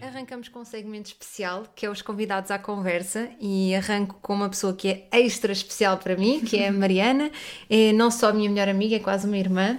arrancamos 0.00 0.48
com 0.48 0.60
um 0.60 0.64
segmento 0.64 1.08
especial, 1.08 1.64
que 1.74 1.86
é 1.86 1.90
os 1.90 2.02
convidados 2.02 2.50
à 2.50 2.58
conversa, 2.58 3.28
e 3.40 3.74
arranco 3.74 4.18
com 4.20 4.34
uma 4.34 4.48
pessoa 4.48 4.74
que 4.74 4.88
é 4.88 5.08
extra 5.12 5.52
especial 5.52 5.98
para 5.98 6.16
mim, 6.16 6.40
que 6.40 6.56
é 6.56 6.68
a 6.68 6.72
Mariana, 6.72 7.30
é 7.68 7.92
não 7.92 8.10
só 8.10 8.32
minha 8.32 8.48
melhor 8.48 8.68
amiga, 8.68 8.96
é 8.96 8.98
quase 8.98 9.26
uma 9.26 9.36
irmã, 9.36 9.76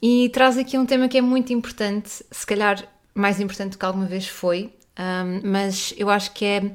e 0.00 0.28
traz 0.30 0.56
aqui 0.56 0.78
um 0.78 0.86
tema 0.86 1.08
que 1.08 1.18
é 1.18 1.20
muito 1.20 1.52
importante, 1.52 2.24
se 2.30 2.46
calhar 2.46 2.84
mais 3.14 3.40
importante 3.40 3.72
do 3.72 3.78
que 3.78 3.84
alguma 3.84 4.06
vez 4.06 4.26
foi, 4.26 4.72
um, 4.98 5.50
mas 5.50 5.94
eu 5.96 6.10
acho 6.10 6.32
que 6.32 6.44
é, 6.44 6.72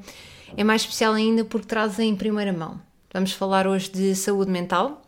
é 0.56 0.64
mais 0.64 0.82
especial 0.82 1.14
ainda 1.14 1.44
porque 1.44 1.66
traz 1.66 1.98
em 1.98 2.14
primeira 2.14 2.52
mão. 2.52 2.80
Vamos 3.12 3.32
falar 3.32 3.66
hoje 3.66 3.90
de 3.90 4.14
saúde 4.14 4.50
mental, 4.50 5.02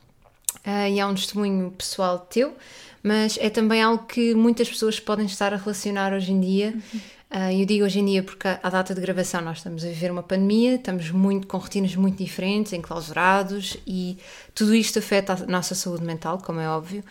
uh, 0.67 0.89
e 0.89 0.99
é 0.99 1.07
um 1.07 1.15
testemunho 1.15 1.71
pessoal 1.73 2.19
teu, 2.19 2.57
mas 3.03 3.39
é 3.41 3.49
também 3.49 3.83
algo 3.83 4.05
que 4.07 4.35
muitas 4.35 4.69
pessoas 4.69 5.01
podem 5.01 5.27
estar 5.27 5.55
a 5.55 5.57
relacionar 5.57 6.13
hoje 6.13 6.33
em 6.33 6.41
dia. 6.41 6.75
Uhum. 6.93 7.01
Uh, 7.31 7.61
eu 7.61 7.65
digo 7.65 7.85
hoje 7.85 8.01
em 8.01 8.05
dia 8.05 8.25
porque 8.25 8.49
à 8.49 8.69
data 8.69 8.93
de 8.93 9.01
gravação 9.01 9.41
nós 9.41 9.59
estamos 9.59 9.85
a 9.85 9.87
viver 9.87 10.11
uma 10.11 10.23
pandemia, 10.23 10.75
estamos 10.75 11.13
muito 11.13 11.47
com 11.47 11.59
rotinas 11.59 11.95
muito 11.95 12.19
diferentes, 12.19 12.73
enclausurados 12.73 13.77
e 13.87 14.19
tudo 14.53 14.75
isto 14.75 14.99
afeta 14.99 15.35
a 15.35 15.47
nossa 15.47 15.77
saúde 15.77 16.03
mental, 16.03 16.39
como 16.39 16.59
é 16.59 16.69
óbvio, 16.69 17.05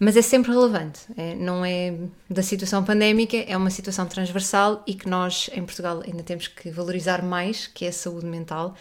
mas 0.00 0.16
é 0.16 0.22
sempre 0.22 0.50
relevante. 0.50 1.00
É, 1.14 1.34
não 1.34 1.62
é 1.62 1.92
da 2.30 2.42
situação 2.42 2.82
pandémica, 2.84 3.36
é 3.36 3.54
uma 3.54 3.68
situação 3.68 4.06
transversal 4.06 4.82
e 4.86 4.94
que 4.94 5.06
nós 5.06 5.50
em 5.52 5.62
Portugal 5.62 6.02
ainda 6.06 6.22
temos 6.22 6.48
que 6.48 6.70
valorizar 6.70 7.22
mais, 7.22 7.66
que 7.66 7.84
é 7.84 7.88
a 7.88 7.92
saúde 7.92 8.24
mental, 8.24 8.74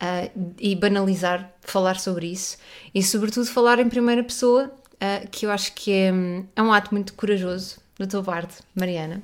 uh, 0.00 0.54
e 0.58 0.74
banalizar, 0.74 1.52
falar 1.60 2.00
sobre 2.00 2.26
isso 2.26 2.56
e 2.94 3.02
sobretudo 3.02 3.44
falar 3.48 3.78
em 3.80 3.88
primeira 3.90 4.24
pessoa, 4.24 4.72
uh, 4.94 5.28
que 5.30 5.44
eu 5.44 5.50
acho 5.50 5.74
que 5.74 5.92
é, 5.92 6.10
é 6.56 6.62
um 6.62 6.72
ato 6.72 6.94
muito 6.94 7.12
corajoso 7.12 7.76
da 7.98 8.06
tua 8.06 8.22
parte, 8.22 8.62
Mariana 8.74 9.22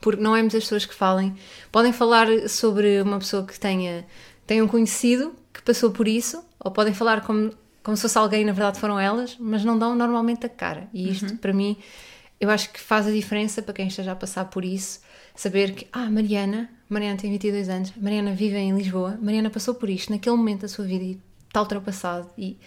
porque 0.00 0.22
não 0.22 0.34
é 0.34 0.40
muitas 0.40 0.64
pessoas 0.64 0.86
que 0.86 0.94
falem. 0.94 1.34
Podem 1.70 1.92
falar 1.92 2.26
sobre 2.48 3.00
uma 3.02 3.18
pessoa 3.18 3.44
que 3.44 3.58
tenha, 3.58 4.06
tenha 4.46 4.64
um 4.64 4.68
conhecido 4.68 5.34
que 5.52 5.62
passou 5.62 5.90
por 5.90 6.08
isso, 6.08 6.44
ou 6.58 6.70
podem 6.70 6.94
falar 6.94 7.22
como, 7.22 7.52
como 7.82 7.96
se 7.96 8.02
fosse 8.02 8.18
alguém, 8.18 8.44
na 8.44 8.52
verdade 8.52 8.78
foram 8.78 8.98
elas, 8.98 9.36
mas 9.38 9.64
não 9.64 9.78
dão 9.78 9.94
normalmente 9.94 10.46
a 10.46 10.48
cara. 10.48 10.88
E 10.92 11.10
isto, 11.10 11.30
uhum. 11.30 11.36
para 11.36 11.52
mim, 11.52 11.76
eu 12.40 12.48
acho 12.50 12.70
que 12.72 12.80
faz 12.80 13.06
a 13.06 13.10
diferença 13.10 13.62
para 13.62 13.74
quem 13.74 13.88
esteja 13.88 14.12
a 14.12 14.16
passar 14.16 14.46
por 14.46 14.64
isso, 14.64 15.00
saber 15.34 15.74
que, 15.74 15.86
ah, 15.92 16.10
Mariana, 16.10 16.70
Mariana 16.88 17.18
tem 17.18 17.30
22 17.30 17.68
anos, 17.68 17.92
Mariana 17.96 18.32
vive 18.32 18.56
em 18.56 18.76
Lisboa, 18.76 19.18
Mariana 19.20 19.50
passou 19.50 19.74
por 19.74 19.90
isto 19.90 20.10
naquele 20.10 20.36
momento 20.36 20.62
da 20.62 20.68
sua 20.68 20.84
vida 20.84 21.04
e 21.04 21.20
está 21.46 21.60
ultrapassado. 21.60 22.30
E 22.38 22.58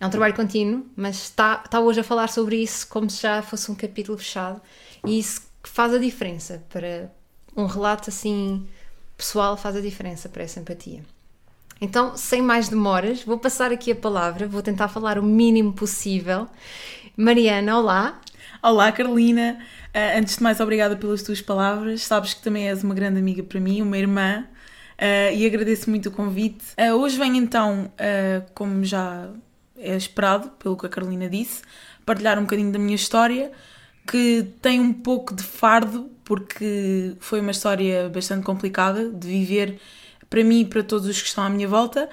é 0.00 0.06
um 0.06 0.10
trabalho 0.10 0.34
contínuo, 0.34 0.84
mas 0.96 1.22
está, 1.22 1.62
está 1.64 1.78
hoje 1.78 2.00
a 2.00 2.04
falar 2.04 2.28
sobre 2.28 2.56
isso 2.56 2.88
como 2.88 3.08
se 3.08 3.22
já 3.22 3.40
fosse 3.40 3.70
um 3.70 3.74
capítulo 3.74 4.18
fechado. 4.18 4.60
E 5.06 5.18
isso 5.18 5.42
que 5.62 5.68
faz 5.68 5.94
a 5.94 5.98
diferença 5.98 6.62
para 6.68 7.10
um 7.56 7.66
relato 7.66 8.10
assim 8.10 8.66
pessoal 9.16 9.56
faz 9.56 9.76
a 9.76 9.80
diferença 9.80 10.28
para 10.28 10.42
essa 10.42 10.58
empatia. 10.58 11.00
Então, 11.80 12.16
sem 12.16 12.42
mais 12.42 12.68
demoras, 12.68 13.22
vou 13.22 13.38
passar 13.38 13.72
aqui 13.72 13.92
a 13.92 13.96
palavra, 13.96 14.46
vou 14.46 14.62
tentar 14.62 14.88
falar 14.88 15.18
o 15.18 15.22
mínimo 15.22 15.72
possível. 15.72 16.48
Mariana, 17.16 17.78
olá. 17.78 18.20
Olá, 18.62 18.90
Carolina. 18.92 19.58
Uh, 19.88 20.18
antes 20.18 20.36
de 20.36 20.42
mais, 20.42 20.60
obrigada 20.60 20.96
pelas 20.96 21.22
tuas 21.22 21.40
palavras. 21.40 22.02
Sabes 22.02 22.34
que 22.34 22.42
também 22.42 22.68
és 22.68 22.82
uma 22.82 22.94
grande 22.94 23.18
amiga 23.18 23.42
para 23.42 23.60
mim, 23.60 23.82
uma 23.82 23.98
irmã, 23.98 24.44
uh, 24.98 25.34
e 25.34 25.44
agradeço 25.44 25.90
muito 25.90 26.08
o 26.08 26.12
convite. 26.12 26.64
Uh, 26.78 26.94
hoje 26.94 27.18
venho 27.18 27.36
então, 27.36 27.90
como 28.54 28.84
já 28.84 29.28
é 29.76 29.96
esperado, 29.96 30.50
pelo 30.50 30.76
que 30.76 30.86
a 30.86 30.88
Carolina 30.88 31.28
disse, 31.28 31.62
partilhar 32.06 32.38
um 32.38 32.42
bocadinho 32.42 32.72
da 32.72 32.78
minha 32.78 32.94
história, 32.94 33.50
que 34.06 34.46
tem 34.60 34.80
um 34.80 34.92
pouco 34.92 35.34
de 35.34 35.42
fardo, 35.42 36.10
porque 36.24 37.14
foi 37.20 37.40
uma 37.40 37.50
história 37.50 38.08
bastante 38.08 38.44
complicada 38.44 39.08
de 39.08 39.26
viver 39.26 39.78
para 40.28 40.42
mim 40.42 40.60
e 40.60 40.64
para 40.64 40.82
todos 40.82 41.06
os 41.06 41.20
que 41.20 41.28
estão 41.28 41.44
à 41.44 41.50
minha 41.50 41.68
volta. 41.68 42.08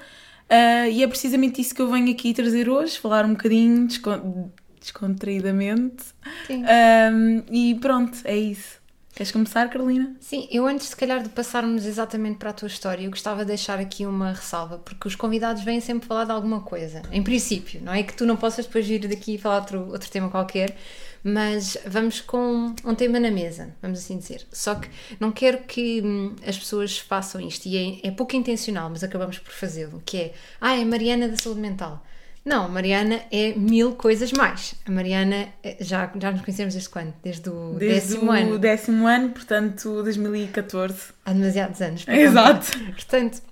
Uh, 0.50 0.90
e 0.90 1.02
é 1.02 1.06
precisamente 1.06 1.60
isso 1.60 1.74
que 1.74 1.80
eu 1.80 1.90
venho 1.90 2.10
aqui 2.10 2.34
trazer 2.34 2.68
hoje, 2.68 2.98
falar 2.98 3.24
um 3.24 3.34
bocadinho 3.34 3.86
descon 3.86 4.50
descontraídamente. 4.80 6.04
Sim. 6.46 6.64
Um, 6.64 7.42
e 7.50 7.74
pronto, 7.76 8.18
é 8.24 8.36
isso. 8.36 8.80
Queres 9.14 9.32
começar, 9.32 9.68
Carolina? 9.68 10.16
Sim, 10.18 10.48
eu 10.50 10.66
antes, 10.66 10.88
se 10.88 10.96
calhar, 10.96 11.22
de 11.22 11.28
passarmos 11.28 11.84
exatamente 11.84 12.38
para 12.38 12.50
a 12.50 12.52
tua 12.52 12.68
história, 12.68 13.04
eu 13.04 13.10
gostava 13.10 13.40
de 13.40 13.48
deixar 13.48 13.78
aqui 13.78 14.06
uma 14.06 14.32
ressalva, 14.32 14.78
porque 14.78 15.06
os 15.06 15.14
convidados 15.14 15.62
vêm 15.62 15.80
sempre 15.80 16.08
falar 16.08 16.24
de 16.24 16.32
alguma 16.32 16.60
coisa, 16.60 17.02
em 17.12 17.22
princípio, 17.22 17.82
não 17.82 17.92
é 17.92 18.02
que 18.02 18.14
tu 18.14 18.24
não 18.24 18.36
possas 18.36 18.64
depois 18.64 18.86
vir 18.86 19.06
daqui 19.06 19.34
e 19.34 19.38
falar 19.38 19.58
outro, 19.58 19.88
outro 19.90 20.10
tema 20.10 20.30
qualquer, 20.30 20.74
mas 21.22 21.76
vamos 21.86 22.20
com 22.20 22.74
um 22.84 22.94
tema 22.94 23.20
na 23.20 23.30
mesa, 23.30 23.74
vamos 23.82 23.98
assim 23.98 24.18
dizer. 24.18 24.46
Só 24.52 24.74
que 24.74 24.88
não 25.18 25.32
quero 25.32 25.58
que 25.58 26.00
hum, 26.02 26.34
as 26.46 26.58
pessoas 26.58 26.98
façam 26.98 27.40
isto, 27.40 27.66
e 27.66 28.00
é, 28.02 28.08
é 28.08 28.10
pouco 28.10 28.36
intencional, 28.36 28.88
mas 28.90 29.04
acabamos 29.04 29.38
por 29.38 29.52
fazê-lo, 29.52 30.02
que 30.04 30.16
é, 30.16 30.32
ah, 30.60 30.76
é 30.76 30.84
Mariana 30.84 31.28
da 31.28 31.36
Saúde 31.36 31.60
Mental. 31.60 32.04
Não, 32.44 32.64
a 32.64 32.68
Mariana 32.68 33.20
é 33.30 33.52
mil 33.52 33.94
coisas 33.94 34.32
mais. 34.32 34.74
A 34.86 34.90
Mariana, 34.90 35.48
eh, 35.62 35.76
já, 35.80 36.10
já 36.18 36.32
nos 36.32 36.40
conhecemos 36.40 36.72
desde 36.72 36.88
quando? 36.88 37.12
Desde 37.22 37.50
o 37.50 37.74
desde 37.74 38.14
décimo 38.14 38.30
o 38.30 38.34
ano. 38.34 38.58
décimo 38.58 39.06
ano, 39.06 39.30
portanto, 39.30 40.02
2014. 40.02 41.12
Há 41.24 41.32
demasiados 41.34 41.80
anos. 41.82 42.04
Exato. 42.08 42.78
Portanto, 42.92 43.42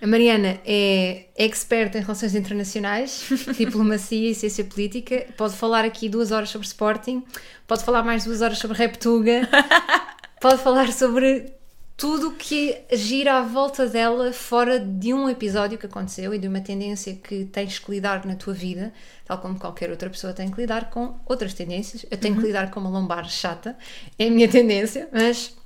a 0.00 0.06
Mariana 0.06 0.60
é 0.64 1.26
experta 1.36 1.98
em 1.98 2.02
relações 2.02 2.34
internacionais, 2.34 3.28
diplomacia 3.58 4.30
e 4.30 4.34
ciência 4.34 4.64
política. 4.64 5.26
Pode 5.36 5.54
falar 5.54 5.84
aqui 5.84 6.08
duas 6.08 6.30
horas 6.30 6.50
sobre 6.50 6.66
Sporting, 6.66 7.24
pode 7.66 7.82
falar 7.84 8.02
mais 8.04 8.24
duas 8.24 8.40
horas 8.40 8.58
sobre 8.58 8.76
Reptuga, 8.76 9.48
pode 10.40 10.62
falar 10.62 10.92
sobre 10.92 11.52
tudo 11.96 12.28
o 12.28 12.32
que 12.34 12.80
gira 12.92 13.38
à 13.38 13.42
volta 13.42 13.88
dela 13.88 14.32
fora 14.32 14.78
de 14.78 15.12
um 15.12 15.28
episódio 15.28 15.76
que 15.76 15.86
aconteceu 15.86 16.32
e 16.32 16.38
de 16.38 16.46
uma 16.46 16.60
tendência 16.60 17.16
que 17.16 17.46
tens 17.46 17.80
que 17.80 17.90
lidar 17.90 18.24
na 18.24 18.36
tua 18.36 18.54
vida, 18.54 18.92
tal 19.24 19.38
como 19.38 19.58
qualquer 19.58 19.90
outra 19.90 20.08
pessoa 20.08 20.32
tem 20.32 20.48
que 20.48 20.60
lidar 20.60 20.90
com 20.90 21.18
outras 21.26 21.54
tendências. 21.54 22.06
Eu 22.08 22.16
tenho 22.16 22.34
uhum. 22.34 22.40
que 22.40 22.46
lidar 22.46 22.70
com 22.70 22.78
uma 22.78 22.88
lombar 22.88 23.28
chata, 23.28 23.76
é 24.16 24.28
a 24.28 24.30
minha 24.30 24.48
tendência, 24.48 25.08
mas. 25.12 25.56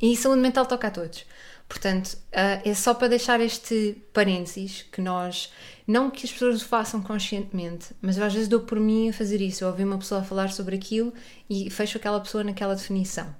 E 0.00 0.14
saúde 0.14 0.40
mental 0.40 0.66
toca 0.66 0.86
a 0.86 0.90
todos. 0.90 1.24
Portanto, 1.68 2.14
uh, 2.14 2.62
é 2.64 2.74
só 2.74 2.94
para 2.94 3.08
deixar 3.08 3.40
este 3.40 4.00
parênteses 4.12 4.82
que 4.82 5.00
nós, 5.00 5.52
não 5.86 6.10
que 6.10 6.24
as 6.24 6.32
pessoas 6.32 6.62
o 6.62 6.64
façam 6.64 7.02
conscientemente, 7.02 7.88
mas 8.00 8.16
eu 8.16 8.24
às 8.24 8.32
vezes 8.32 8.48
dou 8.48 8.60
por 8.60 8.78
mim 8.78 9.08
a 9.08 9.12
fazer 9.12 9.40
isso. 9.40 9.64
Eu 9.64 9.68
ouvi 9.68 9.82
uma 9.82 9.98
pessoa 9.98 10.22
falar 10.22 10.52
sobre 10.52 10.76
aquilo 10.76 11.12
e 11.50 11.68
fecho 11.68 11.98
aquela 11.98 12.20
pessoa 12.20 12.44
naquela 12.44 12.74
definição. 12.74 13.34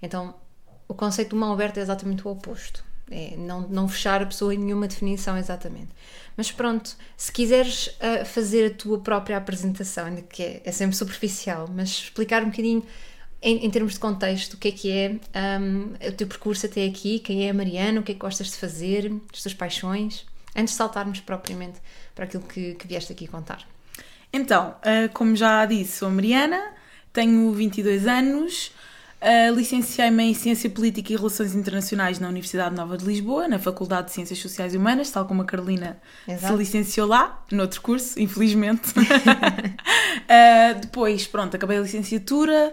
Então, 0.00 0.34
o 0.86 0.94
conceito 0.94 1.30
do 1.30 1.36
mão 1.36 1.52
aberta 1.52 1.80
é 1.80 1.82
exatamente 1.82 2.26
o 2.26 2.30
oposto. 2.30 2.84
É 3.10 3.36
não, 3.36 3.62
não 3.68 3.88
fechar 3.88 4.22
a 4.22 4.26
pessoa 4.26 4.54
em 4.54 4.58
nenhuma 4.58 4.86
definição 4.86 5.36
exatamente. 5.36 5.90
Mas 6.36 6.50
pronto, 6.52 6.96
se 7.16 7.32
quiseres 7.32 7.88
uh, 7.88 8.24
fazer 8.24 8.72
a 8.72 8.74
tua 8.74 9.00
própria 9.00 9.36
apresentação, 9.36 10.06
ainda 10.06 10.22
que 10.22 10.42
é, 10.42 10.62
é 10.64 10.72
sempre 10.72 10.96
superficial, 10.96 11.68
mas 11.72 11.88
explicar 11.90 12.42
um 12.42 12.50
bocadinho 12.50 12.84
em, 13.44 13.66
em, 13.66 13.70
termos 13.70 13.92
de 13.92 14.00
contexto, 14.00 14.54
o 14.54 14.56
que 14.56 14.68
é 14.68 14.72
que 14.72 14.90
é 14.90 15.60
um, 15.60 15.92
o 16.08 16.12
teu 16.12 16.26
percurso 16.26 16.64
até 16.64 16.86
aqui, 16.86 17.18
quem 17.18 17.46
é 17.46 17.50
a 17.50 17.54
Mariana, 17.54 18.00
o 18.00 18.02
que 18.02 18.12
é 18.12 18.14
que 18.14 18.20
gostas 18.20 18.46
de 18.46 18.56
fazer, 18.56 19.12
as 19.32 19.42
tuas 19.42 19.52
paixões, 19.52 20.24
antes 20.56 20.72
de 20.72 20.78
saltarmos 20.78 21.20
propriamente 21.20 21.78
para 22.14 22.24
aquilo 22.24 22.42
que, 22.42 22.74
que 22.74 22.86
vieste 22.88 23.12
aqui 23.12 23.26
contar. 23.26 23.66
Então, 24.32 24.70
uh, 24.80 25.12
como 25.12 25.36
já 25.36 25.66
disse, 25.66 25.98
sou 25.98 26.08
a 26.08 26.10
Mariana, 26.10 26.58
tenho 27.12 27.52
22 27.52 28.06
anos, 28.06 28.72
uh, 29.20 29.54
licenciei-me 29.54 30.24
em 30.24 30.32
Ciência 30.32 30.70
Política 30.70 31.12
e 31.12 31.16
Relações 31.16 31.54
Internacionais 31.54 32.18
na 32.18 32.28
Universidade 32.28 32.74
Nova 32.74 32.96
de 32.96 33.04
Lisboa, 33.04 33.46
na 33.46 33.58
Faculdade 33.58 34.06
de 34.06 34.14
Ciências 34.14 34.38
Sociais 34.38 34.72
e 34.72 34.78
Humanas, 34.78 35.10
tal 35.10 35.26
como 35.26 35.42
a 35.42 35.44
Carolina 35.44 35.98
Exato. 36.26 36.54
se 36.54 36.58
licenciou 36.58 37.06
lá, 37.06 37.44
noutro 37.52 37.82
curso, 37.82 38.18
infelizmente. 38.18 38.88
uh, 38.98 39.02
depois, 40.80 41.26
pronto, 41.26 41.54
acabei 41.54 41.76
a 41.76 41.82
licenciatura. 41.82 42.72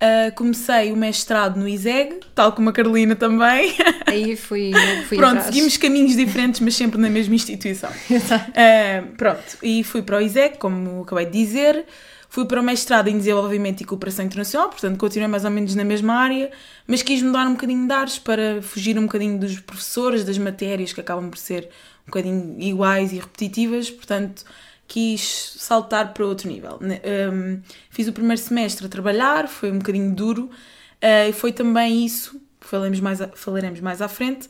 Uh, 0.00 0.32
comecei 0.36 0.92
o 0.92 0.96
mestrado 0.96 1.58
no 1.58 1.66
ISEG, 1.66 2.20
tal 2.32 2.52
como 2.52 2.70
a 2.70 2.72
Carolina 2.72 3.16
também. 3.16 3.74
Aí 4.06 4.36
fui. 4.36 4.70
fui 5.08 5.18
pronto, 5.18 5.38
atrás. 5.38 5.46
seguimos 5.46 5.76
caminhos 5.76 6.14
diferentes, 6.14 6.60
mas 6.60 6.76
sempre 6.76 7.00
na 7.00 7.10
mesma 7.10 7.34
instituição. 7.34 7.90
Uh, 8.08 9.16
pronto, 9.16 9.58
e 9.62 9.82
fui 9.82 10.02
para 10.02 10.18
o 10.18 10.20
ISEG, 10.20 10.58
como 10.58 11.02
acabei 11.02 11.26
de 11.26 11.32
dizer. 11.32 11.84
Fui 12.28 12.44
para 12.44 12.60
o 12.60 12.62
mestrado 12.62 13.08
em 13.08 13.16
Desenvolvimento 13.16 13.80
e 13.80 13.84
Cooperação 13.84 14.24
Internacional, 14.24 14.68
portanto 14.68 14.98
continuei 14.98 15.28
mais 15.28 15.44
ou 15.44 15.50
menos 15.50 15.74
na 15.74 15.82
mesma 15.82 16.14
área, 16.14 16.50
mas 16.86 17.02
quis 17.02 17.22
mudar 17.22 17.46
um 17.46 17.52
bocadinho 17.52 17.86
de 17.86 17.92
ares 17.92 18.18
para 18.18 18.60
fugir 18.60 18.98
um 18.98 19.02
bocadinho 19.02 19.38
dos 19.38 19.58
professores, 19.60 20.24
das 20.24 20.36
matérias 20.36 20.92
que 20.92 21.00
acabam 21.00 21.30
por 21.30 21.38
ser 21.38 21.70
um 22.02 22.06
bocadinho 22.06 22.60
iguais 22.60 23.12
e 23.12 23.16
repetitivas, 23.16 23.90
portanto 23.90 24.44
quis 24.88 25.54
saltar 25.58 26.14
para 26.14 26.24
outro 26.24 26.48
nível. 26.48 26.80
Um, 26.80 27.60
fiz 27.90 28.08
o 28.08 28.12
primeiro 28.12 28.40
semestre 28.40 28.86
a 28.86 28.88
trabalhar, 28.88 29.46
foi 29.46 29.70
um 29.70 29.78
bocadinho 29.78 30.12
duro, 30.14 30.44
uh, 30.44 31.28
e 31.28 31.32
foi 31.32 31.52
também 31.52 32.06
isso, 32.06 32.40
falaremos 32.58 32.98
mais, 32.98 33.20
a, 33.20 33.28
falaremos 33.28 33.80
mais 33.80 34.00
à 34.00 34.08
frente, 34.08 34.48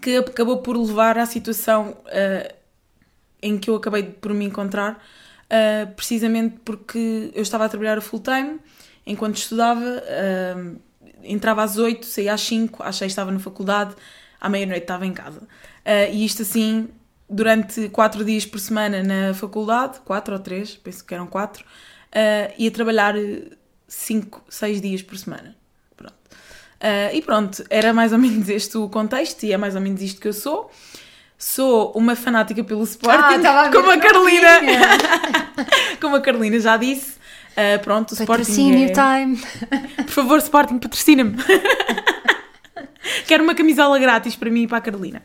que 0.00 0.18
acabou 0.18 0.58
por 0.58 0.76
levar 0.76 1.16
à 1.16 1.24
situação 1.24 1.96
uh, 2.06 2.54
em 3.42 3.58
que 3.58 3.70
eu 3.70 3.76
acabei 3.76 4.02
por 4.02 4.34
me 4.34 4.44
encontrar, 4.44 5.02
uh, 5.46 5.90
precisamente 5.94 6.56
porque 6.62 7.32
eu 7.34 7.42
estava 7.42 7.64
a 7.64 7.68
trabalhar 7.68 8.00
full 8.02 8.20
time 8.20 8.60
enquanto 9.06 9.36
estudava. 9.36 10.02
entrava 11.22 11.62
às 11.62 11.78
8, 11.78 12.04
saía 12.06 12.34
às 12.34 12.40
5, 12.42 12.82
às 12.82 12.96
6 12.96 13.12
estava 13.12 13.30
na 13.30 13.38
faculdade, 13.38 13.94
à 14.40 14.48
meia-noite 14.50 14.82
estava 14.82 15.06
em 15.06 15.12
casa. 15.12 15.40
Uh, 15.40 16.12
e 16.12 16.24
isto 16.24 16.42
assim, 16.42 16.88
durante 17.28 17.88
4 17.88 18.24
dias 18.24 18.46
por 18.46 18.60
semana 18.60 19.02
na 19.02 19.34
faculdade, 19.34 19.98
4 20.04 20.34
ou 20.34 20.40
3, 20.40 20.76
penso 20.76 21.04
que 21.04 21.14
eram 21.14 21.26
4, 21.26 21.64
uh, 21.64 22.54
ia 22.58 22.70
trabalhar 22.70 23.14
5, 23.88 24.44
6 24.48 24.80
dias 24.80 25.02
por 25.02 25.16
semana. 25.16 25.56
Pronto. 25.96 26.14
Uh, 26.14 27.14
e 27.14 27.22
pronto, 27.22 27.64
era 27.70 27.92
mais 27.92 28.12
ou 28.12 28.18
menos 28.18 28.48
este 28.48 28.76
o 28.76 28.88
contexto 28.88 29.44
e 29.44 29.52
é 29.52 29.56
mais 29.56 29.74
ou 29.74 29.80
menos 29.80 30.02
isto 30.02 30.20
que 30.20 30.28
eu 30.28 30.32
sou. 30.32 30.70
Sou 31.36 31.92
uma 31.92 32.14
fanática 32.14 32.62
pelo 32.62 32.84
Sporting, 32.84 33.44
ah, 33.44 33.62
a 33.62 33.70
como 33.70 33.90
a 33.90 33.98
Carolina. 33.98 34.60
como 36.00 36.16
a 36.16 36.20
Carolina 36.20 36.58
já 36.60 36.76
disse. 36.76 37.14
Uh, 37.52 37.78
pronto, 37.82 38.12
o 38.12 38.14
Sporting. 38.14 38.84
É... 38.84 38.92
time. 38.92 39.38
Por 39.96 40.08
favor, 40.08 40.38
Sporting, 40.38 40.78
patrocina-me. 40.78 41.36
Quero 43.26 43.44
uma 43.44 43.54
camisola 43.54 43.98
grátis 43.98 44.36
para 44.36 44.50
mim 44.50 44.62
e 44.62 44.66
para 44.66 44.78
a 44.78 44.80
Carolina. 44.80 45.22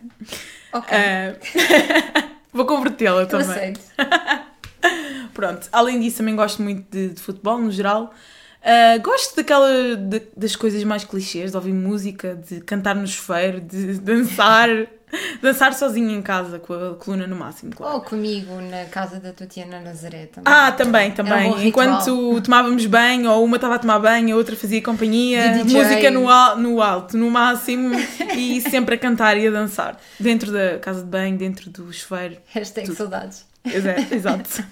Ok. 0.74 0.98
Uh... 0.98 2.30
Vou 2.52 2.66
convertê-la 2.66 3.26
também. 3.26 3.48
Aceito. 3.48 3.82
Pronto, 5.34 5.70
além 5.72 6.00
disso, 6.00 6.18
também 6.18 6.36
gosto 6.36 6.62
muito 6.62 6.86
de, 6.90 7.10
de 7.10 7.22
futebol 7.22 7.58
no 7.58 7.72
geral. 7.72 8.14
Uh, 8.60 9.02
gosto 9.02 9.36
daquela 9.38 9.96
de, 9.96 10.22
das 10.36 10.56
coisas 10.56 10.84
mais 10.84 11.06
clichês, 11.06 11.52
de 11.52 11.58
ouvir 11.58 11.72
música, 11.72 12.36
de 12.36 12.60
cantar 12.62 12.96
no 12.96 13.08
chuveiro, 13.08 13.62
de 13.62 13.94
dançar. 14.02 14.68
Dançar 15.42 15.74
sozinha 15.74 16.16
em 16.16 16.22
casa, 16.22 16.60
com 16.60 16.74
a 16.74 16.96
coluna 16.96 17.26
no 17.28 17.36
máximo, 17.36 17.74
claro. 17.76 17.96
Ou 17.96 18.02
comigo 18.02 18.60
na 18.62 18.86
casa 18.86 19.20
da 19.20 19.34
Tatiana 19.34 19.80
Nazaré 19.80 20.28
também. 20.28 20.54
Ah, 20.54 20.72
também, 20.72 21.12
também. 21.12 21.52
Um 21.52 21.62
Enquanto 21.62 22.42
tomávamos 22.42 22.86
banho, 22.86 23.32
ou 23.32 23.44
uma 23.44 23.58
estava 23.58 23.76
a 23.76 23.80
tomar 23.80 24.00
banho, 24.00 24.36
a 24.36 24.38
outra 24.38 24.56
fazia 24.56 24.82
companhia, 24.82 25.64
música 25.64 26.12
no, 26.12 26.30
al 26.30 26.58
no 26.58 26.82
alto, 26.82 27.18
no 27.18 27.30
máximo, 27.30 27.96
e 28.36 28.62
sempre 28.62 28.96
a 28.96 28.98
cantar 28.98 29.38
e 29.38 29.48
a 29.48 29.52
dançar. 29.52 30.00
Dentro 30.20 30.52
da 30.52 30.80
casa 30.80 31.02
de 31.02 31.08
banho, 31.08 31.38
dentro 31.38 31.70
do 31.70 31.92
chuveiro. 31.92 32.38
Hashtag 32.48 32.88
tudo. 32.88 32.98
saudades. 32.98 33.46
É, 33.66 34.14
exato. 34.16 34.64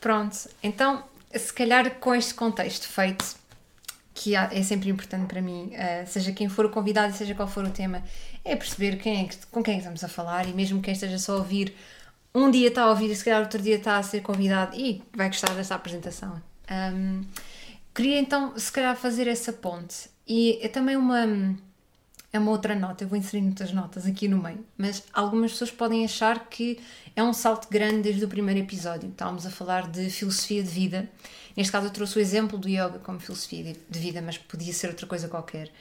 Pronto, 0.00 0.48
então, 0.62 1.04
se 1.34 1.52
calhar 1.52 1.90
com 1.96 2.14
este 2.14 2.32
contexto 2.34 2.88
feito, 2.88 3.38
que 4.14 4.34
é 4.34 4.62
sempre 4.62 4.90
importante 4.90 5.26
para 5.26 5.40
mim, 5.40 5.70
eh, 5.72 6.04
seja 6.06 6.32
quem 6.32 6.48
for 6.48 6.66
o 6.66 6.68
convidado 6.68 7.14
seja 7.14 7.34
qual 7.34 7.48
for 7.48 7.64
o 7.64 7.70
tema, 7.70 8.02
é 8.44 8.56
perceber 8.56 8.96
quem 8.96 9.22
é 9.22 9.28
que, 9.28 9.46
com 9.46 9.62
quem 9.62 9.74
é 9.74 9.78
estamos 9.78 10.02
a 10.02 10.08
falar 10.08 10.48
e 10.48 10.52
mesmo 10.52 10.80
quem 10.80 10.92
esteja 10.92 11.18
só 11.18 11.34
a 11.34 11.36
ouvir, 11.36 11.74
um 12.34 12.50
dia 12.50 12.68
está 12.68 12.82
a 12.84 12.90
ouvir 12.90 13.10
e 13.10 13.16
se 13.16 13.24
calhar 13.24 13.40
outro 13.40 13.60
dia 13.60 13.76
está 13.76 13.96
a 13.96 14.02
ser 14.02 14.20
convidado 14.20 14.76
e 14.76 15.02
vai 15.14 15.28
gostar 15.28 15.54
desta 15.54 15.74
apresentação. 15.74 16.40
Um, 16.70 17.22
queria 17.94 18.18
então, 18.18 18.56
se 18.56 18.70
calhar, 18.70 18.96
fazer 18.96 19.26
essa 19.26 19.52
ponte 19.52 20.08
e 20.26 20.58
é 20.62 20.68
também 20.68 20.96
uma. 20.96 21.56
É 22.32 22.38
uma 22.38 22.52
outra 22.52 22.76
nota, 22.76 23.02
eu 23.02 23.08
vou 23.08 23.18
inserir 23.18 23.42
muitas 23.42 23.72
notas 23.72 24.06
aqui 24.06 24.28
no 24.28 24.40
meio, 24.40 24.64
mas 24.78 25.02
algumas 25.12 25.50
pessoas 25.50 25.72
podem 25.72 26.04
achar 26.04 26.48
que 26.48 26.78
é 27.16 27.24
um 27.24 27.32
salto 27.32 27.66
grande 27.68 28.02
desde 28.02 28.24
o 28.24 28.28
primeiro 28.28 28.60
episódio. 28.60 29.08
Estávamos 29.10 29.44
a 29.46 29.50
falar 29.50 29.90
de 29.90 30.08
filosofia 30.08 30.62
de 30.62 30.68
vida. 30.68 31.10
Neste 31.56 31.72
caso, 31.72 31.88
eu 31.88 31.90
trouxe 31.90 32.18
o 32.18 32.20
exemplo 32.20 32.56
do 32.56 32.68
yoga 32.68 33.00
como 33.00 33.18
filosofia 33.18 33.74
de 33.88 33.98
vida, 33.98 34.22
mas 34.22 34.38
podia 34.38 34.72
ser 34.72 34.86
outra 34.86 35.08
coisa 35.08 35.26
qualquer. 35.26 35.72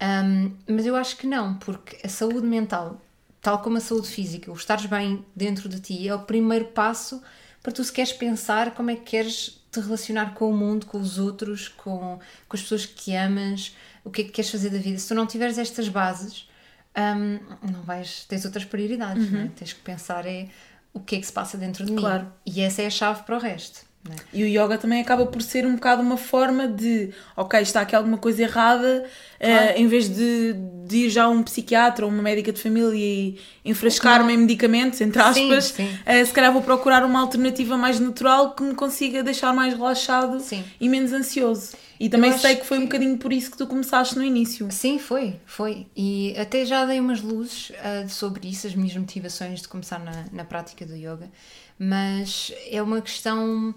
Um, 0.00 0.52
mas 0.68 0.84
eu 0.84 0.94
acho 0.94 1.16
que 1.16 1.26
não, 1.26 1.54
porque 1.54 1.98
a 2.04 2.08
saúde 2.08 2.46
mental, 2.46 3.00
tal 3.40 3.60
como 3.60 3.78
a 3.78 3.80
saúde 3.80 4.08
física, 4.08 4.50
o 4.50 4.54
estares 4.54 4.86
bem 4.86 5.24
dentro 5.34 5.68
de 5.68 5.80
ti 5.80 6.06
é 6.06 6.14
o 6.14 6.20
primeiro 6.20 6.66
passo 6.66 7.22
para 7.62 7.72
tu 7.72 7.82
se 7.82 7.92
queres 7.92 8.12
pensar 8.12 8.74
como 8.74 8.90
é 8.90 8.96
que 8.96 9.02
queres 9.02 9.60
te 9.72 9.80
relacionar 9.80 10.34
com 10.34 10.50
o 10.50 10.56
mundo, 10.56 10.86
com 10.86 10.98
os 10.98 11.18
outros, 11.18 11.68
com, 11.68 12.18
com 12.48 12.56
as 12.56 12.62
pessoas 12.62 12.86
que 12.86 13.14
amas, 13.14 13.74
o 14.04 14.10
que 14.10 14.22
é 14.22 14.24
que 14.24 14.30
queres 14.30 14.50
fazer 14.50 14.70
da 14.70 14.78
vida. 14.78 14.98
Se 14.98 15.08
tu 15.08 15.14
não 15.14 15.26
tiveres 15.26 15.58
estas 15.58 15.88
bases, 15.88 16.48
um, 16.96 17.70
não 17.72 17.82
vais, 17.82 18.24
tens 18.24 18.44
outras 18.44 18.64
prioridades, 18.64 19.26
uhum. 19.26 19.44
né? 19.44 19.50
tens 19.56 19.72
que 19.72 19.80
pensar 19.80 20.26
é 20.26 20.48
o 20.92 21.00
que 21.00 21.16
é 21.16 21.20
que 21.20 21.26
se 21.26 21.32
passa 21.32 21.58
dentro 21.58 21.84
de 21.84 21.92
mim. 21.92 21.98
Claro. 21.98 22.32
E 22.44 22.60
essa 22.60 22.82
é 22.82 22.86
a 22.86 22.90
chave 22.90 23.22
para 23.22 23.36
o 23.36 23.40
resto. 23.40 23.85
E 24.32 24.42
o 24.42 24.46
yoga 24.46 24.78
também 24.78 25.00
acaba 25.00 25.26
por 25.26 25.42
ser 25.42 25.66
um 25.66 25.74
bocado 25.74 26.02
uma 26.02 26.16
forma 26.16 26.66
de, 26.66 27.10
ok, 27.36 27.60
está 27.60 27.80
aqui 27.80 27.94
alguma 27.94 28.18
coisa 28.18 28.42
errada, 28.42 29.04
eh, 29.38 29.56
claro. 29.56 29.72
uh, 29.72 29.80
em 29.80 29.86
vez 29.86 30.08
de, 30.08 30.54
de, 30.86 30.96
ir 30.96 31.10
já 31.10 31.24
a 31.24 31.28
um 31.28 31.42
psiquiatra 31.42 32.04
ou 32.04 32.10
uma 32.10 32.22
médica 32.22 32.52
de 32.52 32.60
família 32.60 32.94
e 32.94 33.38
enfrascar-me 33.64 34.32
em 34.32 34.38
medicamentos, 34.38 35.00
entre 35.00 35.20
aspas, 35.20 35.66
sim, 35.66 35.86
sim. 35.86 35.98
Uh, 36.06 36.26
se 36.26 36.32
calhar 36.32 36.52
vou 36.52 36.62
procurar 36.62 37.04
uma 37.04 37.20
alternativa 37.20 37.76
mais 37.76 38.00
natural 38.00 38.54
que 38.54 38.62
me 38.62 38.74
consiga 38.74 39.22
deixar 39.22 39.52
mais 39.52 39.74
relaxado 39.74 40.40
sim. 40.40 40.64
e 40.80 40.88
menos 40.88 41.12
ansioso. 41.12 41.76
E 41.98 42.10
também 42.10 42.36
sei 42.36 42.56
que 42.56 42.66
foi 42.66 42.78
um 42.78 42.82
bocadinho 42.82 43.16
por 43.16 43.32
isso 43.32 43.50
que 43.50 43.56
tu 43.56 43.66
começaste 43.66 44.16
no 44.16 44.22
início. 44.22 44.68
Sim, 44.70 44.98
foi, 44.98 45.36
foi. 45.46 45.86
E 45.96 46.34
até 46.38 46.64
já 46.66 46.84
dei 46.84 47.00
umas 47.00 47.22
luzes 47.22 47.70
uh, 47.70 48.08
sobre 48.08 48.48
isso, 48.48 48.66
as 48.66 48.74
minhas 48.74 48.94
motivações 48.94 49.62
de 49.62 49.68
começar 49.68 49.98
na, 49.98 50.26
na 50.30 50.44
prática 50.44 50.84
do 50.84 50.94
yoga 50.94 51.30
mas 51.78 52.52
é 52.70 52.80
uma 52.82 53.00
questão. 53.00 53.74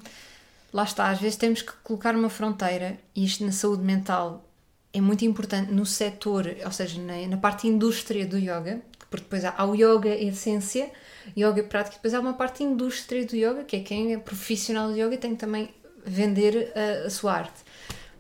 Lá 0.72 0.84
está, 0.84 1.10
às 1.10 1.19
vezes 1.19 1.36
temos 1.36 1.62
que 1.62 1.72
colocar 1.84 2.16
uma 2.16 2.30
fronteira, 2.30 3.00
e 3.16 3.25
isto 3.25 3.44
na 3.44 3.51
saúde 3.51 3.84
mental 3.84 4.46
é 4.94 5.01
muito 5.01 5.25
importante 5.25 5.72
no 5.72 5.86
setor, 5.86 6.56
ou 6.63 6.72
seja, 6.72 7.01
na, 7.01 7.28
na 7.28 7.38
parte 7.38 7.68
indústria 7.68 8.25
do 8.25 8.38
yoga, 8.38 8.81
porque 9.10 9.24
depois 9.24 9.44
há, 9.44 9.54
há 9.57 9.66
o 9.66 9.75
yoga 9.75 10.10
essência, 10.10 10.92
yoga 11.36 11.63
prática, 11.63 11.96
depois 11.96 12.13
há 12.13 12.19
uma 12.19 12.34
parte 12.34 12.63
indústria 12.63 13.25
do 13.25 13.36
yoga, 13.36 13.63
que 13.63 13.78
é 13.78 13.80
quem 13.80 14.13
é 14.13 14.18
profissional 14.18 14.90
do 14.90 14.96
yoga 14.96 15.16
e 15.16 15.18
tem 15.18 15.36
também 15.36 15.74
vender 16.06 16.72
a, 16.75 17.07
a 17.07 17.10
sua 17.10 17.34
arte. 17.34 17.63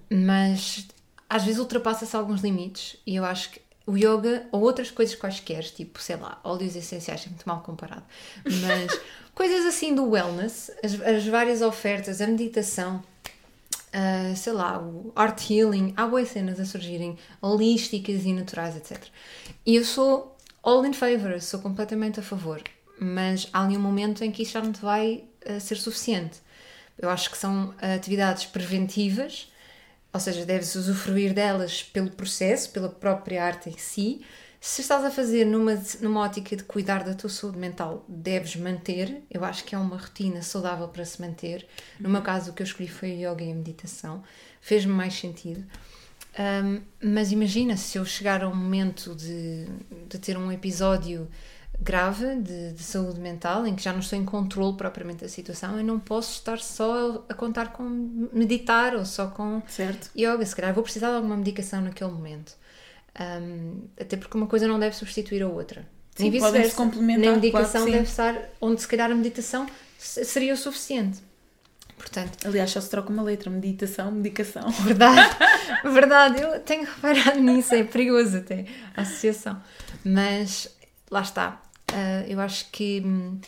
Mas 0.09 0.87
às 1.29 1.43
vezes 1.43 1.59
ultrapassa-se 1.59 2.15
alguns 2.15 2.41
limites 2.41 2.97
e 3.05 3.15
eu 3.15 3.25
acho 3.25 3.51
que 3.51 3.61
o 3.85 3.97
yoga 3.97 4.47
ou 4.51 4.61
outras 4.61 4.91
coisas 4.91 5.15
quaisquer, 5.15 5.63
tipo, 5.63 6.01
sei 6.01 6.15
lá, 6.15 6.39
óleos 6.43 6.75
essenciais, 6.75 7.25
é 7.25 7.29
muito 7.29 7.43
mal 7.47 7.61
comparado, 7.61 8.03
mas 8.45 8.99
coisas 9.39 9.65
assim 9.65 9.95
do 9.95 10.03
wellness, 10.03 10.69
as, 10.83 10.99
as 10.99 11.25
várias 11.25 11.61
ofertas, 11.61 12.19
a 12.19 12.27
meditação, 12.27 13.01
uh, 13.71 14.35
sei 14.35 14.51
lá, 14.51 14.77
o 14.77 15.13
art 15.15 15.49
healing, 15.49 15.93
há 15.95 16.05
boas 16.05 16.27
cenas 16.27 16.59
a 16.59 16.65
surgirem, 16.65 17.17
holísticas 17.41 18.25
e 18.25 18.33
naturais, 18.33 18.75
etc. 18.75 19.01
E 19.65 19.77
eu 19.77 19.85
sou 19.85 20.35
all 20.61 20.85
in 20.85 20.91
favor, 20.91 21.39
sou 21.39 21.61
completamente 21.61 22.19
a 22.19 22.23
favor, 22.23 22.61
mas 22.99 23.47
há 23.53 23.63
ali 23.63 23.77
um 23.77 23.79
momento 23.79 24.25
em 24.25 24.29
que 24.29 24.43
isto 24.43 24.51
já 24.51 24.61
não 24.61 24.73
te 24.73 24.81
vai 24.81 25.23
uh, 25.49 25.57
ser 25.61 25.77
suficiente. 25.77 26.41
Eu 26.97 27.09
acho 27.09 27.31
que 27.31 27.37
são 27.37 27.73
atividades 27.81 28.45
preventivas 28.45 29.49
ou 30.11 30.19
seja, 30.19 30.45
deves 30.45 30.75
usufruir 30.75 31.33
delas 31.33 31.83
pelo 31.83 32.09
processo, 32.09 32.71
pela 32.71 32.89
própria 32.89 33.43
arte 33.43 33.69
em 33.69 33.77
si. 33.77 34.21
Se 34.61 34.81
estás 34.81 35.05
a 35.05 35.11
fazer 35.11 35.45
numa, 35.45 35.81
numa 36.01 36.19
ótica 36.19 36.55
de 36.55 36.63
cuidar 36.63 37.03
da 37.03 37.13
tua 37.13 37.29
saúde 37.29 37.57
mental, 37.57 38.03
deves 38.09 38.57
manter. 38.57 39.23
Eu 39.31 39.45
acho 39.45 39.63
que 39.63 39.73
é 39.73 39.77
uma 39.77 39.97
rotina 39.97 40.41
saudável 40.41 40.87
para 40.89 41.05
se 41.05 41.21
manter. 41.21 41.65
No 41.97 42.09
meu 42.09 42.21
caso, 42.21 42.51
o 42.51 42.53
que 42.53 42.61
eu 42.61 42.65
escolhi 42.65 42.89
foi 42.89 43.11
a 43.11 43.31
yoga 43.31 43.43
e 43.43 43.51
a 43.51 43.55
meditação. 43.55 44.21
Fez-me 44.59 44.91
mais 44.91 45.13
sentido. 45.13 45.65
Um, 46.37 46.81
mas 47.01 47.31
imagina 47.31 47.77
se 47.77 47.97
eu 47.97 48.05
chegar 48.05 48.43
a 48.43 48.49
um 48.49 48.55
momento 48.55 49.15
de, 49.15 49.65
de 50.07 50.19
ter 50.19 50.37
um 50.37 50.51
episódio 50.51 51.27
grave 51.81 52.35
de, 52.35 52.73
de, 52.73 52.83
saúde 52.83 53.19
mental, 53.19 53.65
em 53.65 53.73
que 53.73 53.81
já 53.81 53.93
não 53.93 53.99
estou 53.99 54.19
em 54.19 54.25
controle 54.25 54.75
propriamente 54.75 55.21
da 55.21 55.29
situação, 55.29 55.77
eu 55.77 55.83
não 55.83 55.99
posso 55.99 56.33
estar 56.33 56.59
só 56.59 57.25
a 57.29 57.33
contar 57.33 57.71
com 57.71 57.83
meditar 58.33 58.95
ou 58.95 59.05
só 59.05 59.27
com 59.27 59.61
certo. 59.67 60.11
yoga. 60.15 60.45
Se 60.45 60.55
calhar 60.55 60.73
vou 60.73 60.83
precisar 60.83 61.09
de 61.09 61.15
alguma 61.15 61.37
medicação 61.37 61.81
naquele 61.81 62.11
momento. 62.11 62.53
Um, 63.19 63.81
até 63.99 64.15
porque 64.15 64.37
uma 64.37 64.47
coisa 64.47 64.67
não 64.67 64.79
deve 64.79 64.95
substituir 64.95 65.41
a 65.43 65.47
outra. 65.47 65.87
Sim, 66.15 66.23
Nem 66.23 66.31
vice-versa. 66.31 66.75
complementar. 66.75 67.19
Nem 67.19 67.29
a 67.29 67.35
medicação 67.35 67.81
claro 67.81 67.91
deve 67.91 68.09
estar 68.09 68.49
onde 68.61 68.81
se 68.81 68.87
calhar 68.87 69.11
a 69.11 69.15
meditação 69.15 69.67
seria 69.97 70.53
o 70.53 70.57
suficiente. 70.57 71.19
Portanto, 71.97 72.47
Aliás, 72.47 72.71
só 72.71 72.79
se 72.79 72.89
troca 72.89 73.09
uma 73.09 73.21
letra, 73.23 73.49
meditação, 73.49 74.09
medicação. 74.09 74.69
Verdade, 74.83 75.35
verdade, 75.83 76.41
eu 76.41 76.59
tenho 76.61 76.85
reparado 76.85 77.39
nisso, 77.41 77.75
é 77.75 77.83
perigoso 77.83 78.37
até 78.37 78.65
a 78.95 79.01
associação. 79.01 79.61
Mas 80.05 80.73
lá 81.11 81.21
está, 81.21 81.61
Uh, 81.89 82.23
eu 82.27 82.39
acho 82.39 82.69
que 82.71 83.01
hum, 83.03 83.39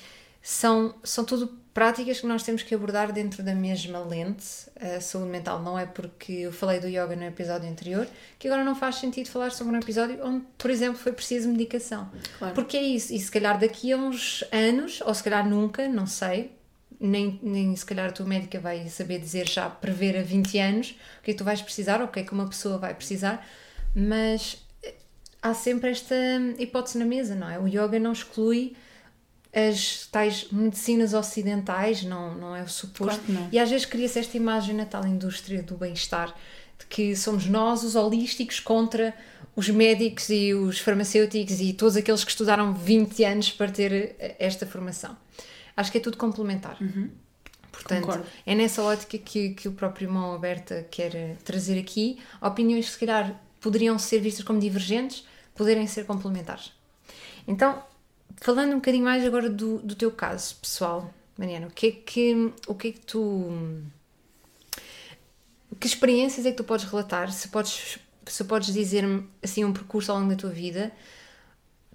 são, 0.41 0.95
são 1.03 1.23
tudo 1.23 1.60
práticas 1.73 2.19
que 2.19 2.27
nós 2.27 2.43
temos 2.43 2.63
que 2.63 2.75
abordar 2.75 3.11
dentro 3.11 3.41
da 3.43 3.55
mesma 3.55 3.99
lente. 3.99 4.45
A 4.79 4.99
saúde 4.99 5.29
mental 5.29 5.61
não 5.61 5.77
é 5.77 5.85
porque 5.85 6.33
eu 6.33 6.51
falei 6.51 6.79
do 6.79 6.87
yoga 6.87 7.15
no 7.15 7.23
episódio 7.23 7.69
anterior 7.69 8.07
que 8.37 8.47
agora 8.47 8.63
não 8.63 8.75
faz 8.75 8.95
sentido 8.95 9.29
falar 9.29 9.51
sobre 9.51 9.75
um 9.75 9.79
episódio 9.79 10.19
onde, 10.23 10.45
por 10.57 10.69
exemplo, 10.69 10.97
foi 10.97 11.13
preciso 11.13 11.49
medicação. 11.49 12.09
Claro. 12.37 12.53
Porque 12.53 12.77
é 12.77 12.83
isso. 12.83 13.13
E 13.13 13.19
se 13.19 13.31
calhar 13.31 13.59
daqui 13.59 13.93
a 13.93 13.97
uns 13.97 14.43
anos, 14.51 15.01
ou 15.01 15.13
se 15.13 15.23
calhar 15.23 15.47
nunca, 15.47 15.87
não 15.87 16.05
sei, 16.05 16.51
nem, 16.99 17.39
nem 17.41 17.75
se 17.75 17.85
calhar 17.85 18.09
a 18.09 18.11
tua 18.11 18.25
médica 18.25 18.59
vai 18.59 18.87
saber 18.89 19.19
dizer 19.19 19.47
já, 19.47 19.69
prever 19.69 20.17
a 20.17 20.21
20 20.21 20.59
anos 20.59 20.89
o 21.19 21.23
que 21.23 21.31
é 21.31 21.33
que 21.33 21.37
tu 21.37 21.43
vais 21.43 21.61
precisar 21.61 22.01
ou 22.01 22.07
o 22.07 22.09
que 22.09 22.19
é 22.19 22.23
que 22.23 22.31
uma 22.31 22.47
pessoa 22.47 22.77
vai 22.77 22.93
precisar, 22.93 23.47
mas 23.95 24.57
há 25.41 25.53
sempre 25.53 25.89
esta 25.89 26.15
hipótese 26.59 26.97
na 26.99 27.05
mesa, 27.05 27.33
não 27.33 27.49
é? 27.49 27.57
O 27.57 27.67
yoga 27.67 27.99
não 27.99 28.11
exclui 28.11 28.75
as 29.53 30.07
tais 30.11 30.47
medicinas 30.51 31.13
ocidentais, 31.13 32.03
não, 32.03 32.33
não 32.35 32.55
é 32.55 32.63
o 32.63 32.69
suposto. 32.69 33.21
Claro 33.25 33.49
e 33.51 33.59
às 33.59 33.69
vezes 33.69 33.85
cria-se 33.85 34.19
esta 34.19 34.37
imagem 34.37 34.75
na 34.75 34.85
tal 34.85 35.05
indústria 35.05 35.61
do 35.61 35.75
bem-estar 35.75 36.33
que 36.89 37.15
somos 37.15 37.45
nós, 37.45 37.83
os 37.83 37.95
holísticos, 37.95 38.59
contra 38.59 39.13
os 39.55 39.69
médicos 39.69 40.29
e 40.29 40.53
os 40.53 40.79
farmacêuticos 40.79 41.59
e 41.59 41.73
todos 41.73 41.95
aqueles 41.95 42.23
que 42.23 42.31
estudaram 42.31 42.73
20 42.73 43.23
anos 43.23 43.51
para 43.51 43.71
ter 43.71 44.15
esta 44.39 44.65
formação. 44.65 45.15
Acho 45.75 45.91
que 45.91 45.97
é 45.97 46.01
tudo 46.01 46.17
complementar. 46.17 46.77
Uhum. 46.81 47.09
Portanto, 47.71 48.01
Concordo. 48.01 48.25
é 48.45 48.53
nessa 48.53 48.83
ótica 48.83 49.17
que, 49.17 49.51
que 49.51 49.67
o 49.67 49.71
próprio 49.71 50.11
Mão 50.11 50.33
Aberta 50.35 50.85
quer 50.91 51.37
trazer 51.43 51.79
aqui 51.79 52.19
opiniões 52.41 52.85
que 52.85 52.91
se 52.91 52.99
calhar 52.99 53.39
poderiam 53.59 53.97
ser 53.97 54.19
vistas 54.19 54.43
como 54.43 54.59
divergentes, 54.59 55.25
poderem 55.55 55.87
ser 55.87 56.05
complementares. 56.05 56.73
Então, 57.47 57.81
falando 58.41 58.71
um 58.73 58.75
bocadinho 58.75 59.05
mais 59.05 59.23
agora 59.23 59.49
do, 59.49 59.77
do 59.77 59.95
teu 59.95 60.11
caso 60.11 60.55
pessoal, 60.55 61.13
Mariana, 61.37 61.67
o 61.67 61.71
que 61.71 61.87
é 61.87 61.91
que, 61.91 62.53
o 62.67 62.75
que, 62.75 62.87
é 62.89 62.91
que 62.91 62.99
tu. 62.99 63.81
Que 65.79 65.87
experiências 65.87 66.45
é 66.45 66.51
que 66.51 66.57
tu 66.57 66.63
podes 66.63 66.85
relatar? 66.85 67.31
Se 67.31 67.47
podes, 67.47 67.99
se 68.25 68.43
podes 68.43 68.73
dizer-me 68.73 69.29
assim 69.41 69.63
um 69.63 69.71
percurso 69.71 70.11
ao 70.11 70.19
longo 70.19 70.31
da 70.31 70.35
tua 70.35 70.49
vida, 70.49 70.91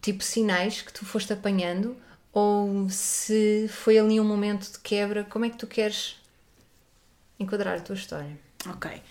tipo 0.01 0.25
sinais 0.25 0.81
que 0.81 0.93
tu 0.93 1.05
foste 1.05 1.33
apanhando, 1.33 1.97
ou 2.33 2.89
se 2.89 3.69
foi 3.69 3.99
ali 3.99 4.19
um 4.19 4.25
momento 4.25 4.71
de 4.71 4.79
quebra, 4.79 5.25
como 5.25 5.45
é 5.45 5.51
que 5.51 5.59
tu 5.59 5.67
queres 5.67 6.17
enquadrar 7.39 7.79
a 7.79 7.81
tua 7.81 7.95
história? 7.95 8.39
Ok. 8.69 9.03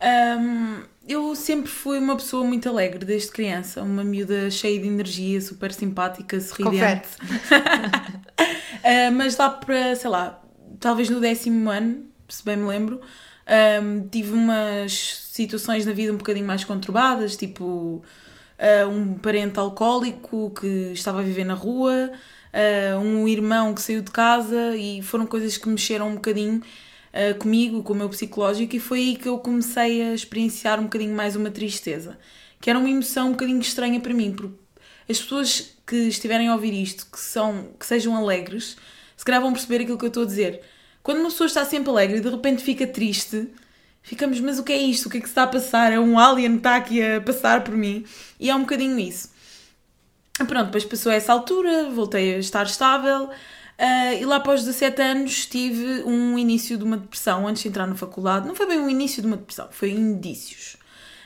Um, 0.00 0.82
eu 1.06 1.34
sempre 1.36 1.70
fui 1.70 1.98
uma 1.98 2.16
pessoa 2.16 2.44
muito 2.44 2.68
alegre 2.68 3.04
desde 3.04 3.30
criança, 3.30 3.82
uma 3.82 4.02
miúda 4.02 4.50
cheia 4.50 4.80
de 4.80 4.86
energia, 4.86 5.40
super 5.40 5.72
simpática, 5.72 6.40
sorridente. 6.40 7.08
uh, 8.80 9.12
mas 9.14 9.36
lá 9.36 9.50
para, 9.50 9.94
sei 9.96 10.10
lá, 10.10 10.42
talvez 10.80 11.08
no 11.10 11.20
décimo 11.20 11.70
ano, 11.70 12.04
se 12.28 12.44
bem 12.44 12.56
me 12.56 12.66
lembro, 12.66 13.00
um, 13.82 14.08
tive 14.08 14.32
umas 14.32 14.92
situações 15.30 15.84
na 15.84 15.92
vida 15.92 16.12
um 16.12 16.16
bocadinho 16.16 16.46
mais 16.46 16.64
conturbadas, 16.64 17.36
tipo 17.36 18.02
uh, 18.58 18.88
um 18.88 19.14
parente 19.14 19.58
alcoólico 19.58 20.50
que 20.58 20.92
estava 20.92 21.20
a 21.20 21.22
viver 21.22 21.44
na 21.44 21.54
rua, 21.54 22.10
uh, 22.52 22.98
um 22.98 23.28
irmão 23.28 23.74
que 23.74 23.82
saiu 23.82 24.00
de 24.00 24.10
casa 24.10 24.74
e 24.76 25.02
foram 25.02 25.26
coisas 25.26 25.56
que 25.58 25.68
mexeram 25.68 26.08
um 26.08 26.14
bocadinho 26.14 26.62
uh, 27.14 27.38
comigo, 27.38 27.82
com 27.82 27.92
o 27.92 27.96
meu 27.96 28.08
psicológico, 28.08 28.74
e 28.74 28.80
foi 28.80 28.98
aí 28.98 29.16
que 29.16 29.28
eu 29.28 29.38
comecei 29.38 30.02
a 30.02 30.14
experienciar 30.14 30.80
um 30.80 30.84
bocadinho 30.84 31.14
mais 31.14 31.36
uma 31.36 31.50
tristeza, 31.50 32.18
que 32.60 32.68
era 32.68 32.78
uma 32.78 32.90
emoção 32.90 33.28
um 33.28 33.32
bocadinho 33.32 33.60
estranha 33.60 34.00
para 34.00 34.12
mim, 34.12 34.32
porque 34.32 34.54
as 35.08 35.20
pessoas 35.20 35.74
que 35.86 35.96
estiverem 35.96 36.48
a 36.48 36.54
ouvir 36.54 36.72
isto, 36.72 37.06
que, 37.10 37.20
são, 37.20 37.68
que 37.78 37.86
sejam 37.86 38.16
alegres, 38.16 38.76
se 39.16 39.24
calhar 39.24 39.40
vão 39.40 39.52
perceber 39.52 39.82
aquilo 39.82 39.98
que 39.98 40.04
eu 40.04 40.08
estou 40.08 40.22
a 40.24 40.26
dizer. 40.26 40.60
Quando 41.02 41.18
uma 41.20 41.28
pessoa 41.28 41.46
está 41.46 41.64
sempre 41.64 41.90
alegre 41.90 42.16
e 42.16 42.20
de 42.20 42.28
repente 42.28 42.62
fica 42.62 42.86
triste, 42.86 43.48
ficamos, 44.02 44.40
mas 44.40 44.58
o 44.58 44.64
que 44.64 44.72
é 44.72 44.78
isto? 44.78 45.06
O 45.06 45.10
que 45.10 45.18
é 45.18 45.20
que 45.20 45.26
se 45.26 45.32
está 45.32 45.42
a 45.44 45.46
passar? 45.46 45.92
É 45.92 46.00
um 46.00 46.18
alien 46.18 46.52
que 46.52 46.56
está 46.58 46.76
aqui 46.76 47.02
a 47.02 47.20
passar 47.20 47.62
por 47.62 47.76
mim? 47.76 48.04
E 48.40 48.48
é 48.48 48.54
um 48.54 48.60
bocadinho 48.60 48.98
isso. 48.98 49.30
Pronto, 50.48 50.66
depois 50.66 50.84
passou 50.84 51.12
essa 51.12 51.32
altura, 51.32 51.90
voltei 51.90 52.34
a 52.34 52.38
estar 52.38 52.64
estável. 52.64 53.30
Uh, 53.78 54.22
e 54.22 54.24
lá 54.24 54.36
após 54.36 54.62
17 54.62 55.02
anos 55.02 55.46
tive 55.46 56.04
um 56.04 56.38
início 56.38 56.78
de 56.78 56.84
uma 56.84 56.96
depressão 56.96 57.46
antes 57.46 57.62
de 57.62 57.68
entrar 57.68 57.86
na 57.86 57.94
faculdade. 57.94 58.46
Não 58.46 58.54
foi 58.54 58.66
bem 58.66 58.78
um 58.78 58.88
início 58.88 59.20
de 59.20 59.26
uma 59.26 59.36
depressão, 59.36 59.68
foi 59.70 59.90
indícios. 59.90 60.76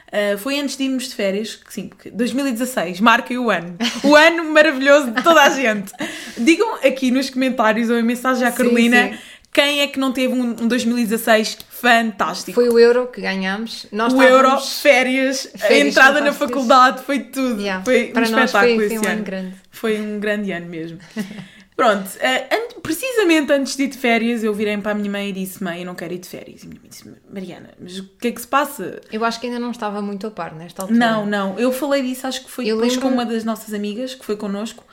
Uh, 0.09 0.38
foi 0.38 0.59
antes 0.59 0.75
de 0.75 0.85
irmos 0.85 1.09
de 1.09 1.14
férias, 1.14 1.57
que 1.57 1.73
sim, 1.73 1.90
2016, 2.11 3.00
marquem 3.00 3.37
o 3.37 3.50
ano. 3.50 3.76
O 4.02 4.17
ano 4.17 4.45
maravilhoso 4.45 5.11
de 5.11 5.23
toda 5.23 5.43
a 5.43 5.50
gente. 5.50 5.93
Digam 6.38 6.76
aqui 6.76 7.11
nos 7.11 7.28
comentários 7.28 7.90
ou 7.90 7.99
em 7.99 8.02
mensagem 8.02 8.47
à 8.47 8.50
Carolina 8.50 9.09
sim, 9.09 9.12
sim. 9.12 9.19
quem 9.52 9.81
é 9.83 9.87
que 9.87 9.99
não 9.99 10.11
teve 10.11 10.33
um, 10.33 10.57
um 10.62 10.67
2016 10.67 11.59
fantástico. 11.69 12.55
Foi 12.55 12.71
o 12.71 12.78
euro 12.78 13.09
que 13.09 13.21
ganhámos. 13.21 13.87
Nós 13.93 14.14
o 14.14 14.23
euro, 14.23 14.59
férias, 14.61 15.50
férias 15.55 15.71
a 15.71 15.88
entrada 15.88 16.21
na 16.23 16.33
faculdade, 16.33 17.02
foi 17.02 17.19
tudo. 17.21 17.61
Yeah. 17.61 17.85
Foi 17.85 18.07
Para 18.07 18.23
um 18.23 18.25
espetáculo 18.25 18.75
foi, 18.76 18.87
esse 18.87 18.97
foi 18.97 18.97
um 18.97 19.00
ano. 19.00 19.12
ano 19.12 19.25
grande. 19.25 19.55
Foi 19.71 20.00
um 20.00 20.19
grande 20.19 20.52
ano 20.52 20.67
mesmo. 20.67 20.99
Pronto, 21.79 22.09
uh, 22.09 22.81
precisamente 22.81 23.53
antes 23.53 23.77
de 23.77 23.85
ir 23.85 23.87
de 23.87 23.99
férias, 23.99 24.43
eu 24.43 24.53
virei 24.53 24.77
para 24.79 24.91
a 24.91 24.95
minha 24.97 25.09
mãe 25.09 25.29
e 25.29 25.33
disse: 25.33 25.63
Mãe, 25.63 25.79
eu 25.79 25.87
não 25.87 25.95
quero 25.95 26.13
ir 26.13 26.19
de 26.19 26.27
férias. 26.27 26.65
E 26.65 26.67
minha 26.67 26.81
mãe 26.81 26.91
disse: 26.91 27.09
Mariana, 27.33 27.71
mas 27.81 28.01
o 28.01 28.05
que 28.21 28.27
é 28.27 28.33
que 28.33 28.41
se 28.41 28.49
passa? 28.49 29.01
Eu 29.13 29.25
acho 29.25 29.39
que 29.39 29.47
ainda 29.47 29.61
não 29.61 29.71
estava 29.71 30.03
muito 30.03 30.27
a 30.27 30.31
par 30.33 30.57
nesta 30.57 30.83
altura. 30.83 30.99
Não, 30.99 31.25
não. 31.25 31.57
Eu 31.57 31.71
falei 31.71 32.03
disso, 32.03 32.27
acho 32.27 32.45
que 32.45 32.51
foi 32.51 32.67
eu 32.67 32.75
depois 32.75 32.95
lembro... 32.95 33.09
com 33.09 33.15
uma 33.15 33.25
das 33.25 33.45
nossas 33.45 33.73
amigas 33.73 34.13
que 34.13 34.25
foi 34.25 34.37
connosco, 34.37 34.85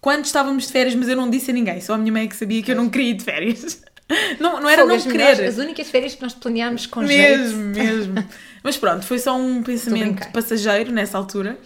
quando 0.00 0.24
estávamos 0.24 0.66
de 0.66 0.72
férias, 0.72 0.96
mas 0.96 1.08
eu 1.08 1.14
não 1.14 1.30
disse 1.30 1.52
a 1.52 1.54
ninguém, 1.54 1.80
só 1.80 1.94
a 1.94 1.98
minha 1.98 2.10
mãe 2.10 2.24
é 2.24 2.26
que 2.26 2.34
sabia 2.34 2.60
que 2.64 2.72
eu 2.72 2.76
não 2.76 2.90
queria 2.90 3.10
ir 3.10 3.14
de 3.14 3.24
férias. 3.24 3.82
Não, 4.38 4.60
não 4.60 4.68
era 4.68 4.82
Fogo, 4.82 4.94
não 4.94 5.00
querer. 5.00 5.16
Melhores, 5.16 5.40
as 5.40 5.56
únicas 5.56 5.88
férias 5.88 6.14
que 6.14 6.20
nós 6.20 6.34
planeámos 6.34 6.84
com 6.84 7.00
Mesmo, 7.00 7.74
jeito. 7.74 7.88
mesmo. 7.96 8.28
Mas 8.62 8.76
pronto, 8.76 9.02
foi 9.02 9.18
só 9.18 9.34
um 9.34 9.62
pensamento 9.62 10.30
passageiro 10.30 10.92
nessa 10.92 11.16
altura. 11.16 11.58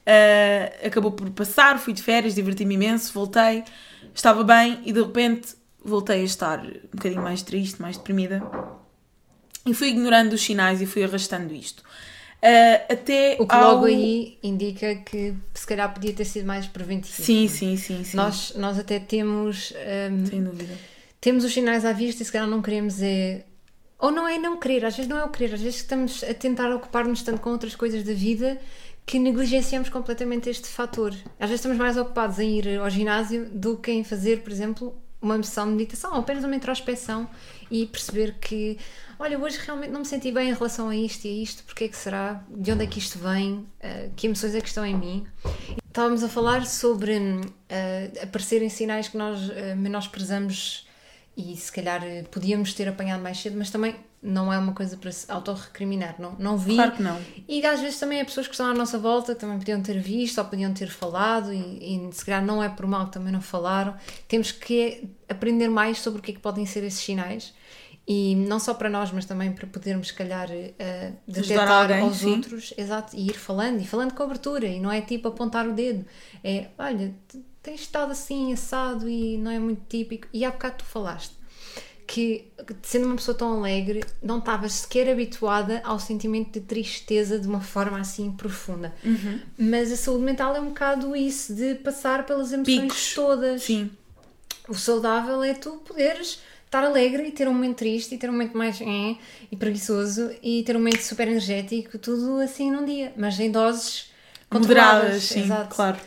Uh, 0.00 0.86
acabou 0.88 1.12
por 1.12 1.30
passar, 1.30 1.78
fui 1.78 1.92
de 1.92 2.02
férias, 2.02 2.34
diverti-me 2.34 2.74
imenso, 2.74 3.12
voltei 3.14 3.62
estava 4.14 4.44
bem 4.44 4.80
e 4.84 4.92
de 4.92 5.02
repente 5.02 5.54
voltei 5.84 6.20
a 6.20 6.24
estar 6.24 6.64
um 6.64 6.96
bocadinho 6.96 7.22
mais 7.22 7.42
triste, 7.42 7.82
mais 7.82 7.96
deprimida. 7.96 8.42
E 9.66 9.74
fui 9.74 9.88
ignorando 9.88 10.32
os 10.34 10.42
sinais 10.42 10.80
e 10.80 10.86
fui 10.86 11.04
arrastando 11.04 11.52
isto. 11.54 11.82
Uh, 12.44 12.92
até 12.92 13.36
o 13.40 13.46
que 13.46 13.54
ao... 13.54 13.74
logo 13.74 13.86
aí 13.86 14.38
indica 14.42 14.96
que 14.96 15.34
se 15.54 15.66
calhar 15.66 15.92
podia 15.92 16.12
ter 16.12 16.26
sido 16.26 16.46
mais 16.46 16.66
preventivo. 16.66 17.22
Sim, 17.22 17.48
sim, 17.48 17.76
sim. 17.78 18.04
sim. 18.04 18.16
Nós, 18.16 18.52
nós 18.56 18.78
até 18.78 18.98
temos. 18.98 19.72
Um, 20.12 20.26
Sem 20.26 20.44
dúvida. 20.44 20.74
Temos 21.20 21.42
os 21.42 21.54
sinais 21.54 21.86
à 21.86 21.92
vista 21.92 22.22
e 22.22 22.26
se 22.26 22.30
calhar 22.30 22.46
não 22.46 22.60
queremos 22.60 23.00
é. 23.00 23.44
Ou 23.98 24.10
não 24.10 24.28
é 24.28 24.36
não 24.36 24.58
querer, 24.58 24.84
às 24.84 24.94
vezes 24.94 25.08
não 25.08 25.16
é 25.16 25.24
o 25.24 25.30
querer, 25.30 25.54
às 25.54 25.62
vezes 25.62 25.76
estamos 25.76 26.22
a 26.22 26.34
tentar 26.34 26.70
ocupar-nos 26.74 27.22
tanto 27.22 27.40
com 27.40 27.48
outras 27.48 27.74
coisas 27.74 28.02
da 28.02 28.12
vida 28.12 28.60
que 29.06 29.18
negligenciamos 29.18 29.88
completamente 29.88 30.48
este 30.48 30.68
fator. 30.68 31.12
Às 31.38 31.48
vezes 31.50 31.56
estamos 31.56 31.76
mais 31.76 31.96
ocupados 31.96 32.38
em 32.38 32.58
ir 32.58 32.78
ao 32.78 32.88
ginásio 32.88 33.48
do 33.50 33.76
que 33.76 33.90
em 33.90 34.02
fazer, 34.02 34.42
por 34.42 34.50
exemplo, 34.50 34.94
uma 35.20 35.42
sessão 35.42 35.66
de 35.66 35.72
meditação 35.72 36.12
ou 36.12 36.20
apenas 36.20 36.44
uma 36.44 36.54
introspeção 36.54 37.28
e 37.70 37.86
perceber 37.86 38.36
que, 38.40 38.78
olha, 39.18 39.38
hoje 39.38 39.58
realmente 39.64 39.90
não 39.90 40.00
me 40.00 40.06
senti 40.06 40.30
bem 40.30 40.50
em 40.50 40.54
relação 40.54 40.88
a 40.88 40.96
isto 40.96 41.24
e 41.24 41.28
a 41.28 41.42
isto, 41.42 41.64
porque 41.64 41.84
é 41.84 41.88
que 41.88 41.96
será? 41.96 42.44
De 42.48 42.70
onde 42.72 42.84
é 42.84 42.86
que 42.86 42.98
isto 42.98 43.18
vem? 43.18 43.54
Uh, 43.54 44.10
que 44.14 44.26
emoções 44.26 44.54
é 44.54 44.60
que 44.60 44.68
estão 44.68 44.84
em 44.84 44.94
mim? 44.94 45.26
Estávamos 45.86 46.22
a 46.22 46.28
falar 46.28 46.66
sobre 46.66 47.16
uh, 47.16 48.22
aparecerem 48.22 48.68
sinais 48.68 49.08
que 49.08 49.16
nós 49.16 49.48
uh, 49.48 49.76
menosprezamos 49.76 50.86
e 51.36 51.56
se 51.56 51.72
calhar 51.72 52.00
podíamos 52.30 52.72
ter 52.74 52.88
apanhado 52.88 53.22
mais 53.22 53.38
cedo, 53.38 53.56
mas 53.56 53.70
também 53.70 53.96
não 54.22 54.50
é 54.50 54.58
uma 54.58 54.72
coisa 54.72 54.96
para 54.96 55.12
se 55.12 55.30
autorrecriminar, 55.30 56.14
não, 56.18 56.34
não 56.38 56.56
vi. 56.56 56.76
Claro 56.76 56.92
que 56.92 57.02
não. 57.02 57.20
E 57.46 57.64
às 57.66 57.80
vezes 57.80 57.98
também 57.98 58.20
há 58.20 58.24
pessoas 58.24 58.46
que 58.46 58.54
estão 58.54 58.66
à 58.66 58.72
nossa 58.74 58.98
volta 58.98 59.34
que 59.34 59.40
também 59.40 59.58
podiam 59.58 59.82
ter 59.82 60.00
visto 60.00 60.38
ou 60.38 60.44
podiam 60.46 60.72
ter 60.72 60.88
falado 60.88 61.52
e, 61.52 62.08
e 62.08 62.12
se 62.12 62.24
calhar 62.24 62.44
não 62.44 62.62
é 62.62 62.68
por 62.70 62.86
mal 62.86 63.06
que 63.06 63.12
também 63.12 63.32
não 63.32 63.42
falaram. 63.42 63.94
Temos 64.26 64.50
que 64.50 65.08
aprender 65.28 65.68
mais 65.68 65.98
sobre 65.98 66.20
o 66.20 66.22
que 66.22 66.30
é 66.30 66.34
que 66.34 66.40
podem 66.40 66.64
ser 66.64 66.84
esses 66.84 67.00
sinais 67.00 67.52
e 68.06 68.34
não 68.36 68.58
só 68.58 68.74
para 68.74 68.88
nós, 68.88 69.10
mas 69.12 69.24
também 69.24 69.52
para 69.52 69.66
podermos, 69.66 70.08
se 70.08 70.14
calhar, 70.14 70.48
uh, 70.50 71.16
detectar 71.26 71.70
alguém, 71.70 72.00
aos 72.00 72.16
sim. 72.18 72.32
outros 72.32 72.74
exato, 72.76 73.16
e 73.16 73.28
ir 73.28 73.34
falando 73.34 73.80
e 73.80 73.86
falando 73.86 74.12
com 74.14 74.22
abertura 74.22 74.66
e 74.66 74.78
não 74.78 74.92
é 74.92 75.00
tipo 75.00 75.28
apontar 75.28 75.66
o 75.66 75.72
dedo, 75.72 76.04
é 76.42 76.68
olha, 76.78 77.14
tens 77.64 77.80
estado 77.80 78.12
assim 78.12 78.52
assado 78.52 79.08
e 79.08 79.36
não 79.38 79.50
é 79.50 79.58
muito 79.58 79.82
típico. 79.88 80.28
E 80.32 80.44
há 80.44 80.50
bocado 80.50 80.76
tu 80.78 80.84
falaste 80.84 81.32
que, 82.06 82.52
sendo 82.82 83.06
uma 83.06 83.16
pessoa 83.16 83.36
tão 83.36 83.58
alegre, 83.58 84.04
não 84.22 84.38
estava 84.38 84.68
sequer 84.68 85.10
habituada 85.10 85.80
ao 85.84 85.98
sentimento 85.98 86.52
de 86.52 86.60
tristeza 86.60 87.38
de 87.38 87.48
uma 87.48 87.62
forma 87.62 87.98
assim 87.98 88.30
profunda. 88.32 88.94
Uhum. 89.02 89.40
Mas 89.58 89.90
a 89.90 89.96
saúde 89.96 90.22
mental 90.22 90.54
é 90.54 90.60
um 90.60 90.68
bocado 90.68 91.16
isso, 91.16 91.54
de 91.54 91.76
passar 91.76 92.26
pelas 92.26 92.52
emoções 92.52 92.82
Picos. 92.82 93.14
todas. 93.14 93.62
Sim. 93.62 93.90
O 94.68 94.74
saudável 94.74 95.42
é 95.42 95.54
tu 95.54 95.72
poderes 95.78 96.40
estar 96.66 96.84
alegre 96.84 97.28
e 97.28 97.32
ter 97.32 97.48
um 97.48 97.54
momento 97.54 97.78
triste 97.78 98.14
e 98.14 98.18
ter 98.18 98.28
um 98.28 98.32
momento 98.32 98.56
mais 98.56 98.80
eh, 98.80 99.16
e 99.50 99.56
preguiçoso 99.56 100.30
e 100.42 100.62
ter 100.62 100.76
um 100.76 100.80
momento 100.80 101.02
super 101.02 101.26
energético, 101.26 101.98
tudo 101.98 102.38
assim 102.40 102.70
num 102.70 102.84
dia, 102.84 103.12
mas 103.16 103.38
em 103.40 103.50
doses 103.50 104.10
moderadas. 104.50 105.22
Sim, 105.22 105.44
Exato. 105.44 105.74
claro. 105.74 105.98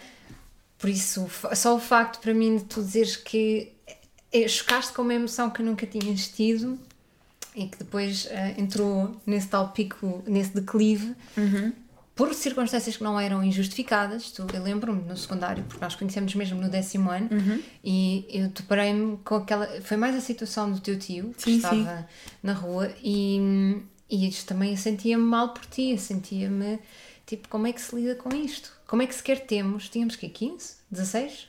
Por 0.78 0.90
isso, 0.90 1.28
só 1.56 1.76
o 1.76 1.80
facto 1.80 2.20
para 2.22 2.34
mim 2.34 2.58
de 2.58 2.66
tu 2.66 2.84
dizeres 2.84 3.16
que 3.16 3.74
é, 4.32 4.48
chocaste 4.48 4.94
com 4.94 5.02
uma 5.02 5.14
emoção 5.14 5.50
que 5.50 5.64
nunca 5.64 5.86
tinhas 5.86 6.28
tido 6.28 6.78
e 7.56 7.66
que 7.66 7.80
depois 7.80 8.26
uh, 8.26 8.62
entrou 8.62 9.20
nesse 9.26 9.48
tal 9.48 9.70
pico, 9.70 10.24
nesse 10.28 10.54
declive, 10.54 11.16
uhum. 11.36 11.74
por 12.14 12.32
circunstâncias 12.36 12.98
que 12.98 13.04
não 13.04 13.20
eram 13.20 13.44
injustificadas. 13.44 14.30
Tu, 14.30 14.46
eu 14.54 14.62
lembro-me 14.62 15.02
no 15.02 15.18
secundário, 15.18 15.64
porque 15.64 15.84
nós 15.84 15.96
conhecemos 15.96 16.36
mesmo 16.36 16.62
no 16.62 16.70
décimo 16.70 17.10
ano, 17.10 17.30
uhum. 17.32 17.60
e 17.84 18.28
eu 18.30 18.50
deparei-me 18.50 19.18
com 19.18 19.36
aquela. 19.36 19.66
Foi 19.82 19.98
mais 19.98 20.16
a 20.16 20.22
situação 20.22 20.72
do 20.72 20.80
teu 20.80 21.00
tio, 21.00 21.34
que 21.36 21.44
sim, 21.44 21.56
estava 21.56 21.76
sim. 21.76 22.06
na 22.44 22.54
rua, 22.54 22.94
e, 23.04 23.82
e 24.08 24.28
isto 24.28 24.46
também 24.46 24.72
eu 24.72 24.78
sentia-me 24.78 25.24
mal 25.24 25.50
por 25.50 25.66
ti, 25.66 25.92
eu 25.92 25.98
sentia-me 25.98 26.78
tipo, 27.26 27.50
como 27.50 27.66
é 27.66 27.74
que 27.74 27.82
se 27.82 27.96
lida 27.96 28.14
com 28.14 28.30
isto? 28.36 28.77
Como 28.88 29.02
é 29.02 29.08
que 29.08 29.14
sequer 29.14 29.46
temos? 29.46 29.90
Tínhamos 29.90 30.16
que 30.16 30.28
15? 30.30 30.78
16? 30.90 31.48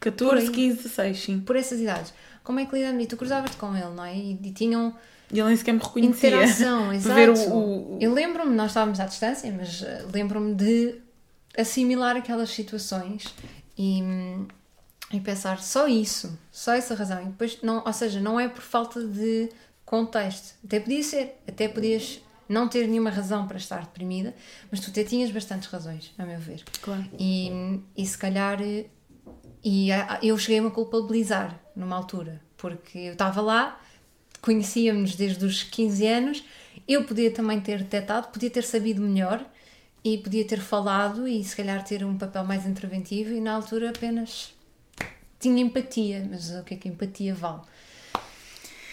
14, 0.00 0.50
15, 0.50 0.76
16, 0.76 1.22
sim. 1.22 1.40
Por 1.40 1.56
essas 1.56 1.80
idades. 1.80 2.12
como 2.44 2.60
é 2.60 2.66
que 2.66 2.74
lidamos? 2.74 3.02
E 3.02 3.06
tu 3.06 3.16
cruzavas-te 3.16 3.56
com 3.56 3.74
ele, 3.76 3.94
não 3.94 4.04
é? 4.04 4.16
E, 4.16 4.38
e 4.42 4.52
tinham 4.52 4.94
e 5.30 5.38
ele 5.38 5.48
nem 5.48 5.56
sequer 5.56 5.72
me 5.72 5.80
reconhecia. 5.80 6.30
Interação, 6.30 6.92
exato. 6.94 7.14
Ver 7.14 7.30
o, 7.30 7.34
o... 7.34 7.98
Eu 8.00 8.12
lembro-me, 8.12 8.54
nós 8.54 8.70
estávamos 8.70 8.98
à 8.98 9.04
distância, 9.04 9.52
mas 9.52 9.82
eh, 9.82 10.04
lembro-me 10.12 10.54
de 10.54 11.00
assimilar 11.56 12.16
aquelas 12.16 12.50
situações 12.50 13.34
e, 13.76 14.02
e 15.12 15.20
pensar 15.20 15.60
só 15.60 15.86
isso, 15.86 16.38
só 16.50 16.72
essa 16.72 16.94
razão. 16.94 17.20
E 17.22 17.26
depois, 17.26 17.58
não, 17.62 17.82
ou 17.84 17.92
seja, 17.92 18.20
não 18.20 18.40
é 18.40 18.48
por 18.48 18.62
falta 18.62 19.04
de 19.04 19.50
contexto. 19.84 20.54
Até 20.64 20.80
podia 20.80 21.02
ser, 21.02 21.38
até 21.46 21.68
podias 21.68 22.20
não 22.48 22.68
ter 22.68 22.86
nenhuma 22.86 23.10
razão 23.10 23.46
para 23.46 23.58
estar 23.58 23.80
deprimida, 23.80 24.34
mas 24.70 24.80
tu 24.80 24.90
até 24.90 25.04
tinhas 25.04 25.30
bastantes 25.30 25.68
razões, 25.68 26.12
a 26.16 26.24
meu 26.24 26.38
ver. 26.38 26.64
Claro. 26.80 27.04
E, 27.18 27.80
e 27.96 28.06
se 28.06 28.16
calhar. 28.16 28.58
E 29.64 29.88
eu 30.22 30.38
cheguei-me 30.38 30.68
a 30.68 30.70
culpabilizar 30.70 31.60
numa 31.74 31.96
altura, 31.96 32.40
porque 32.56 32.98
eu 32.98 33.12
estava 33.12 33.40
lá 33.40 33.80
conhecíamos 34.40 35.14
desde 35.14 35.44
os 35.44 35.62
15 35.62 36.06
anos, 36.06 36.44
eu 36.86 37.04
podia 37.04 37.30
também 37.30 37.60
ter 37.60 37.78
detectado, 37.78 38.28
podia 38.28 38.50
ter 38.50 38.62
sabido 38.62 39.00
melhor 39.00 39.44
e 40.04 40.18
podia 40.18 40.46
ter 40.46 40.60
falado 40.60 41.26
e 41.26 41.42
se 41.42 41.56
calhar 41.56 41.84
ter 41.84 42.04
um 42.04 42.16
papel 42.16 42.44
mais 42.44 42.66
interventivo 42.66 43.34
e 43.34 43.40
na 43.40 43.52
altura 43.52 43.90
apenas 43.90 44.54
tinha 45.38 45.60
empatia, 45.60 46.26
mas 46.30 46.50
o 46.50 46.64
que 46.64 46.74
é 46.74 46.76
que 46.76 46.88
empatia 46.88 47.34
vale? 47.34 47.62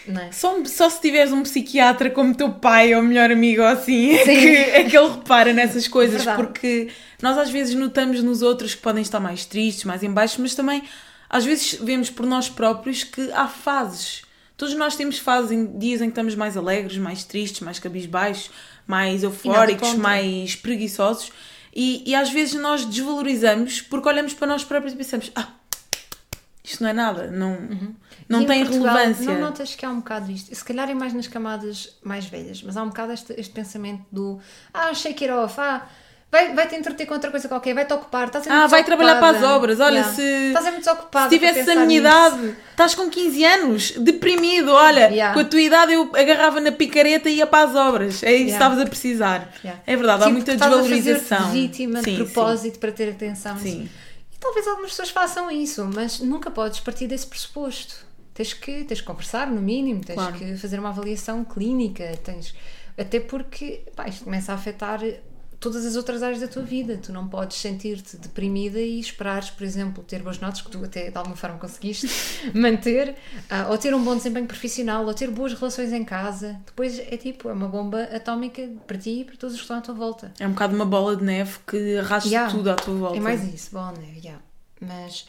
É? 0.08 0.32
Só, 0.32 0.64
só 0.64 0.88
se 0.88 1.00
tiveres 1.00 1.32
um 1.32 1.42
psiquiatra 1.42 2.10
como 2.10 2.34
teu 2.34 2.52
pai 2.52 2.94
ou 2.94 3.02
melhor 3.02 3.30
amigo 3.30 3.62
ou 3.62 3.68
assim 3.68 4.14
é 4.14 4.24
que, 4.24 4.30
é 4.30 4.84
que 4.84 4.96
ele 4.96 5.08
repara 5.08 5.52
nessas 5.52 5.88
coisas, 5.88 6.24
Verdade. 6.24 6.42
porque 6.42 6.88
nós 7.20 7.36
às 7.36 7.50
vezes 7.50 7.74
notamos 7.74 8.22
nos 8.22 8.42
outros 8.42 8.74
que 8.74 8.82
podem 8.82 9.02
estar 9.02 9.18
mais 9.18 9.44
tristes, 9.44 9.84
mais 9.84 10.02
em 10.02 10.10
baixo, 10.10 10.40
mas 10.40 10.54
também 10.54 10.82
às 11.28 11.44
vezes 11.44 11.74
vemos 11.82 12.08
por 12.08 12.24
nós 12.24 12.48
próprios 12.48 13.02
que 13.02 13.32
há 13.32 13.48
fases 13.48 14.26
Todos 14.56 14.74
nós 14.74 14.96
temos 14.96 15.18
fases, 15.18 15.50
em, 15.50 15.78
dias 15.78 16.00
em 16.00 16.06
que 16.06 16.12
estamos 16.12 16.34
mais 16.34 16.56
alegres, 16.56 16.96
mais 16.96 17.24
tristes, 17.24 17.60
mais 17.60 17.78
cabisbaixos, 17.78 18.50
mais 18.86 19.22
eufóricos, 19.22 19.94
mais 19.94 20.56
preguiçosos. 20.56 21.30
E, 21.74 22.02
e 22.06 22.14
às 22.14 22.30
vezes 22.30 22.54
nós 22.54 22.86
desvalorizamos 22.86 23.82
porque 23.82 24.08
olhamos 24.08 24.32
para 24.32 24.46
nós 24.46 24.64
próprios 24.64 24.94
e 24.94 24.96
pensamos: 24.96 25.30
ah, 25.34 25.48
isto 26.64 26.82
não 26.82 26.88
é 26.88 26.92
nada, 26.94 27.30
não, 27.30 27.50
uhum. 27.50 27.94
Não 28.28 28.44
tem 28.44 28.64
Portugal, 28.64 28.94
relevância. 28.96 29.32
Não 29.32 29.40
notas 29.40 29.74
que 29.74 29.84
há 29.84 29.90
um 29.90 29.96
bocado 29.96 30.30
isto? 30.30 30.54
Se 30.54 30.64
calhar 30.64 30.90
é 30.90 30.94
mais 30.94 31.12
nas 31.12 31.26
camadas 31.26 31.96
mais 32.02 32.26
velhas, 32.26 32.62
mas 32.62 32.76
há 32.76 32.82
um 32.82 32.88
bocado 32.88 33.12
este, 33.12 33.32
este 33.38 33.52
pensamento 33.52 34.04
do 34.10 34.40
ah, 34.72 34.92
shake 34.94 35.24
it 35.24 35.32
off, 35.32 35.60
ah 35.60 35.86
vai, 36.30 36.54
vai 36.54 36.68
te 36.68 36.74
entreter 36.74 37.06
com 37.06 37.14
outra 37.14 37.30
coisa 37.30 37.48
qualquer, 37.48 37.74
vai-te 37.74 37.92
ocupar, 37.92 38.26
estás 38.26 38.46
Ah, 38.48 38.66
vai 38.66 38.84
trabalhar 38.84 39.18
para 39.18 39.38
as 39.38 39.44
obras. 39.44 39.80
Olha, 39.80 40.00
yeah. 40.00 40.12
se, 40.12 40.22
estás 40.22 40.74
desocupado 40.76 41.30
se 41.30 41.38
tivesse 41.38 41.70
a 41.70 41.84
minha 41.84 41.98
idade, 41.98 42.56
estás 42.70 42.94
com 42.94 43.08
15 43.08 43.44
anos, 43.44 43.90
deprimido, 43.92 44.72
olha, 44.72 45.08
yeah. 45.08 45.34
com 45.34 45.40
a 45.40 45.44
tua 45.44 45.60
idade 45.60 45.92
eu 45.92 46.10
agarrava 46.14 46.60
na 46.60 46.72
picareta 46.72 47.28
e 47.28 47.36
ia 47.36 47.46
para 47.46 47.68
as 47.68 47.74
obras. 47.74 48.22
É 48.22 48.32
isso 48.32 48.44
que 48.46 48.50
estavas 48.52 48.78
a 48.78 48.86
precisar. 48.86 49.50
É 49.86 49.96
verdade, 49.96 50.18
tipo, 50.18 50.30
há 50.30 50.32
muita 50.32 50.56
desvalorização. 50.56 51.38
A 51.38 51.50
vítima 51.50 52.02
sim, 52.02 52.16
de 52.16 52.24
propósito 52.24 52.74
sim. 52.74 52.80
para 52.80 52.92
ter 52.92 53.10
atenção. 53.10 53.56
Sim. 53.58 53.88
E 54.32 54.38
talvez 54.38 54.66
algumas 54.66 54.90
pessoas 54.90 55.10
façam 55.10 55.50
isso, 55.50 55.88
mas 55.94 56.20
nunca 56.20 56.50
podes 56.50 56.80
partir 56.80 57.06
desse 57.06 57.26
pressuposto. 57.26 58.05
Tens 58.36 58.52
que, 58.52 58.84
tens 58.84 59.00
que 59.00 59.06
conversar, 59.06 59.46
no 59.46 59.62
mínimo, 59.62 60.04
tens 60.04 60.16
claro. 60.16 60.36
que 60.36 60.56
fazer 60.58 60.78
uma 60.78 60.90
avaliação 60.90 61.42
clínica, 61.42 62.14
tens 62.22 62.54
até 62.98 63.18
porque 63.18 63.82
pá, 63.96 64.06
isto 64.08 64.24
começa 64.24 64.52
a 64.52 64.54
afetar 64.54 65.00
todas 65.58 65.86
as 65.86 65.96
outras 65.96 66.22
áreas 66.22 66.40
da 66.40 66.46
tua 66.46 66.62
vida. 66.62 66.98
Tu 66.98 67.12
não 67.14 67.26
podes 67.28 67.56
sentir-te 67.56 68.18
deprimida 68.18 68.78
e 68.78 69.00
esperares, 69.00 69.48
por 69.48 69.64
exemplo, 69.64 70.04
ter 70.04 70.22
boas 70.22 70.38
notas, 70.38 70.60
que 70.60 70.70
tu 70.70 70.84
até 70.84 71.10
de 71.10 71.16
alguma 71.16 71.34
forma 71.34 71.58
conseguiste 71.58 72.08
manter, 72.54 73.16
uh, 73.50 73.70
ou 73.70 73.78
ter 73.78 73.94
um 73.94 74.04
bom 74.04 74.14
desempenho 74.14 74.46
profissional, 74.46 75.06
ou 75.06 75.14
ter 75.14 75.30
boas 75.30 75.54
relações 75.54 75.94
em 75.94 76.04
casa. 76.04 76.60
Depois 76.66 76.98
é 76.98 77.16
tipo, 77.16 77.48
é 77.48 77.54
uma 77.54 77.68
bomba 77.68 78.02
atómica 78.04 78.68
para 78.86 78.98
ti 78.98 79.20
e 79.20 79.24
para 79.24 79.36
todos 79.36 79.54
os 79.54 79.60
que 79.60 79.64
estão 79.64 79.78
à 79.78 79.80
tua 79.80 79.94
volta. 79.94 80.30
É 80.38 80.46
um 80.46 80.50
bocado 80.50 80.76
uma 80.76 80.86
bola 80.86 81.16
de 81.16 81.24
neve 81.24 81.58
que 81.66 81.96
arrasta 81.96 82.28
yeah. 82.28 82.50
tudo 82.50 82.70
à 82.70 82.74
tua 82.74 82.94
volta. 82.94 83.16
É 83.16 83.20
mais 83.20 83.42
isso, 83.42 83.72
bola 83.72 83.94
de 83.94 84.00
neve, 84.00 84.20
yeah. 84.20 84.42
Mas 84.78 85.26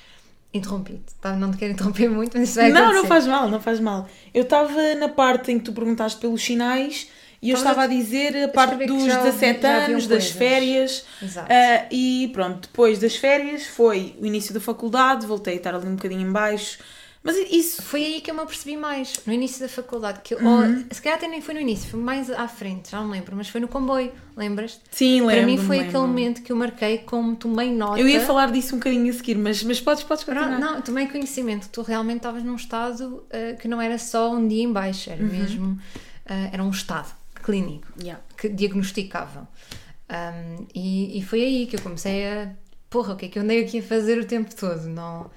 interrompi-te, 0.54 1.14
tá? 1.22 1.36
não 1.36 1.52
te 1.52 1.58
quero 1.58 1.74
interromper 1.74 2.10
muito, 2.10 2.38
mas 2.38 2.50
isso 2.50 2.60
vai 2.60 2.70
Não, 2.70 2.84
acontecer. 2.84 3.02
não 3.02 3.08
faz 3.08 3.28
mal, 3.28 3.50
não 3.50 3.60
faz 3.62 3.80
mal. 3.80 4.08
Eu 4.34 4.44
estava 4.44 4.96
na 4.96 5.10
parte 5.10 5.52
em 5.52 5.60
que 5.60 5.66
tu 5.66 5.74
perguntaste 5.74 6.20
pelos 6.20 6.44
sinais 6.44 7.10
e 7.42 7.52
eu 7.52 7.58
estava 7.58 7.84
a 7.84 7.88
dizer 7.88 8.36
a 8.46 8.48
parte 8.48 8.86
dos 8.86 9.04
17 9.04 9.66
anos, 9.66 10.08
das 10.08 10.30
férias. 10.30 11.06
Exato. 11.22 11.52
Uh, 11.52 11.88
e 11.92 12.30
pronto, 12.34 12.68
depois 12.68 12.98
das 13.00 13.16
férias 13.16 13.68
foi 13.68 14.16
o 14.20 14.26
início 14.26 14.54
da 14.54 14.60
faculdade, 14.60 15.26
voltei 15.28 15.54
a 15.54 15.58
estar 15.58 15.76
ali 15.76 15.88
um 15.88 15.96
bocadinho 15.96 16.22
em 16.22 16.32
baixo. 16.32 16.80
Mas 17.28 17.52
isso. 17.52 17.82
Foi 17.82 18.06
aí 18.06 18.22
que 18.22 18.32
eu 18.32 18.36
me 18.36 18.40
apercebi 18.40 18.78
mais, 18.78 19.20
no 19.26 19.34
início 19.34 19.60
da 19.60 19.68
faculdade. 19.68 20.22
Que 20.24 20.34
uhum. 20.34 20.48
ou, 20.48 20.86
se 20.90 21.02
calhar 21.02 21.18
até 21.18 21.28
nem 21.28 21.42
foi 21.42 21.54
no 21.54 21.60
início, 21.60 21.90
foi 21.90 22.00
mais 22.00 22.30
à 22.30 22.48
frente, 22.48 22.90
já 22.90 23.02
não 23.02 23.10
lembro, 23.10 23.36
mas 23.36 23.50
foi 23.50 23.60
no 23.60 23.68
comboio, 23.68 24.14
lembras? 24.36 24.80
Sim, 24.90 25.22
lembro. 25.22 25.36
Para 25.36 25.46
mim 25.46 25.58
foi 25.58 25.80
aquele 25.82 25.98
momento 25.98 26.42
que 26.42 26.52
eu 26.54 26.56
marquei 26.56 27.00
como 27.00 27.36
tomei 27.36 27.70
nota. 27.72 28.00
Eu 28.00 28.08
ia 28.08 28.22
falar 28.22 28.50
disso 28.52 28.76
um 28.76 28.80
bocadinho 28.80 29.10
a 29.10 29.14
seguir, 29.14 29.36
mas, 29.36 29.62
mas 29.62 29.82
podes, 29.82 30.04
podes 30.04 30.24
continuar. 30.24 30.58
Não, 30.58 30.82
tomei 30.82 31.08
conhecimento, 31.08 31.68
tu 31.70 31.82
realmente 31.82 32.18
estavas 32.18 32.44
num 32.44 32.56
estado 32.56 33.26
uh, 33.26 33.58
que 33.60 33.68
não 33.68 33.82
era 33.82 33.98
só 33.98 34.34
um 34.34 34.48
dia 34.48 34.64
em 34.64 34.72
baixo, 34.72 35.10
era 35.10 35.22
uhum. 35.22 35.30
mesmo. 35.30 35.72
Uh, 36.26 36.50
era 36.54 36.64
um 36.64 36.70
estado 36.70 37.14
clínico 37.44 37.88
yeah. 38.02 38.22
que 38.38 38.48
diagnosticavam. 38.48 39.48
Um, 40.10 40.66
e, 40.74 41.20
e, 41.20 41.22
foi 41.22 41.42
aí 41.44 41.68
que 41.68 41.76
eu 41.76 41.82
comecei 41.82 42.26
a. 42.26 42.52
Porra, 42.90 43.14
o 43.14 43.18
que 43.18 43.26
é 43.26 43.30
que 43.30 43.38
eu 43.38 43.44
andei 43.44 43.64
aqui 43.64 43.80
a 43.80 43.84
fazer 43.84 44.18
o 44.18 44.26
tempo 44.26 44.56
todo? 44.56 44.88
Não. 44.88 45.30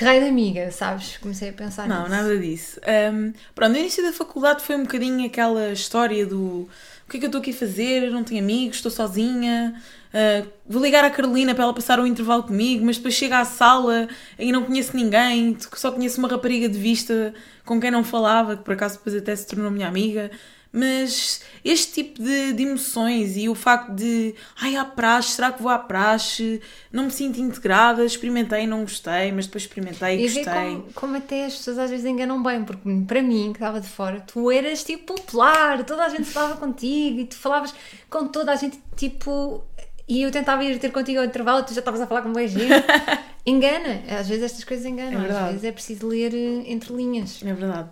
Que 0.00 0.06
raio 0.06 0.22
de 0.22 0.30
amiga, 0.30 0.70
sabes? 0.70 1.18
Comecei 1.18 1.50
a 1.50 1.52
pensar 1.52 1.86
Não, 1.86 2.04
nisso. 2.04 2.10
nada 2.10 2.38
disso. 2.38 2.80
Um, 3.12 3.34
pronto, 3.54 3.72
no 3.72 3.78
início 3.78 4.02
da 4.02 4.14
faculdade 4.14 4.62
foi 4.62 4.74
um 4.74 4.84
bocadinho 4.84 5.26
aquela 5.26 5.72
história 5.72 6.24
do 6.24 6.66
o 7.06 7.10
que 7.10 7.18
é 7.18 7.20
que 7.20 7.26
eu 7.26 7.28
estou 7.28 7.38
aqui 7.38 7.50
a 7.50 7.54
fazer? 7.54 8.04
Eu 8.04 8.10
não 8.10 8.24
tenho 8.24 8.42
amigos, 8.42 8.76
estou 8.76 8.90
sozinha. 8.90 9.78
Uh, 10.08 10.48
vou 10.66 10.82
ligar 10.82 11.04
à 11.04 11.10
Carolina 11.10 11.54
para 11.54 11.64
ela 11.64 11.74
passar 11.74 12.00
o 12.00 12.06
intervalo 12.06 12.44
comigo, 12.44 12.82
mas 12.82 12.96
depois 12.96 13.12
chega 13.12 13.40
à 13.40 13.44
sala 13.44 14.08
e 14.38 14.50
não 14.50 14.64
conheço 14.64 14.96
ninguém, 14.96 15.54
só 15.74 15.92
conheço 15.92 16.18
uma 16.18 16.28
rapariga 16.28 16.66
de 16.66 16.78
vista 16.78 17.34
com 17.66 17.78
quem 17.78 17.90
não 17.90 18.02
falava, 18.02 18.56
que 18.56 18.64
por 18.64 18.72
acaso 18.72 18.96
depois 18.96 19.14
até 19.14 19.36
se 19.36 19.46
tornou 19.48 19.70
minha 19.70 19.86
amiga. 19.86 20.30
Mas 20.72 21.42
este 21.64 21.94
tipo 21.94 22.22
de, 22.22 22.52
de, 22.52 22.62
emoções 22.62 23.36
e 23.36 23.48
o 23.48 23.56
facto 23.56 23.92
de 23.92 24.34
ai, 24.60 24.76
à 24.76 24.84
praxe, 24.84 25.32
será 25.32 25.50
que 25.50 25.60
vou 25.60 25.70
à 25.70 25.78
praxe? 25.78 26.60
Não 26.92 27.04
me 27.04 27.10
sinto 27.10 27.40
integrada, 27.40 28.04
experimentei, 28.04 28.68
não 28.68 28.82
gostei, 28.82 29.32
mas 29.32 29.46
depois 29.46 29.64
experimentei 29.64 30.20
e 30.20 30.22
gostei. 30.22 30.44
Como, 30.44 30.92
como 30.94 31.16
até 31.16 31.46
as 31.46 31.56
pessoas 31.56 31.78
às 31.78 31.90
vezes 31.90 32.06
enganam 32.06 32.40
bem, 32.40 32.62
porque 32.64 32.88
para 33.06 33.20
mim, 33.20 33.52
que 33.52 33.58
estava 33.58 33.80
de 33.80 33.88
fora, 33.88 34.20
tu 34.20 34.48
eras 34.48 34.84
tipo 34.84 35.12
popular, 35.14 35.84
toda 35.84 36.04
a 36.04 36.08
gente 36.08 36.24
falava 36.24 36.56
contigo 36.56 37.18
e 37.18 37.24
tu 37.24 37.36
falavas 37.36 37.74
com 38.08 38.28
toda 38.28 38.52
a 38.52 38.56
gente, 38.56 38.78
tipo. 38.96 39.64
E 40.06 40.22
eu 40.22 40.30
tentava 40.32 40.64
ir 40.64 40.78
ter 40.80 40.90
contigo 40.90 41.20
ao 41.20 41.24
intervalo, 41.24 41.64
tu 41.64 41.72
já 41.72 41.78
estavas 41.80 42.00
a 42.00 42.06
falar 42.06 42.22
com 42.22 42.32
beijinho. 42.32 42.68
Engana, 43.46 44.02
às 44.18 44.28
vezes 44.28 44.44
estas 44.44 44.64
coisas 44.64 44.84
enganam, 44.84 45.24
é 45.24 45.30
às 45.30 45.50
vezes 45.50 45.64
é 45.64 45.72
preciso 45.72 46.08
ler 46.08 46.34
eh, 46.34 46.64
entre 46.66 46.92
linhas. 46.92 47.40
É 47.44 47.52
verdade. 47.52 47.88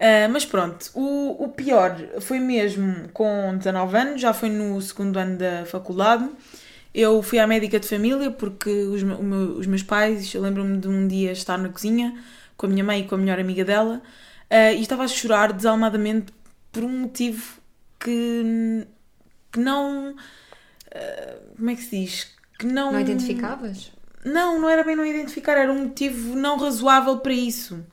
Uh, 0.00 0.32
mas 0.32 0.46
pronto, 0.46 0.90
o, 0.94 1.44
o 1.44 1.48
pior 1.48 1.94
foi 2.22 2.38
mesmo 2.38 3.10
com 3.12 3.54
19 3.58 3.96
anos, 3.98 4.20
já 4.22 4.32
foi 4.32 4.48
no 4.48 4.80
segundo 4.80 5.18
ano 5.18 5.36
da 5.36 5.66
faculdade. 5.66 6.26
Eu 6.94 7.22
fui 7.22 7.38
à 7.38 7.46
médica 7.46 7.78
de 7.78 7.86
família 7.86 8.30
porque 8.30 8.70
os, 8.70 9.02
meu, 9.02 9.58
os 9.58 9.66
meus 9.66 9.82
pais, 9.82 10.34
eu 10.34 10.40
lembro-me 10.40 10.78
de 10.78 10.88
um 10.88 11.06
dia 11.06 11.32
estar 11.32 11.58
na 11.58 11.68
cozinha 11.68 12.18
com 12.56 12.64
a 12.64 12.68
minha 12.70 12.82
mãe 12.82 13.00
e 13.00 13.04
com 13.06 13.14
a 13.14 13.18
melhor 13.18 13.38
amiga 13.38 13.62
dela 13.62 14.00
uh, 14.50 14.74
e 14.74 14.80
estava 14.80 15.04
a 15.04 15.08
chorar 15.08 15.52
desalmadamente 15.52 16.32
por 16.72 16.82
um 16.82 17.00
motivo 17.00 17.60
que, 17.98 18.86
que 19.52 19.60
não. 19.60 20.12
Uh, 20.12 21.56
como 21.56 21.70
é 21.70 21.74
que 21.74 21.82
se 21.82 21.90
diz? 22.00 22.28
Que 22.58 22.66
não. 22.66 22.92
Não 22.92 23.00
identificavas? 23.00 23.92
Não, 24.24 24.58
não 24.58 24.68
era 24.68 24.82
bem 24.82 24.96
não 24.96 25.04
identificar, 25.04 25.58
era 25.58 25.70
um 25.70 25.84
motivo 25.84 26.34
não 26.34 26.58
razoável 26.58 27.18
para 27.18 27.32
isso. 27.32 27.84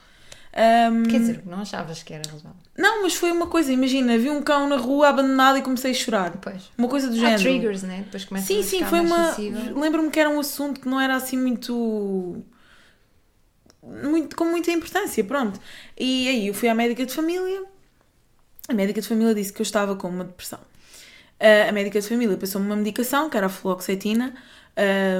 Um, 0.58 1.04
Quer 1.04 1.20
dizer, 1.20 1.44
não 1.46 1.60
achavas 1.60 2.02
que 2.02 2.12
era 2.12 2.24
razoável? 2.28 2.60
Não, 2.76 3.04
mas 3.04 3.14
foi 3.14 3.32
uma 3.32 3.46
coisa, 3.46 3.72
imagina, 3.72 4.18
vi 4.18 4.32
um 4.32 4.42
cão 4.42 4.68
na 4.68 4.78
rua 4.78 5.10
abandonado 5.10 5.60
e 5.60 5.62
comecei 5.62 5.92
a 5.92 5.94
chorar. 5.94 6.32
Pois. 6.42 6.72
Uma 6.76 6.88
coisa 6.88 7.08
do 7.10 7.14
Há 7.14 7.20
género. 7.20 7.42
triggers, 7.44 7.84
né? 7.84 8.02
Depois 8.06 8.26
começa 8.26 8.48
sim, 8.48 8.60
a 8.62 8.64
sim, 8.64 8.84
foi 8.84 9.00
uma. 9.02 9.36
Lembro-me 9.80 10.10
que 10.10 10.20
era 10.20 10.28
um 10.28 10.40
assunto 10.40 10.82
que 10.82 10.90
não 10.90 11.00
era 11.00 11.16
assim 11.16 11.38
muito. 11.38 12.44
Muito, 13.84 14.36
com 14.36 14.46
muita 14.46 14.72
importância, 14.72 15.24
pronto. 15.24 15.60
E 15.98 16.28
aí 16.28 16.48
eu 16.48 16.54
fui 16.56 16.68
à 16.68 16.74
médica 16.74 17.06
de 17.06 17.14
família. 17.14 17.64
A 18.68 18.74
médica 18.74 19.00
de 19.00 19.08
família 19.08 19.36
disse 19.36 19.54
que 19.54 19.62
eu 19.62 19.64
estava 19.64 19.96
com 19.96 20.10
uma 20.10 20.24
depressão. 20.24 20.60
Uh, 21.40 21.70
a 21.70 21.72
médica 21.72 22.02
de 22.02 22.08
família 22.08 22.36
passou-me 22.36 22.66
uma 22.66 22.76
medicação, 22.76 23.30
que 23.30 23.38
era 23.38 23.46
a 23.46 23.50
fluoxetina. 23.50 24.34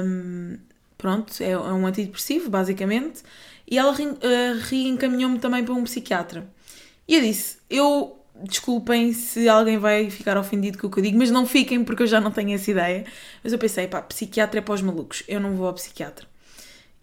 Um, 0.04 0.58
pronto, 0.98 1.32
é, 1.40 1.52
é 1.52 1.58
um 1.58 1.86
antidepressivo, 1.86 2.50
basicamente 2.50 3.22
e 3.70 3.78
ela 3.78 3.92
uh, 3.92 4.58
reencaminhou-me 4.68 5.38
também 5.38 5.64
para 5.64 5.74
um 5.74 5.84
psiquiatra. 5.84 6.48
E 7.06 7.14
eu 7.14 7.20
disse: 7.20 7.58
Eu, 7.68 8.18
desculpem 8.42 9.12
se 9.12 9.48
alguém 9.48 9.78
vai 9.78 10.10
ficar 10.10 10.38
ofendido 10.38 10.78
com 10.78 10.86
o 10.86 10.90
que 10.90 10.98
eu 10.98 11.02
digo, 11.02 11.18
mas 11.18 11.30
não 11.30 11.46
fiquem 11.46 11.84
porque 11.84 12.02
eu 12.02 12.06
já 12.06 12.20
não 12.20 12.30
tenho 12.30 12.54
essa 12.54 12.70
ideia. 12.70 13.04
Mas 13.44 13.52
eu 13.52 13.58
pensei: 13.58 13.86
pá, 13.86 14.00
psiquiatra 14.00 14.60
é 14.60 14.62
para 14.62 14.74
os 14.74 14.82
malucos, 14.82 15.22
eu 15.28 15.38
não 15.38 15.54
vou 15.54 15.66
ao 15.66 15.74
psiquiatra. 15.74 16.26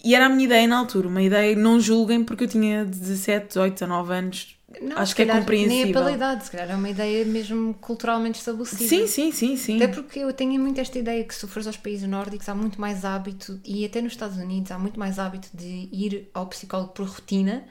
e 0.04 0.16
era 0.16 0.26
a 0.26 0.30
minha 0.30 0.46
ideia 0.46 0.68
na 0.68 0.78
altura, 0.78 1.08
uma 1.08 1.22
ideia, 1.22 1.56
não 1.56 1.80
julguem 1.80 2.24
porque 2.24 2.46
eu 2.46 2.48
tinha 2.48 2.86
17, 2.86 3.48
18, 3.50 3.74
19 3.74 4.14
anos. 4.14 4.55
Não, 4.82 4.98
Acho 4.98 5.16
que 5.16 5.22
é 5.22 5.26
compreensível. 5.26 5.84
Nem 5.84 5.90
é 5.90 5.94
pela 5.94 6.12
idade, 6.12 6.46
se 6.46 6.52
calhar 6.52 6.72
é 6.72 6.76
uma 6.76 6.90
ideia 6.90 7.26
mesmo 7.26 7.74
culturalmente 7.76 8.40
estabelecida. 8.40 8.88
Sim, 8.88 9.08
sim, 9.08 9.32
sim, 9.32 9.58
sim. 9.58 9.76
Até 9.78 9.88
porque 9.88 10.20
eu 10.20 10.32
tenho 10.34 10.60
muito 10.62 10.80
esta 10.80 10.98
ideia 10.98 11.24
que 11.24 11.34
se 11.34 11.48
fores 11.48 11.68
aos 11.68 11.78
países 11.78 12.08
nórdicos 12.08 12.48
há 12.50 12.56
muito 12.56 12.80
mais 12.80 13.06
hábito, 13.06 13.60
e 13.64 13.86
até 13.86 14.02
nos 14.02 14.14
Estados 14.14 14.38
Unidos 14.38 14.72
há 14.72 14.80
muito 14.80 15.00
mais 15.00 15.20
hábito 15.20 15.50
de 15.54 15.90
ir 15.92 16.30
ao 16.34 16.48
psicólogo 16.48 16.94
por 16.94 17.08
rotina 17.08 17.64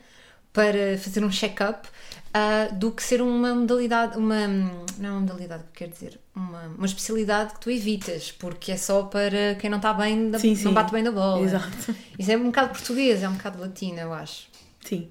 para 0.52 0.96
fazer 0.98 1.24
um 1.24 1.30
check-up 1.30 1.88
ah, 2.32 2.68
do 2.72 2.92
que 2.92 3.02
ser 3.02 3.20
uma 3.20 3.54
modalidade, 3.54 4.16
uma, 4.16 4.46
não 4.46 5.08
é 5.08 5.10
uma 5.10 5.20
modalidade 5.20 5.64
que 5.72 5.84
quer 5.84 5.88
dizer, 5.88 6.20
uma, 6.34 6.62
uma 6.66 6.86
especialidade 6.86 7.54
que 7.54 7.60
tu 7.60 7.70
evitas, 7.70 8.32
porque 8.32 8.72
é 8.72 8.76
só 8.76 9.02
para 9.04 9.56
quem 9.56 9.68
não 9.68 9.78
está 9.78 9.92
bem, 9.92 10.30
da, 10.30 10.38
Sim, 10.38 10.54
sim. 10.54 10.64
não 10.64 10.74
bate 10.74 10.92
bem 10.92 11.02
da 11.02 11.12
bola. 11.12 11.44
Exato. 11.44 11.94
Isso 12.18 12.30
é 12.30 12.36
um 12.36 12.46
bocado 12.46 12.70
português, 12.70 13.22
é 13.22 13.28
um 13.28 13.34
bocado 13.34 13.60
latino, 13.60 13.98
eu 13.98 14.12
acho. 14.12 14.48
Sim. 14.84 15.08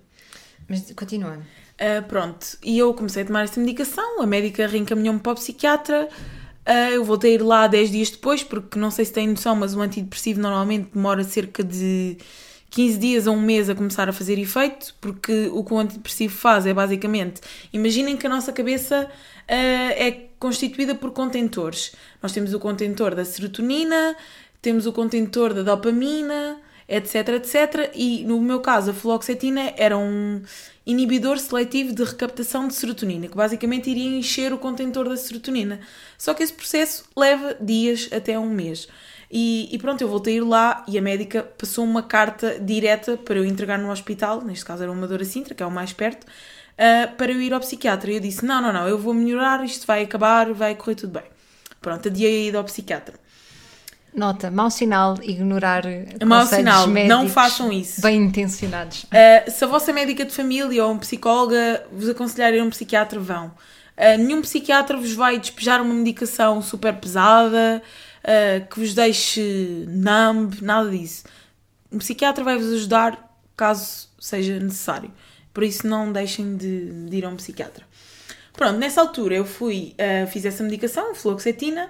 Mas 0.67 0.91
continua. 0.93 1.39
Ah, 1.85 2.01
pronto, 2.01 2.47
e 2.63 2.79
eu 2.79 2.93
comecei 2.93 3.23
a 3.23 3.25
tomar 3.25 3.43
esta 3.43 3.59
medicação, 3.59 4.21
a 4.21 4.25
médica 4.25 4.65
reencaminhou-me 4.65 5.19
para 5.19 5.33
o 5.33 5.35
psiquiatra, 5.35 6.07
ah, 6.65 6.91
eu 6.91 7.03
voltei 7.03 7.31
a 7.31 7.33
ir 7.35 7.41
lá 7.41 7.67
10 7.67 7.91
dias 7.91 8.09
depois, 8.09 8.41
porque 8.41 8.79
não 8.79 8.89
sei 8.89 9.03
se 9.03 9.11
têm 9.11 9.27
noção, 9.27 9.53
mas 9.53 9.75
o 9.75 9.81
antidepressivo 9.81 10.39
normalmente 10.39 10.91
demora 10.93 11.25
cerca 11.25 11.61
de 11.61 12.15
15 12.69 12.97
dias 12.97 13.27
a 13.27 13.31
um 13.31 13.41
mês 13.41 13.69
a 13.69 13.75
começar 13.75 14.07
a 14.07 14.13
fazer 14.13 14.39
efeito, 14.39 14.95
porque 15.01 15.49
o 15.51 15.61
que 15.61 15.73
o 15.73 15.77
antidepressivo 15.77 16.33
faz 16.33 16.65
é 16.65 16.73
basicamente, 16.73 17.41
imaginem 17.73 18.15
que 18.15 18.25
a 18.27 18.29
nossa 18.29 18.53
cabeça 18.53 19.11
ah, 19.49 19.53
é 19.53 20.29
constituída 20.39 20.95
por 20.95 21.11
contentores. 21.11 21.93
Nós 22.21 22.31
temos 22.31 22.53
o 22.53 22.59
contentor 22.61 23.13
da 23.13 23.25
serotonina, 23.25 24.15
temos 24.61 24.85
o 24.85 24.93
contentor 24.93 25.53
da 25.53 25.63
dopamina, 25.63 26.61
etc, 26.87 27.29
etc. 27.29 27.91
E 27.93 28.23
no 28.25 28.39
meu 28.41 28.59
caso, 28.59 28.91
a 28.91 28.93
fluoxetina 28.93 29.73
era 29.77 29.97
um 29.97 30.41
inibidor 30.85 31.39
seletivo 31.39 31.93
de 31.93 32.03
recaptação 32.03 32.67
de 32.67 32.75
serotonina, 32.75 33.27
que 33.27 33.35
basicamente 33.35 33.89
iria 33.89 34.17
encher 34.17 34.53
o 34.53 34.57
contentor 34.57 35.07
da 35.07 35.15
serotonina. 35.15 35.79
Só 36.17 36.33
que 36.33 36.43
esse 36.43 36.53
processo 36.53 37.05
leva 37.15 37.55
dias 37.59 38.09
até 38.11 38.37
um 38.37 38.49
mês. 38.49 38.87
E, 39.31 39.67
e 39.71 39.79
pronto, 39.79 40.01
eu 40.01 40.07
voltei 40.07 40.35
a 40.35 40.37
ir 40.37 40.41
lá 40.41 40.85
e 40.87 40.97
a 40.97 41.01
médica 41.01 41.41
passou 41.41 41.83
uma 41.83 42.03
carta 42.03 42.59
direta 42.59 43.17
para 43.17 43.39
eu 43.39 43.45
entregar 43.45 43.79
no 43.79 43.89
hospital, 43.89 44.43
neste 44.43 44.63
caso 44.63 44.83
era 44.83 44.91
uma 44.91 45.07
Dora 45.07 45.25
Sintra, 45.25 45.55
que 45.55 45.63
é 45.63 45.65
o 45.65 45.71
mais 45.71 45.91
perto, 45.91 46.27
ah, 46.77 47.07
para 47.17 47.31
eu 47.31 47.41
ir 47.41 47.53
ao 47.53 47.59
psiquiatra. 47.59 48.11
E 48.11 48.15
eu 48.15 48.19
disse: 48.19 48.45
não, 48.45 48.61
não, 48.61 48.71
não, 48.71 48.87
eu 48.87 48.97
vou 48.97 49.13
melhorar, 49.13 49.63
isto 49.63 49.87
vai 49.87 50.03
acabar, 50.03 50.53
vai 50.53 50.75
correr 50.75 50.95
tudo 50.95 51.13
bem. 51.13 51.23
Pronto, 51.81 52.07
adiei 52.07 52.45
a 52.45 52.49
ida 52.49 52.57
ao 52.59 52.63
psiquiatra. 52.63 53.15
Nota, 54.15 54.51
mau 54.51 54.69
sinal 54.69 55.17
ignorar 55.23 55.83
Mau 56.23 56.41
conselhos 56.41 56.49
sinal, 56.49 56.87
não 56.87 57.27
façam 57.27 57.71
isso. 57.71 57.99
Bem 57.99 58.21
intencionados. 58.21 59.05
Uh, 59.05 59.49
se 59.49 59.63
a 59.63 59.67
vossa 59.67 59.91
médica 59.91 60.23
de 60.23 60.31
família 60.31 60.85
ou 60.85 60.91
um 60.91 60.99
psicóloga 60.99 61.83
vos 61.91 62.07
aconselhar 62.07 62.53
a 62.53 62.55
ir 62.55 62.59
a 62.59 62.63
um 62.63 62.69
psiquiatra, 62.69 63.19
vão. 63.19 63.47
Uh, 63.47 64.17
nenhum 64.19 64.41
psiquiatra 64.41 64.97
vos 64.97 65.13
vai 65.13 65.39
despejar 65.39 65.81
uma 65.81 65.93
medicação 65.93 66.61
super 66.61 66.93
pesada, 66.93 67.81
uh, 68.23 68.67
que 68.67 68.79
vos 68.79 68.93
deixe 68.93 69.85
numb, 69.87 70.61
nada 70.61 70.91
disso. 70.91 71.23
Um 71.91 71.97
psiquiatra 71.97 72.43
vai 72.43 72.55
vos 72.55 72.71
ajudar 72.71 73.35
caso 73.57 74.09
seja 74.19 74.59
necessário. 74.59 75.11
Por 75.51 75.63
isso, 75.63 75.87
não 75.87 76.11
deixem 76.11 76.55
de, 76.55 77.07
de 77.09 77.17
ir 77.17 77.25
a 77.25 77.29
um 77.29 77.35
psiquiatra. 77.35 77.83
Pronto, 78.53 78.77
nessa 78.77 79.01
altura 79.01 79.33
eu 79.33 79.45
fui, 79.45 79.95
fiz 80.31 80.45
essa 80.45 80.63
medicação, 80.63 81.15
fluoxetina, 81.15 81.89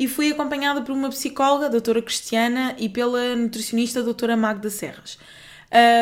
e 0.00 0.08
fui 0.08 0.32
acompanhada 0.32 0.80
por 0.80 0.92
uma 0.92 1.10
psicóloga, 1.10 1.66
a 1.66 1.68
doutora 1.68 2.00
Cristiana, 2.00 2.74
e 2.78 2.88
pela 2.88 3.36
nutricionista, 3.36 4.00
a 4.00 4.02
doutora 4.02 4.34
Magda 4.34 4.70
Serras. 4.70 5.18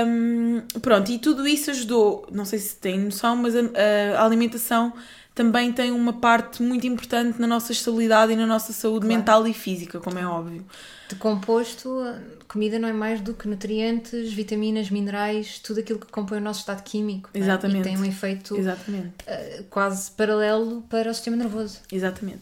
Um, 0.07 0.63
pronto, 0.81 1.11
e 1.11 1.19
tudo 1.19 1.47
isso 1.47 1.71
ajudou, 1.73 2.27
não 2.33 2.45
sei 2.45 2.61
se 2.61 2.77
têm 2.77 2.99
noção, 3.01 3.35
mas 3.37 3.55
a, 3.57 3.61
a 4.17 4.25
alimentação 4.25 4.93
também 5.35 5.73
tem 5.73 5.91
uma 5.93 6.13
parte 6.13 6.63
muito 6.63 6.87
importante 6.87 7.41
na 7.41 7.47
nossa 7.47 7.71
estabilidade 7.73 8.33
e 8.33 8.37
na 8.37 8.47
nossa 8.47 8.73
saúde 8.73 9.07
Claro. 9.07 9.19
mental 9.19 9.47
e 9.47 9.53
física, 9.53 10.01
como 10.01 10.19
é 10.19 10.27
óbvio. 10.27 10.65
De 11.09 11.15
composto, 11.15 12.03
comida 12.49 12.79
não 12.79 12.89
é 12.89 12.93
mais 12.93 13.21
do 13.21 13.35
que 13.35 13.47
nutrientes, 13.47 14.33
vitaminas, 14.33 14.91
minerais, 14.91 15.59
tudo 15.59 15.81
aquilo 15.81 15.99
que 15.99 16.07
compõe 16.11 16.39
o 16.39 16.41
nosso 16.41 16.61
estado 16.61 16.83
químico. 16.83 17.31
é? 17.35 17.39
Exatamente. 17.39 17.81
E 17.81 17.83
tem 17.83 17.97
um 17.99 18.05
efeito 18.05 18.57
Exatamente. 18.57 19.13
eh, 19.27 19.63
quase 19.71 20.11
paralelo 20.13 20.83
para 20.89 21.11
o 21.11 21.15
sistema 21.15 21.37
nervoso. 21.37 21.81
Exatamente. 21.93 22.41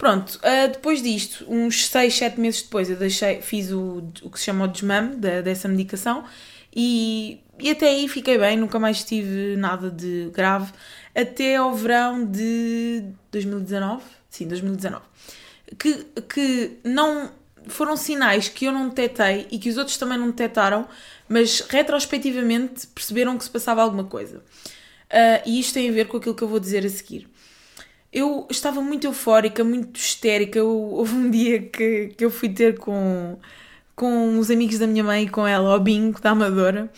Pronto, 0.00 0.40
ah, 0.42 0.66
depois 0.66 1.02
disto, 1.02 1.44
uns 1.46 1.86
6, 1.88 2.14
7 2.14 2.40
meses 2.40 2.62
depois, 2.62 2.88
eu 2.88 2.96
deixei, 2.96 3.42
fiz 3.42 3.70
o, 3.70 4.02
o 4.22 4.30
que 4.30 4.38
se 4.38 4.46
chama 4.46 4.64
o 4.64 4.68
desmame 4.68 5.14
dessa 5.16 5.68
medicação 5.68 6.24
e, 6.74 7.38
e 7.58 7.70
até 7.70 7.88
aí 7.88 8.08
fiquei 8.08 8.38
bem, 8.38 8.56
nunca 8.56 8.78
mais 8.78 9.04
tive 9.04 9.56
nada 9.58 9.90
de 9.90 10.30
grave, 10.32 10.72
até 11.14 11.56
ao 11.56 11.74
verão 11.74 12.24
de 12.24 13.12
2019, 13.30 14.02
sim, 14.30 14.48
2019, 14.48 15.04
que, 15.78 16.06
que 16.26 16.78
não 16.82 17.30
foram 17.66 17.94
sinais 17.94 18.48
que 18.48 18.64
eu 18.64 18.72
não 18.72 18.88
detetei 18.88 19.48
e 19.50 19.58
que 19.58 19.68
os 19.68 19.76
outros 19.76 19.98
também 19.98 20.16
não 20.16 20.30
detectaram, 20.30 20.88
mas 21.28 21.60
retrospectivamente 21.60 22.86
perceberam 22.86 23.36
que 23.36 23.44
se 23.44 23.50
passava 23.50 23.82
alguma 23.82 24.04
coisa. 24.04 24.42
Ah, 25.10 25.42
e 25.44 25.60
isto 25.60 25.74
tem 25.74 25.90
a 25.90 25.92
ver 25.92 26.08
com 26.08 26.16
aquilo 26.16 26.34
que 26.34 26.42
eu 26.42 26.48
vou 26.48 26.58
dizer 26.58 26.86
a 26.86 26.88
seguir. 26.88 27.28
Eu 28.12 28.46
estava 28.50 28.80
muito 28.80 29.06
eufórica, 29.06 29.62
muito 29.64 29.98
histérica. 29.98 30.58
Eu- 30.58 30.68
houve 30.70 31.14
um 31.14 31.30
dia 31.30 31.60
que, 31.62 32.08
que 32.16 32.24
eu 32.24 32.30
fui 32.30 32.48
ter 32.48 32.78
com, 32.78 33.38
com 33.96 34.38
os 34.38 34.50
amigos 34.50 34.78
da 34.78 34.86
minha 34.86 35.04
mãe 35.04 35.24
e 35.24 35.28
com 35.30 35.46
ela 35.46 35.72
ao 35.72 35.80
bingo 35.80 36.20
da 36.20 36.30
Amadora. 36.30 36.90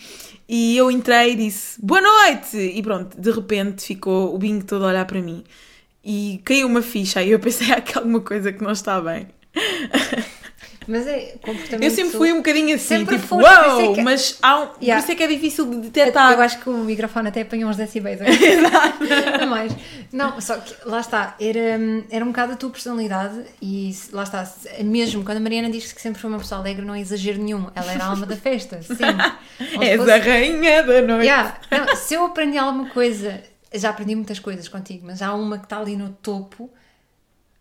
E 0.49 0.75
eu 0.77 0.91
entrei 0.91 1.33
e 1.33 1.35
disse 1.35 1.79
boa 1.83 2.01
noite! 2.01 2.57
E 2.57 2.81
pronto, 2.83 3.19
de 3.19 3.31
repente 3.31 3.85
ficou 3.85 4.33
o 4.35 4.37
bingo 4.37 4.65
todo 4.65 4.85
a 4.85 4.89
olhar 4.89 5.05
para 5.05 5.21
mim. 5.21 5.43
E 6.03 6.41
caiu 6.45 6.67
uma 6.67 6.81
ficha. 6.81 7.19
Aí 7.21 7.31
eu 7.31 7.39
pensei, 7.39 7.71
há 7.71 7.77
aqui 7.77 7.97
alguma 7.97 8.21
coisa 8.21 8.51
que 8.53 8.63
não 8.63 8.71
está 8.71 8.99
bem. 9.01 9.27
Mas 10.87 11.07
é 11.07 11.35
comportamento. 11.41 11.83
Eu 11.83 11.89
sempre 11.91 12.17
fui 12.17 12.31
um 12.33 12.37
bocadinho 12.37 12.75
assim, 12.75 12.85
Sempre 12.99 13.15
tipo, 13.15 13.27
foste, 13.27 13.45
por 13.49 13.53
é 13.63 13.67
uau! 13.67 13.93
que- 13.93 14.01
Mas 14.01 14.37
há 14.41 14.59
um, 14.59 14.67
por 14.67 14.81
Yeah. 14.83 15.01
isso 15.03 15.11
é 15.11 15.15
que 15.15 15.23
é 15.23 15.27
difícil 15.27 15.65
de 15.69 15.77
detectar. 15.77 16.33
Eu 16.33 16.41
acho 16.41 16.59
que 16.59 16.69
o 16.69 16.73
microfone 16.73 17.29
até 17.29 17.41
apanhou 17.41 17.69
uns 17.69 17.77
decibéis. 17.77 18.19
a 18.21 18.25
mais. 19.47 19.71
Não, 20.11 20.39
só 20.41 20.57
que 20.57 20.73
lá 20.85 20.99
está, 20.99 21.35
era, 21.39 21.79
era 22.11 22.23
um 22.23 22.29
bocado 22.29 22.53
a 22.53 22.55
tua 22.55 22.69
personalidade 22.69 23.41
e 23.61 23.95
lá 24.11 24.23
está, 24.23 24.51
mesmo 24.83 25.23
quando 25.23 25.37
a 25.37 25.39
Mariana 25.39 25.69
diz 25.69 25.91
que 25.93 26.01
sempre 26.01 26.21
foi 26.21 26.29
uma 26.29 26.39
pessoa 26.39 26.59
alegre, 26.61 26.85
não 26.85 26.93
é 26.95 26.99
exagero 27.01 27.41
nenhum. 27.41 27.67
Ela 27.75 27.93
era 27.93 28.03
a 28.03 28.07
alma 28.07 28.25
da 28.25 28.35
festa, 28.35 28.81
sim. 28.81 28.95
És 29.81 29.97
fosse- 29.97 30.11
a 30.11 30.17
rainha 30.17 30.83
da 30.83 31.01
noite. 31.01 31.25
Yeah. 31.25 31.57
Não, 31.71 31.95
se 31.95 32.13
eu 32.13 32.25
aprendi 32.25 32.57
alguma 32.57 32.89
coisa, 32.89 33.41
já 33.73 33.89
aprendi 33.89 34.15
muitas 34.15 34.39
coisas 34.39 34.67
contigo, 34.67 35.05
mas 35.05 35.21
há 35.21 35.33
uma 35.33 35.57
que 35.57 35.65
está 35.65 35.77
ali 35.79 35.95
no 35.95 36.09
topo. 36.09 36.69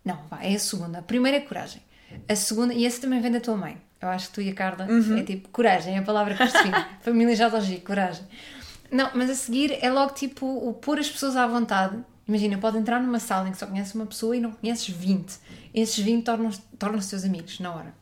Não, 0.04 0.18
vá, 0.30 0.40
é 0.42 0.54
a 0.54 0.58
segunda. 0.58 0.98
A 0.98 1.02
primeira 1.02 1.38
é 1.38 1.40
coragem. 1.40 1.80
A 2.28 2.36
segunda, 2.36 2.72
e 2.72 2.86
essa 2.86 3.00
também 3.00 3.20
vem 3.20 3.30
da 3.30 3.40
tua 3.40 3.56
mãe. 3.56 3.76
Eu 4.00 4.08
acho 4.08 4.28
que 4.28 4.34
tu 4.34 4.40
e 4.42 4.50
a 4.50 4.54
Carla 4.54 4.88
é 5.16 5.22
tipo 5.22 5.48
coragem, 5.50 5.94
é 5.94 5.98
a 5.98 6.02
palavra 6.02 6.34
que 6.34 6.38
percebi. 6.38 6.70
Família 7.02 7.36
já 7.36 7.46
elogio, 7.46 7.80
coragem. 7.82 8.24
Não, 8.90 9.10
mas 9.14 9.30
a 9.30 9.34
seguir 9.34 9.78
é 9.80 9.90
logo 9.90 10.12
tipo 10.12 10.46
o 10.46 10.74
pôr 10.74 10.98
as 10.98 11.08
pessoas 11.08 11.36
à 11.36 11.46
vontade. 11.46 11.96
Imagina, 12.26 12.58
pode 12.58 12.78
entrar 12.78 13.00
numa 13.00 13.20
sala 13.20 13.48
em 13.48 13.52
que 13.52 13.58
só 13.58 13.66
conheces 13.66 13.94
uma 13.94 14.06
pessoa 14.06 14.36
e 14.36 14.40
não 14.40 14.52
conheces 14.52 14.88
20. 14.88 15.32
Esses 15.72 15.98
20 15.98 16.24
tornam-se 16.24 16.60
tornam-se 16.78 17.10
teus 17.10 17.24
amigos 17.24 17.60
na 17.60 17.72
hora. 17.72 17.94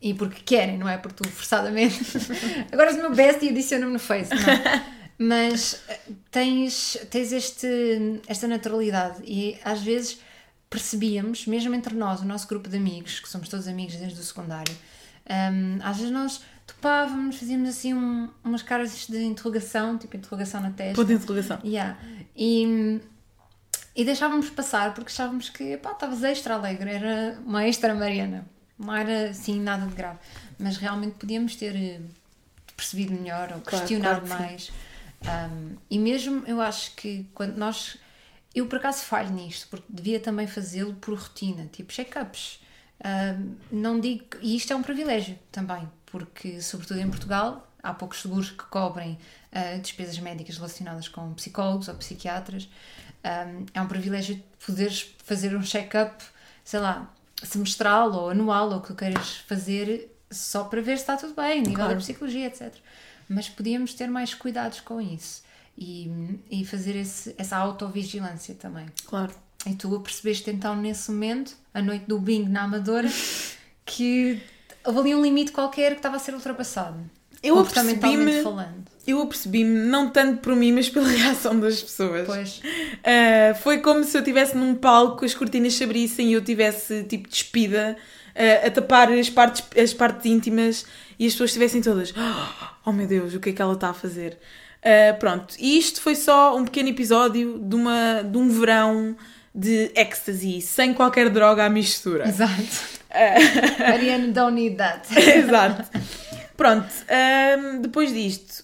E 0.00 0.14
porque 0.14 0.42
querem, 0.42 0.78
não 0.78 0.88
é? 0.88 0.96
Porque 0.96 1.22
tu 1.22 1.28
forçadamente. 1.28 1.98
Agora 2.70 2.90
és 2.90 2.98
o 2.98 3.00
meu 3.00 3.14
best 3.14 3.44
e 3.44 3.48
adiciona-me 3.48 3.92
no 3.92 3.98
Face. 3.98 4.30
Não. 4.32 4.38
Mas 5.18 5.82
eh, 5.88 5.98
tens, 6.30 6.96
tens 7.10 7.32
este, 7.32 8.20
esta 8.28 8.46
naturalidade 8.46 9.20
e 9.24 9.58
às 9.64 9.82
vezes 9.82 10.20
percebíamos, 10.70 11.46
mesmo 11.46 11.74
entre 11.74 11.94
nós, 11.94 12.20
o 12.20 12.24
nosso 12.24 12.46
grupo 12.46 12.68
de 12.68 12.76
amigos, 12.76 13.20
que 13.20 13.28
somos 13.28 13.48
todos 13.48 13.66
amigos 13.68 13.96
desde 13.96 14.20
o 14.20 14.22
secundário, 14.22 14.74
hum, 15.28 15.78
às 15.82 15.96
vezes 15.96 16.12
nós 16.12 16.42
topávamos, 16.66 17.36
fazíamos 17.36 17.68
assim 17.70 17.94
um- 17.94 18.28
umas 18.44 18.62
caras 18.62 19.06
de 19.08 19.22
interrogação, 19.24 19.96
tipo 19.96 20.16
interrogação 20.16 20.60
na 20.60 20.70
testa. 20.70 20.94
Ponto 20.94 21.08
de 21.08 21.14
interrogação. 21.14 21.58
Yeah. 21.64 21.98
E, 22.36 23.00
e 23.96 24.04
deixávamos 24.04 24.50
passar 24.50 24.92
porque 24.94 25.10
achávamos 25.10 25.48
que 25.48 25.76
pá, 25.78 25.92
estavas 25.92 26.22
extra 26.22 26.54
alegre, 26.54 26.90
era 26.90 27.38
uma 27.44 27.66
extra 27.66 27.94
Mariana, 27.94 28.46
não 28.78 28.94
era 28.94 29.30
assim 29.30 29.58
nada 29.60 29.86
de 29.86 29.94
grave, 29.94 30.18
mas 30.58 30.76
realmente 30.76 31.14
podíamos 31.14 31.56
ter 31.56 31.74
eh, 31.74 32.00
percebido 32.76 33.12
melhor 33.12 33.50
ou 33.54 33.60
Claro, 33.62 33.64
questionado 33.86 34.26
claro 34.26 34.42
mais. 34.44 34.70
Um, 35.24 35.76
e 35.90 35.98
mesmo 35.98 36.44
eu 36.46 36.60
acho 36.60 36.94
que 36.94 37.26
quando 37.34 37.56
nós. 37.56 37.96
Eu 38.58 38.66
por 38.66 38.78
acaso 38.78 39.04
falho 39.04 39.30
nisto, 39.30 39.68
porque 39.68 39.86
devia 39.88 40.18
também 40.18 40.48
fazê-lo 40.48 40.92
por 40.94 41.16
rotina, 41.16 41.66
tipo 41.72 41.92
check-ups. 41.92 42.60
Um, 43.04 43.54
não 43.70 44.00
digo. 44.00 44.24
E 44.42 44.56
isto 44.56 44.72
é 44.72 44.76
um 44.76 44.82
privilégio 44.82 45.38
também, 45.52 45.88
porque, 46.06 46.60
sobretudo 46.60 46.98
em 46.98 47.08
Portugal, 47.08 47.70
há 47.80 47.94
poucos 47.94 48.20
seguros 48.20 48.50
que 48.50 48.64
cobrem 48.64 49.16
uh, 49.52 49.80
despesas 49.80 50.18
médicas 50.18 50.56
relacionadas 50.56 51.06
com 51.06 51.32
psicólogos 51.34 51.86
ou 51.86 51.94
psiquiatras. 51.94 52.68
Um, 53.24 53.66
é 53.72 53.80
um 53.80 53.86
privilégio 53.86 54.42
poderes 54.66 55.14
fazer 55.22 55.54
um 55.54 55.62
check-up, 55.62 56.24
sei 56.64 56.80
lá, 56.80 57.14
semestral 57.40 58.12
ou 58.12 58.30
anual, 58.30 58.70
ou 58.70 58.78
o 58.78 58.80
que 58.80 58.92
queiras 58.92 59.36
fazer, 59.46 60.12
só 60.32 60.64
para 60.64 60.80
ver 60.80 60.96
se 60.96 61.04
está 61.04 61.16
tudo 61.16 61.34
bem, 61.34 61.60
nível 61.60 61.74
Claro. 61.74 61.94
da 61.94 62.00
psicologia, 62.00 62.46
etc. 62.48 62.74
Mas 63.28 63.48
podíamos 63.48 63.94
ter 63.94 64.08
mais 64.08 64.34
cuidados 64.34 64.80
com 64.80 65.00
isso 65.00 65.46
e, 65.78 66.10
e 66.50 66.64
fazer 66.64 66.96
esse, 66.96 67.34
essa 67.38 67.56
autovigilância 67.56 68.54
também. 68.54 68.86
Claro. 69.06 69.32
E 69.66 69.74
tu 69.74 69.98
percebeste 70.00 70.50
então 70.50 70.74
nesse 70.74 71.10
momento, 71.10 71.56
a 71.72 71.80
noite 71.80 72.04
do 72.06 72.18
bingo 72.18 72.48
na 72.48 72.64
Amadora, 72.64 73.08
que 73.86 74.40
houve 74.84 75.00
ali 75.00 75.14
um 75.14 75.22
limite 75.22 75.52
qualquer 75.52 75.92
que 75.92 75.98
estava 75.98 76.16
a 76.16 76.18
ser 76.18 76.34
ultrapassado. 76.34 76.98
Eu 77.42 77.58
apercebi-me- 77.58 78.42
falando. 78.42 78.88
Eu 79.06 79.22
apercebi-me, 79.22 79.86
não 79.86 80.10
tanto 80.10 80.40
por 80.42 80.56
mim, 80.56 80.72
mas 80.72 80.88
pela 80.88 81.06
reação 81.08 81.58
das 81.58 81.80
pessoas. 81.80 82.26
Pois. 82.26 82.58
Uh, 82.58 83.54
foi 83.62 83.78
como 83.78 84.02
se 84.02 84.16
eu 84.16 84.20
estivesse 84.20 84.56
num 84.56 84.74
palco, 84.74 85.24
as 85.24 85.34
cortinas 85.34 85.74
se 85.74 85.84
abrissem 85.84 86.30
e 86.30 86.32
eu 86.32 86.42
tivesse 86.42 87.04
tipo 87.04 87.28
despida 87.28 87.96
uh, 88.34 88.66
a 88.66 88.70
tapar 88.70 89.12
as 89.12 89.30
partes, 89.30 89.64
as 89.80 89.94
partes 89.94 90.26
íntimas 90.26 90.84
e 91.18 91.26
as 91.26 91.32
pessoas 91.32 91.50
estivessem 91.50 91.80
todas 91.80 92.12
oh 92.88 92.92
meu 92.92 93.06
Deus, 93.06 93.34
o 93.34 93.40
que 93.40 93.50
é 93.50 93.52
que 93.52 93.60
ela 93.60 93.74
está 93.74 93.90
a 93.90 93.94
fazer? 93.94 94.38
Uh, 94.88 95.18
pronto, 95.18 95.54
e 95.58 95.76
isto 95.78 96.00
foi 96.00 96.14
só 96.14 96.56
um 96.56 96.64
pequeno 96.64 96.88
episódio 96.88 97.58
de, 97.58 97.76
uma, 97.76 98.22
de 98.22 98.38
um 98.38 98.48
verão 98.48 99.14
de 99.54 99.90
ecstasy, 99.94 100.60
sem 100.62 100.94
qualquer 100.94 101.28
droga 101.28 101.64
à 101.64 101.68
mistura. 101.68 102.26
Exato. 102.26 102.98
Uh, 103.08 103.80
Mariana, 103.80 104.28
don't 104.28 104.52
need 104.54 104.76
that. 104.76 105.08
Exato. 105.16 105.82
Pronto, 106.54 106.86
um, 107.58 107.80
depois 107.80 108.12
disto, 108.12 108.62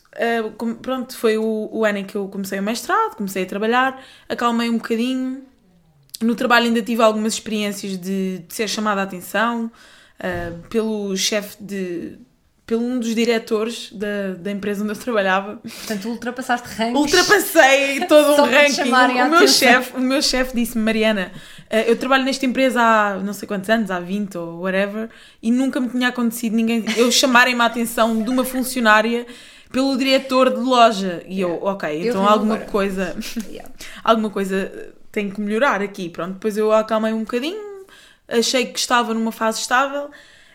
com- 0.58 0.74
pronto, 0.74 1.16
foi 1.16 1.38
o, 1.38 1.70
o 1.72 1.82
ano 1.82 1.98
em 1.98 2.04
que 2.04 2.14
eu 2.14 2.28
comecei 2.28 2.58
o 2.60 2.62
mestrado, 2.62 3.16
comecei 3.16 3.44
a 3.44 3.46
trabalhar, 3.46 4.04
acalmei 4.28 4.68
um 4.68 4.76
bocadinho. 4.76 5.42
No 6.20 6.34
trabalho 6.34 6.66
ainda 6.66 6.82
tive 6.82 7.02
algumas 7.02 7.32
experiências 7.32 7.96
de, 7.98 8.40
de 8.40 8.54
ser 8.54 8.68
chamada 8.68 9.00
a 9.00 9.04
atenção 9.04 9.72
uh, 10.20 10.68
pelo 10.68 11.16
chefe 11.16 11.56
de. 11.62 12.18
Pelo 12.66 12.82
um 12.82 12.98
dos 12.98 13.14
diretores 13.14 13.90
da, 13.92 14.34
da 14.38 14.50
empresa 14.50 14.82
onde 14.82 14.92
eu 14.92 14.96
trabalhava. 14.96 15.56
Portanto, 15.62 16.08
ultrapassaste 16.08 16.66
ranks. 16.76 16.98
Ultrapassei 16.98 18.00
todo 18.06 18.42
um 18.42 18.46
ranking. 18.46 18.90
O 19.26 19.30
meu 19.30 19.48
chefe, 19.48 19.96
o 19.96 20.00
meu 20.00 20.22
chefe 20.22 20.54
disse-me, 20.56 20.82
Mariana, 20.82 21.30
eh, 21.68 21.90
eu 21.90 21.96
trabalho 21.96 22.24
nesta 22.24 22.46
empresa 22.46 22.80
há 22.80 23.18
não 23.18 23.32
sei 23.34 23.46
quantos 23.46 23.68
anos, 23.68 23.90
há 23.90 24.00
20 24.00 24.38
ou 24.38 24.60
whatever, 24.62 25.10
e 25.42 25.50
nunca 25.50 25.78
me 25.78 25.90
tinha 25.90 26.08
acontecido 26.08 26.54
ninguém 26.56 26.84
eu 26.96 27.10
chamarem-me 27.12 27.60
a 27.60 27.66
atenção 27.66 28.22
de 28.22 28.30
uma 28.30 28.44
funcionária 28.44 29.26
pelo 29.70 29.96
diretor 29.98 30.50
de 30.50 30.60
loja. 30.60 31.22
E 31.26 31.40
eu, 31.40 31.62
ok, 31.62 31.88
Eu 32.02 32.08
então 32.08 32.26
alguma 32.26 32.54
agora. 32.54 32.70
coisa, 32.70 33.16
Yeah. 33.50 33.70
alguma 34.02 34.30
coisa 34.30 34.72
tem 35.12 35.28
que 35.28 35.40
melhorar 35.40 35.82
aqui. 35.82 36.08
Pronto, 36.08 36.34
depois 36.34 36.56
eu 36.56 36.72
acalmei 36.72 37.12
um 37.12 37.20
bocadinho, 37.20 37.84
achei 38.26 38.66
que 38.66 38.78
estava 38.78 39.12
numa 39.12 39.32
fase 39.32 39.60
estável, 39.60 40.08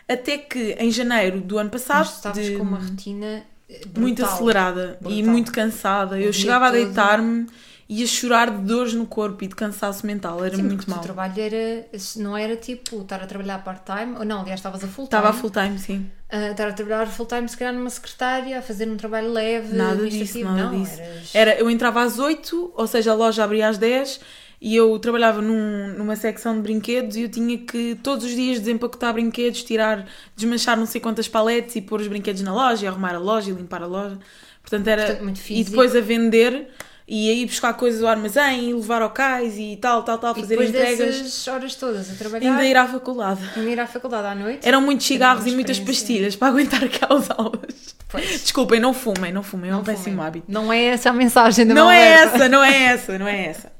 até 0.09 0.37
que 0.37 0.75
em 0.79 0.91
janeiro 0.91 1.39
do 1.41 1.57
ano 1.57 1.69
passado, 1.69 2.05
estavas 2.05 2.45
de- 2.45 2.55
com 2.57 2.63
uma 2.63 2.79
rotina 2.79 3.43
eh, 3.69 3.81
muito 3.97 4.17
brutal. 4.17 4.33
acelerada 4.35 4.97
e 5.01 5.03
Brutal. 5.03 5.23
muito 5.31 5.51
cansada. 5.51 6.15
Eu 6.17 6.31
dia 6.31 6.33
chegava 6.33 6.67
a 6.67 6.71
todo. 6.71 6.83
deitar-me 6.83 7.47
e 7.91 8.03
a 8.03 8.07
chorar 8.07 8.51
de 8.51 8.57
dores 8.63 8.93
no 8.93 9.05
corpo 9.07 9.43
e 9.43 9.47
de 9.47 9.55
cansaço 9.55 10.05
mental. 10.05 10.43
Era 10.45 10.55
Sim, 10.55 10.61
muito 10.63 10.83
o 10.85 10.89
mal. 10.91 10.99
teu 10.99 11.05
trabalho 11.13 11.33
era, 11.41 11.85
não 12.17 12.37
era 12.37 12.55
tipo 12.55 13.01
estar 13.01 13.21
a 13.21 13.25
trabalhar 13.25 13.63
part-time, 13.63 14.15
ou 14.17 14.23
não, 14.25 14.41
aliás, 14.41 14.59
estavas 14.59 14.83
a 14.83 14.87
full-time. 14.87 15.05
Estava 15.05 15.29
a 15.29 15.33
full 15.33 15.49
time, 15.49 15.79
sim. 15.79 16.05
a 16.31 16.51
estar 16.51 16.67
a 16.67 16.73
trabalhar 16.73 17.07
full-time, 17.07 17.49
se 17.49 17.57
calhar 17.57 17.73
numa 17.73 17.89
secretária, 17.89 18.59
a 18.59 18.61
fazer 18.61 18.87
um 18.87 18.95
trabalho 18.95 19.31
leve, 19.31 19.75
Nada 19.75 20.07
disso, 20.07 20.39
nada 20.43 20.63
não, 20.71 20.83
disso. 20.83 21.01
eras- 21.01 21.35
Era, 21.35 21.55
eu 21.59 21.67
entrava 21.69 22.03
às 22.03 22.19
8, 22.19 22.71
ou 22.75 22.85
seja, 22.85 23.11
a 23.11 23.15
loja 23.15 23.43
abria 23.43 23.67
às 23.69 23.77
10 23.79 24.19
e 24.61 24.75
eu 24.75 24.97
trabalhava 24.99 25.41
num- 25.41 25.93
numa 25.97 26.15
secção 26.15 26.55
de 26.55 26.61
brinquedos 26.61 27.15
e 27.15 27.21
eu 27.23 27.29
tinha 27.29 27.57
que 27.57 27.97
todos 28.03 28.25
os 28.25 28.31
dias 28.31 28.59
desempacotar 28.59 29.13
brinquedos, 29.13 29.63
tirar, 29.63 30.05
desmanchar 30.35 30.77
não 30.77 30.85
sei 30.85 30.99
quantas 30.99 31.27
paletes 31.27 31.75
e 31.77 31.81
pôr 31.81 32.01
os 32.01 32.07
brinquedos 32.07 32.41
na 32.41 32.53
loja, 32.53 32.85
e 32.85 32.87
arrumar 32.87 33.15
a 33.15 33.19
loja 33.19 33.49
e 33.51 33.53
limpar 33.53 33.81
a 33.83 33.87
loja. 33.87 34.17
Portanto, 34.61 34.87
era. 34.87 35.05
Portanto, 35.15 35.39
e 35.49 35.63
depois 35.63 35.95
a 35.95 36.01
vender 36.01 36.67
e 37.11 37.27
a 37.31 37.33
ir 37.33 37.45
buscar 37.47 37.73
coisas 37.73 38.01
do 38.01 38.07
armazém 38.07 38.69
e 38.69 38.73
levar 38.73 39.01
ao 39.01 39.09
cais 39.09 39.55
e 39.57 39.75
tal, 39.81 40.03
tal, 40.03 40.19
tal, 40.19 40.31
E 40.37 40.41
fazer 40.41 40.49
depois 40.57 40.69
entregas. 40.69 40.97
dessas 40.99 41.47
horas 41.47 41.73
todas 41.73 42.11
a 42.11 42.13
trabalhar, 42.15 42.51
Ainda 42.51 42.63
ir 42.65 42.77
à 42.77 42.87
faculdade. 42.87 43.39
ainda 43.55 43.67
ir 43.71 43.79
à 43.79 43.87
faculdade 43.87 44.27
à 44.27 44.35
noite. 44.35 44.67
Eram 44.67 44.79
muitos 44.81 45.07
cigarros 45.07 45.47
e 45.47 45.51
muitas 45.51 45.79
pastilhas 45.79 46.35
para 46.35 46.49
aguentar 46.49 46.83
aquelas 46.83 47.27
aulas. 47.31 47.95
Pois. 48.09 48.25
Desculpem, 48.41 48.79
não 48.79 48.93
fumem, 48.93 49.31
não 49.31 49.41
fumem, 49.41 49.71
é 49.71 49.73
um 49.73 49.77
Não 49.77 49.83
péssimo 49.83 50.21
hábito. 50.21 50.45
Não 50.47 50.71
é 50.71 50.83
essa 50.83 51.09
a 51.09 51.13
mensagem 51.13 51.65
da 51.65 51.73
Não 51.73 51.89
é 51.89 51.99
essa, 52.11 52.47
não 52.49 52.63
é 52.63 52.83
essa, 52.83 53.17
não 53.17 53.27
é 53.27 53.45
essa. 53.47 53.78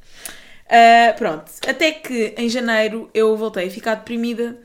Ah, 0.70 1.14
pronto, 1.18 1.52
até 1.68 1.92
que 1.92 2.36
em 2.38 2.48
janeiro 2.48 3.10
eu 3.14 3.36
voltei 3.36 3.68
a 3.68 3.72
ficar 3.72 3.96
deprimida 3.96 4.58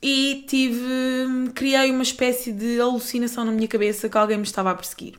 e 0.00 0.44
tive. 0.48 1.50
criei 1.54 1.90
uma 1.90 2.02
espécie 2.02 2.52
de 2.52 2.80
alucinação 2.80 3.44
na 3.44 3.52
minha 3.52 3.66
cabeça 3.68 4.08
que 4.08 4.16
alguém 4.16 4.36
me 4.36 4.44
estava 4.44 4.70
a 4.70 4.74
perseguir. 4.74 5.14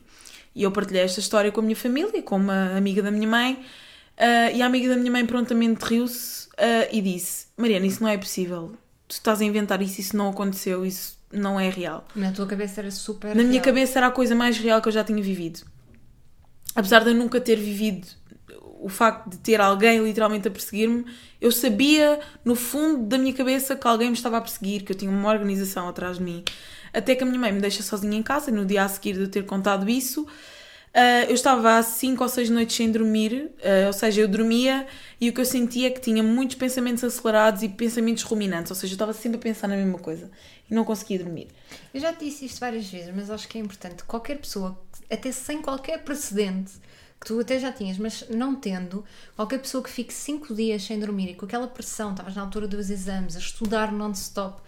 E 0.54 0.62
eu 0.62 0.70
partilhei 0.72 1.02
esta 1.02 1.20
história 1.20 1.50
com 1.52 1.60
a 1.60 1.62
minha 1.64 1.76
família, 1.76 2.22
com 2.22 2.36
uma 2.36 2.76
amiga 2.76 3.02
da 3.02 3.10
minha 3.10 3.28
mãe, 3.28 3.64
ah, 4.16 4.50
e 4.50 4.62
a 4.62 4.66
amiga 4.66 4.88
da 4.88 4.96
minha 4.96 5.10
mãe 5.12 5.26
prontamente 5.26 5.84
riu-se 5.84 6.48
ah, 6.56 6.88
e 6.90 7.02
disse: 7.02 7.46
Mariana, 7.56 7.86
isso 7.86 8.02
não 8.02 8.08
é 8.08 8.16
possível. 8.16 8.72
Tu 9.06 9.12
estás 9.12 9.42
a 9.42 9.44
inventar 9.44 9.82
isso, 9.82 10.00
isso 10.00 10.16
não 10.16 10.30
aconteceu, 10.30 10.86
isso 10.86 11.18
não 11.30 11.60
é 11.60 11.68
real. 11.68 12.06
Na 12.16 12.32
tua 12.32 12.46
cabeça 12.46 12.80
era 12.80 12.90
super 12.90 13.28
Na 13.34 13.42
minha 13.42 13.52
real. 13.52 13.64
cabeça 13.64 13.98
era 13.98 14.06
a 14.06 14.10
coisa 14.10 14.34
mais 14.34 14.56
real 14.56 14.80
que 14.80 14.88
eu 14.88 14.92
já 14.92 15.04
tinha 15.04 15.22
vivido. 15.22 15.60
Apesar 16.74 17.04
de 17.04 17.10
eu 17.10 17.14
nunca 17.14 17.40
ter 17.40 17.56
vivido 17.56 18.06
o 18.80 18.88
facto 18.88 19.30
de 19.30 19.38
ter 19.38 19.60
alguém 19.60 20.02
literalmente 20.04 20.46
a 20.46 20.50
perseguir-me, 20.50 21.06
eu 21.40 21.50
sabia 21.50 22.20
no 22.44 22.54
fundo 22.54 23.06
da 23.06 23.16
minha 23.16 23.32
cabeça 23.32 23.74
que 23.74 23.86
alguém 23.86 24.08
me 24.08 24.14
estava 24.14 24.36
a 24.36 24.40
perseguir, 24.40 24.82
que 24.84 24.92
eu 24.92 24.96
tinha 24.96 25.10
uma 25.10 25.30
organização 25.30 25.88
atrás 25.88 26.18
de 26.18 26.22
mim. 26.22 26.44
Até 26.92 27.14
que 27.14 27.22
a 27.22 27.26
minha 27.26 27.38
mãe 27.38 27.52
me 27.52 27.60
deixa 27.60 27.82
sozinha 27.82 28.16
em 28.16 28.22
casa, 28.22 28.50
no 28.50 28.64
dia 28.64 28.84
a 28.84 28.88
seguir 28.88 29.14
de 29.14 29.20
eu 29.22 29.28
ter 29.28 29.44
contado 29.44 29.88
isso. 29.88 30.26
ah, 30.94 31.24
eu 31.28 31.34
estava 31.34 31.76
há 31.76 31.82
5 31.82 32.22
ou 32.22 32.28
6 32.28 32.50
noites 32.50 32.76
sem 32.76 32.90
dormir, 32.92 33.50
ah, 33.62 33.86
ou 33.88 33.92
seja, 33.92 34.20
eu 34.20 34.28
dormia 34.28 34.86
e 35.20 35.28
o 35.28 35.32
que 35.32 35.40
eu 35.40 35.44
sentia 35.44 35.88
é 35.88 35.90
que 35.90 36.00
tinha 36.00 36.22
muitos 36.22 36.56
pensamentos 36.56 37.02
acelerados 37.02 37.62
e 37.62 37.68
pensamentos 37.68 38.22
ruminantes, 38.22 38.70
ou 38.70 38.76
seja, 38.76 38.92
eu 38.92 38.96
estava 38.96 39.12
sempre 39.12 39.38
a 39.38 39.40
pensar 39.40 39.66
na 39.66 39.76
mesma 39.76 39.98
coisa 39.98 40.30
e 40.70 40.74
não 40.74 40.84
conseguia 40.84 41.18
dormir. 41.18 41.48
Eu 41.92 42.00
já 42.00 42.12
te 42.12 42.24
disse 42.26 42.44
isto 42.44 42.60
várias 42.60 42.86
vezes, 42.86 43.12
mas 43.14 43.30
acho 43.30 43.48
que 43.48 43.58
é 43.58 43.60
importante. 43.60 44.04
Qualquer 44.04 44.38
pessoa, 44.38 44.78
até 45.10 45.32
sem 45.32 45.60
qualquer 45.60 45.98
precedente, 46.04 46.72
que 47.20 47.26
tu 47.26 47.40
até 47.40 47.58
já 47.58 47.72
tinhas, 47.72 47.96
mas 47.98 48.24
não 48.28 48.54
tendo, 48.54 49.04
qualquer 49.34 49.58
pessoa 49.58 49.82
que 49.82 49.90
fique 49.90 50.12
cinco 50.12 50.54
dias 50.54 50.82
sem 50.82 50.98
dormir 50.98 51.30
e 51.30 51.34
com 51.34 51.46
aquela 51.46 51.66
pressão, 51.66 52.10
estavas 52.10 52.34
na 52.34 52.42
altura 52.42 52.68
dos 52.68 52.90
exames, 52.90 53.36
a 53.36 53.38
estudar 53.38 53.92
non-stop, 53.92 54.60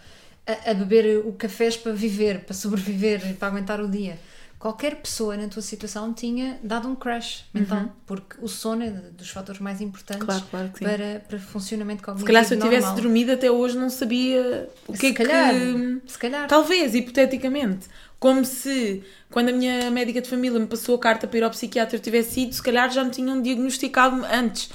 a, 0.45 0.71
a 0.71 0.73
beber 0.73 1.25
o 1.25 1.33
cafés 1.33 1.77
para 1.77 1.91
viver, 1.91 2.45
para 2.45 2.53
sobreviver, 2.53 3.35
para 3.35 3.47
aguentar 3.47 3.79
o 3.81 3.87
dia. 3.87 4.19
Qualquer 4.59 4.95
pessoa 4.95 5.37
na 5.37 5.47
tua 5.47 5.61
situação 5.61 6.11
tinha 6.13 6.59
dado 6.63 6.87
um 6.87 6.95
crash 6.95 7.45
mental, 7.53 7.95
porque 8.07 8.37
o 8.41 8.47
sono 8.47 8.83
é 8.83 8.89
dos 8.89 9.29
fatores 9.29 9.61
mais 9.61 9.81
importantes 9.81 10.25
Claro, 10.25 10.43
claro 10.49 10.71
para, 10.79 11.19
para 11.27 11.39
funcionamento 11.39 12.01
cognitivo 12.01 12.21
Se 12.21 12.25
calhar 12.25 12.43
se 12.45 12.53
eu 12.55 12.59
tivesse 12.59 12.87
normal. 12.87 13.01
dormido 13.03 13.31
até 13.33 13.51
hoje 13.51 13.77
não 13.77 13.89
sabia 13.89 14.67
o 14.87 14.93
que 14.93 14.99
Se 14.99 15.05
é 15.07 15.13
calhar, 15.13 15.53
que... 15.53 16.01
se 16.11 16.17
calhar. 16.17 16.47
Talvez, 16.47 16.95
hipoteticamente. 16.95 17.87
Como 18.19 18.43
se, 18.43 19.03
quando 19.29 19.49
a 19.49 19.53
minha 19.53 19.91
médica 19.91 20.19
de 20.21 20.27
família 20.27 20.59
me 20.59 20.65
passou 20.65 20.95
a 20.95 20.99
carta 20.99 21.27
para 21.27 21.37
ir 21.37 21.43
ao 21.43 21.51
psiquiatra 21.51 21.95
eu 21.95 22.01
tivesse 22.01 22.41
ido, 22.41 22.55
se 22.55 22.63
calhar 22.63 22.89
já 22.91 23.03
me 23.03 23.11
tinham 23.11 23.39
diagnosticado 23.39 24.25
antes. 24.25 24.71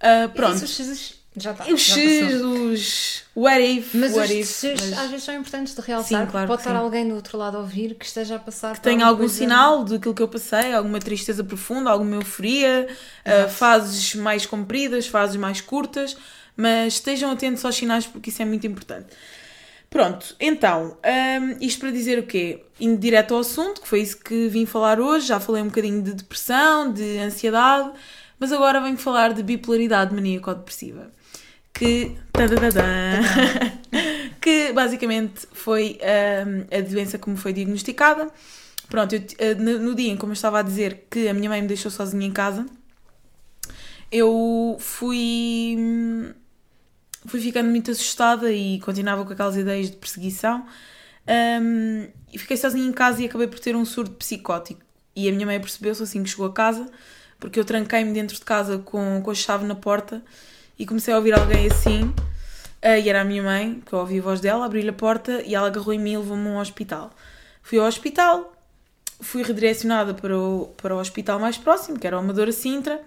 Ah, 0.00 0.28
pronto. 0.32 0.64
Isso, 0.64 1.14
já 1.36 1.50
está. 1.52 1.66
Os 1.72 1.80
X, 1.80 2.34
os 2.42 3.22
what 3.34 3.60
if, 3.60 3.94
Mas 3.94 4.12
what 4.12 4.24
os 4.24 4.30
if. 4.30 4.46
X's 4.48 4.80
mas 4.90 4.98
às 4.98 5.10
vezes 5.10 5.24
são 5.24 5.34
importantes 5.34 5.74
de 5.74 5.80
realçar, 5.80 6.24
Sim, 6.24 6.30
claro 6.30 6.46
pode 6.46 6.60
estar 6.62 6.70
sim. 6.72 6.76
alguém 6.76 7.08
do 7.08 7.14
outro 7.16 7.36
lado 7.36 7.56
a 7.56 7.60
ouvir 7.60 7.94
que 7.94 8.04
esteja 8.04 8.36
a 8.36 8.38
passar 8.38 8.78
que 8.80 8.88
alguma 8.88 9.06
algum 9.06 9.18
coisa- 9.20 9.34
sinal 9.34 9.84
daquilo 9.84 10.14
que 10.14 10.22
eu 10.22 10.28
passei, 10.28 10.72
alguma 10.72 10.98
tristeza 11.00 11.42
profunda, 11.42 11.90
alguma 11.90 12.16
euforia, 12.16 12.86
Exato. 13.26 13.52
fases 13.52 14.14
mais 14.14 14.46
compridas, 14.46 15.06
fases 15.06 15.36
mais 15.36 15.60
curtas, 15.60 16.16
mas 16.56 16.94
estejam 16.94 17.30
atentos 17.32 17.64
aos 17.64 17.74
sinais 17.74 18.06
porque 18.06 18.30
isso 18.30 18.40
é 18.40 18.44
muito 18.44 18.66
importante. 18.66 19.06
Pronto, 19.90 20.34
então, 20.40 20.96
hum, 21.04 21.56
isto 21.60 21.78
para 21.80 21.90
dizer 21.92 22.18
o 22.18 22.24
quê? 22.24 22.64
Indo 22.80 22.98
direto 22.98 23.32
ao 23.34 23.40
assunto, 23.40 23.80
que 23.80 23.86
foi 23.86 24.00
isso 24.00 24.18
que 24.18 24.48
vim 24.48 24.66
falar 24.66 24.98
hoje, 25.00 25.26
já 25.28 25.38
falei 25.38 25.62
um 25.62 25.66
bocadinho 25.66 26.02
de 26.02 26.14
depressão, 26.14 26.92
de 26.92 27.18
ansiedade, 27.18 27.90
mas 28.38 28.50
agora 28.50 28.80
venho 28.80 28.96
falar 28.96 29.32
de 29.32 29.40
bipolaridade 29.42 30.12
maníaco-depressiva. 30.12 31.12
Que. 31.74 32.16
que 34.40 34.72
basicamente 34.72 35.46
foi 35.52 35.98
hum, 36.46 36.66
a 36.70 36.80
doença 36.82 37.18
que 37.18 37.30
me 37.30 37.36
foi 37.36 37.52
diagnosticada. 37.52 38.30
Pronto, 38.88 39.14
eu, 39.14 39.22
eh, 39.38 39.54
no 39.54 39.94
dia 39.94 40.12
em 40.12 40.16
como 40.16 40.32
eu 40.32 40.34
estava 40.34 40.60
a 40.60 40.62
dizer 40.62 41.06
que 41.10 41.26
a 41.28 41.34
minha 41.34 41.48
mãe 41.48 41.62
me 41.62 41.68
deixou 41.68 41.90
sozinha 41.90 42.26
em 42.26 42.32
casa, 42.32 42.66
eu 44.12 44.76
fui. 44.78 45.76
fui 47.26 47.40
ficando 47.40 47.70
muito 47.70 47.90
assustada 47.90 48.52
e 48.52 48.78
continuava 48.80 49.24
com 49.24 49.32
aquelas 49.32 49.56
ideias 49.56 49.90
de 49.90 49.96
perseguição. 49.96 50.66
Hum, 51.26 52.06
e 52.32 52.38
fiquei 52.38 52.56
sozinha 52.56 52.86
em 52.86 52.92
casa 52.92 53.22
e 53.22 53.26
acabei 53.26 53.46
por 53.48 53.58
ter 53.58 53.74
um 53.74 53.84
surto 53.84 54.12
psicótico. 54.12 54.80
E 55.16 55.28
a 55.28 55.32
minha 55.32 55.46
mãe 55.46 55.58
percebeu-se 55.60 56.02
assim 56.02 56.22
que 56.22 56.28
chegou 56.30 56.46
a 56.46 56.52
casa, 56.52 56.86
porque 57.40 57.58
eu 57.58 57.64
tranquei-me 57.64 58.12
dentro 58.12 58.36
de 58.36 58.44
casa 58.44 58.78
com, 58.78 59.22
com 59.22 59.30
a 59.30 59.34
chave 59.34 59.64
na 59.64 59.74
porta 59.74 60.22
e 60.78 60.86
comecei 60.86 61.12
a 61.12 61.16
ouvir 61.16 61.32
alguém 61.32 61.66
assim. 61.66 62.02
Uh, 62.82 63.00
e 63.02 63.08
era 63.08 63.22
a 63.22 63.24
minha 63.24 63.42
mãe, 63.42 63.82
que 63.84 63.92
eu 63.92 63.98
ouvi 63.98 64.18
a 64.18 64.22
voz 64.22 64.40
dela, 64.40 64.66
abri-lhe 64.66 64.90
a 64.90 64.92
porta 64.92 65.42
e 65.42 65.54
ela 65.54 65.68
agarrou 65.68 65.94
em 65.94 65.98
mim 65.98 66.12
e 66.12 66.18
levou-me 66.18 66.48
ao 66.48 66.56
hospital. 66.56 67.10
Fui 67.62 67.78
ao 67.78 67.86
hospital, 67.86 68.52
fui 69.20 69.42
redirecionada 69.42 70.12
para 70.12 70.38
o, 70.38 70.66
para 70.76 70.94
o 70.94 70.98
hospital 70.98 71.38
mais 71.38 71.56
próximo, 71.56 71.98
que 71.98 72.06
era 72.06 72.16
o 72.16 72.20
Amadora 72.20 72.52
Sintra, 72.52 73.00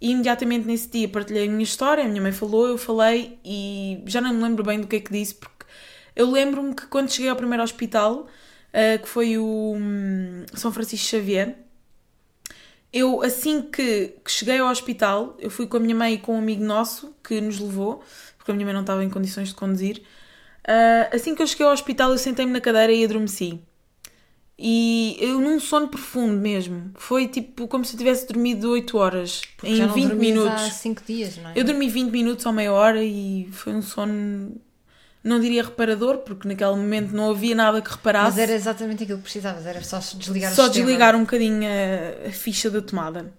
e 0.00 0.12
imediatamente 0.12 0.66
nesse 0.66 0.88
dia 0.88 1.08
partilhei 1.08 1.48
a 1.48 1.50
minha 1.50 1.64
história, 1.64 2.04
a 2.04 2.08
minha 2.08 2.22
mãe 2.22 2.32
falou, 2.32 2.68
eu 2.68 2.78
falei 2.78 3.38
e 3.44 4.02
já 4.06 4.20
não 4.20 4.32
me 4.32 4.42
lembro 4.42 4.62
bem 4.62 4.80
do 4.80 4.86
que 4.86 4.96
é 4.96 5.00
que 5.00 5.10
disse, 5.10 5.34
porque 5.34 5.66
eu 6.14 6.30
lembro-me 6.30 6.74
que 6.74 6.86
quando 6.86 7.10
cheguei 7.10 7.28
ao 7.28 7.36
primeiro 7.36 7.62
hospital, 7.62 8.26
uh, 8.72 9.02
que 9.02 9.08
foi 9.08 9.38
o 9.38 9.74
um, 9.76 10.44
São 10.54 10.72
Francisco 10.72 11.08
Xavier, 11.08 11.56
eu 12.92 13.22
assim 13.22 13.62
que, 13.62 14.14
que, 14.24 14.30
cheguei 14.30 14.58
ao 14.58 14.68
hospital, 14.68 15.36
eu 15.38 15.50
fui 15.50 15.66
com 15.66 15.76
a 15.76 15.80
minha 15.80 15.94
mãe 15.94 16.14
e 16.14 16.18
com 16.18 16.34
um 16.34 16.38
amigo 16.38 16.64
nosso 16.64 17.14
que 17.22 17.40
nos 17.40 17.58
levou, 17.58 18.02
porque 18.36 18.50
a 18.50 18.54
minha 18.54 18.64
mãe 18.64 18.74
não 18.74 18.82
estava 18.82 19.04
em 19.04 19.10
condições 19.10 19.48
de 19.48 19.54
conduzir. 19.54 20.02
Uh, 20.66 21.14
assim 21.14 21.34
que 21.34 21.42
eu 21.42 21.46
cheguei 21.46 21.66
ao 21.66 21.72
hospital, 21.72 22.10
eu 22.10 22.18
sentei-me 22.18 22.52
na 22.52 22.60
cadeira 22.60 22.92
e 22.92 23.04
adormeci. 23.04 23.60
E 24.58 25.16
eu 25.20 25.38
num 25.38 25.60
sono 25.60 25.86
profundo 25.88 26.40
mesmo. 26.40 26.90
Foi 26.94 27.28
tipo 27.28 27.68
como 27.68 27.84
se 27.84 27.94
eu 27.94 27.98
tivesse 27.98 28.26
dormido 28.26 28.70
8 28.70 28.96
horas 28.96 29.42
Porque 29.56 29.72
em 29.72 29.76
já 29.76 29.86
não 29.86 29.94
20 29.94 30.12
minutos. 30.14 30.62
Há 30.62 30.70
5 30.70 31.02
dias, 31.06 31.36
não 31.36 31.50
é? 31.50 31.52
Eu 31.54 31.64
dormi 31.64 31.88
20 31.88 32.10
minutos 32.10 32.46
ou 32.46 32.52
meia 32.52 32.72
hora 32.72 33.04
e 33.04 33.48
foi 33.52 33.74
um 33.74 33.82
sono 33.82 34.56
não 35.26 35.40
diria 35.40 35.64
reparador, 35.64 36.18
porque 36.18 36.46
naquele 36.46 36.76
momento 36.76 37.12
não 37.12 37.30
havia 37.30 37.54
nada 37.54 37.82
que 37.82 37.90
reparasse. 37.90 38.36
Mas 38.36 38.38
era 38.38 38.52
exatamente 38.52 39.02
aquilo 39.02 39.18
que 39.18 39.24
precisavas, 39.24 39.66
era 39.66 39.82
só 39.82 39.98
desligar 39.98 40.54
Só 40.54 40.68
desligar 40.68 41.16
um 41.16 41.20
bocadinho 41.20 41.64
a, 41.64 42.28
a, 42.28 42.30
ficha 42.30 42.70
da 42.70 42.80
tomada. 42.80 43.32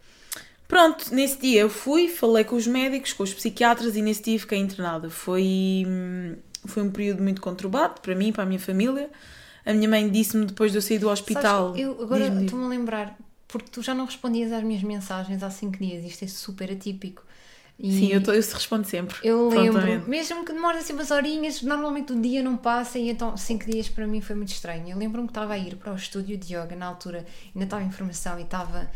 Pronto, 0.67 1.15
nesse 1.15 1.39
dia 1.39 1.62
eu 1.62 1.69
fui, 1.69 2.10
falei 2.10 2.43
com 2.43 2.58
os 2.58 2.67
médicos, 2.67 3.13
com 3.13 3.23
os 3.23 3.34
psiquiatras 3.34 3.95
e 3.95 4.02
nesse 4.02 4.21
dia 4.21 4.38
fiquei 4.38 4.60
internada. 4.60 5.10
Foi, 5.10 5.86
foi 6.65 6.84
um 6.84 6.91
período 6.91 7.23
muito 7.23 7.39
conturbado 7.39 8.02
para 8.02 8.13
mim, 8.13 8.34
para 8.34 8.43
a 8.43 8.45
minha 8.45 8.60
família. 8.60 9.10
A 9.65 9.73
minha 9.73 9.88
mãe 9.88 10.10
disse-me 10.10 10.45
depois 10.45 10.73
de 10.73 10.78
eu 10.78 10.82
sair 10.82 11.00
do 11.00 11.10
hospital. 11.10 11.69
Sabes, 11.69 11.82
eu 11.82 12.02
agora 12.02 12.28
estou-me 12.43 12.65
a 12.65 12.67
lembrar, 12.67 13.17
porque 13.47 13.69
tu 13.71 13.82
já 13.82 13.93
não 13.93 14.06
respondias 14.06 14.52
às 14.52 14.62
minhas 14.62 14.84
mensagens 14.84 15.41
há 15.41 15.50
5 15.50 15.78
dias, 15.78 16.04
isto 16.04 16.26
é 16.26 16.28
super 16.28 16.69
atípico. 16.69 17.23
E 17.80 17.92
Sim, 17.92 18.08
eu, 18.08 18.24
tô, 18.24 18.32
eu 18.32 18.42
respondo 18.42 18.88
sempre. 18.88 19.16
Eu 19.24 19.50
lembro, 19.50 20.10
mesmo 20.10 20.44
que 20.44 20.52
demore 20.52 20.80
assim 20.80 20.94
umas 20.94 21.12
horinhas, 21.12 21.62
normalmente 21.62 22.12
o 22.12 22.20
dia 22.20 22.42
não 22.42 22.58
passa 22.58 22.98
e 22.98 23.10
então 23.10 23.38
cinco 23.38 23.70
dias 23.70 23.88
para 23.88 24.08
mim 24.08 24.20
foi 24.20 24.36
muito 24.36 24.50
estranho. 24.50 24.90
Eu 24.90 24.98
lembro-me 24.98 25.28
que 25.28 25.32
estava 25.32 25.54
a 25.54 25.58
ir 25.60 25.76
para 25.76 25.94
o 25.94 25.96
estúdio 25.96 26.36
de 26.38 26.56
yoga 26.56 26.76
na 26.76 26.88
altura, 26.88 27.24
ainda 27.54 27.66
estava 27.66 27.84
em 27.84 27.92
formação 27.92 28.40
e 28.40 28.44
estava, 28.44 28.90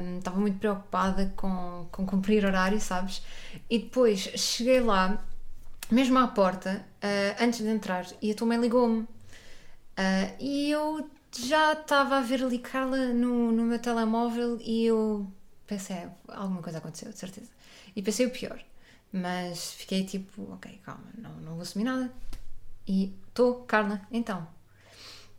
um, 0.00 0.18
estava 0.18 0.40
muito 0.40 0.58
preocupada 0.58 1.32
com, 1.36 1.86
com 1.92 2.04
cumprir 2.04 2.44
horário, 2.44 2.80
sabes? 2.80 3.22
E 3.70 3.78
depois 3.78 4.18
cheguei 4.18 4.80
lá, 4.80 5.24
mesmo 5.88 6.18
à 6.18 6.26
porta, 6.26 6.84
uh, 6.96 7.42
antes 7.44 7.60
de 7.60 7.68
entrar, 7.68 8.04
e 8.20 8.32
a 8.32 8.34
tua 8.34 8.48
mãe 8.48 8.58
ligou-me. 8.58 9.02
Uh, 9.02 10.34
e 10.40 10.72
eu 10.72 11.08
já 11.36 11.74
estava 11.74 12.16
a 12.16 12.20
ver 12.20 12.42
ali 12.42 12.58
Carla 12.58 13.12
no, 13.12 13.52
no 13.52 13.62
meu 13.62 13.78
telemóvel 13.78 14.58
e 14.60 14.86
eu 14.86 15.30
pensei, 15.68 15.94
é, 15.94 16.10
alguma 16.28 16.62
coisa 16.62 16.78
aconteceu, 16.78 17.12
de 17.12 17.18
certeza. 17.18 17.57
E 17.98 18.02
pensei 18.02 18.26
o 18.26 18.30
pior. 18.30 18.56
Mas 19.12 19.72
fiquei 19.72 20.04
tipo, 20.04 20.52
ok, 20.52 20.80
calma, 20.84 21.02
não, 21.18 21.32
não 21.38 21.52
vou 21.54 21.62
assumir 21.62 21.82
nada. 21.82 22.12
E 22.86 23.12
estou, 23.26 23.64
Carla, 23.64 24.00
então. 24.12 24.46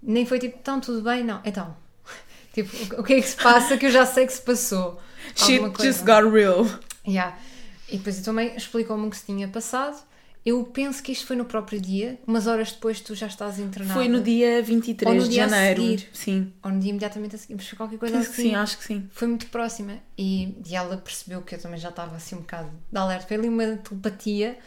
Nem 0.03 0.25
foi 0.25 0.39
tipo, 0.39 0.57
então 0.59 0.81
tudo 0.81 1.01
bem? 1.01 1.23
Não, 1.23 1.41
então. 1.45 1.73
tipo, 2.51 2.99
o 2.99 3.03
que 3.03 3.13
é 3.13 3.21
que 3.21 3.27
se 3.29 3.37
passa 3.37 3.77
que 3.77 3.85
eu 3.85 3.91
já 3.91 4.05
sei 4.05 4.25
que 4.25 4.33
se 4.33 4.41
passou? 4.41 4.99
Shit 5.37 5.61
just 5.81 6.03
got 6.03 6.29
real. 6.29 6.65
Yeah. 7.07 7.39
E 7.87 7.95
depois 7.95 8.19
a 8.19 8.23
tua 8.23 8.33
mãe 8.33 8.53
explicou-me 8.57 9.07
o 9.07 9.09
que 9.09 9.15
se 9.15 9.25
tinha 9.25 9.47
passado 9.47 9.97
eu 10.45 10.63
penso 10.63 11.03
que 11.03 11.11
isto 11.11 11.25
foi 11.25 11.35
no 11.35 11.45
próprio 11.45 11.79
dia, 11.79 12.19
umas 12.25 12.47
horas 12.47 12.71
depois 12.71 13.01
tu 13.01 13.13
já 13.13 13.27
estás 13.27 13.59
internada. 13.59 13.93
Foi 13.93 14.07
no 14.07 14.21
dia 14.21 14.61
23 14.63 15.09
ou 15.09 15.21
no 15.21 15.23
de 15.27 15.35
dia 15.35 15.47
janeiro. 15.47 15.81
A 15.81 15.85
seguir, 15.85 16.09
sim. 16.13 16.53
Ou 16.63 16.71
no 16.71 16.79
dia 16.79 16.89
imediatamente 16.89 17.35
a 17.35 17.37
seguir, 17.37 17.55
mas 17.55 17.67
foi 17.67 17.77
qualquer 17.77 17.97
coisa 17.97 18.17
penso 18.17 18.31
assim. 18.31 18.41
sim, 18.43 18.55
acho 18.55 18.77
que 18.77 18.83
sim. 18.83 19.09
Foi 19.11 19.27
muito 19.27 19.47
próxima. 19.47 19.99
E, 20.17 20.55
e 20.65 20.75
ela 20.75 20.97
percebeu 20.97 21.41
que 21.41 21.55
eu 21.55 21.59
também 21.59 21.79
já 21.79 21.89
estava 21.89 22.15
assim 22.15 22.35
um 22.35 22.39
bocado 22.39 22.69
de 22.91 22.97
alerta. 22.97 23.27
Foi 23.27 23.37
ali 23.37 23.49
uma 23.49 23.77
telepatia, 23.77 24.57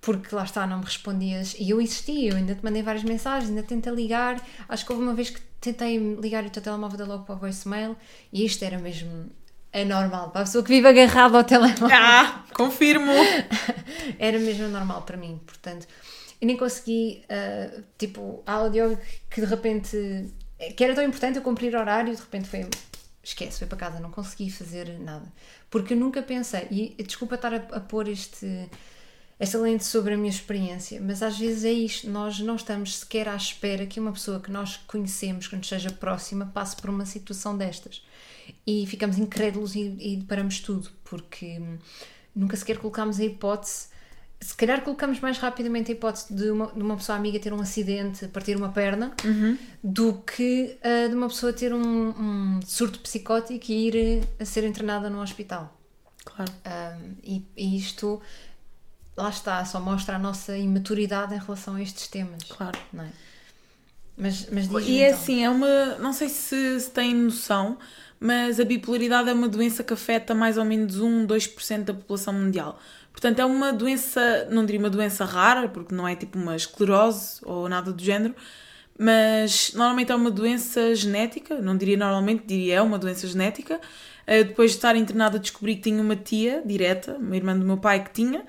porque 0.00 0.34
lá 0.34 0.44
está, 0.44 0.66
não 0.66 0.78
me 0.78 0.84
respondias. 0.84 1.56
E 1.58 1.70
eu 1.70 1.80
insisti, 1.80 2.26
eu 2.26 2.36
ainda 2.36 2.54
te 2.54 2.62
mandei 2.62 2.82
várias 2.82 3.04
mensagens, 3.04 3.48
ainda 3.48 3.62
tentei 3.62 3.92
ligar. 3.94 4.40
Acho 4.68 4.84
que 4.84 4.92
houve 4.92 5.02
uma 5.02 5.14
vez 5.14 5.30
que 5.30 5.40
tentei 5.60 5.96
ligar 6.20 6.44
o 6.44 6.50
teu 6.50 6.62
telemóvel 6.62 7.06
logo 7.06 7.24
para 7.24 7.34
o 7.34 7.38
voicemail 7.38 7.96
e 8.30 8.44
isto 8.44 8.62
era 8.62 8.78
mesmo 8.78 9.30
é 9.74 9.84
normal. 9.84 10.30
Para 10.30 10.42
a 10.42 10.44
pessoa 10.44 10.62
que 10.62 10.70
vive 10.70 10.86
agarrada 10.86 11.36
ao 11.36 11.44
telemóvel. 11.44 11.88
Ah, 11.92 12.44
confirmo! 12.54 13.12
Era 14.20 14.38
mesmo 14.38 14.68
normal 14.68 15.02
para 15.02 15.16
mim, 15.16 15.40
portanto. 15.44 15.86
E 16.40 16.46
nem 16.46 16.56
consegui, 16.56 17.24
uh, 17.24 17.82
tipo, 17.98 18.42
a 18.46 18.52
áudio 18.52 18.96
que 19.28 19.40
de 19.40 19.46
repente. 19.46 20.32
que 20.76 20.84
era 20.84 20.94
tão 20.94 21.02
importante 21.02 21.36
eu 21.36 21.42
cumprir 21.42 21.74
horário, 21.74 22.14
de 22.14 22.20
repente 22.20 22.48
foi. 22.48 22.68
Esquece, 23.22 23.58
foi 23.58 23.66
para 23.66 23.78
casa, 23.78 24.00
não 24.00 24.10
consegui 24.10 24.50
fazer 24.50 24.98
nada. 25.00 25.26
Porque 25.70 25.94
eu 25.94 25.98
nunca 25.98 26.22
pensei, 26.22 26.68
e 26.70 27.02
desculpa 27.02 27.36
estar 27.36 27.54
a, 27.54 27.56
a 27.56 27.80
pôr 27.80 28.06
este, 28.06 28.68
esta 29.40 29.56
lente 29.58 29.84
sobre 29.84 30.12
a 30.12 30.16
minha 30.16 30.28
experiência, 30.28 31.00
mas 31.00 31.22
às 31.22 31.38
vezes 31.38 31.64
é 31.64 31.72
isto, 31.72 32.10
nós 32.10 32.38
não 32.40 32.56
estamos 32.56 32.98
sequer 32.98 33.26
à 33.26 33.34
espera 33.34 33.86
que 33.86 33.98
uma 33.98 34.12
pessoa 34.12 34.40
que 34.40 34.50
nós 34.50 34.76
conhecemos, 34.86 35.48
que 35.48 35.56
nos 35.56 35.66
seja 35.66 35.90
próxima, 35.90 36.50
passe 36.52 36.76
por 36.76 36.90
uma 36.90 37.06
situação 37.06 37.56
destas 37.56 38.02
e 38.66 38.86
ficamos 38.86 39.18
incrédulos 39.18 39.74
e, 39.74 39.96
e 39.98 40.24
paramos 40.26 40.60
tudo, 40.60 40.90
porque 41.04 41.60
nunca 42.34 42.56
sequer 42.56 42.78
colocámos 42.78 43.20
a 43.20 43.24
hipótese. 43.24 43.88
Se 44.40 44.54
calhar 44.54 44.82
colocamos 44.82 45.20
mais 45.20 45.38
rapidamente 45.38 45.90
a 45.90 45.94
hipótese 45.94 46.34
de 46.34 46.50
uma, 46.50 46.66
de 46.66 46.82
uma 46.82 46.96
pessoa 46.96 47.16
amiga 47.16 47.38
ter 47.38 47.52
um 47.52 47.60
acidente, 47.60 48.28
partir 48.28 48.56
uma 48.56 48.70
perna, 48.70 49.14
uhum. 49.24 49.56
do 49.82 50.14
que 50.14 50.78
uh, 50.80 51.08
de 51.08 51.14
uma 51.14 51.28
pessoa 51.28 51.52
ter 51.52 51.72
um, 51.72 52.08
um, 52.08 52.60
surto 52.66 53.00
psicótico 53.00 53.64
e 53.70 53.88
ir 53.88 54.28
a 54.38 54.44
ser 54.44 54.64
internada 54.64 55.08
no 55.08 55.22
hospital. 55.22 55.74
Claro. 56.24 56.52
Um, 56.66 57.14
e, 57.22 57.46
e 57.56 57.76
isto, 57.76 58.20
lá 59.16 59.30
está, 59.30 59.64
só 59.64 59.80
mostra 59.80 60.16
a 60.16 60.18
nossa 60.18 60.56
imaturidade 60.56 61.34
em 61.34 61.38
relação 61.38 61.76
a 61.76 61.82
estes 61.82 62.08
temas. 62.08 62.42
Claro. 62.44 62.78
Não 62.92 63.04
é? 63.04 63.12
Mas, 64.16 64.48
mas 64.50 64.66
E 64.86 65.02
é 65.02 65.08
então. 65.08 65.20
assim, 65.20 65.44
é 65.44 65.50
uma. 65.50 65.98
Não 65.98 66.12
sei 66.12 66.28
se, 66.28 66.80
se 66.80 66.90
têm 66.90 67.14
noção, 67.14 67.78
mas 68.24 68.58
a 68.58 68.64
bipolaridade 68.64 69.28
é 69.28 69.34
uma 69.34 69.46
doença 69.46 69.84
que 69.84 69.92
afeta 69.92 70.34
mais 70.34 70.56
ou 70.56 70.64
menos 70.64 70.98
1, 70.98 71.26
2% 71.26 71.84
da 71.84 71.92
população 71.92 72.32
mundial. 72.32 72.80
Portanto, 73.12 73.38
é 73.38 73.44
uma 73.44 73.70
doença, 73.70 74.48
não 74.50 74.64
diria 74.64 74.80
uma 74.80 74.88
doença 74.88 75.26
rara, 75.26 75.68
porque 75.68 75.94
não 75.94 76.08
é 76.08 76.16
tipo 76.16 76.38
uma 76.38 76.56
esclerose 76.56 77.40
ou 77.42 77.68
nada 77.68 77.92
do 77.92 78.02
género, 78.02 78.34
mas 78.98 79.72
normalmente 79.74 80.10
é 80.10 80.14
uma 80.14 80.30
doença 80.30 80.94
genética, 80.94 81.60
não 81.60 81.76
diria 81.76 81.98
normalmente, 81.98 82.44
diria 82.46 82.76
é 82.76 82.80
uma 82.80 82.98
doença 82.98 83.26
genética. 83.26 83.78
Uh, 84.26 84.42
depois 84.44 84.70
de 84.70 84.78
estar 84.78 84.96
internada, 84.96 85.38
descobri 85.38 85.76
que 85.76 85.82
tinha 85.82 86.00
uma 86.00 86.16
tia 86.16 86.62
direta, 86.64 87.18
uma 87.18 87.36
irmã 87.36 87.54
do 87.58 87.66
meu 87.66 87.76
pai 87.76 88.02
que 88.02 88.10
tinha. 88.10 88.42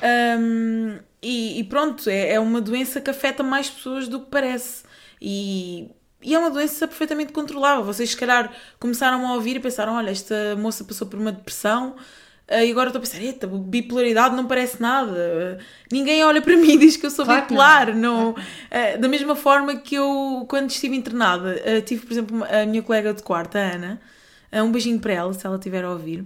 Um, 0.00 0.96
e, 1.20 1.58
e, 1.58 1.64
pronto, 1.64 2.08
é, 2.08 2.34
é 2.34 2.40
uma 2.40 2.60
doença 2.60 3.00
que 3.00 3.10
afeta 3.10 3.42
mais 3.42 3.68
pessoas 3.68 4.06
do 4.06 4.20
que 4.20 4.30
parece. 4.30 4.84
E 5.20 5.90
e 6.22 6.34
é 6.34 6.38
uma 6.38 6.50
doença 6.50 6.86
perfeitamente 6.86 7.32
controlável. 7.32 7.84
Vocês, 7.84 8.10
se 8.10 8.16
calhar, 8.16 8.52
começaram 8.78 9.26
a 9.26 9.34
ouvir 9.34 9.56
e 9.56 9.60
pensaram: 9.60 9.94
olha, 9.94 10.10
esta 10.10 10.56
moça 10.56 10.84
passou 10.84 11.06
por 11.06 11.18
uma 11.18 11.32
depressão. 11.32 11.94
Eh, 12.48 12.66
e 12.66 12.70
agora 12.70 12.88
estou 12.88 12.98
a 12.98 13.02
pensar, 13.02 13.20
eita, 13.20 13.46
bipolaridade 13.46 14.34
não 14.34 14.46
parece 14.46 14.80
nada. 14.80 15.58
Ninguém 15.92 16.24
olha 16.24 16.40
para 16.40 16.56
mim 16.56 16.72
e 16.72 16.78
diz 16.78 16.96
que 16.96 17.06
eu 17.06 17.10
sou 17.10 17.24
claro 17.24 17.42
bipolar. 17.42 17.96
Não. 17.96 18.32
não. 18.32 18.34
Eh, 18.70 18.96
da 18.96 19.06
mesma 19.06 19.36
forma 19.36 19.76
que 19.76 19.94
eu, 19.94 20.46
quando 20.48 20.70
estive 20.70 20.96
internada, 20.96 21.60
eh, 21.64 21.80
tive, 21.82 22.06
por 22.06 22.12
exemplo, 22.12 22.44
a 22.44 22.64
minha 22.66 22.82
colega 22.82 23.12
de 23.12 23.22
quarto, 23.22 23.56
a 23.56 23.60
Ana. 23.60 24.00
Um 24.50 24.72
beijinho 24.72 24.98
para 24.98 25.12
ela, 25.12 25.32
se 25.34 25.46
ela 25.46 25.56
estiver 25.56 25.84
a 25.84 25.90
ouvir. 25.90 26.24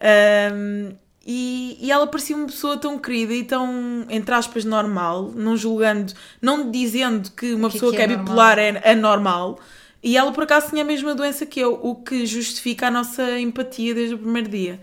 Um, 0.00 0.92
e, 1.30 1.76
e 1.78 1.92
ela 1.92 2.06
parecia 2.06 2.34
uma 2.34 2.46
pessoa 2.46 2.78
tão 2.78 2.98
querida 2.98 3.34
e 3.34 3.44
tão, 3.44 4.06
entre 4.08 4.34
aspas, 4.34 4.64
normal, 4.64 5.30
não 5.36 5.58
julgando, 5.58 6.14
não 6.40 6.70
dizendo 6.70 7.30
que 7.32 7.52
uma 7.52 7.68
que 7.68 7.74
pessoa 7.74 7.92
que 7.92 8.00
é, 8.00 8.06
que 8.06 8.14
é 8.14 8.16
bipolar 8.16 8.58
é 8.58 8.92
anormal. 8.92 9.60
E 10.02 10.16
ela, 10.16 10.32
por 10.32 10.44
acaso, 10.44 10.70
tinha 10.70 10.82
a 10.82 10.86
mesma 10.86 11.14
doença 11.14 11.44
que 11.44 11.60
eu, 11.60 11.78
o 11.82 11.96
que 11.96 12.24
justifica 12.24 12.86
a 12.86 12.90
nossa 12.90 13.38
empatia 13.38 13.94
desde 13.94 14.14
o 14.14 14.18
primeiro 14.18 14.48
dia. 14.48 14.80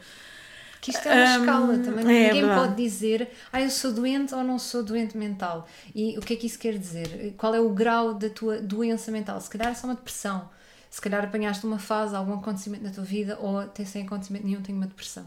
Que 0.80 0.92
isto 0.92 1.08
é 1.08 1.16
uma 1.16 1.38
um, 1.38 1.42
escala 1.42 1.78
também. 1.80 2.16
É, 2.16 2.34
Ninguém 2.34 2.56
pode 2.56 2.76
dizer, 2.76 3.28
ah, 3.52 3.60
eu 3.60 3.72
sou 3.72 3.92
doente 3.92 4.36
ou 4.36 4.44
não 4.44 4.60
sou 4.60 4.84
doente 4.84 5.18
mental. 5.18 5.68
E 5.96 6.16
o 6.16 6.22
que 6.22 6.36
é 6.36 6.38
que 6.38 6.46
isso 6.46 6.60
quer 6.60 6.78
dizer? 6.78 7.34
Qual 7.38 7.56
é 7.56 7.60
o 7.60 7.70
grau 7.70 8.14
da 8.14 8.30
tua 8.30 8.62
doença 8.62 9.12
mental? 9.12 9.42
Se 9.42 9.50
calhar 9.50 9.70
é 9.70 9.74
só 9.74 9.88
uma 9.88 9.96
depressão. 9.96 10.48
Se 10.92 11.02
calhar 11.02 11.24
apanhaste 11.24 11.66
uma 11.66 11.80
fase, 11.80 12.16
algum 12.16 12.36
acontecimento 12.36 12.84
na 12.84 12.92
tua 12.92 13.04
vida, 13.04 13.36
ou 13.42 13.58
até 13.58 13.84
sem 13.84 14.04
acontecimento 14.04 14.46
nenhum, 14.46 14.62
tenho 14.62 14.78
uma 14.78 14.86
depressão. 14.86 15.26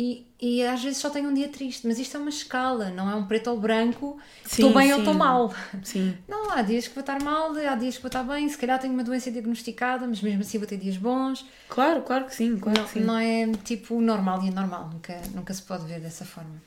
E, 0.00 0.24
e 0.40 0.62
às 0.62 0.80
vezes 0.80 0.98
só 0.98 1.10
tenho 1.10 1.28
um 1.28 1.34
dia 1.34 1.48
triste, 1.48 1.84
mas 1.84 1.98
isto 1.98 2.16
é 2.16 2.20
uma 2.20 2.28
escala, 2.28 2.90
não 2.90 3.10
é 3.10 3.16
um 3.16 3.26
preto 3.26 3.50
ou 3.50 3.58
branco, 3.58 4.16
estou 4.46 4.72
bem 4.72 4.86
sim. 4.86 4.92
ou 4.92 4.98
estou 5.00 5.12
mal. 5.12 5.52
Sim. 5.82 6.16
Não, 6.28 6.52
há 6.52 6.62
dias 6.62 6.86
que 6.86 6.94
vou 6.94 7.00
estar 7.00 7.20
mal, 7.20 7.50
há 7.50 7.74
dias 7.74 7.96
que 7.96 8.02
vou 8.02 8.08
estar 8.08 8.22
bem, 8.22 8.48
se 8.48 8.56
calhar 8.56 8.78
tenho 8.78 8.94
uma 8.94 9.02
doença 9.02 9.28
diagnosticada, 9.28 10.06
mas 10.06 10.22
mesmo 10.22 10.42
assim 10.42 10.56
vou 10.56 10.68
ter 10.68 10.76
dias 10.76 10.96
bons. 10.96 11.44
Claro, 11.68 12.02
claro 12.02 12.26
que 12.26 12.34
sim, 12.36 12.56
claro 12.56 12.78
não, 12.78 12.86
que 12.86 12.92
sim. 12.92 13.00
Não 13.00 13.18
é 13.18 13.50
tipo 13.64 14.00
normal 14.00 14.40
e 14.44 14.50
anormal, 14.50 14.88
nunca, 14.92 15.20
nunca 15.34 15.52
se 15.52 15.62
pode 15.62 15.84
ver 15.86 15.98
dessa 15.98 16.24
forma. 16.24 16.62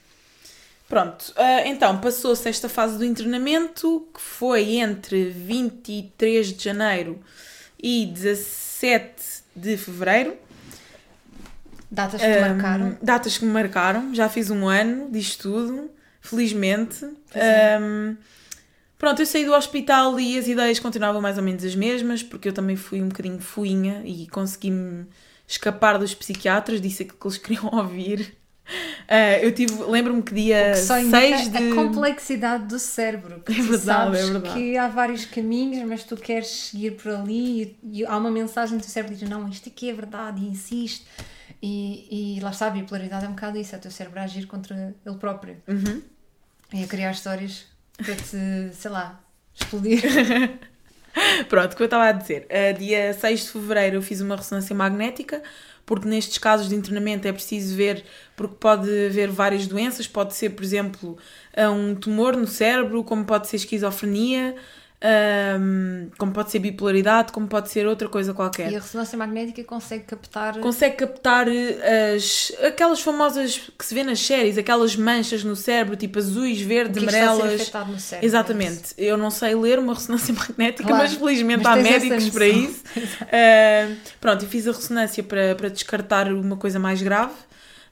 Pronto, 0.90 1.30
uh, 1.38 1.66
então 1.68 2.02
passou-se 2.02 2.50
esta 2.50 2.68
fase 2.68 2.98
do 2.98 3.06
internamento 3.06 4.10
que 4.14 4.20
foi 4.20 4.76
entre 4.76 5.30
23 5.30 6.48
de 6.52 6.62
janeiro 6.62 7.18
e 7.82 8.08
17 8.08 9.24
de 9.56 9.78
fevereiro. 9.78 10.36
Datas 11.92 12.22
que 12.22 12.34
te 12.34 12.40
marcaram? 12.40 12.98
Datas 13.02 13.38
que 13.38 13.46
me 13.46 13.52
marcaram, 13.52 14.16
já 14.16 14.30
fiz 14.30 14.50
um 14.50 14.68
ano 14.68 15.12
disto 15.12 15.52
tudo, 15.52 15.92
felizmente. 16.22 17.04
Um, 17.04 18.16
pronto, 18.98 19.22
eu 19.22 19.26
saí 19.26 19.44
do 19.44 19.54
hospital 19.54 20.18
e 20.18 20.40
as 20.40 20.48
ideias 20.48 20.80
continuavam 20.80 21.22
mais 21.22 21.38
ou 21.38 21.44
menos 21.44 21.66
as 21.66 21.76
mesmas, 21.76 22.24
porque 22.24 22.48
eu 22.48 22.54
também 22.54 22.78
fui 22.78 23.02
um 23.02 23.10
bocadinho 23.10 23.42
fuinha 23.42 24.02
e 24.06 24.26
consegui-me 24.28 25.06
escapar 25.46 25.98
dos 25.98 26.14
psiquiatras, 26.14 26.80
disse 26.80 27.04
aquilo 27.04 27.18
que 27.20 27.28
eles 27.28 27.38
queriam 27.38 27.70
ouvir. 27.74 28.38
Uh, 29.04 29.44
eu 29.44 29.54
tive, 29.54 29.74
lembro-me 29.84 30.22
que 30.22 30.34
dia 30.34 30.74
6 30.76 31.50
de... 31.50 31.58
a 31.58 31.76
complexidade 31.76 32.68
do 32.68 32.80
cérebro. 32.80 33.44
Que 33.46 33.60
é 33.60 33.62
verdade, 33.62 34.18
é 34.18 34.24
verdade. 34.24 34.54
que 34.54 34.78
há 34.78 34.88
vários 34.88 35.26
caminhos, 35.26 35.86
mas 35.86 36.06
tu 36.06 36.16
queres 36.16 36.48
seguir 36.48 36.92
por 36.92 37.12
ali 37.12 37.78
e, 37.84 38.00
e 38.00 38.06
há 38.06 38.16
uma 38.16 38.32
mensagem 38.32 38.78
do 38.78 38.86
cérebro 38.86 39.14
que 39.14 39.20
diz, 39.26 39.30
não, 39.30 39.50
isto 39.50 39.68
aqui 39.68 39.90
é 39.90 39.94
verdade 39.94 40.42
e 40.42 40.48
insiste. 40.48 41.06
E, 41.62 42.38
e 42.38 42.40
lá 42.40 42.50
está, 42.50 42.68
a 42.68 42.72
bipolaridade 42.72 43.26
é 43.26 43.28
um 43.28 43.34
bocado 43.34 43.58
isso, 43.58 43.76
é 43.76 43.78
o 43.78 43.82
teu 43.82 43.92
cérebro 43.92 44.20
a 44.20 44.24
agir 44.24 44.48
contra 44.48 44.96
ele 45.06 45.16
próprio. 45.18 45.58
Uhum. 45.68 46.02
E 46.74 46.84
a 46.84 46.88
criar 46.88 47.12
histórias 47.12 47.66
para 47.98 48.16
te, 48.16 48.74
sei 48.74 48.92
lá, 48.92 49.20
explodir. 49.54 50.02
Pronto, 51.50 51.74
o 51.74 51.76
que 51.76 51.84
eu 51.84 51.86
estava 51.86 52.06
a 52.06 52.12
dizer. 52.14 52.48
Uh, 52.50 52.78
dia 52.78 53.14
6 53.14 53.42
de 53.42 53.50
fevereiro 53.50 53.98
eu 53.98 54.02
fiz 54.02 54.22
uma 54.22 54.36
ressonância 54.36 54.76
magnética, 54.76 55.44
porque 55.86 56.08
nestes 56.08 56.38
casos 56.38 56.70
de 56.70 56.76
internamento 56.76 57.28
é 57.28 57.34
preciso 57.34 57.76
ver, 57.76 58.04
porque 58.36 58.56
pode 58.60 58.90
haver 59.08 59.30
várias 59.30 59.68
doenças, 59.68 60.08
pode 60.08 60.34
ser, 60.34 60.52
por 60.52 60.64
exemplo, 60.64 61.18
um 61.58 61.94
tumor 61.94 62.36
no 62.38 62.48
cérebro, 62.48 63.04
como 63.04 63.26
pode 63.26 63.48
ser 63.48 63.58
esquizofrenia, 63.58 64.56
um, 65.60 66.01
como 66.22 66.32
pode 66.32 66.52
ser 66.52 66.60
bipolaridade, 66.60 67.32
como 67.32 67.48
pode 67.48 67.72
ser 67.72 67.88
outra 67.88 68.08
coisa 68.08 68.32
qualquer. 68.32 68.72
E 68.72 68.76
a 68.76 68.80
ressonância 68.80 69.18
magnética 69.18 69.64
consegue 69.64 70.04
captar. 70.04 70.60
Consegue 70.60 70.98
captar 70.98 71.48
eh, 71.48 72.14
as, 72.16 72.52
aquelas 72.64 73.02
famosas 73.02 73.58
que 73.76 73.84
se 73.84 73.96
vê 73.96 74.04
nas 74.04 74.20
séries, 74.20 74.56
aquelas 74.56 74.96
manchas 74.96 75.44
no 75.44 75.56
cérebro, 75.56 75.96
tipo 75.96 76.20
azuis, 76.20 76.62
verdes, 76.62 77.02
amarelas. 77.02 77.60
Está 77.60 77.84
no 77.84 78.00
cérebro, 78.00 78.28
Exatamente. 78.28 78.94
É 79.00 79.06
Eu 79.06 79.18
não 79.18 79.32
sei 79.32 79.56
ler 79.56 79.80
uma 79.80 79.96
ressonância 79.96 80.32
magnética, 80.38 80.88
claro, 80.88 81.02
mas 81.02 81.16
felizmente 81.16 81.64
mas 81.64 81.80
há 81.80 81.82
médicos 81.82 82.30
para 82.30 82.48
isso. 82.48 82.84
uh, 83.02 83.96
pronto, 84.20 84.46
e 84.46 84.48
fiz 84.48 84.68
a 84.68 84.74
ressonância 84.74 85.24
para, 85.24 85.56
para 85.56 85.70
descartar 85.70 86.32
uma 86.32 86.56
coisa 86.56 86.78
mais 86.78 87.02
grave. 87.02 87.34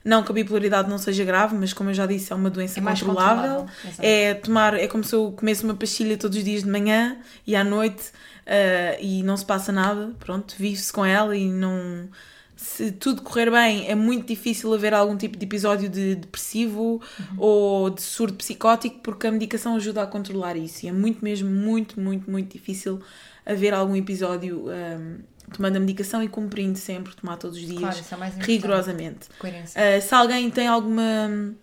Não 0.04 0.22
que 0.22 0.32
a 0.32 0.34
bipolaridade 0.34 0.88
não 0.88 0.96
seja 0.96 1.24
grave, 1.24 1.54
mas 1.54 1.72
como 1.72 1.90
eu 1.90 1.94
já 1.94 2.06
disse, 2.06 2.32
é 2.32 2.36
uma 2.36 2.48
doença 2.48 2.80
é 2.80 2.82
controlável. 2.82 3.66
É 3.98 4.34
tomar, 4.34 4.74
é 4.74 4.88
como 4.88 5.04
se 5.04 5.14
eu 5.14 5.32
comesse 5.32 5.62
uma 5.62 5.74
pastilha 5.74 6.16
todos 6.16 6.38
os 6.38 6.44
dias 6.44 6.62
de 6.62 6.70
manhã 6.70 7.18
e 7.46 7.54
à 7.54 7.62
noite 7.62 8.10
uh, 8.46 8.96
e 8.98 9.22
não 9.22 9.36
se 9.36 9.44
passa 9.44 9.70
nada. 9.70 10.12
Pronto, 10.18 10.54
vive-se 10.58 10.92
com 10.92 11.04
ela 11.04 11.36
e 11.36 11.50
não. 11.50 12.08
Se 12.56 12.92
tudo 12.92 13.22
correr 13.22 13.50
bem, 13.50 13.88
é 13.88 13.94
muito 13.94 14.26
difícil 14.26 14.72
haver 14.74 14.92
algum 14.92 15.16
tipo 15.16 15.36
de 15.36 15.44
episódio 15.46 15.88
de 15.88 16.14
depressivo 16.14 17.00
uhum. 17.18 17.36
ou 17.38 17.90
de 17.90 18.02
surdo 18.02 18.34
psicótico, 18.34 19.00
porque 19.02 19.26
a 19.26 19.32
medicação 19.32 19.76
ajuda 19.76 20.02
a 20.02 20.06
controlar 20.06 20.56
isso. 20.56 20.84
E 20.84 20.88
é 20.88 20.92
muito 20.92 21.24
mesmo, 21.24 21.48
muito, 21.50 21.98
muito, 21.98 22.30
muito 22.30 22.52
difícil 22.52 23.00
haver 23.46 23.72
algum 23.72 23.96
episódio 23.96 24.66
um, 24.66 24.70
ehm, 24.70 25.18
tomando 25.50 25.76
a 25.76 25.80
medicação 25.80 26.22
e 26.22 26.28
cumprindo 26.28 26.78
sempre, 26.78 27.14
tomar 27.14 27.36
todos 27.36 27.56
os 27.56 27.66
dias, 27.66 28.06
claro, 28.08 28.24
é 28.24 28.44
rigorosamente. 28.44 29.28
Uh, 29.42 30.00
se 30.00 30.14
alguém 30.14 30.50
tem 30.50 30.66
alguma, 30.66 31.54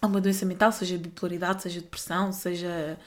alguma 0.00 0.20
doença 0.20 0.44
mental, 0.44 0.72
seja 0.72 0.98
bipolaridade, 0.98 1.62
seja 1.62 1.80
depressão, 1.80 2.32
seja 2.32 2.98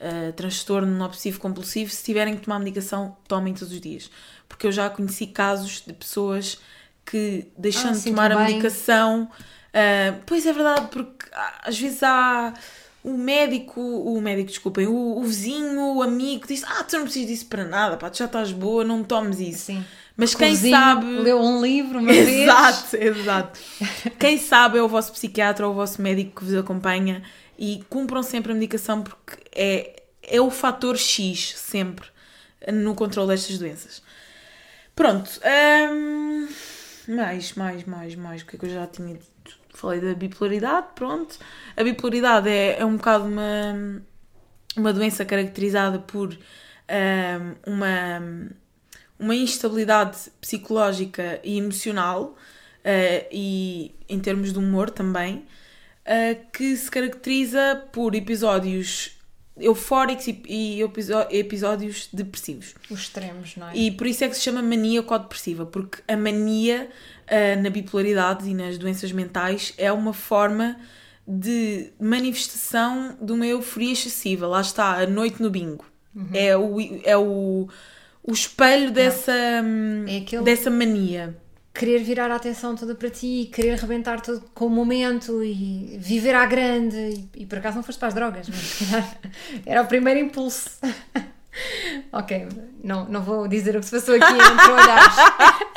uh, 0.00 0.32
transtorno 0.32 1.04
obsessivo 1.04 1.40
compulsivo, 1.40 1.90
se 1.90 2.04
tiverem 2.04 2.36
que 2.36 2.42
tomar 2.42 2.58
medicação, 2.58 3.16
tomem 3.26 3.54
todos 3.54 3.72
os 3.72 3.80
dias. 3.80 4.10
Porque 4.48 4.66
eu 4.66 4.72
já 4.72 4.90
conheci 4.90 5.26
casos 5.26 5.82
de 5.86 5.92
pessoas 5.92 6.58
que, 7.04 7.48
deixando 7.56 7.96
ah, 7.96 7.98
de 7.98 8.04
tomar 8.04 8.32
a 8.32 8.44
medicação. 8.44 9.30
Uh, 9.68 10.20
pois 10.26 10.46
é 10.46 10.52
verdade, 10.52 10.88
porque 10.90 11.26
às 11.62 11.78
vezes 11.78 12.02
há 12.02 12.52
o 13.02 13.16
médico, 13.16 13.80
o 13.80 14.20
médico, 14.20 14.48
desculpem, 14.48 14.86
o, 14.86 15.18
o 15.18 15.22
vizinho, 15.22 15.96
o 15.96 16.02
amigo 16.02 16.46
diz: 16.46 16.62
Ah, 16.64 16.84
tu 16.84 16.96
não 16.96 17.04
precisas 17.04 17.28
disso 17.28 17.46
para 17.46 17.64
nada, 17.64 17.96
pá, 17.96 18.10
tu 18.10 18.18
já 18.18 18.26
estás 18.26 18.52
boa, 18.52 18.84
não 18.84 19.02
tomes 19.02 19.40
isso. 19.40 19.66
Sim. 19.66 19.84
Mas 20.16 20.34
quem 20.34 20.54
sabe. 20.54 21.06
Leu 21.06 21.40
um 21.40 21.62
livro 21.62 21.98
uma 21.98 22.12
exato, 22.12 22.88
vez. 22.96 23.16
Exato, 23.16 23.20
exato. 23.20 23.60
quem 24.20 24.36
sabe 24.36 24.78
é 24.78 24.82
o 24.82 24.88
vosso 24.88 25.12
psiquiatra 25.12 25.66
ou 25.66 25.72
o 25.72 25.74
vosso 25.74 26.02
médico 26.02 26.40
que 26.40 26.44
vos 26.44 26.54
acompanha 26.54 27.22
e 27.58 27.82
cumpram 27.88 28.22
sempre 28.22 28.52
a 28.52 28.54
medicação 28.54 29.02
porque 29.02 29.38
é, 29.54 30.02
é 30.22 30.40
o 30.40 30.50
fator 30.50 30.98
X 30.98 31.54
sempre 31.56 32.06
no 32.70 32.94
controle 32.94 33.28
destas 33.28 33.58
doenças. 33.58 34.02
Pronto. 34.94 35.30
Hum, 35.90 36.48
mais, 37.08 37.54
mais, 37.54 37.84
mais, 37.84 38.14
mais. 38.14 38.42
O 38.42 38.46
que 38.46 38.56
é 38.56 38.58
que 38.58 38.66
eu 38.66 38.70
já 38.70 38.86
tinha 38.86 39.14
dito? 39.14 39.58
Falei 39.72 40.00
da 40.00 40.14
bipolaridade, 40.14 40.88
pronto. 40.94 41.38
A 41.76 41.82
bipolaridade 41.82 42.48
é, 42.48 42.80
é 42.80 42.84
um 42.84 42.96
bocado 42.96 43.24
uma, 43.24 44.02
uma 44.76 44.92
doença 44.92 45.24
caracterizada 45.24 45.98
por 45.98 46.36
um, 46.90 47.72
uma, 47.72 48.48
uma 49.18 49.34
instabilidade 49.34 50.18
psicológica 50.40 51.40
e 51.44 51.58
emocional 51.58 52.36
uh, 52.80 53.26
e 53.30 53.94
em 54.08 54.18
termos 54.18 54.52
de 54.52 54.58
humor 54.58 54.90
também, 54.90 55.36
uh, 56.06 56.50
que 56.52 56.76
se 56.76 56.90
caracteriza 56.90 57.84
por 57.92 58.14
episódios 58.14 59.12
eufóricos 59.58 60.26
e, 60.26 60.42
e 60.48 60.82
episódios 61.30 62.08
depressivos. 62.12 62.74
Os 62.90 63.00
extremos, 63.00 63.56
não 63.56 63.68
é? 63.68 63.76
E 63.76 63.90
por 63.90 64.06
isso 64.06 64.24
é 64.24 64.28
que 64.28 64.34
se 64.34 64.40
chama 64.40 64.62
mania 64.62 65.02
depressiva, 65.02 65.66
porque 65.66 66.02
a 66.08 66.16
mania 66.16 66.88
uh, 67.30 67.62
na 67.62 67.70
bipolaridade 67.70 68.48
e 68.48 68.54
nas 68.54 68.76
doenças 68.76 69.12
mentais 69.12 69.72
é 69.78 69.90
uma 69.92 70.12
forma 70.12 70.76
de 71.26 71.92
manifestação 72.00 73.16
de 73.20 73.32
uma 73.32 73.46
euforia 73.46 73.92
excessiva. 73.92 74.46
Lá 74.46 74.60
está, 74.60 75.00
a 75.00 75.06
noite 75.06 75.40
no 75.40 75.50
bingo. 75.50 75.84
Uhum. 76.14 76.28
É, 76.34 76.56
o, 76.56 76.80
é 77.04 77.16
o, 77.16 77.68
o 78.22 78.32
espelho 78.32 78.90
dessa, 78.90 79.32
é 79.32 80.18
aquele... 80.18 80.42
dessa 80.42 80.70
mania 80.70 81.36
querer 81.72 82.02
virar 82.02 82.30
a 82.30 82.36
atenção 82.36 82.74
toda 82.74 82.94
para 82.94 83.08
ti, 83.08 83.48
querer 83.52 83.78
rebentar 83.78 84.20
todo 84.20 84.42
com 84.52 84.66
o 84.66 84.70
momento 84.70 85.42
e 85.42 85.96
viver 85.98 86.34
à 86.34 86.44
grande. 86.44 86.96
E, 86.96 87.42
e 87.42 87.46
por 87.46 87.58
acaso 87.58 87.76
não 87.76 87.82
foste 87.82 87.98
para 87.98 88.08
as 88.08 88.14
drogas, 88.14 88.48
mas 88.48 88.80
era 89.64 89.82
o 89.82 89.86
primeiro 89.86 90.20
impulso. 90.20 90.70
ok, 92.12 92.48
não, 92.82 93.06
não 93.06 93.22
vou 93.22 93.48
dizer 93.48 93.76
o 93.76 93.80
que 93.80 93.86
se 93.86 93.92
passou 93.92 94.14
aqui 94.14 94.32
entre 94.32 94.72
olhares. 94.72 95.16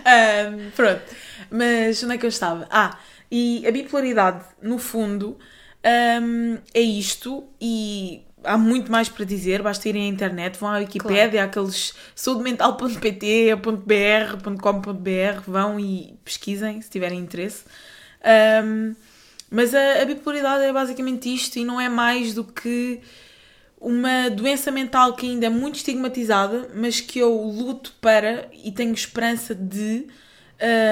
um, 0.00 0.70
pronto, 0.70 1.02
mas 1.50 2.02
onde 2.02 2.14
é 2.14 2.18
que 2.18 2.26
eu 2.26 2.30
estava? 2.30 2.66
Ah, 2.70 2.98
e 3.30 3.66
a 3.66 3.70
bipolaridade, 3.70 4.44
no 4.62 4.78
fundo, 4.78 5.38
um, 6.22 6.58
é 6.74 6.80
isto, 6.80 7.44
e 7.60 8.22
há 8.44 8.56
muito 8.56 8.90
mais 8.90 9.08
para 9.08 9.24
dizer, 9.24 9.62
basta 9.62 9.88
irem 9.88 10.02
à 10.02 10.06
internet, 10.06 10.58
vão 10.58 10.70
à 10.70 10.78
Wikipédia, 10.78 11.30
claro. 11.30 11.48
aqueles 11.48 11.94
saudemental.pt, 12.14 13.56
.br, 13.56 14.58
.com.br, 14.60 15.40
vão 15.46 15.78
e 15.78 16.18
pesquisem 16.24 16.80
se 16.80 16.90
tiverem 16.90 17.18
interesse. 17.18 17.64
Um, 18.64 18.94
mas 19.50 19.74
a, 19.74 20.02
a, 20.02 20.04
bipolaridade 20.04 20.62
é 20.64 20.72
basicamente 20.72 21.32
isto 21.34 21.58
e 21.58 21.64
não 21.64 21.80
é 21.80 21.88
mais 21.88 22.34
do 22.34 22.44
que 22.44 23.00
uma 23.80 24.28
doença 24.28 24.70
mental 24.70 25.14
que 25.14 25.26
ainda 25.26 25.46
é 25.46 25.48
muito 25.48 25.76
estigmatizada, 25.76 26.70
mas 26.74 27.00
que 27.00 27.18
eu 27.18 27.34
luto 27.34 27.94
para 28.00 28.48
e 28.52 28.70
tenho 28.70 28.92
esperança 28.92 29.54
de 29.54 30.06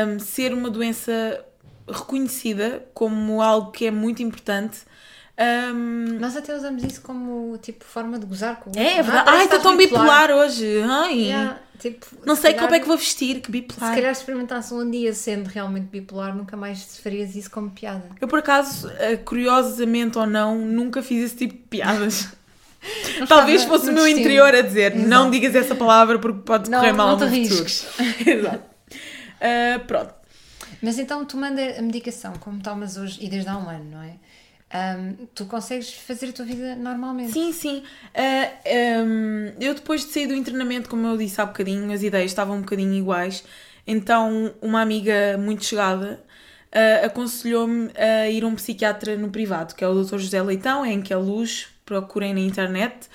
um, 0.07 0.19
ser 0.19 0.55
uma 0.55 0.71
doença 0.71 1.45
reconhecida 1.87 2.87
como 2.95 3.43
algo 3.43 3.71
que 3.71 3.87
é 3.87 3.91
muito 3.91 4.23
importante. 4.23 4.79
Um... 5.39 6.19
Nós 6.19 6.37
até 6.37 6.57
usamos 6.57 6.83
isso 6.83 7.01
como 7.03 7.57
tipo 7.59 7.85
forma 7.85 8.19
de 8.19 8.27
gozar 8.27 8.57
com 8.57 8.71
o. 8.71 8.73
É, 8.77 8.97
é 8.97 9.03
verdade. 9.03 9.29
Ah, 9.29 9.35
Ai, 9.35 9.45
está 9.45 9.59
tão 9.59 9.77
bipolar, 9.77 10.03
bipolar 10.27 10.31
hoje. 10.31 10.83
Ai. 10.83 11.19
Yeah, 11.21 11.61
tipo, 11.79 12.07
não 12.27 12.35
sei 12.35 12.55
calhar, 12.55 12.65
como 12.65 12.75
é 12.75 12.81
que 12.81 12.89
vou 12.89 12.97
vestir, 12.97 13.41
que 13.41 13.51
bipolar. 13.51 13.91
Se 13.91 13.97
calhar 13.97 14.13
experimentasse 14.13 14.75
um 14.75 14.91
dia 14.91 15.13
sendo 15.13 15.47
realmente 15.47 15.87
bipolar, 15.87 16.35
nunca 16.35 16.57
mais 16.57 16.99
farias 16.99 17.37
isso 17.37 17.51
como 17.51 17.71
piada. 17.71 18.09
Eu, 18.21 18.27
por 18.27 18.41
acaso, 18.41 18.91
eh, 18.99 19.17
curiosamente 19.17 20.19
ou 20.19 20.27
não, 20.27 20.59
nunca 20.59 21.03
fiz 21.03 21.27
esse 21.27 21.37
tipo 21.37 21.55
de 21.55 21.61
piadas. 21.61 22.33
Talvez 23.29 23.65
fosse 23.65 23.91
o 23.91 23.93
meu 23.93 24.05
destino. 24.05 24.21
interior 24.21 24.55
a 24.55 24.63
dizer 24.63 24.95
Exato. 24.95 25.09
não 25.09 25.31
digas 25.31 25.55
essa 25.55 25.75
palavra 25.75 26.19
porque 26.19 26.41
pode 26.43 26.71
não, 26.71 26.79
correr 26.79 26.93
mal 26.93 27.17
não 27.17 27.29
no 27.29 27.35
futuro. 27.35 27.65
Exato. 28.27 28.65
Uh, 29.41 29.81
pronto. 29.87 30.15
Mas 30.83 30.99
então 30.99 31.25
tu 31.25 31.37
manda 31.37 31.61
a 31.79 31.83
medicação 31.83 32.35
como 32.35 32.61
tomas 32.61 32.97
hoje 32.97 33.19
e 33.21 33.29
desde 33.29 33.49
há 33.49 33.57
um 33.57 33.69
ano, 33.69 33.91
não 33.91 34.03
é? 34.03 34.15
Um, 34.71 35.27
tu 35.35 35.47
consegues 35.47 35.93
fazer 35.93 36.29
a 36.29 36.33
tua 36.33 36.45
vida 36.45 36.77
normalmente? 36.77 37.33
Sim, 37.33 37.53
sim. 37.53 37.83
Uh, 38.15 39.05
um, 39.07 39.53
eu 39.59 39.75
depois 39.75 40.05
de 40.05 40.13
sair 40.13 40.27
do 40.27 40.35
internamento, 40.35 40.91
como 40.91 41.07
eu 41.07 41.17
disse 41.17 41.41
há 41.41 41.47
bocadinho, 41.47 41.91
as 41.91 42.03
ideias 42.03 42.31
estavam 42.31 42.59
um 42.59 42.61
bocadinho 42.61 42.93
iguais. 42.93 43.45
Então, 43.87 44.55
uma 44.61 44.83
amiga 44.83 45.39
muito 45.39 45.65
chegada 45.65 46.23
uh, 46.69 47.07
aconselhou-me 47.07 47.91
a 47.97 48.29
ir 48.29 48.45
a 48.45 48.47
um 48.47 48.55
psiquiatra 48.55 49.17
no 49.17 49.31
privado, 49.31 49.75
que 49.75 49.83
é 49.83 49.89
o 49.89 50.05
Dr. 50.05 50.19
José 50.19 50.43
Leitão, 50.43 50.85
é 50.85 50.93
em 50.93 51.01
que 51.01 51.13
é 51.13 51.17
luz, 51.17 51.69
procurem 51.89 52.35
na 52.35 52.41
internet. 52.41 53.09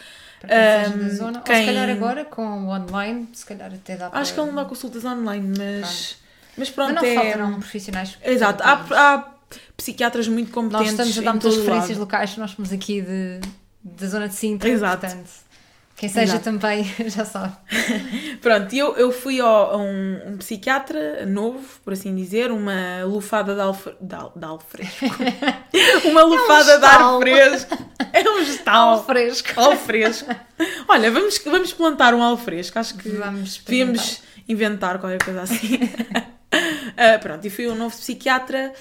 Um, 0.43 1.09
zona. 1.15 1.41
Quem... 1.41 1.55
Ou 1.55 1.61
se 1.61 1.65
calhar 1.67 1.89
agora 1.89 2.25
com 2.25 2.65
o 2.65 2.69
online, 2.69 3.29
se 3.31 3.45
calhar 3.45 3.71
até 3.73 3.95
dá 3.95 4.09
para... 4.09 4.19
Acho 4.19 4.33
que 4.33 4.39
ele 4.39 4.47
não 4.47 4.55
dá 4.55 4.65
consultas 4.65 5.05
online, 5.05 5.53
mas... 5.57 6.17
Mas 6.57 6.69
pronto, 6.69 6.93
mas 6.95 7.37
não 7.37 7.49
é... 7.49 7.51
profissionais. 7.53 8.17
Exato, 8.23 8.61
há, 8.63 8.73
há, 8.91 9.33
psiquiatras 9.77 10.27
muito 10.27 10.51
competentes. 10.51 10.97
Nós 10.97 11.07
estamos 11.07 11.17
a 11.17 11.21
dar 11.21 11.31
muitas 11.31 11.57
referências 11.57 11.97
locais, 11.97 12.37
nós 12.37 12.51
fomos 12.51 12.71
aqui 12.71 13.01
de, 13.01 13.39
da 13.83 14.07
zona 14.07 14.27
de 14.27 14.35
Sintra, 14.35 14.69
Exato. 14.69 15.01
portanto. 15.01 15.29
Quem 16.03 16.09
seja 16.09 16.33
Exato. 16.33 16.43
também 16.43 16.83
já 17.07 17.23
sabe. 17.23 17.55
Pronto, 18.41 18.75
eu, 18.75 18.93
eu 18.97 19.09
fui 19.09 19.39
ao, 19.39 19.71
a 19.71 19.77
um, 19.77 20.33
um, 20.33 20.37
psiquiatra 20.37 21.25
novo, 21.25 21.61
por 21.81 21.93
assim 21.93 22.13
dizer, 22.13 22.51
uma 22.51 23.05
lufada 23.05 23.55
de, 23.55 23.61
alfre, 23.61 23.95
de, 24.01 24.15
de 24.35 24.45
alfresco. 24.45 25.05
uma 26.03 26.23
lufada 26.23 26.71
é 26.73 26.75
um 26.75 26.79
de 26.79 26.85
ar 26.85 27.19
fresco. 27.19 27.89
É 28.11 28.29
um 28.29 28.43
gestal. 28.43 28.89
Alfresco. 28.89 29.47
Alfresco. 29.55 30.35
Olha, 30.89 31.09
vamos, 31.09 31.37
vamos 31.37 31.71
plantar 31.71 32.13
um 32.13 32.21
alfresco. 32.21 32.77
Acho 32.79 32.97
que 32.97 33.07
vamos 33.07 33.59
devíamos 33.59 34.21
inventar 34.45 34.99
qualquer 34.99 35.23
coisa 35.23 35.43
assim. 35.43 35.75
uh, 35.75 37.19
pronto, 37.21 37.47
e 37.47 37.49
fui 37.49 37.69
um 37.69 37.75
novo 37.75 37.95
psiquiatra. 37.95 38.73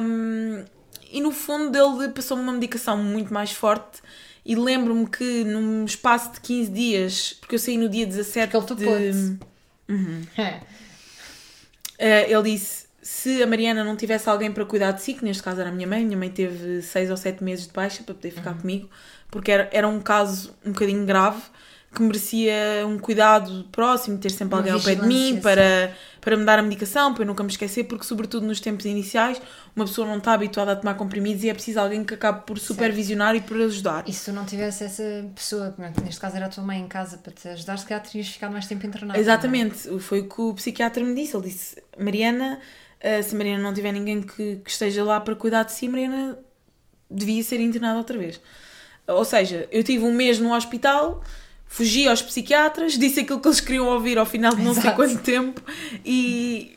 Um, 0.00 0.64
e 1.10 1.20
no 1.20 1.32
fundo 1.32 1.76
ele 1.76 2.10
passou-me 2.10 2.44
uma 2.44 2.52
medicação 2.52 2.96
muito 2.96 3.34
mais 3.34 3.50
forte 3.50 4.00
e 4.48 4.56
lembro-me 4.56 5.06
que 5.06 5.44
num 5.44 5.84
espaço 5.84 6.32
de 6.32 6.40
15 6.40 6.70
dias, 6.70 7.36
porque 7.38 7.56
eu 7.56 7.58
saí 7.58 7.76
no 7.76 7.86
dia 7.86 8.06
17 8.06 8.56
porque 8.56 8.82
ele 8.82 9.12
de... 9.12 9.38
Uhum. 9.90 10.22
É. 10.38 10.60
Uh, 12.00 12.38
ele 12.38 12.52
disse, 12.52 12.86
se 13.02 13.42
a 13.42 13.46
Mariana 13.46 13.84
não 13.84 13.94
tivesse 13.94 14.26
alguém 14.26 14.50
para 14.50 14.64
cuidar 14.64 14.92
de 14.92 15.02
si, 15.02 15.12
que 15.12 15.22
neste 15.22 15.42
caso 15.42 15.60
era 15.60 15.68
a 15.68 15.72
minha 15.72 15.86
mãe, 15.86 16.02
minha 16.02 16.16
mãe 16.16 16.30
teve 16.30 16.80
6 16.80 17.10
ou 17.10 17.16
7 17.18 17.44
meses 17.44 17.66
de 17.66 17.74
baixa 17.74 18.02
para 18.02 18.14
poder 18.14 18.30
ficar 18.30 18.52
uhum. 18.52 18.60
comigo, 18.60 18.90
porque 19.30 19.52
era, 19.52 19.68
era 19.70 19.86
um 19.86 20.00
caso 20.00 20.56
um 20.64 20.72
bocadinho 20.72 21.04
grave, 21.04 21.42
que 21.94 22.02
merecia 22.02 22.86
um 22.86 22.98
cuidado 22.98 23.64
próximo, 23.72 24.18
ter 24.18 24.30
sempre 24.30 24.54
alguém 24.54 24.72
ao 24.72 24.80
pé 24.80 24.94
de 24.94 25.06
mim 25.06 25.40
para, 25.40 25.94
para 26.20 26.36
me 26.36 26.44
dar 26.44 26.58
a 26.58 26.62
medicação, 26.62 27.14
para 27.14 27.22
eu 27.22 27.26
nunca 27.26 27.42
me 27.42 27.50
esquecer, 27.50 27.84
porque, 27.84 28.04
sobretudo 28.04 28.46
nos 28.46 28.60
tempos 28.60 28.84
iniciais, 28.84 29.40
uma 29.74 29.86
pessoa 29.86 30.06
não 30.06 30.18
está 30.18 30.32
habituada 30.32 30.72
a 30.72 30.76
tomar 30.76 30.94
comprimidos 30.94 31.42
e 31.44 31.48
é 31.48 31.54
preciso 31.54 31.80
alguém 31.80 32.04
que 32.04 32.12
acabe 32.12 32.46
por 32.46 32.58
supervisionar 32.58 33.32
certo. 33.32 33.44
e 33.44 33.48
por 33.48 33.62
ajudar. 33.62 34.04
E 34.06 34.12
se 34.12 34.26
tu 34.26 34.34
não 34.34 34.44
tivesse 34.44 34.84
essa 34.84 35.02
pessoa, 35.34 35.74
que 35.94 36.02
neste 36.02 36.20
caso 36.20 36.36
era 36.36 36.46
a 36.46 36.48
tua 36.50 36.62
mãe 36.62 36.78
em 36.78 36.86
casa, 36.88 37.16
para 37.16 37.32
te 37.32 37.48
ajudar, 37.48 37.78
se 37.78 37.86
calhar 37.86 38.04
terias 38.04 38.28
ficado 38.28 38.52
mais 38.52 38.66
tempo 38.66 38.86
internado. 38.86 39.18
Exatamente, 39.18 39.88
é? 39.88 39.98
foi 39.98 40.20
o 40.20 40.28
que 40.28 40.40
o 40.40 40.54
psiquiatra 40.54 41.02
me 41.02 41.14
disse. 41.14 41.34
Ele 41.34 41.48
disse: 41.48 41.82
Mariana, 41.98 42.60
eh, 43.00 43.22
se 43.22 43.34
Mariana 43.34 43.62
não 43.62 43.72
tiver 43.72 43.92
ninguém 43.92 44.20
que, 44.20 44.56
que 44.56 44.70
esteja 44.70 45.02
lá 45.02 45.18
para 45.20 45.34
cuidar 45.34 45.62
de 45.62 45.72
si, 45.72 45.88
Mariana 45.88 46.38
devia 47.10 47.42
ser 47.42 47.60
internada 47.60 47.96
outra 47.96 48.18
vez. 48.18 48.38
Ou 49.06 49.24
seja, 49.24 49.66
eu 49.72 49.82
tive 49.82 50.04
um 50.04 50.12
mês 50.12 50.38
no 50.38 50.54
hospital 50.54 51.22
fugi 51.68 52.08
aos 52.08 52.22
psiquiatras, 52.22 52.98
disse 52.98 53.20
aquilo 53.20 53.38
que 53.40 53.46
eles 53.46 53.60
queriam 53.60 53.86
ouvir 53.86 54.18
ao 54.18 54.26
final 54.26 54.54
de 54.54 54.62
não 54.62 54.72
Exato. 54.72 54.86
sei 54.86 54.96
quanto 54.96 55.22
tempo 55.22 55.62
e, 56.04 56.72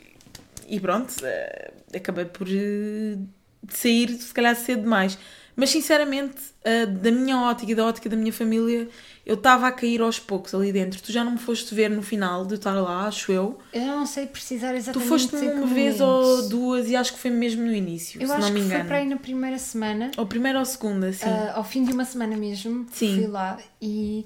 e 0.68 0.80
pronto, 0.80 1.10
uh, 1.10 1.96
acabei 1.96 2.26
por 2.26 2.48
uh, 2.48 3.28
sair 3.70 4.10
se 4.10 4.34
calhar 4.34 4.56
cedo 4.56 4.84
demais. 4.84 5.18
Mas 5.56 5.70
sinceramente, 5.70 6.42
uh, 6.66 6.88
da 6.88 7.12
minha 7.12 7.38
ótica 7.38 7.72
e 7.72 7.76
da 7.76 7.86
ótica 7.86 8.10
da 8.10 8.16
minha 8.16 8.32
família, 8.32 8.88
eu 9.26 9.36
estava 9.36 9.68
a 9.68 9.72
cair 9.72 10.02
aos 10.02 10.18
poucos 10.18 10.56
ali 10.56 10.72
dentro. 10.72 11.02
Tu 11.02 11.12
já 11.12 11.24
não 11.24 11.34
me 11.34 11.38
foste 11.38 11.76
ver 11.76 11.90
no 11.90 12.02
final 12.02 12.46
de 12.46 12.56
estar 12.56 12.74
lá, 12.74 13.06
acho 13.06 13.32
eu. 13.32 13.60
Eu 13.74 13.86
não 13.86 14.06
sei 14.06 14.26
precisar 14.28 14.74
exatamente. 14.76 15.04
Tu 15.04 15.10
foste 15.10 15.36
uma 15.36 15.68
vez 15.68 16.00
ou 16.00 16.48
duas 16.48 16.88
e 16.90 16.96
acho 16.96 17.14
que 17.14 17.20
foi 17.20 17.32
mesmo 17.32 17.64
no 17.64 17.74
início, 17.74 18.22
eu 18.22 18.28
se 18.28 18.34
acho 18.34 18.42
não 18.42 18.50
me 18.52 18.62
engano. 18.62 18.72
Que 18.72 18.80
foi 18.80 18.88
para 18.88 18.98
aí 18.98 19.08
na 19.08 19.18
primeira 19.18 19.58
semana. 19.58 20.12
Ou 20.18 20.26
primeira 20.26 20.58
ou 20.58 20.66
segunda, 20.66 21.12
sim. 21.12 21.26
Uh, 21.26 21.52
ao 21.56 21.64
fim 21.64 21.84
de 21.84 21.92
uma 21.92 22.06
semana 22.06 22.36
mesmo, 22.38 22.86
sim. 22.92 23.16
fui 23.16 23.28
lá 23.28 23.58
e 23.82 24.26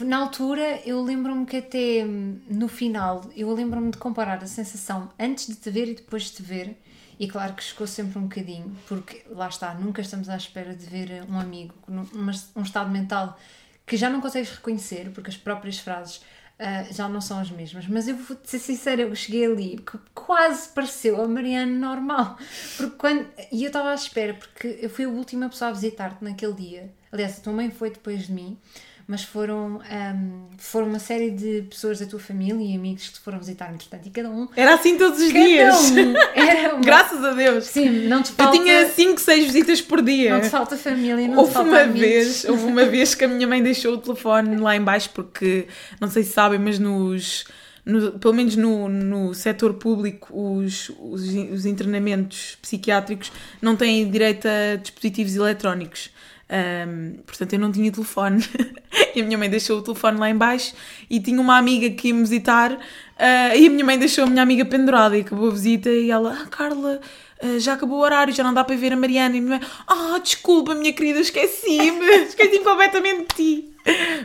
na 0.00 0.18
altura 0.18 0.80
eu 0.84 1.02
lembro-me 1.02 1.46
que 1.46 1.56
até 1.56 2.04
hum, 2.04 2.38
no 2.48 2.68
final 2.68 3.22
eu 3.36 3.52
lembro-me 3.52 3.90
de 3.90 3.98
comparar 3.98 4.42
a 4.42 4.46
sensação 4.46 5.10
antes 5.18 5.46
de 5.46 5.54
te 5.54 5.70
ver 5.70 5.88
e 5.88 5.94
depois 5.94 6.24
de 6.24 6.32
te 6.32 6.42
ver. 6.42 6.78
E 7.18 7.28
claro 7.28 7.54
que 7.54 7.62
chegou 7.62 7.86
sempre 7.86 8.18
um 8.18 8.22
bocadinho 8.22 8.76
porque 8.88 9.22
lá 9.30 9.48
está, 9.48 9.74
nunca 9.74 10.00
estamos 10.00 10.28
à 10.28 10.36
espera 10.36 10.74
de 10.74 10.84
ver 10.86 11.24
um 11.28 11.38
amigo 11.38 11.74
um 11.88 12.62
estado 12.62 12.90
mental 12.90 13.38
que 13.86 13.96
já 13.96 14.10
não 14.10 14.20
consegues 14.20 14.50
reconhecer 14.50 15.10
porque 15.10 15.30
as 15.30 15.36
próprias 15.36 15.78
frases 15.78 16.16
uh, 16.58 16.92
já 16.92 17.08
não 17.08 17.20
são 17.20 17.38
as 17.38 17.50
mesmas. 17.50 17.86
Mas 17.86 18.08
eu 18.08 18.16
vou 18.16 18.36
ser 18.44 18.58
sincera, 18.58 19.02
eu 19.02 19.14
cheguei 19.14 19.46
ali 19.46 19.76
que 19.78 19.98
quase 20.14 20.68
pareceu 20.70 21.22
a 21.22 21.28
Mariana 21.28 21.72
normal. 21.72 22.36
Porque 22.76 22.96
quando, 22.96 23.26
e 23.50 23.64
eu 23.64 23.68
estava 23.68 23.90
à 23.90 23.94
espera 23.94 24.34
porque 24.34 24.78
eu 24.80 24.90
fui 24.90 25.04
a 25.04 25.08
última 25.08 25.48
pessoa 25.48 25.70
a 25.70 25.74
visitar-te 25.74 26.24
naquele 26.24 26.54
dia. 26.54 26.94
Aliás, 27.10 27.38
a 27.38 27.42
tua 27.42 27.52
mãe 27.52 27.70
foi 27.70 27.90
depois 27.90 28.26
de 28.26 28.32
mim 28.32 28.58
mas 29.06 29.24
foram, 29.24 29.80
um, 29.80 30.48
foram 30.58 30.86
uma 30.86 30.98
série 30.98 31.30
de 31.30 31.62
pessoas 31.62 32.00
da 32.00 32.06
tua 32.06 32.20
família 32.20 32.64
e 32.64 32.76
amigos 32.76 33.08
que 33.08 33.14
te 33.14 33.20
foram 33.20 33.38
visitar, 33.38 33.72
entretanto, 33.72 34.06
e 34.06 34.10
cada 34.10 34.30
um. 34.30 34.48
Era 34.56 34.74
assim 34.74 34.96
todos 34.96 35.20
os 35.20 35.32
dias! 35.32 35.90
Um, 35.90 36.14
era 36.34 36.74
uma... 36.74 36.84
Graças 36.84 37.24
a 37.24 37.32
Deus! 37.32 37.64
Sim, 37.64 38.08
não 38.08 38.22
te 38.22 38.32
falta. 38.32 38.56
Eu 38.56 38.62
tinha 38.62 38.88
5, 38.88 39.20
6 39.20 39.44
visitas 39.46 39.80
por 39.80 40.02
dia. 40.02 40.34
Não 40.34 40.40
te 40.40 40.48
falta 40.48 40.76
família, 40.76 41.28
não 41.28 41.38
houve 41.38 41.50
te 41.50 41.54
falta 41.54 41.68
uma 41.68 41.80
amigos. 41.80 42.00
vez 42.00 42.44
Houve 42.44 42.64
uma 42.64 42.84
vez 42.86 43.14
que 43.14 43.24
a 43.24 43.28
minha 43.28 43.46
mãe 43.46 43.62
deixou 43.62 43.94
o 43.94 43.98
telefone 43.98 44.56
lá 44.56 44.76
embaixo 44.76 45.10
porque, 45.10 45.66
não 46.00 46.08
sei 46.08 46.22
se 46.22 46.32
sabem, 46.32 46.58
mas 46.58 46.78
nos. 46.78 47.44
No, 47.84 48.12
pelo 48.12 48.32
menos 48.32 48.54
no, 48.54 48.88
no 48.88 49.34
setor 49.34 49.74
público, 49.74 50.28
os, 50.32 50.88
os, 51.00 51.22
os 51.52 51.66
internamentos 51.66 52.56
psiquiátricos 52.62 53.32
não 53.60 53.74
têm 53.74 54.08
direito 54.08 54.46
a 54.46 54.76
dispositivos 54.76 55.34
eletrónicos. 55.34 56.10
Um, 56.52 57.22
portanto, 57.24 57.54
eu 57.54 57.58
não 57.58 57.72
tinha 57.72 57.90
telefone. 57.90 58.44
e 59.16 59.22
a 59.22 59.24
minha 59.24 59.38
mãe 59.38 59.48
deixou 59.48 59.78
o 59.78 59.82
telefone 59.82 60.18
lá 60.18 60.28
embaixo 60.28 60.74
e 61.08 61.18
tinha 61.18 61.40
uma 61.40 61.56
amiga 61.56 61.88
que 61.90 62.08
ia 62.08 62.14
me 62.14 62.20
visitar 62.20 62.72
uh, 62.72 63.56
e 63.56 63.66
a 63.66 63.70
minha 63.70 63.84
mãe 63.84 63.98
deixou 63.98 64.24
a 64.24 64.26
minha 64.26 64.42
amiga 64.42 64.64
pendurada 64.64 65.16
e 65.16 65.22
acabou 65.22 65.48
a 65.48 65.50
visita 65.50 65.88
e 65.88 66.10
ela, 66.10 66.38
ah, 66.42 66.46
Carla, 66.48 67.00
uh, 67.42 67.58
já 67.58 67.72
acabou 67.72 67.98
o 67.98 68.02
horário, 68.02 68.34
já 68.34 68.44
não 68.44 68.52
dá 68.52 68.62
para 68.62 68.76
ver 68.76 68.92
a 68.92 68.96
Mariana. 68.96 69.34
E 69.34 69.38
a 69.38 69.42
minha 69.42 69.58
mãe, 69.58 69.68
ah, 69.86 70.14
oh, 70.14 70.18
desculpa, 70.18 70.74
minha 70.74 70.92
querida, 70.92 71.20
esqueci-me, 71.20 72.06
esqueci-me 72.28 72.64
completamente 72.64 73.28
de 73.28 73.34
ti. 73.34 73.74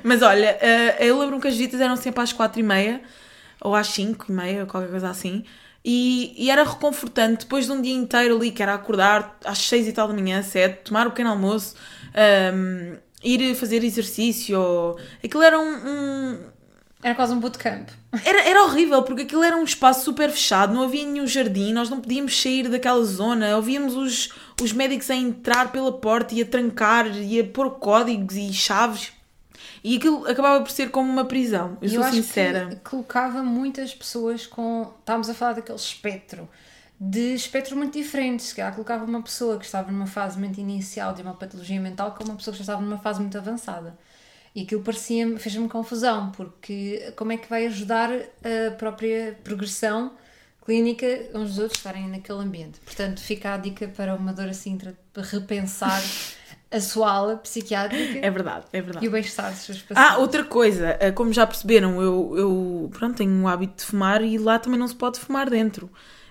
Mas 0.03 0.21
olha, 0.21 0.57
uh, 0.61 1.03
eu 1.03 1.17
lembro-me 1.17 1.41
que 1.41 1.47
as 1.47 1.55
visitas 1.55 1.79
eram 1.79 1.95
sempre 1.95 2.21
às 2.21 2.33
quatro 2.33 2.59
e 2.59 2.63
meia 2.63 3.01
ou 3.61 3.73
às 3.73 3.87
cinco 3.87 4.25
e 4.29 4.31
meia, 4.31 4.65
qualquer 4.65 4.89
coisa 4.89 5.09
assim. 5.09 5.43
E, 5.83 6.33
e, 6.37 6.51
era 6.51 6.65
reconfortante 6.65 7.45
depois 7.45 7.65
de 7.65 7.71
um 7.71 7.81
dia 7.81 7.95
inteiro 7.95 8.35
ali, 8.35 8.51
que 8.51 8.61
era 8.61 8.73
acordar 8.73 9.37
às 9.45 9.59
seis 9.59 9.87
e 9.87 9.93
tal 9.93 10.09
da 10.09 10.13
manhã, 10.13 10.43
sete, 10.43 10.83
tomar 10.83 11.07
o 11.07 11.11
pequeno 11.11 11.29
almoço, 11.29 11.75
um, 12.17 12.97
ir 13.23 13.55
fazer 13.55 13.83
exercício. 13.83 14.59
Ou... 14.59 14.99
Aquilo 15.23 15.43
era 15.43 15.59
um, 15.59 15.75
um... 15.75 16.39
Era 17.03 17.15
quase 17.15 17.33
um 17.33 17.39
bootcamp. 17.39 17.89
Era, 18.25 18.41
era 18.41 18.63
horrível, 18.63 19.03
porque 19.03 19.21
aquilo 19.21 19.43
era 19.43 19.55
um 19.55 19.63
espaço 19.63 20.03
super 20.03 20.31
fechado, 20.31 20.73
não 20.73 20.83
havia 20.83 21.05
nenhum 21.05 21.27
jardim, 21.27 21.71
nós 21.71 21.89
não 21.89 22.01
podíamos 22.01 22.41
sair 22.41 22.67
daquela 22.67 23.03
zona, 23.03 23.55
ouvíamos 23.55 23.95
os, 23.95 24.33
os 24.59 24.73
médicos 24.73 25.09
a 25.11 25.15
entrar 25.15 25.71
pela 25.71 25.91
porta 25.91 26.33
e 26.33 26.41
a 26.41 26.45
trancar 26.45 27.05
e 27.15 27.39
a 27.39 27.43
pôr 27.43 27.71
códigos 27.71 28.35
e 28.35 28.51
chaves. 28.51 29.11
E 29.83 29.97
aquilo 29.97 30.27
acabava 30.27 30.63
por 30.63 30.71
ser 30.71 30.89
como 30.89 31.11
uma 31.11 31.25
prisão, 31.25 31.77
eu, 31.81 31.89
eu 31.89 32.01
sou 32.01 32.11
sincera. 32.11 32.67
Que 32.67 32.75
colocava 32.77 33.43
muitas 33.43 33.93
pessoas 33.93 34.47
com. 34.47 34.91
Estávamos 34.99 35.29
a 35.29 35.35
falar 35.35 35.53
daquele 35.53 35.77
espectro 35.77 36.49
de 36.99 37.33
espectros 37.35 37.77
muito 37.77 37.93
diferentes. 37.93 38.47
Se 38.47 38.55
calhar 38.55 38.73
colocava 38.73 39.05
uma 39.05 39.21
pessoa 39.21 39.57
que 39.57 39.65
estava 39.65 39.91
numa 39.91 40.07
fase 40.07 40.37
muito 40.39 40.59
inicial 40.59 41.13
de 41.13 41.21
uma 41.21 41.33
patologia 41.33 41.79
mental 41.79 42.13
com 42.13 42.23
uma 42.23 42.35
pessoa 42.35 42.53
que 42.53 42.59
já 42.59 42.63
estava 42.63 42.81
numa 42.81 42.97
fase 42.97 43.19
muito 43.19 43.37
avançada. 43.37 43.97
E 44.55 44.63
aquilo 44.63 44.81
parecia 44.81 45.37
fez-me 45.37 45.69
confusão, 45.69 46.31
porque 46.31 47.13
como 47.15 47.31
é 47.31 47.37
que 47.37 47.47
vai 47.47 47.67
ajudar 47.67 48.09
a 48.11 48.71
própria 48.71 49.37
progressão 49.43 50.13
clínica 50.65 51.05
uns 51.33 51.49
dos 51.49 51.59
outros 51.59 51.77
estarem 51.77 52.09
naquele 52.09 52.39
ambiente? 52.39 52.79
Portanto, 52.79 53.21
fica 53.21 53.53
a 53.53 53.57
dica 53.57 53.87
para 53.87 54.15
uma 54.15 54.33
Dora 54.33 54.53
Sintra 54.53 54.97
para 55.13 55.21
repensar 55.21 56.01
a 56.71 56.79
sua 56.79 57.11
ala 57.11 57.37
psiquiátrica. 57.37 58.19
É 58.25 58.31
verdade, 58.31 58.65
é 58.73 58.81
verdade. 58.81 59.05
E 59.05 59.07
o 59.07 59.11
bem-estar 59.11 59.51
dos 59.51 59.61
seus 59.61 59.81
pacientes. 59.81 60.11
Ah, 60.11 60.17
outra 60.17 60.43
coisa, 60.43 60.97
eh, 60.99 61.11
como 61.11 61.31
já 61.31 61.45
perceberam, 61.45 62.01
eu, 62.01 62.33
eu 62.35 62.89
pronto, 62.91 63.17
tenho 63.17 63.43
o 63.43 63.47
hábito 63.47 63.77
de 63.77 63.83
fumar 63.83 64.23
e 64.23 64.37
lá 64.37 64.57
também 64.57 64.79
não 64.79 64.87
se 64.87 64.95
pode 64.95 65.19
fumar 65.19 65.49
dentro. 65.49 65.89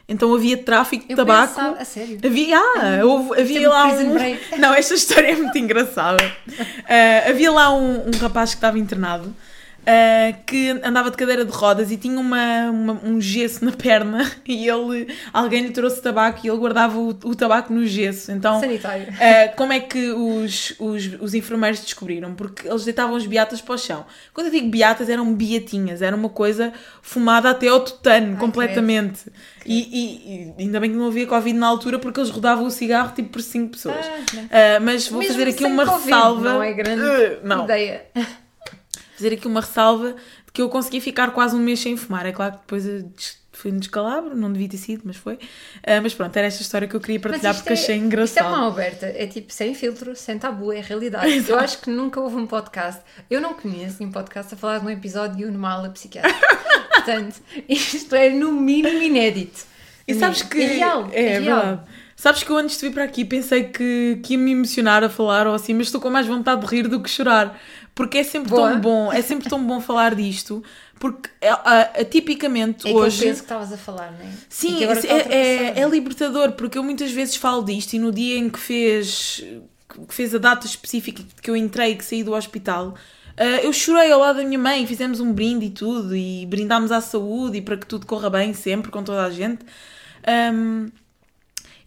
Então 0.08 0.32
havia 0.32 0.56
tráfico 0.56 1.04
de 1.04 1.12
eu 1.12 1.16
tabaco. 1.16 1.54
Pensava, 1.54 1.78
a 1.78 1.84
sério? 1.84 2.18
Havia, 2.24 2.58
ah, 2.58 3.04
houve, 3.04 3.40
havia 3.40 3.68
lá 3.68 3.86
um. 3.88 4.14
Não, 4.58 4.72
esta 4.72 4.94
história 4.94 5.32
é 5.32 5.36
muito 5.36 5.58
engraçada. 5.58 6.24
Uh, 6.48 7.28
havia 7.30 7.50
lá 7.50 7.74
um, 7.74 8.08
um 8.08 8.18
rapaz 8.20 8.50
que 8.50 8.56
estava 8.56 8.78
internado. 8.78 9.34
Uh, 9.86 10.36
que 10.44 10.70
andava 10.82 11.10
de 11.10 11.16
cadeira 11.16 11.44
de 11.44 11.52
rodas 11.52 11.90
e 11.90 11.96
tinha 11.96 12.18
uma, 12.18 12.70
uma, 12.70 12.92
um 13.04 13.20
gesso 13.20 13.64
na 13.64 13.72
perna 13.72 14.30
e 14.44 14.68
ele, 14.68 15.14
alguém 15.32 15.62
lhe 15.62 15.70
trouxe 15.70 16.02
tabaco 16.02 16.40
e 16.44 16.48
ele 16.48 16.58
guardava 16.58 16.98
o, 16.98 17.08
o 17.08 17.34
tabaco 17.34 17.72
no 17.72 17.86
gesso. 17.86 18.32
Então, 18.32 18.60
Sanitário. 18.60 19.06
Uh, 19.08 19.56
como 19.56 19.72
é 19.72 19.80
que 19.80 20.10
os, 20.10 20.74
os, 20.78 21.20
os 21.20 21.34
enfermeiros 21.34 21.80
descobriram? 21.80 22.34
Porque 22.34 22.66
eles 22.68 22.84
deitavam 22.84 23.16
as 23.16 23.26
beatas 23.26 23.60
para 23.60 23.74
o 23.74 23.78
chão. 23.78 24.04
Quando 24.34 24.48
eu 24.48 24.52
digo 24.52 24.68
beatas, 24.68 25.08
eram 25.08 25.32
beatinhas, 25.34 26.02
era 26.02 26.16
uma 26.16 26.28
coisa 26.28 26.72
fumada 27.00 27.50
até 27.50 27.68
ao 27.68 27.80
tutano, 27.80 28.32
Ai, 28.32 28.40
completamente. 28.40 29.30
E, 29.64 29.74
e, 29.74 30.60
e, 30.60 30.62
ainda 30.62 30.78
bem 30.78 30.90
que 30.90 30.96
não 30.96 31.08
havia 31.08 31.26
Covid 31.26 31.58
na 31.58 31.66
altura 31.66 31.98
porque 31.98 32.20
eles 32.20 32.30
rodavam 32.30 32.66
o 32.66 32.70
cigarro 32.70 33.12
tipo 33.14 33.30
por 33.30 33.42
5 33.42 33.72
pessoas. 33.72 34.06
Ah, 34.06 34.78
uh, 34.78 34.84
mas 34.84 35.08
vou 35.08 35.20
Mesmo 35.20 35.34
fazer 35.34 35.50
aqui 35.50 35.64
uma 35.64 35.84
COVID, 35.84 36.04
ressalva. 36.04 36.52
Não 36.52 36.62
é 36.62 36.72
grande 36.72 37.02
uh, 37.02 37.40
não. 37.42 37.64
ideia. 37.64 38.06
Fazer 39.16 39.34
aqui 39.34 39.46
uma 39.46 39.60
ressalva 39.60 40.12
de 40.12 40.52
que 40.52 40.62
eu 40.62 40.68
consegui 40.68 41.00
ficar 41.00 41.32
quase 41.32 41.56
um 41.56 41.58
mês 41.58 41.80
sem 41.80 41.96
fumar. 41.96 42.26
É 42.26 42.32
claro 42.32 42.52
que 42.52 42.58
depois 42.60 42.84
fui 43.56 43.72
um 43.72 43.78
descalabro, 43.78 44.36
não 44.36 44.52
devia 44.52 44.68
ter 44.68 44.76
sido, 44.76 45.02
mas 45.04 45.16
foi. 45.16 45.34
Uh, 45.34 46.02
mas 46.02 46.12
pronto, 46.12 46.36
era 46.36 46.46
esta 46.46 46.60
história 46.60 46.86
que 46.86 46.94
eu 46.94 47.00
queria 47.00 47.18
partilhar 47.18 47.54
porque 47.54 47.70
é, 47.70 47.72
achei 47.72 47.96
engraçado. 47.96 48.44
Isto 48.44 48.54
é 48.54 48.58
uma 48.58 48.68
aberta, 48.68 49.06
é 49.06 49.26
tipo 49.26 49.52
sem 49.52 49.74
filtro, 49.74 50.14
sem 50.14 50.38
tabu, 50.38 50.72
é 50.72 50.80
realidade. 50.80 51.26
Exato. 51.32 51.52
Eu 51.52 51.58
acho 51.58 51.78
que 51.80 51.90
nunca 51.90 52.20
houve 52.20 52.36
um 52.36 52.46
podcast, 52.46 53.00
eu 53.30 53.40
não 53.40 53.54
conheço 53.54 53.96
nenhum 53.98 54.12
podcast 54.12 54.52
a 54.52 54.56
falar 54.56 54.78
de 54.78 54.86
um 54.86 54.90
episódio 54.90 55.50
numa 55.50 55.72
aula 55.72 55.88
psiquiátrica. 55.88 56.36
Portanto, 56.94 57.40
isto 57.68 58.14
é 58.14 58.30
no 58.30 58.52
mínimo 58.52 59.02
inédito. 59.02 59.64
E 60.06 60.14
sabes 60.14 60.42
que. 60.42 60.62
É 60.62 60.66
real. 60.66 61.08
É, 61.12 61.24
é 61.24 61.38
real. 61.38 61.60
verdade. 61.60 61.80
Sabes 62.14 62.42
que 62.42 62.50
eu 62.50 62.56
antes 62.56 62.78
de 62.78 62.88
vir 62.88 62.94
para 62.94 63.04
aqui 63.04 63.26
pensei 63.26 63.64
que, 63.64 64.18
que 64.22 64.32
ia 64.34 64.38
me 64.38 64.52
emocionar 64.52 65.04
a 65.04 65.08
falar 65.08 65.46
ou 65.46 65.54
assim, 65.54 65.74
mas 65.74 65.88
estou 65.88 66.00
com 66.00 66.08
mais 66.08 66.26
vontade 66.26 66.62
de 66.62 66.66
rir 66.66 66.88
do 66.88 67.00
que 67.00 67.10
chorar. 67.10 67.60
Porque 67.96 68.18
é 68.18 68.22
sempre 68.22 68.50
Boa. 68.50 68.72
tão 68.72 68.80
bom, 68.80 69.10
é 69.10 69.22
sempre 69.22 69.48
tão 69.48 69.66
bom 69.66 69.80
falar 69.80 70.14
disto. 70.14 70.62
Porque 71.00 71.30
uh, 71.42 72.02
uh, 72.02 72.04
tipicamente 72.04 72.86
é 72.86 72.92
hoje. 72.92 73.26
É 73.26 73.32
que 73.32 73.40
estavas 73.40 73.72
a 73.72 73.78
falar, 73.78 74.12
não 74.12 74.20
é? 74.20 74.30
Sim, 74.50 74.84
é, 74.84 75.74
é, 75.74 75.80
é, 75.80 75.88
libertador, 75.88 76.52
porque 76.52 76.76
eu 76.76 76.84
muitas 76.84 77.10
vezes 77.10 77.36
falo 77.36 77.64
disto 77.64 77.94
e 77.94 77.98
no 77.98 78.12
dia 78.12 78.36
em 78.36 78.50
que 78.50 78.58
fez, 78.58 79.42
que 80.06 80.14
fez 80.14 80.34
a 80.34 80.38
data 80.38 80.66
específica 80.66 81.22
que 81.40 81.50
eu 81.50 81.56
entrei, 81.56 81.96
que 81.96 82.04
saí 82.04 82.22
do 82.22 82.34
hospital, 82.34 82.88
uh, 82.88 83.42
eu 83.62 83.72
chorei 83.72 84.12
ao 84.12 84.20
lado 84.20 84.36
da 84.36 84.44
minha 84.44 84.58
mãe, 84.58 84.86
fizemos 84.86 85.18
um 85.18 85.32
brinde 85.32 85.64
e 85.64 85.70
tudo, 85.70 86.14
e 86.14 86.44
brindámos 86.44 86.92
à 86.92 87.00
saúde 87.00 87.56
e 87.56 87.62
para 87.62 87.78
que 87.78 87.86
tudo 87.86 88.04
corra 88.04 88.28
bem 88.28 88.52
sempre 88.52 88.90
com 88.90 89.02
toda 89.02 89.24
a 89.24 89.30
gente. 89.30 89.64
Um, 90.52 90.90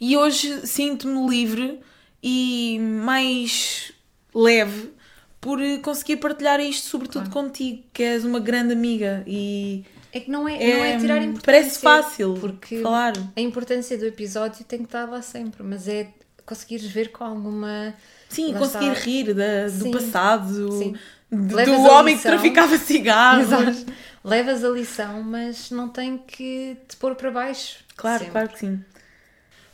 e 0.01 0.17
hoje 0.17 0.65
sinto-me 0.65 1.29
livre 1.29 1.79
e 2.23 2.79
mais 2.79 3.91
leve 4.33 4.97
por 5.41 5.59
conseguir 5.81 6.17
partilhar 6.17 6.59
isto, 6.59 6.87
sobretudo 6.87 7.29
claro. 7.29 7.47
contigo, 7.47 7.83
que 7.93 8.03
és 8.03 8.25
uma 8.25 8.39
grande 8.39 8.73
amiga 8.73 9.23
e. 9.25 9.85
É 10.11 10.19
que 10.19 10.31
não 10.31 10.47
é, 10.47 10.55
é 10.55 10.77
não 10.77 10.85
é 10.85 10.97
tirar 10.97 11.17
importância. 11.17 11.45
Parece 11.45 11.79
fácil 11.79 12.33
porque 12.39 12.81
falar. 12.81 13.13
A 13.35 13.41
importância 13.41 13.97
do 13.97 14.05
episódio 14.05 14.65
tem 14.65 14.79
que 14.79 14.85
estar 14.85 15.05
lá 15.05 15.21
sempre, 15.21 15.61
mas 15.63 15.87
é 15.87 16.09
conseguires 16.45 16.87
ver 16.87 17.11
com 17.11 17.23
alguma. 17.23 17.93
Sim, 18.27 18.53
conseguir 18.53 18.91
está... 18.91 19.03
rir 19.03 19.33
da, 19.33 19.65
do 19.65 19.83
Sim. 19.83 19.91
passado, 19.91 20.71
Sim. 20.71 20.95
do 21.31 21.81
homem 21.83 22.17
que 22.17 22.23
traficava 22.23 22.77
cigarros. 22.79 23.43
Exato. 23.43 23.93
Levas 24.23 24.65
a 24.65 24.69
lição, 24.69 25.23
mas 25.23 25.71
não 25.71 25.87
tem 25.87 26.17
que 26.17 26.75
te 26.87 26.97
pôr 26.97 27.15
para 27.15 27.31
baixo. 27.31 27.77
Claro, 27.95 28.19
sempre. 28.19 28.31
claro 28.31 28.49
que 28.49 28.59
sim. 28.59 28.83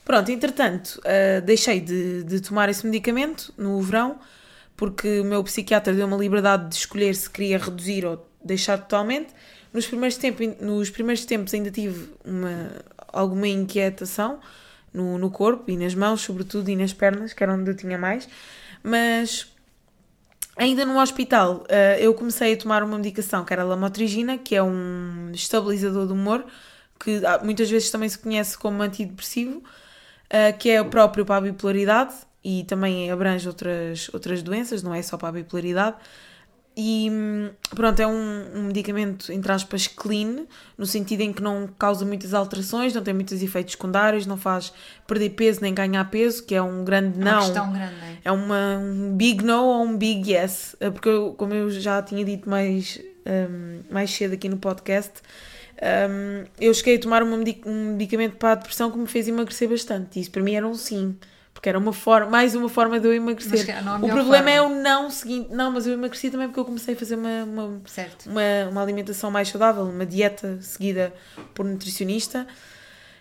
Pronto, 0.03 0.31
entretanto, 0.31 0.99
uh, 0.99 1.41
deixei 1.41 1.79
de, 1.79 2.23
de 2.23 2.39
tomar 2.39 2.69
esse 2.69 2.85
medicamento 2.85 3.51
no 3.57 3.81
verão, 3.81 4.19
porque 4.75 5.19
o 5.19 5.23
meu 5.23 5.43
psiquiatra 5.43 5.93
deu 5.93 6.07
uma 6.07 6.17
liberdade 6.17 6.69
de 6.69 6.75
escolher 6.75 7.15
se 7.15 7.29
queria 7.29 7.57
reduzir 7.57 8.05
ou 8.05 8.27
deixar 8.43 8.77
totalmente. 8.77 9.33
Nos 9.73 9.87
primeiros, 9.87 10.17
tempos, 10.17 10.47
nos 10.61 10.89
primeiros 10.89 11.25
tempos 11.25 11.53
ainda 11.53 11.71
tive 11.71 12.09
uma, 12.23 12.71
alguma 13.11 13.47
inquietação 13.47 14.39
no, 14.93 15.17
no 15.17 15.29
corpo 15.29 15.69
e 15.69 15.77
nas 15.77 15.93
mãos, 15.93 16.21
sobretudo, 16.21 16.69
e 16.69 16.75
nas 16.75 16.93
pernas, 16.93 17.33
que 17.33 17.43
era 17.43 17.53
onde 17.53 17.69
eu 17.69 17.75
tinha 17.75 17.97
mais, 17.97 18.27
mas 18.81 19.47
ainda 20.55 20.85
no 20.85 20.99
hospital 20.99 21.65
uh, 21.69 21.99
eu 21.99 22.13
comecei 22.13 22.53
a 22.53 22.57
tomar 22.57 22.83
uma 22.83 22.97
medicação 22.97 23.43
que 23.43 23.51
era 23.51 23.63
a 23.63 23.65
lamotrigina, 23.65 24.37
que 24.37 24.55
é 24.55 24.63
um 24.63 25.31
estabilizador 25.33 26.05
do 26.05 26.13
humor, 26.13 26.45
que 26.99 27.21
muitas 27.43 27.69
vezes 27.69 27.91
também 27.91 28.07
se 28.07 28.17
conhece 28.17 28.57
como 28.57 28.81
antidepressivo, 28.81 29.57
uh, 29.57 30.57
que 30.57 30.69
é 30.69 30.81
o 30.81 30.85
próprio 30.85 31.25
para 31.25 31.37
a 31.37 31.41
bipolaridade 31.41 32.15
e 32.45 32.63
também 32.63 33.09
abrange 33.09 33.47
outras, 33.47 34.07
outras 34.13 34.43
doenças, 34.43 34.83
não 34.83 34.93
é 34.93 35.01
só 35.01 35.17
para 35.17 35.29
a 35.29 35.31
bipolaridade. 35.31 35.95
E 36.77 37.09
pronto, 37.73 37.99
é 37.99 38.05
um, 38.05 38.45
um, 38.53 38.63
medicamento, 38.63 39.31
entre 39.31 39.51
aspas, 39.51 39.87
clean, 39.87 40.45
no 40.77 40.85
sentido 40.85 41.21
em 41.21 41.33
que 41.33 41.41
não 41.41 41.67
causa 41.79 42.05
muitas 42.05 42.35
alterações, 42.35 42.93
não 42.93 43.01
tem 43.01 43.15
muitos 43.15 43.41
efeitos 43.41 43.71
secundários, 43.71 44.27
não 44.27 44.37
faz 44.37 44.71
perder 45.07 45.31
peso 45.31 45.61
nem 45.61 45.73
ganhar 45.73 46.07
peso, 46.11 46.43
que 46.43 46.53
é 46.53 46.61
um 46.61 46.83
grande 46.83 47.17
não. 47.17 47.27
É 47.27 47.33
uma 47.33 47.41
questão 47.41 47.73
grande, 47.73 47.95
é? 47.95 48.17
É 48.25 48.31
uma, 48.31 48.77
um 48.77 49.15
big 49.15 49.43
no 49.43 49.63
ou 49.63 49.83
um 49.83 49.97
big 49.97 50.31
yes. 50.31 50.75
Eh, 50.79 50.91
porque, 50.91 51.09
eu, 51.09 51.33
como 51.33 51.53
eu 51.53 51.71
já 51.71 52.03
tinha 52.03 52.23
dito 52.23 52.47
mais, 52.47 53.01
um, 53.25 53.81
mais 53.89 54.11
cedo 54.11 54.33
aqui 54.33 54.49
no 54.49 54.57
podcast, 54.57 55.13
um, 55.81 56.43
eu 56.59 56.73
cheguei 56.75 56.97
a 56.97 56.99
tomar 56.99 57.23
um 57.23 57.37
medicamento 57.37 58.35
para 58.35 58.51
a 58.51 58.55
depressão 58.55 58.91
que 58.91 58.97
me 58.99 59.07
fez 59.07 59.27
emagrecer 59.27 59.67
bastante. 59.67 60.19
E 60.19 60.21
isso 60.21 60.29
para 60.29 60.43
mim 60.43 60.53
era 60.53 60.67
um 60.67 60.75
sim. 60.75 61.17
Porque 61.65 61.69
era 61.71 61.79
uma 61.79 61.93
forma, 61.93 62.29
mais 62.29 62.53
uma 62.53 62.69
forma 62.69 62.99
de 62.99 63.07
eu 63.07 63.13
emagrecer. 63.15 63.67
É 63.71 63.79
o 63.81 63.99
problema 64.07 64.35
forma. 64.35 64.51
é 64.51 64.61
o 64.61 64.69
não 64.69 65.09
seguinte. 65.09 65.51
Não, 65.51 65.71
mas 65.71 65.87
eu 65.87 65.93
emagreci 65.93 66.29
também 66.29 66.47
porque 66.47 66.59
eu 66.59 66.65
comecei 66.65 66.93
a 66.93 66.97
fazer 66.97 67.15
uma, 67.15 67.43
uma, 67.43 67.81
uma, 68.27 68.69
uma 68.69 68.81
alimentação 68.83 69.31
mais 69.31 69.49
saudável, 69.49 69.81
uma 69.81 70.05
dieta 70.05 70.59
seguida 70.61 71.11
por 71.55 71.65
nutricionista. 71.65 72.45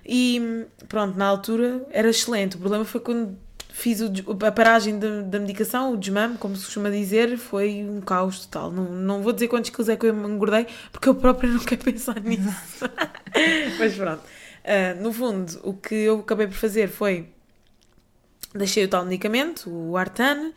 E 0.05 0.66
pronto, 0.90 1.16
na 1.16 1.24
altura 1.24 1.86
era 1.90 2.11
excelente. 2.11 2.57
O 2.57 2.59
problema 2.59 2.84
foi 2.84 3.01
quando 3.01 3.34
fiz 3.70 4.03
o, 4.03 4.12
a 4.47 4.53
paragem 4.53 4.99
da, 4.99 5.22
da 5.22 5.40
medicação, 5.40 5.95
o 5.95 5.97
desmame, 5.97 6.36
como 6.36 6.55
se 6.55 6.66
costuma 6.66 6.90
dizer, 6.90 7.38
foi 7.38 7.82
um 7.82 8.03
caos 8.03 8.45
total. 8.45 8.70
Não, 8.70 8.84
não 8.92 9.22
vou 9.22 9.32
dizer 9.32 9.49
quantos 9.49 9.70
quilos 9.70 9.88
é 9.88 9.97
que 9.97 10.05
eu 10.05 10.14
engordei, 10.14 10.66
porque 10.92 11.09
eu 11.09 11.14
própria 11.14 11.49
não 11.49 11.61
quero 11.61 11.82
pensar 11.82 12.20
nisso. 12.20 12.42
Mas 13.80 13.95
pronto. 13.95 14.20
Uh, 14.20 15.03
no 15.03 15.14
fundo, 15.14 15.61
o 15.62 15.72
que 15.72 15.95
eu 15.95 16.20
acabei 16.20 16.47
por 16.47 16.57
fazer 16.57 16.88
foi 16.88 17.34
deixei 18.55 18.84
o 18.84 18.88
tal 18.88 19.05
medicamento, 19.05 19.70
o 19.70 19.96
Artan, 19.96 20.52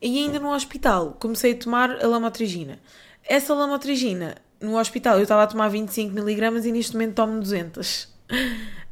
e 0.00 0.18
ainda 0.18 0.38
no 0.38 0.52
hospital 0.52 1.16
comecei 1.18 1.52
a 1.52 1.56
tomar 1.56 2.02
a 2.02 2.06
lamotrigina. 2.06 2.78
Essa 3.24 3.54
lamotrigina, 3.54 4.36
no 4.60 4.78
hospital, 4.78 5.16
eu 5.16 5.22
estava 5.22 5.42
a 5.42 5.46
tomar 5.46 5.70
25mg 5.70 6.64
e 6.64 6.72
neste 6.72 6.92
momento 6.92 7.14
tomo 7.14 7.38
200. 7.40 8.04
Uh, 8.04 8.08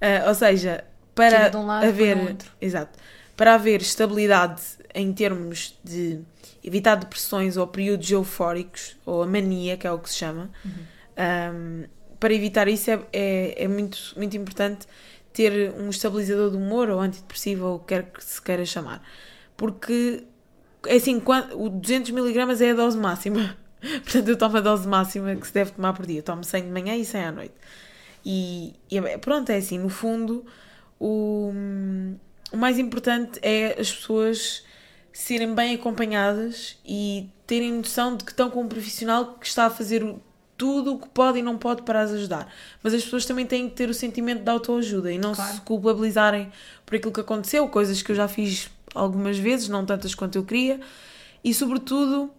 ah, 0.01 0.29
ou 0.29 0.35
seja, 0.35 0.85
para 1.15 1.57
um 1.59 1.71
haver. 1.71 2.37
Exato 2.61 2.99
para 3.41 3.55
haver 3.55 3.81
estabilidade 3.81 4.61
em 4.95 5.11
termos 5.15 5.75
de 5.83 6.21
evitar 6.63 6.95
depressões 6.97 7.57
ou 7.57 7.67
períodos 7.67 8.11
eufóricos, 8.11 8.99
ou 9.07 9.23
a 9.23 9.27
mania, 9.27 9.79
que 9.79 9.87
é 9.87 9.91
o 9.91 9.99
que 9.99 10.11
se 10.11 10.17
chama, 10.17 10.51
uhum. 10.63 10.73
um, 11.55 11.85
para 12.21 12.35
evitar 12.35 12.69
isso 12.69 12.91
é, 12.91 13.01
é, 13.11 13.65
é, 13.65 13.67
muito, 13.67 14.13
muito 14.15 14.37
importante 14.37 14.87
ter 15.33 15.73
um 15.73 15.91
estabilizador 15.91 16.51
do 16.51 16.59
humor 16.59 16.91
ou 16.91 17.01
antidepressivo, 17.01 17.67
ou 17.67 17.77
o 17.77 17.79
que 17.81 17.87
quer 17.87 18.05
que 18.11 18.25
se 18.25 18.41
queira 18.41 18.65
chamar. 18.65 19.03
Porque, 19.57 20.25
é 20.87 20.97
assim, 20.97 21.21
quando, 21.21 21.53
o 21.55 21.71
200mg 21.71 22.61
é 22.61 22.71
a 22.71 22.75
dose 22.75 22.99
máxima. 22.99 23.57
Portanto, 23.81 24.29
eu 24.29 24.37
tomo 24.37 24.57
a 24.57 24.61
dose 24.61 24.87
máxima 24.87 25.35
que 25.37 25.47
se 25.47 25.55
deve 25.55 25.73
tomar 25.73 25.93
por 25.93 26.07
dia. 26.07 26.19
Eu 26.19 26.23
tomo 26.23 26.45
100 26.45 26.65
de 26.65 26.71
manhã 26.71 26.97
e 26.97 27.05
100 27.05 27.25
à 27.25 27.33
noite. 27.33 27.55
E, 28.25 28.75
e 28.91 28.99
é, 28.99 29.19
pronto, 29.19 29.51
é 29.51 29.57
assim, 29.57 29.79
no 29.79 29.89
fundo, 29.89 30.45
o 30.99 31.53
o 32.53 32.57
mais 32.57 32.79
importante 32.79 33.39
é 33.43 33.81
as 33.81 33.93
pessoas 33.93 34.65
serem 35.13 35.55
bem 35.55 35.75
acompanhadas 35.75 36.79
e 36.85 37.29
terem 37.47 37.73
noção 37.73 38.17
de 38.17 38.25
que 38.25 38.33
estão 38.33 38.51
com 38.51 38.63
um 38.63 38.69
profissional 38.69 39.35
que 39.35 39.47
está 39.47 39.67
a 39.67 39.71
fazer 39.71 40.05
tudo 40.61 40.95
o 40.95 40.99
que 40.99 41.09
pode 41.09 41.39
e 41.39 41.43
não 41.43 41.57
pode 41.57 41.83
para 41.83 42.03
as 42.03 42.11
ajudar. 42.11 42.53
Mas 42.83 42.93
as 42.93 43.03
pessoas 43.03 43.25
também 43.25 43.47
têm 43.47 43.69
que 43.69 43.75
ter 43.75 43.89
o 43.89 43.95
sentimento 43.95 44.43
de 44.43 44.51
autoajuda 44.51 45.11
e 45.11 45.19
não 45.19 45.35
claro. 45.35 45.55
se 45.55 45.61
culpabilizarem 45.63 46.53
por 46.85 46.97
aquilo 46.97 47.13
que 47.13 47.21
aconteceu, 47.21 47.67
coisas 47.69 48.03
que 48.03 48.13
eu 48.13 48.17
já 48.17 48.29
fiz 48.29 48.71
algumas 48.95 49.39
vezes, 49.39 49.69
não 49.69 49.87
tantas 49.87 50.15
quanto 50.15 50.37
eu 50.37 50.45
queria, 50.45 50.81
e 51.43 51.55
sobretudo, 51.55 52.31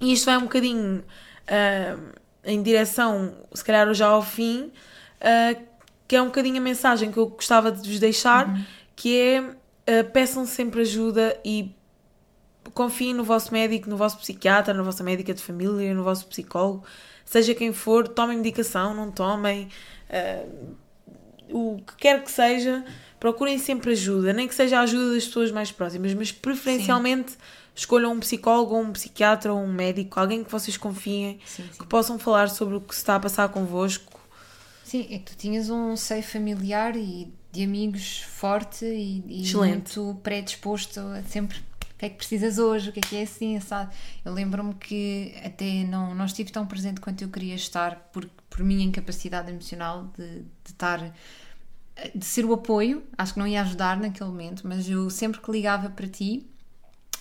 e 0.00 0.12
isto 0.12 0.26
vai 0.26 0.36
um 0.36 0.42
bocadinho 0.42 0.98
uh, 1.00 2.00
em 2.44 2.62
direção, 2.62 3.34
se 3.52 3.64
calhar 3.64 3.92
já 3.92 4.06
ao 4.06 4.22
fim, 4.22 4.70
uh, 5.20 5.60
que 6.06 6.14
é 6.14 6.22
um 6.22 6.26
bocadinho 6.26 6.58
a 6.58 6.60
mensagem 6.60 7.10
que 7.10 7.18
eu 7.18 7.26
gostava 7.26 7.72
de 7.72 7.88
vos 7.88 7.98
deixar. 7.98 8.48
Uhum 8.48 8.64
que 9.00 9.18
é 9.18 9.40
uh, 9.40 10.10
peçam 10.12 10.44
sempre 10.44 10.82
ajuda 10.82 11.40
e 11.42 11.74
confiem 12.74 13.14
no 13.14 13.24
vosso 13.24 13.52
médico, 13.52 13.88
no 13.88 13.96
vosso 13.96 14.18
psiquiatra, 14.18 14.74
na 14.74 14.82
vossa 14.82 15.02
médica 15.02 15.34
de 15.34 15.42
família, 15.42 15.92
no 15.94 16.04
vosso 16.04 16.26
psicólogo, 16.26 16.84
seja 17.24 17.54
quem 17.54 17.72
for, 17.72 18.08
tomem 18.08 18.36
medicação, 18.36 18.94
não 18.94 19.10
tomem, 19.10 19.68
uh, 20.10 20.76
o 21.52 21.80
que 21.82 21.96
quer 21.96 22.22
que 22.22 22.30
seja, 22.30 22.84
procurem 23.18 23.58
sempre 23.58 23.92
ajuda, 23.92 24.32
nem 24.32 24.48
que 24.48 24.54
seja 24.54 24.78
a 24.78 24.82
ajuda 24.82 25.14
das 25.14 25.26
pessoas 25.26 25.50
mais 25.50 25.70
próximas, 25.70 26.14
mas 26.14 26.32
preferencialmente 26.32 27.32
sim. 27.32 27.38
escolham 27.74 28.12
um 28.12 28.20
psicólogo, 28.20 28.76
um 28.76 28.92
psiquiatra 28.92 29.52
ou 29.52 29.60
um 29.60 29.72
médico, 29.72 30.18
alguém 30.18 30.42
que 30.44 30.50
vocês 30.50 30.76
confiem, 30.76 31.38
sim, 31.44 31.62
sim. 31.62 31.78
que 31.78 31.86
possam 31.86 32.18
falar 32.18 32.48
sobre 32.48 32.76
o 32.76 32.80
que 32.80 32.94
se 32.94 33.00
está 33.00 33.16
a 33.16 33.20
passar 33.20 33.48
convosco. 33.48 34.20
Sim, 34.84 35.06
é 35.10 35.18
que 35.18 35.32
tu 35.32 35.36
tinhas 35.36 35.70
um 35.70 35.96
seio 35.96 36.22
familiar 36.22 36.96
e 36.96 37.32
de 37.52 37.64
amigos 37.64 38.22
forte 38.22 38.84
e, 38.84 39.22
e 39.28 39.56
muito 39.56 40.18
predisposto 40.22 41.00
a 41.00 41.22
sempre 41.22 41.58
que 42.00 42.06
é 42.06 42.08
que 42.08 42.16
precisas 42.16 42.58
hoje, 42.58 42.88
o 42.88 42.92
que 42.94 42.98
é 42.98 43.02
que 43.02 43.16
é 43.16 43.22
assim, 43.22 43.60
sabe? 43.60 43.94
Eu 44.24 44.32
lembro-me 44.32 44.72
que 44.74 45.34
até 45.44 45.84
não, 45.84 46.14
não 46.14 46.24
estive 46.24 46.50
tão 46.50 46.66
presente 46.66 46.98
quanto 46.98 47.20
eu 47.22 47.28
queria 47.28 47.54
estar 47.54 47.94
por, 48.10 48.24
por 48.48 48.64
minha 48.64 48.82
incapacidade 48.82 49.50
emocional 49.50 50.10
de, 50.16 50.40
de 50.40 50.44
estar 50.64 51.14
de 52.14 52.24
ser 52.24 52.46
o 52.46 52.54
apoio, 52.54 53.02
acho 53.18 53.34
que 53.34 53.38
não 53.38 53.46
ia 53.46 53.60
ajudar 53.60 53.98
naquele 53.98 54.30
momento, 54.30 54.66
mas 54.66 54.88
eu 54.88 55.10
sempre 55.10 55.38
que 55.42 55.50
ligava 55.50 55.90
para 55.90 56.08
ti, 56.08 56.46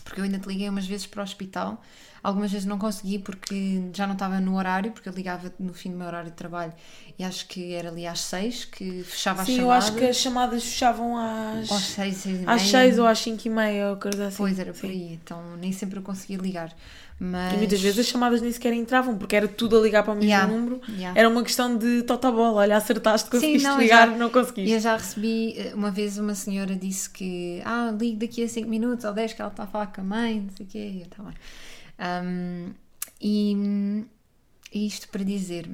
porque 0.05 0.21
eu 0.21 0.23
ainda 0.23 0.39
te 0.39 0.47
liguei 0.47 0.69
umas 0.69 0.87
vezes 0.87 1.05
para 1.05 1.19
o 1.19 1.23
hospital, 1.23 1.83
algumas 2.23 2.51
vezes 2.51 2.65
não 2.65 2.77
consegui 2.77 3.19
porque 3.19 3.89
já 3.93 4.05
não 4.05 4.13
estava 4.13 4.39
no 4.39 4.57
horário, 4.57 4.91
porque 4.91 5.09
eu 5.09 5.13
ligava 5.13 5.51
no 5.59 5.73
fim 5.73 5.91
do 5.91 5.97
meu 5.97 6.07
horário 6.07 6.29
de 6.29 6.35
trabalho 6.35 6.73
e 7.17 7.23
acho 7.23 7.47
que 7.47 7.73
era 7.73 7.89
ali 7.89 8.05
às 8.07 8.21
seis 8.21 8.65
que 8.65 9.03
fechava 9.03 9.45
Sim, 9.45 9.53
a 9.53 9.55
chamada. 9.55 9.61
Sim, 9.61 9.61
eu 9.61 9.71
acho 9.71 9.93
que 9.95 10.05
as 10.05 10.17
chamadas 10.17 10.63
fechavam 10.63 11.17
às, 11.17 11.71
às 11.71 11.81
seis, 11.81 12.17
seis 12.17 12.35
e 12.35 12.39
meia. 12.39 12.51
Às 12.51 12.61
seis 12.61 12.99
ou 12.99 13.05
às 13.05 13.19
cinco 13.19 13.47
e 13.47 13.49
meia, 13.49 13.89
ou 13.89 13.97
coisa 13.97 14.27
assim. 14.27 14.37
Pois 14.37 14.59
era 14.59 14.73
por 14.73 14.89
aí, 14.89 15.19
então 15.21 15.41
nem 15.57 15.71
sempre 15.71 15.99
eu 15.99 16.03
conseguia 16.03 16.37
ligar. 16.37 16.73
Mas... 17.19 17.53
E 17.53 17.57
muitas 17.57 17.81
vezes 17.81 17.99
as 17.99 18.05
chamadas 18.05 18.41
nem 18.41 18.49
sequer 18.49 18.71
entravam, 18.71 19.17
porque 19.17 19.35
era 19.35 19.47
tudo 19.47 19.77
a 19.77 19.81
ligar 19.81 20.03
para 20.03 20.13
o 20.13 20.15
mesmo 20.15 20.29
yeah, 20.29 20.47
número. 20.47 20.81
Yeah. 20.87 21.19
Era 21.19 21.27
uma 21.27 21.43
questão 21.43 21.75
de 21.75 22.03
bola 22.03 22.53
olha, 22.53 22.77
acertaste, 22.77 23.29
conseguiste 23.29 23.59
Sim, 23.59 23.67
não, 23.67 23.77
ligar, 23.77 24.07
já, 24.07 24.15
não 24.15 24.29
conseguiste. 24.29 24.71
Eu 24.71 24.79
já 24.79 24.95
recebi, 24.95 25.55
eh, 25.57 25.73
uma 25.75 25.91
vez 25.91 26.17
uma 26.17 26.33
senhora 26.33 26.73
disse 26.75 27.09
que, 27.09 27.61
ah, 27.65 27.93
ligo 27.99 28.19
daqui 28.19 28.41
a 28.41 28.47
5 28.47 28.69
minutos 28.69 29.03
ou 29.03 29.11
10 29.11 29.33
que 29.33 29.41
ela 29.41 29.51
está 29.51 29.63
a 29.63 29.67
falar 29.67 29.87
com 29.87 29.99
a 29.99 30.03
mãe, 30.05 30.39
não 30.39 30.55
sei 30.55 30.65
o 30.65 30.69
quê, 30.69 30.91
eu 30.95 31.03
estava... 31.03 31.31
Tá 31.31 31.37
um, 31.99 32.73
e, 33.21 34.05
e 34.73 34.87
isto 34.87 35.09
para 35.09 35.23
dizer, 35.23 35.69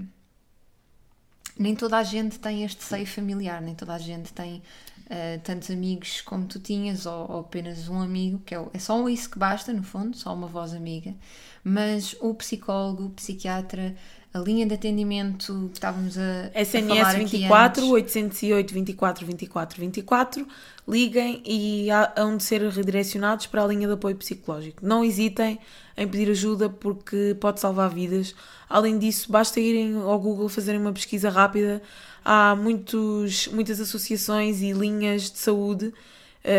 nem 1.57 1.76
toda 1.76 1.97
a 1.97 2.03
gente 2.03 2.39
tem 2.39 2.63
este 2.63 2.84
seio 2.84 3.05
familiar, 3.05 3.61
nem 3.61 3.76
toda 3.76 3.93
a 3.93 3.99
gente 3.99 4.34
tem 4.34 4.61
uh, 5.05 5.39
tantos 5.43 5.69
amigos 5.71 6.21
como 6.21 6.45
tu 6.45 6.59
tinhas, 6.59 7.05
ou, 7.05 7.32
ou, 7.32 7.39
apenas 7.41 7.88
um 7.88 8.01
amigo, 8.01 8.39
que 8.39 8.55
é, 8.55 8.65
é 8.73 8.80
só 8.80 9.07
isso 9.07 9.30
que 9.30 9.39
basta, 9.39 9.71
no 9.71 9.84
fundo, 9.84 10.17
só 10.17 10.34
uma 10.34 10.47
voz 10.47 10.73
amiga. 10.73 11.13
Mas 11.63 12.15
o 12.19 12.34
psicólogo, 12.34 13.05
o 13.05 13.09
psiquiatra, 13.11 13.95
a 14.36 14.39
linha 14.39 14.65
de 14.65 14.73
atendimento 14.73 15.69
que 15.69 15.77
estávamos 15.77 16.17
a, 16.17 16.51
SNS 16.53 16.99
a 16.99 17.13
24 17.13 17.89
808 17.89 18.73
24 18.73 19.25
24 19.25 19.79
24 19.79 20.47
liguem 20.86 21.41
e 21.45 21.88
hão 22.17 22.36
de 22.36 22.43
ser 22.43 22.61
redirecionados 22.61 23.47
para 23.47 23.63
a 23.63 23.67
linha 23.67 23.88
de 23.88 23.93
apoio 23.93 24.17
psicológico. 24.17 24.86
Não 24.86 25.05
hesitem 25.05 25.57
em 25.95 26.05
pedir 26.05 26.29
ajuda 26.29 26.69
porque 26.69 27.38
pode 27.39 27.61
salvar 27.61 27.89
vidas. 27.89 28.36
Além 28.67 28.99
disso, 28.99 29.31
basta 29.31 29.57
irem 29.61 29.95
ao 29.95 30.19
Google 30.19 30.49
fazerem 30.49 30.81
uma 30.81 30.91
pesquisa 30.91 31.29
rápida 31.29 31.81
há 32.23 32.57
muitos, 32.57 33.47
muitas 33.47 33.79
associações 33.79 34.61
e 34.61 34.73
linhas 34.73 35.31
de 35.31 35.38
saúde, 35.38 35.93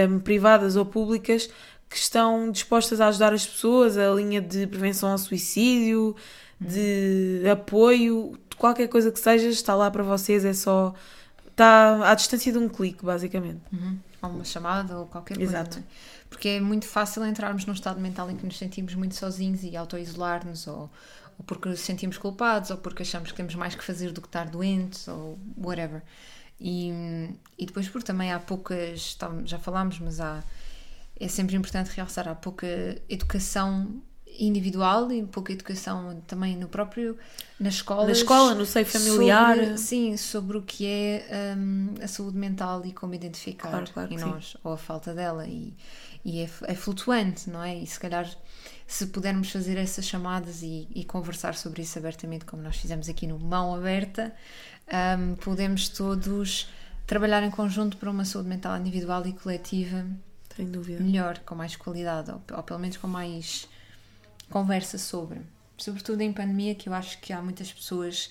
um, 0.08 0.18
privadas 0.18 0.76
ou 0.76 0.86
públicas, 0.86 1.50
que 1.90 1.96
estão 1.96 2.50
dispostas 2.50 3.02
a 3.02 3.08
ajudar 3.08 3.34
as 3.34 3.46
pessoas, 3.46 3.98
a 3.98 4.10
linha 4.14 4.40
de 4.40 4.66
prevenção 4.66 5.10
ao 5.10 5.18
suicídio, 5.18 6.16
de 6.60 7.42
apoio, 7.50 8.38
qualquer 8.56 8.88
coisa 8.88 9.10
que 9.10 9.18
seja, 9.18 9.48
está 9.48 9.74
lá 9.74 9.90
para 9.90 10.02
vocês, 10.02 10.44
é 10.44 10.52
só. 10.52 10.94
está 11.46 12.10
à 12.10 12.14
distância 12.14 12.52
de 12.52 12.58
um 12.58 12.68
clique, 12.68 13.04
basicamente. 13.04 13.60
Uhum. 13.72 13.98
Ou 14.22 14.30
uma 14.30 14.44
chamada 14.44 14.98
ou 14.98 15.06
qualquer 15.06 15.36
coisa. 15.36 15.52
Exato. 15.52 15.78
É? 15.78 15.82
Porque 16.28 16.48
é 16.48 16.60
muito 16.60 16.86
fácil 16.86 17.24
entrarmos 17.24 17.64
num 17.66 17.72
estado 17.72 18.00
mental 18.00 18.30
em 18.30 18.36
que 18.36 18.44
nos 18.44 18.58
sentimos 18.58 18.94
muito 18.94 19.14
sozinhos 19.14 19.62
e 19.62 19.76
auto-isolar-nos 19.76 20.66
ou 20.66 20.90
ou 21.38 21.44
porque 21.44 21.68
nos 21.68 21.80
sentimos 21.80 22.18
culpados, 22.18 22.70
ou 22.70 22.78
porque 22.78 23.02
achamos 23.02 23.30
que 23.30 23.36
temos 23.36 23.54
mais 23.54 23.74
que 23.74 23.84
fazer 23.84 24.12
do 24.12 24.20
que 24.20 24.28
estar 24.28 24.48
doentes, 24.48 25.06
ou 25.08 25.38
whatever. 25.56 26.02
E, 26.58 26.90
e 27.58 27.66
depois, 27.66 27.88
porque 27.88 28.06
também 28.06 28.32
há 28.32 28.38
poucas, 28.38 29.16
já 29.44 29.58
falámos, 29.58 29.98
mas 29.98 30.20
há, 30.20 30.42
é 31.18 31.28
sempre 31.28 31.56
importante 31.56 31.88
realçar, 31.88 32.26
há 32.28 32.34
pouca 32.34 32.66
educação 33.08 34.02
individual 34.38 35.10
e 35.12 35.22
pouca 35.24 35.52
educação 35.52 36.22
também 36.26 36.56
no 36.56 36.68
próprio 36.68 37.16
na 37.58 37.68
escola 37.68 38.06
na 38.06 38.12
escola 38.12 38.54
no 38.54 38.66
seio 38.66 38.86
familiar. 38.86 39.56
sobre, 39.56 39.78
sim 39.78 40.16
sobre 40.16 40.58
o 40.58 40.62
que 40.62 40.86
é 40.86 41.54
um, 41.56 41.94
a 42.02 42.08
saúde 42.08 42.36
mental 42.36 42.84
e 42.84 42.92
como 42.92 43.14
identificar. 43.14 43.70
Claro, 43.70 43.90
claro 43.92 44.12
em 44.12 44.18
nós 44.18 44.50
sim. 44.50 44.58
ou 44.62 44.72
a 44.72 44.78
falta 44.78 45.14
dela. 45.14 45.46
E, 45.46 45.74
e 46.24 46.40
é, 46.40 46.50
é, 46.64 46.74
flutuante 46.74 47.48
não 47.48 47.62
é? 47.62 47.76
E 47.76 47.86
se 47.86 47.98
calhar 47.98 48.28
se 48.86 49.06
pudermos 49.06 49.50
fazer 49.50 49.76
essas 49.76 50.06
chamadas 50.06 50.62
e, 50.62 50.88
e, 50.94 51.04
conversar 51.04 51.54
sobre 51.54 51.82
isso 51.82 51.98
abertamente, 51.98 52.44
como 52.44 52.62
nós 52.62 52.76
fizemos 52.76 53.08
aqui 53.08 53.26
no 53.26 53.38
Mão 53.38 53.74
Aberta, 53.74 54.32
um, 55.18 55.34
podemos 55.34 55.88
todos 55.88 56.68
trabalhar 57.06 57.42
em 57.42 57.50
conjunto 57.50 57.96
para 57.96 58.10
uma 58.10 58.24
saúde 58.24 58.48
mental 58.48 58.76
individual 58.78 59.26
e 59.26 59.32
coletiva 59.32 60.06
melhor, 61.00 61.38
com 61.40 61.54
mais 61.54 61.76
qualidade, 61.76 62.30
ou, 62.30 62.40
ou 62.56 62.62
pelo 62.62 62.78
menos 62.78 62.96
com 62.96 63.06
mais 63.06 63.68
conversa 64.50 64.98
sobre. 64.98 65.40
Sobretudo 65.76 66.20
em 66.22 66.32
pandemia, 66.32 66.74
que 66.74 66.88
eu 66.88 66.94
acho 66.94 67.20
que 67.20 67.32
há 67.32 67.42
muitas 67.42 67.72
pessoas 67.72 68.30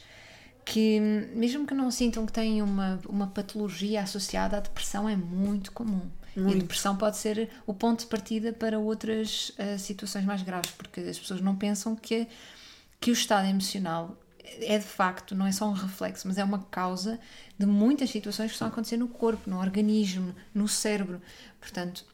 que, 0.63 0.99
mesmo 1.36 1.68
que 1.68 1.74
não 1.74 1.91
sintam 1.91 2.26
que 2.26 2.34
têm 2.34 2.61
uma, 2.61 2.99
uma 3.07 3.28
patologia 3.28 4.01
associada 4.01 4.57
à 4.57 4.59
depressão, 4.59 5.07
é 5.07 5.16
muito 5.16 5.72
comum. 5.72 6.09
Muito. 6.36 6.51
E 6.51 6.55
a 6.55 6.59
depressão 6.61 6.97
pode 6.97 7.18
ser 7.18 7.49
o 7.66 7.74
ponto 7.74 8.01
de 8.01 8.07
partida 8.07 8.51
para 8.51 8.78
outras 8.80 9.49
uh, 9.51 9.80
situações 9.80 10.26
mais 10.26 10.41
graves, 10.41 10.72
porque 10.72 10.99
as 11.01 11.18
pessoas 11.18 11.39
não 11.39 11.55
pensam 11.55 11.95
que, 11.95 12.28
que 12.99 13.11
o 13.11 13.13
estado 13.13 13.47
emocional 13.47 14.18
é 14.61 14.78
de 14.78 14.86
facto, 14.86 15.36
não 15.36 15.45
é 15.45 15.51
só 15.51 15.68
um 15.68 15.74
reflexo, 15.74 16.28
mas 16.28 16.38
é 16.38 16.43
uma 16.43 16.59
causa 16.59 17.20
de 17.57 17.66
muitas 17.66 18.09
situações 18.09 18.47
que 18.47 18.53
estão 18.53 18.68
a 18.68 18.72
acontecer 18.72 18.97
no 18.97 19.07
corpo, 19.07 19.49
no 19.49 19.59
organismo, 19.59 20.36
no 20.53 20.68
cérebro. 20.68 21.22
Portanto, 21.59 22.05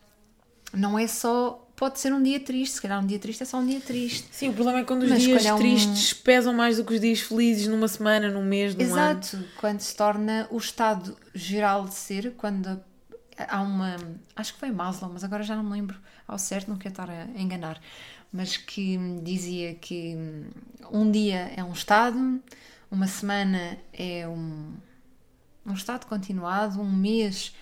não 0.74 0.98
é 0.98 1.08
só. 1.08 1.68
Pode 1.82 2.00
ser 2.00 2.14
um 2.14 2.22
dia 2.22 2.40
triste, 2.40 2.76
se 2.76 2.82
calhar 2.84 3.04
um 3.04 3.08
dia 3.08 3.18
triste 3.18 3.42
é 3.42 3.46
só 3.48 3.58
um 3.58 3.66
dia 3.66 3.82
triste. 3.82 4.28
Sim, 4.32 4.50
o 4.50 4.54
problema 4.54 4.82
é 4.82 4.84
quando 4.84 5.02
os 5.02 5.10
mas 5.10 5.24
dias 5.24 5.44
tristes 5.44 6.14
um... 6.14 6.24
pesam 6.24 6.54
mais 6.54 6.78
do 6.78 6.86
que 6.86 6.94
os 6.94 7.02
dias 7.02 7.22
felizes 7.22 7.66
numa 7.66 7.88
semana, 7.88 8.30
num 8.30 8.44
mês, 8.44 8.76
num 8.76 8.84
Exato, 8.84 9.38
ano. 9.38 9.48
quando 9.58 9.80
se 9.80 9.96
torna 9.96 10.48
o 10.52 10.60
estado 10.60 11.18
geral 11.34 11.86
de 11.86 11.96
ser, 11.96 12.36
quando 12.38 12.80
há 13.36 13.62
uma. 13.64 13.96
Acho 14.36 14.54
que 14.54 14.60
foi 14.60 14.70
Maslow, 14.70 15.10
mas 15.12 15.24
agora 15.24 15.42
já 15.42 15.56
não 15.56 15.64
me 15.64 15.72
lembro 15.72 16.00
ao 16.28 16.38
certo, 16.38 16.68
não 16.68 16.78
quero 16.78 16.94
estar 16.94 17.10
a 17.10 17.26
enganar. 17.36 17.82
Mas 18.32 18.58
que 18.58 19.00
dizia 19.24 19.74
que 19.74 20.16
um 20.92 21.10
dia 21.10 21.52
é 21.58 21.64
um 21.64 21.74
estado, 21.74 22.40
uma 22.92 23.08
semana 23.08 23.76
é 23.92 24.28
um, 24.28 24.72
um 25.66 25.74
estado 25.74 26.06
continuado, 26.06 26.80
um 26.80 26.92
mês, 26.92 27.56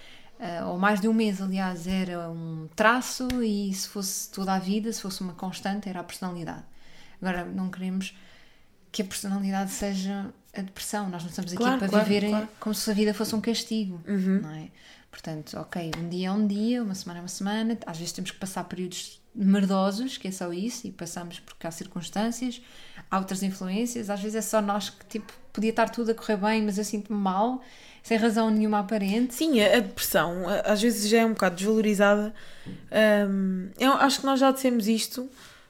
ou 0.67 0.77
mais 0.77 1.01
de 1.01 1.07
um 1.07 1.13
mês, 1.13 1.41
aliás, 1.41 1.85
era 1.87 2.29
um 2.29 2.67
traço, 2.75 3.27
e 3.43 3.73
se 3.73 3.87
fosse 3.87 4.29
toda 4.31 4.53
a 4.53 4.59
vida, 4.59 4.91
se 4.91 5.01
fosse 5.01 5.21
uma 5.21 5.33
constante, 5.33 5.89
era 5.89 5.99
a 5.99 6.03
personalidade. 6.03 6.63
Agora, 7.21 7.43
não 7.43 7.69
queremos 7.69 8.15
que 8.91 9.01
a 9.01 9.05
personalidade 9.05 9.71
seja 9.71 10.33
a 10.55 10.61
depressão. 10.61 11.09
Nós 11.09 11.23
não 11.23 11.29
estamos 11.29 11.51
aqui 11.51 11.61
claro, 11.61 11.79
para 11.79 11.89
claro, 11.89 12.05
viver 12.05 12.29
claro. 12.29 12.49
como 12.59 12.73
se 12.73 12.89
a 12.89 12.93
vida 12.93 13.13
fosse 13.13 13.35
um 13.35 13.41
castigo, 13.41 14.01
uhum. 14.07 14.41
não 14.41 14.51
é? 14.51 14.69
Portanto, 15.11 15.57
ok, 15.57 15.91
um 15.97 16.07
dia 16.07 16.27
é 16.27 16.31
um 16.31 16.45
dia, 16.45 16.83
uma 16.83 16.93
semana 16.93 17.19
é 17.19 17.21
uma 17.23 17.27
semana, 17.27 17.77
às 17.85 17.97
vezes 17.97 18.13
temos 18.13 18.29
que 18.31 18.37
passar 18.37 18.63
períodos 18.65 19.19
merdosos, 19.33 20.17
que 20.17 20.27
é 20.27 20.31
só 20.31 20.53
isso, 20.53 20.85
e 20.85 20.91
passamos 20.91 21.39
porque 21.39 21.65
há 21.65 21.71
circunstâncias, 21.71 22.61
há 23.09 23.17
outras 23.17 23.41
influências, 23.41 24.09
às 24.09 24.19
vezes 24.19 24.35
é 24.35 24.41
só 24.41 24.61
nós 24.61 24.89
que, 24.91 25.05
tipo, 25.05 25.33
podia 25.51 25.71
estar 25.71 25.89
tudo 25.89 26.11
a 26.11 26.13
correr 26.13 26.37
bem, 26.37 26.63
mas 26.63 26.77
eu 26.77 26.83
sinto-me 26.83 27.19
mal, 27.19 27.61
sem 28.09 28.17
razão 28.17 28.49
nenhuma 28.49 28.79
aparente. 28.79 29.35
Sim, 29.35 29.61
a 29.61 29.79
depressão 29.79 30.43
às 30.65 30.81
vezes 30.81 31.07
já 31.07 31.19
é 31.19 31.25
um 31.25 31.33
bocado 31.33 31.57
desvalorizada. 31.57 32.33
Um, 33.29 33.69
eu 33.79 33.91
acho 33.93 34.21
que 34.21 34.25
nós 34.25 34.39
já 34.39 34.49
dissemos 34.51 34.87
isto, 34.87 35.29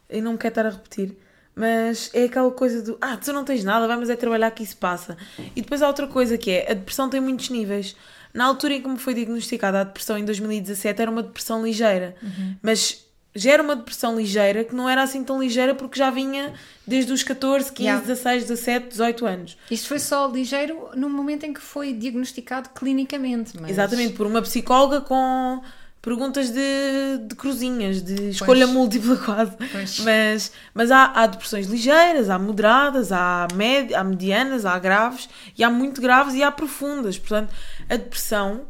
e 0.10 0.22
não 0.22 0.32
me 0.32 0.38
quero 0.38 0.54
estar 0.54 0.66
a 0.66 0.70
repetir, 0.70 1.18
mas 1.54 2.10
é 2.14 2.24
aquela 2.24 2.50
coisa 2.50 2.82
do 2.82 2.98
ah, 3.02 3.18
tu 3.18 3.34
não 3.34 3.44
tens 3.44 3.66
nada, 3.66 3.86
vamos 3.90 4.10
é 4.10 4.16
trabalhar 4.16 4.52
que 4.52 4.64
isso 4.64 4.78
passa. 4.78 5.18
E 5.54 5.62
depois 5.62 5.82
há 5.82 5.88
outra 5.88 6.08
coisa 6.08 6.38
que 6.38 6.50
é, 6.50 6.72
a 6.72 6.74
depressão 6.76 7.10
tem 7.10 7.20
muitos 7.20 7.50
níveis. 7.50 7.94
Na 8.34 8.46
altura 8.46 8.76
em 8.76 8.82
que 8.82 8.88
me 8.88 8.98
foi 8.98 9.14
diagnosticada 9.14 9.82
a 9.82 9.84
depressão, 9.84 10.18
em 10.18 10.24
2017, 10.24 11.02
era 11.02 11.12
uma 11.12 11.24
depressão 11.24 11.62
ligeira. 11.62 12.16
Uhum. 12.24 12.56
Mas 12.62 13.06
já 13.36 13.52
era 13.52 13.64
uma 13.64 13.76
depressão 13.76 14.18
ligeira 14.18 14.64
que 14.64 14.74
não 14.74 14.90
era 14.90 15.04
assim 15.04 15.24
tão 15.24 15.42
ligeira 15.42 15.76
porque 15.76 16.00
já 16.00 16.10
vinha 16.10 16.54
desde 16.86 17.14
os 17.14 17.22
14, 17.22 17.72
15, 17.72 17.84
yeah. 17.84 18.06
16, 18.06 18.44
17, 18.44 18.88
18 18.90 19.26
anos. 19.26 19.58
Isto 19.70 19.88
foi 19.88 20.00
só 20.00 20.28
ligeiro 20.28 20.90
no 20.96 21.10
momento 21.10 21.46
em 21.46 21.54
que 21.54 21.62
foi 21.62 21.94
diagnosticado 21.94 22.70
clinicamente. 22.70 23.54
Mas... 23.60 23.72
Exatamente, 23.72 24.14
por 24.14 24.26
uma 24.26 24.42
psicóloga 24.42 25.02
com 25.02 25.62
perguntas 26.02 26.50
de, 26.50 27.20
de 27.28 27.36
cruzinhas, 27.36 28.02
de 28.02 28.30
escolha 28.30 28.66
pois. 28.66 28.78
múltipla 28.78 29.18
quase. 29.18 29.52
Pois. 29.72 30.00
Mas, 30.00 30.52
mas 30.74 30.92
há, 30.92 31.12
há 31.14 31.28
depressões 31.28 31.68
ligeiras, 31.68 32.30
há 32.30 32.40
moderadas, 32.40 33.12
há, 33.12 33.48
med, 33.54 33.94
há 33.94 34.04
medianas, 34.04 34.66
há 34.66 34.80
graves, 34.80 35.30
e 35.58 35.64
há 35.64 35.70
muito 35.70 36.02
graves 36.02 36.34
e 36.34 36.42
há 36.42 36.52
profundas. 36.52 37.18
Portanto, 37.18 37.54
a 37.90 37.96
depressão 37.96 38.62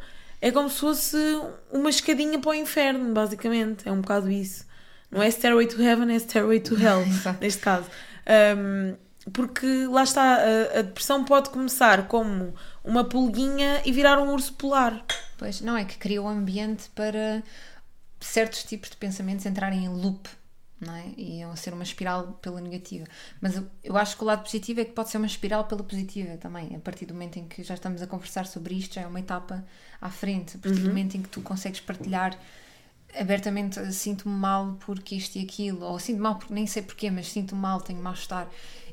é 0.42 0.52
como 0.52 0.70
se 0.70 0.80
fosse 0.80 1.18
uma 1.72 1.90
escadinha 1.90 2.40
para 2.40 2.52
o 2.52 2.54
inferno, 2.54 3.14
basicamente. 3.14 3.88
É 3.88 3.92
um 3.92 4.02
bocado 4.02 4.30
isso. 4.30 4.66
Não 5.12 5.22
é 5.22 5.30
Stairway 5.30 5.68
to 5.68 5.82
Heaven, 5.82 6.14
é 6.14 6.20
Stairway 6.20 6.60
to 6.60 6.76
Hell, 6.76 7.06
neste 7.42 7.62
caso. 7.62 7.90
Um, 8.58 8.96
porque 9.32 9.86
lá 9.88 10.04
está, 10.04 10.22
a, 10.24 10.80
a, 10.80 10.82
depressão 10.82 11.24
pode 11.24 11.50
começar 11.50 12.08
como 12.08 12.54
uma 12.84 13.04
pulguinha 13.04 13.82
e 13.86 13.92
virar 13.92 14.20
um 14.20 14.32
urso 14.32 14.54
polar. 14.54 15.04
Pois, 15.38 15.62
não, 15.62 15.76
é 15.76 15.84
que 15.84 15.98
cria 15.98 16.22
o 16.22 16.26
um 16.26 16.30
ambiente 16.30 16.90
para 16.96 17.44
certos 18.20 18.64
tipos 18.64 18.90
de 18.90 18.98
pensamentos 18.98 19.46
entrarem 19.46 19.86
em 19.86 19.90
loop, 19.90 20.30
não 20.80 20.96
é? 20.96 21.06
E 21.18 21.44
a 21.44 21.56
ser 21.56 21.74
uma 21.74 21.84
espiral 21.84 22.40
pela 22.42 22.62
negativa. 22.62 23.06
Mas 23.42 23.56
eu, 23.56 23.68
eu 23.84 23.98
acho 23.98 24.16
que 24.16 24.24
o 24.24 24.26
lado 24.26 24.44
positivo 24.44 24.82
é 24.82 24.86
que 24.86 24.92
pode 24.92 25.10
ser 25.10 25.18
uma 25.18 25.28
espiral 25.28 25.66
pela 25.66 25.84
positiva 25.84 26.38
também. 26.38 26.76
A 26.76 26.80
partir 26.80 27.06
do 27.06 27.14
momento 27.14 27.38
em 27.38 27.48
que 27.48 27.64
já 27.64 27.74
estamos 27.74 28.02
a 28.02 28.08
conversar 28.08 28.46
sobre 28.46 28.76
isto, 28.76 28.96
já 28.96 29.02
é 29.02 29.08
uma 29.08 29.20
etapa 29.20 29.66
à 30.00 30.10
frente. 30.10 30.58
A 30.58 30.60
partir 30.60 30.78
uhum. 30.78 30.84
do 30.84 30.90
momento 30.90 31.16
em 31.16 31.22
que 31.22 31.30
tu 31.30 31.42
consegues 31.42 31.80
partilhar 31.80 32.38
abertamente 33.16 33.92
sinto-me 33.92 34.36
mal 34.36 34.78
porque 34.86 35.16
isto 35.16 35.38
e 35.38 35.44
aquilo, 35.44 35.84
ou 35.84 35.98
sinto 36.00 36.22
mal 36.22 36.36
porque 36.36 36.54
nem 36.54 36.68
sei 36.68 36.84
porquê, 36.84 37.10
mas 37.10 37.28
sinto-me 37.28 37.62
mal, 37.62 37.82
tenho 37.82 38.02
mal-estar. 38.02 38.48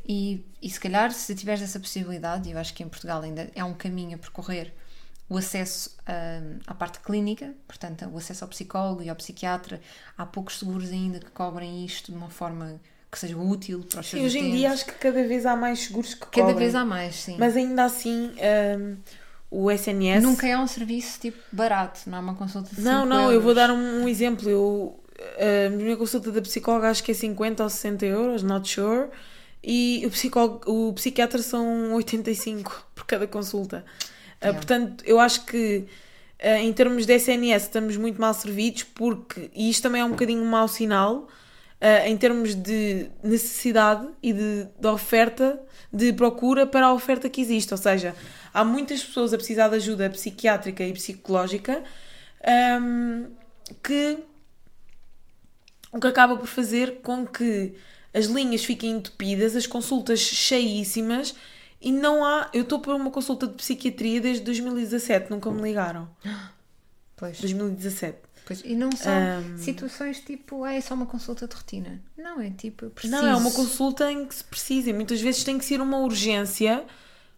E, 0.09 0.45
e 0.63 0.71
se 0.71 0.79
calhar, 0.79 1.13
se 1.13 1.35
tiveres 1.35 1.63
essa 1.63 1.81
possibilidade, 1.81 2.49
e 2.49 2.53
eu 2.53 2.59
acho 2.59 2.73
que 2.73 2.83
em 2.83 2.89
Portugal 2.89 3.23
ainda 3.23 3.51
é 3.55 3.65
um 3.65 3.75
caminho 3.75 4.15
a 4.15 4.19
percorrer, 4.19 4.73
o 5.29 5.37
acesso 5.37 5.91
uh, 6.03 6.59
à 6.67 6.75
parte 6.75 7.01
clínica, 7.01 7.53
portanto, 7.67 8.09
o 8.13 8.17
acesso 8.19 8.45
ao 8.45 8.49
psicólogo 8.49 9.03
e 9.03 9.09
ao 9.11 9.17
psiquiatra, 9.17 9.81
há 10.17 10.25
poucos 10.25 10.59
seguros 10.59 10.91
ainda 10.91 11.19
que 11.19 11.31
cobrem 11.31 11.85
isto 11.85 12.13
de 12.13 12.17
uma 12.19 12.31
forma 12.31 12.81
que 13.11 13.19
seja 13.19 13.37
útil 13.37 13.85
para 13.91 14.01
os 14.01 14.07
seus 14.07 14.23
Hoje 14.23 14.39
em 14.39 14.51
dia 14.51 14.71
acho 14.73 14.85
que 14.87 14.93
cada 14.93 15.23
vez 15.27 15.47
há 15.47 15.57
mais 15.57 15.81
seguros 15.81 16.15
que 16.15 16.21
Cada 16.21 16.31
cobrem. 16.49 16.57
vez 16.57 16.75
há 16.75 16.85
mais, 16.85 17.15
sim. 17.15 17.37
Mas 17.39 17.57
ainda 17.57 17.85
assim, 17.85 18.33
um, 18.79 18.97
o 19.51 19.71
SNS... 19.71 20.23
Nunca 20.23 20.47
é 20.47 20.59
um 20.59 20.67
serviço, 20.67 21.19
tipo, 21.21 21.39
barato, 21.51 22.01
não 22.07 22.19
é 22.19 22.21
uma 22.21 22.35
consulta 22.35 22.75
de 22.75 22.81
Não, 22.81 23.07
não, 23.07 23.23
euros. 23.23 23.35
eu 23.35 23.41
vou 23.41 23.55
dar 23.55 23.71
um, 23.71 24.03
um 24.03 24.09
exemplo. 24.09 24.49
Eu, 24.49 25.01
a 25.67 25.71
minha 25.71 25.97
consulta 25.97 26.31
da 26.31 26.43
psicóloga 26.43 26.91
acho 26.91 27.03
que 27.03 27.11
é 27.11 27.15
50 27.15 27.63
ou 27.63 27.71
60 27.71 28.07
euros, 28.07 28.43
not 28.43 28.69
sure 28.69 29.09
e 29.69 30.05
o, 30.07 30.11
psicólogo, 30.11 30.71
o 30.71 30.93
psiquiatra 30.93 31.43
são 31.43 31.93
85 31.95 32.87
por 32.95 33.05
cada 33.05 33.27
consulta. 33.27 33.85
Uh, 34.43 34.55
portanto, 34.55 35.05
eu 35.07 35.19
acho 35.19 35.45
que 35.45 35.87
uh, 36.43 36.47
em 36.61 36.73
termos 36.73 37.07
de 37.07 37.15
SNS 37.15 37.65
estamos 37.65 37.97
muito 37.97 38.21
mal 38.21 38.35
servidos 38.35 38.83
porque, 38.83 39.51
e 39.55 39.71
isto 39.71 39.83
também 39.83 40.01
é 40.01 40.05
um 40.05 40.11
bocadinho 40.11 40.43
um 40.43 40.51
mau 40.51 40.69
sinal, 40.69 41.29
uh, 41.81 42.07
em 42.07 42.17
termos 42.17 42.55
de 42.55 43.09
necessidade 43.23 44.09
e 44.23 44.33
de, 44.33 44.67
de 44.79 44.87
oferta, 44.87 45.61
de 45.93 46.13
procura 46.13 46.67
para 46.67 46.87
a 46.87 46.93
oferta 46.93 47.29
que 47.29 47.41
existe. 47.41 47.73
Ou 47.73 47.79
seja, 47.79 48.15
há 48.53 48.65
muitas 48.65 49.03
pessoas 49.03 49.33
a 49.33 49.37
precisar 49.37 49.69
de 49.69 49.77
ajuda 49.77 50.11
psiquiátrica 50.11 50.85
e 50.85 50.93
psicológica 50.93 51.83
um, 52.81 53.27
que 53.83 54.19
o 55.93 56.01
que 56.01 56.07
acaba 56.07 56.37
por 56.37 56.47
fazer 56.47 57.01
com 57.03 57.27
que 57.27 57.75
as 58.13 58.27
linhas 58.27 58.65
fiquem 58.65 58.93
entupidas, 58.93 59.57
as 59.57 59.67
consultas 59.67 60.21
cheíssimas 60.21 61.35
e 61.87 61.93
não 61.93 62.25
há. 62.25 62.51
Eu 62.53 62.63
estou 62.63 62.81
para 62.81 62.97
uma 62.97 63.13
consulta 63.13 63.47
de 63.47 63.55
psiquiatria 63.55 64.21
desde 64.21 64.43
2017, 64.43 65.31
nunca 65.31 65.51
me 65.51 65.63
ligaram. 65.63 66.09
Pois. 67.19 67.41
2017. 67.41 68.19
Pois, 68.45 68.61
e 68.63 68.75
não 68.75 68.93
são 68.93 69.11
um... 69.11 69.57
situações 69.57 70.21
tipo, 70.21 70.65
ah, 70.65 70.75
é 70.75 70.81
só 70.83 70.93
uma 70.93 71.07
consulta 71.07 71.49
de 71.49 71.57
rotina. 71.57 71.99
Não, 72.15 72.39
é 72.43 72.51
tipo, 72.51 72.91
preciso. 72.91 73.17
Não, 73.17 73.27
é 73.27 73.35
uma 73.35 73.51
consulta 73.51 74.13
em 74.13 74.27
que 74.27 74.35
se 74.35 74.45
precisa. 74.45 74.93
Muitas 74.93 75.23
vezes 75.23 75.43
tem 75.43 75.57
que 75.57 75.65
ser 75.65 75.81
uma 75.81 75.97
urgência 75.97 76.85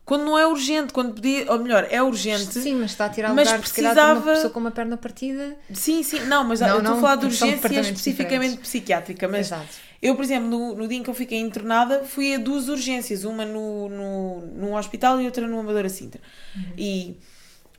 quando 0.04 0.24
não 0.24 0.36
é 0.36 0.44
urgente, 0.44 0.92
quando 0.92 1.14
podia, 1.14 1.48
ou 1.52 1.60
melhor, 1.60 1.86
é 1.88 2.02
urgente. 2.02 2.58
Sim, 2.58 2.74
mas 2.74 2.90
está 2.90 3.04
a 3.04 3.08
tirar 3.08 3.32
mas 3.32 3.46
lugar 3.46 3.60
precisava... 3.60 4.20
de 4.20 4.26
uma 4.26 4.34
pessoa 4.34 4.52
com 4.52 4.58
uma 4.58 4.70
perna 4.72 4.96
partida. 4.96 5.56
Sim, 5.72 6.02
sim, 6.02 6.24
não, 6.24 6.42
mas 6.42 6.58
não, 6.58 6.68
eu 6.70 6.78
estou 6.78 6.94
a 6.94 7.00
falar 7.00 7.16
de 7.16 7.26
urgência 7.26 7.80
especificamente 7.80 8.30
diferentes. 8.32 8.56
psiquiátrica, 8.56 9.28
mas 9.28 9.46
Exato 9.46 9.87
eu, 10.00 10.14
por 10.14 10.24
exemplo, 10.24 10.48
no, 10.48 10.74
no, 10.74 10.86
dia 10.88 10.98
em 10.98 11.02
que 11.02 11.10
eu 11.10 11.14
fiquei 11.14 11.38
internada, 11.38 12.04
fui 12.04 12.34
a 12.34 12.38
duas 12.38 12.68
urgências, 12.68 13.24
uma 13.24 13.44
no, 13.44 13.88
no, 13.88 14.40
num 14.54 14.74
hospital 14.74 15.20
e 15.20 15.26
outra 15.26 15.46
no 15.46 15.58
Amadora 15.58 15.88
Sintra. 15.88 16.20
Uhum. 16.54 16.72
E 16.76 17.16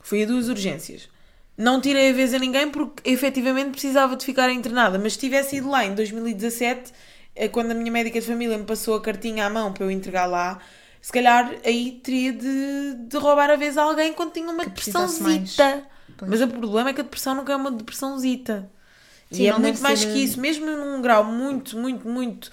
fui 0.02 0.22
a 0.22 0.26
duas 0.26 0.48
urgências. 0.48 1.08
Não 1.56 1.80
tirei 1.80 2.10
a 2.10 2.12
vez 2.12 2.34
a 2.34 2.38
ninguém 2.38 2.70
porque 2.70 3.08
efetivamente 3.08 3.70
precisava 3.70 4.16
de 4.16 4.24
ficar 4.24 4.50
internada, 4.50 4.98
mas 4.98 5.14
se 5.14 5.18
tivesse 5.18 5.56
ido 5.56 5.70
lá 5.70 5.84
em 5.84 5.94
2017, 5.94 6.92
eh, 7.34 7.48
quando 7.48 7.70
a 7.70 7.74
minha 7.74 7.90
médica 7.90 8.20
de 8.20 8.26
família 8.26 8.56
me 8.56 8.64
passou 8.64 8.96
a 8.96 9.00
cartinha 9.00 9.46
à 9.46 9.50
mão 9.50 9.72
para 9.72 9.84
eu 9.84 9.90
entregar 9.90 10.26
lá, 10.26 10.58
se 11.00 11.12
calhar 11.12 11.54
aí 11.64 12.00
teria 12.02 12.32
de, 12.32 12.94
de 13.08 13.16
roubar 13.16 13.50
a 13.50 13.56
vez 13.56 13.78
a 13.78 13.82
alguém 13.82 14.12
quando 14.12 14.32
tinha 14.32 14.50
uma 14.50 14.64
depressãozita. 14.64 15.84
Mas 16.26 16.42
o 16.42 16.48
problema 16.48 16.90
é 16.90 16.92
que 16.92 17.00
a 17.00 17.04
depressão 17.04 17.34
nunca 17.34 17.52
é 17.52 17.56
uma 17.56 17.70
depressãozita. 17.70 18.70
Sim, 19.30 19.42
e 19.42 19.46
é 19.48 19.58
muito 19.58 19.80
mais 19.80 20.00
ser... 20.00 20.12
que 20.12 20.18
isso, 20.18 20.40
mesmo 20.40 20.66
num 20.66 21.00
grau 21.00 21.24
muito, 21.24 21.78
muito, 21.78 22.08
muito 22.08 22.50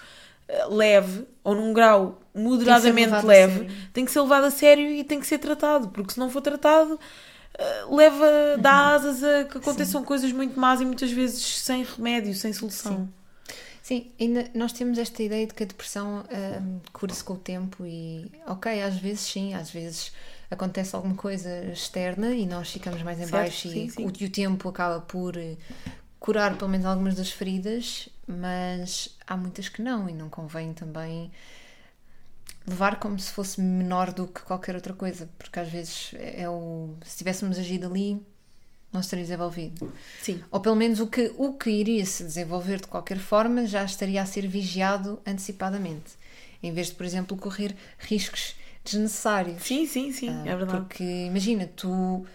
eh, 0.47 0.65
leve, 0.69 1.25
ou 1.43 1.55
num 1.55 1.73
grau 1.73 2.21
moderadamente 2.33 3.25
leve, 3.25 3.67
tem 3.91 4.05
que 4.05 4.11
ser 4.11 4.21
levado 4.21 4.45
a 4.45 4.51
sério 4.51 4.89
e 4.89 5.03
tem 5.03 5.19
que 5.19 5.27
ser 5.27 5.39
tratado, 5.39 5.89
porque 5.89 6.13
se 6.13 6.19
não 6.19 6.29
for 6.29 6.41
tratado, 6.41 6.99
eh, 7.57 7.85
leva, 7.89 8.57
dá 8.59 8.71
uhum. 8.71 8.95
asas 8.95 9.23
a 9.23 9.43
que 9.45 9.57
aconteçam 9.57 10.01
Sim. 10.01 10.07
coisas 10.07 10.31
muito 10.31 10.59
más 10.59 10.79
e 10.79 10.85
muitas 10.85 11.11
vezes 11.11 11.43
sem 11.59 11.83
remédio, 11.83 12.33
sem 12.35 12.53
solução. 12.53 12.97
Sim. 12.97 13.09
Sim, 13.87 14.11
ainda 14.19 14.51
nós 14.53 14.73
temos 14.73 14.97
esta 14.97 15.23
ideia 15.23 15.47
de 15.47 15.53
que 15.53 15.63
a 15.63 15.65
depressão 15.65 16.25
um, 16.29 16.79
cura-se 16.91 17.23
com 17.23 17.35
o 17.35 17.37
tempo 17.37 17.85
e, 17.85 18.29
ok, 18.45 18.81
às 18.81 18.97
vezes 18.97 19.21
sim, 19.21 19.53
às 19.53 19.71
vezes 19.71 20.11
acontece 20.51 20.93
alguma 20.93 21.15
coisa 21.15 21.49
externa 21.71 22.35
e 22.35 22.45
nós 22.45 22.69
ficamos 22.69 23.01
mais 23.01 23.17
em 23.17 23.21
certo, 23.21 23.31
baixo 23.31 23.69
sim, 23.69 23.85
e, 23.85 23.89
sim. 23.89 24.05
O, 24.05 24.11
e 24.19 24.25
o 24.25 24.29
tempo 24.29 24.67
acaba 24.67 24.99
por 24.99 25.37
curar 26.19 26.57
pelo 26.57 26.69
menos 26.69 26.85
algumas 26.85 27.15
das 27.15 27.31
feridas, 27.31 28.09
mas 28.27 29.15
há 29.25 29.37
muitas 29.37 29.69
que 29.69 29.81
não 29.81 30.09
e 30.09 30.13
não 30.13 30.29
convém 30.29 30.73
também 30.73 31.31
levar 32.65 32.99
como 32.99 33.17
se 33.17 33.31
fosse 33.31 33.61
menor 33.61 34.11
do 34.11 34.27
que 34.27 34.41
qualquer 34.41 34.75
outra 34.75 34.93
coisa, 34.93 35.29
porque 35.37 35.59
às 35.59 35.69
vezes 35.69 36.11
é 36.15 36.49
o 36.49 36.95
se 37.05 37.17
tivéssemos 37.17 37.57
agido 37.57 37.87
ali 37.87 38.21
não 38.91 39.01
estaria 39.01 39.23
desenvolvido. 39.23 39.91
Sim. 40.21 40.41
Ou 40.49 40.59
pelo 40.59 40.75
menos 40.75 40.99
o 40.99 41.07
que, 41.07 41.31
o 41.37 41.53
que 41.53 41.69
iria 41.69 42.05
se 42.05 42.23
desenvolver 42.23 42.79
de 42.79 42.87
qualquer 42.87 43.17
forma 43.17 43.65
já 43.65 43.83
estaria 43.83 44.21
a 44.21 44.25
ser 44.25 44.47
vigiado 44.47 45.19
antecipadamente, 45.25 46.13
em 46.63 46.71
vez 46.71 46.87
de, 46.87 46.95
por 46.95 47.05
exemplo, 47.05 47.37
correr 47.37 47.75
riscos 47.99 48.55
desnecessários. 48.83 49.61
Sim, 49.63 49.85
sim, 49.85 50.11
sim, 50.11 50.29
é 50.47 50.55
verdade. 50.55 50.79
Porque 50.79 51.03
imagina, 51.03 51.69
tu 51.75 52.25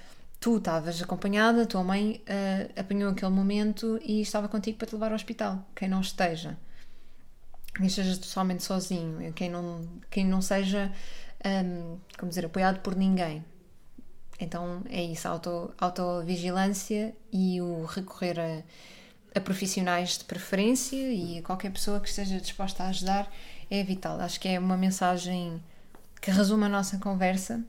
tu 0.43 0.57
estavas 0.57 1.01
acompanhada, 1.01 1.63
a 1.63 1.67
tua 1.67 1.85
mãe 1.85 2.21
uh, 2.27 2.81
apanhou 2.81 3.13
aquele 3.13 3.31
momento 3.31 4.01
e 4.03 4.21
estava 4.21 4.49
contigo 4.49 4.77
para 4.77 4.89
te 4.89 4.93
levar 4.93 5.11
ao 5.11 5.15
hospital. 5.15 5.65
Quem 5.73 5.89
não 5.89 6.01
esteja, 6.01 6.59
quem 7.77 7.87
esteja 7.87 8.17
totalmente 8.19 8.65
sozinho, 8.65 9.33
quem 9.35 9.49
não, 9.49 9.89
quem 10.11 10.27
não 10.27 10.43
seja, 10.43 10.93
um, 11.45 11.49
ehm, 11.49 12.01
como 12.19 12.29
dizer, 12.29 12.45
apoiado 12.45 12.81
por 12.81 12.97
ninguém. 12.97 13.45
Então 14.41 14.83
é 14.91 15.01
isso, 15.01 15.29
a 15.29 15.31
auto, 15.31 15.73
autovigilância 15.79 17.15
e 17.33 17.61
o 17.61 17.85
recorrer 17.85 18.41
a, 18.41 19.39
a 19.39 19.41
profissionais 19.41 20.19
de 20.19 20.25
preferência 20.25 20.97
e 20.97 21.39
a 21.39 21.43
qualquer 21.43 21.71
pessoa 21.71 22.01
que 22.01 22.09
esteja 22.09 22.41
disposta 22.41 22.83
a 22.83 22.89
ajudar 22.89 23.33
é 23.71 23.85
vital. 23.85 24.21
Acho 24.21 24.41
que 24.41 24.49
é 24.49 24.59
uma 24.59 24.77
mensagem 24.77 25.63
que 26.21 26.33
resume 26.33 26.65
a 26.65 26.69
nossa 26.69 26.99
conversa. 26.99 27.65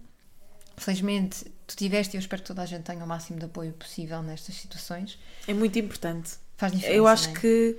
Felizmente 0.77 1.45
tu 1.67 1.75
tiveste 1.75 2.15
e 2.15 2.17
eu 2.17 2.19
espero 2.19 2.41
que 2.41 2.47
toda 2.47 2.61
a 2.61 2.65
gente 2.65 2.83
tenha 2.83 3.03
o 3.03 3.07
máximo 3.07 3.39
de 3.39 3.45
apoio 3.45 3.73
possível 3.73 4.21
nestas 4.21 4.55
situações. 4.55 5.19
É 5.47 5.53
muito 5.53 5.77
importante. 5.77 6.31
Faz 6.57 6.71
diferença. 6.71 6.97
Eu 6.97 7.07
acho 7.07 7.29
é? 7.29 7.33
que 7.33 7.77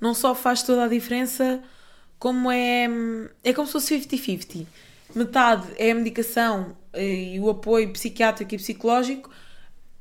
não 0.00 0.14
só 0.14 0.34
faz 0.34 0.62
toda 0.62 0.84
a 0.84 0.88
diferença, 0.88 1.62
como 2.18 2.50
é. 2.50 2.88
É 3.42 3.52
como 3.52 3.66
se 3.66 3.72
fosse 3.72 3.98
50-50. 4.00 4.66
Metade 5.14 5.66
é 5.76 5.90
a 5.90 5.94
medicação 5.94 6.76
e 6.94 7.38
o 7.40 7.50
apoio 7.50 7.92
psiquiátrico 7.92 8.54
e 8.54 8.58
psicológico, 8.58 9.30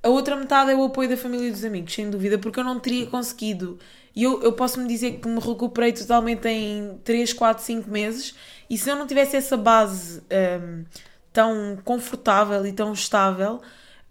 a 0.01 0.09
outra 0.09 0.35
metade 0.35 0.71
é 0.71 0.75
o 0.75 0.83
apoio 0.83 1.07
da 1.07 1.15
família 1.15 1.47
e 1.47 1.51
dos 1.51 1.63
amigos, 1.63 1.93
sem 1.93 2.09
dúvida, 2.09 2.37
porque 2.37 2.59
eu 2.59 2.63
não 2.63 2.79
teria 2.79 3.05
conseguido. 3.07 3.79
E 4.13 4.23
eu, 4.23 4.43
eu 4.43 4.51
posso 4.51 4.79
me 4.79 4.87
dizer 4.87 5.19
que 5.19 5.27
me 5.27 5.39
recuperei 5.39 5.93
totalmente 5.93 6.47
em 6.47 6.99
3, 7.05 7.31
4, 7.31 7.63
5 7.63 7.89
meses, 7.89 8.35
e 8.69 8.77
se 8.77 8.89
eu 8.89 8.95
não 8.95 9.07
tivesse 9.07 9.35
essa 9.37 9.55
base. 9.55 10.21
Um, 10.61 10.83
tão 11.33 11.77
confortável 11.83 12.65
e 12.65 12.71
tão 12.71 12.93
estável, 12.93 13.59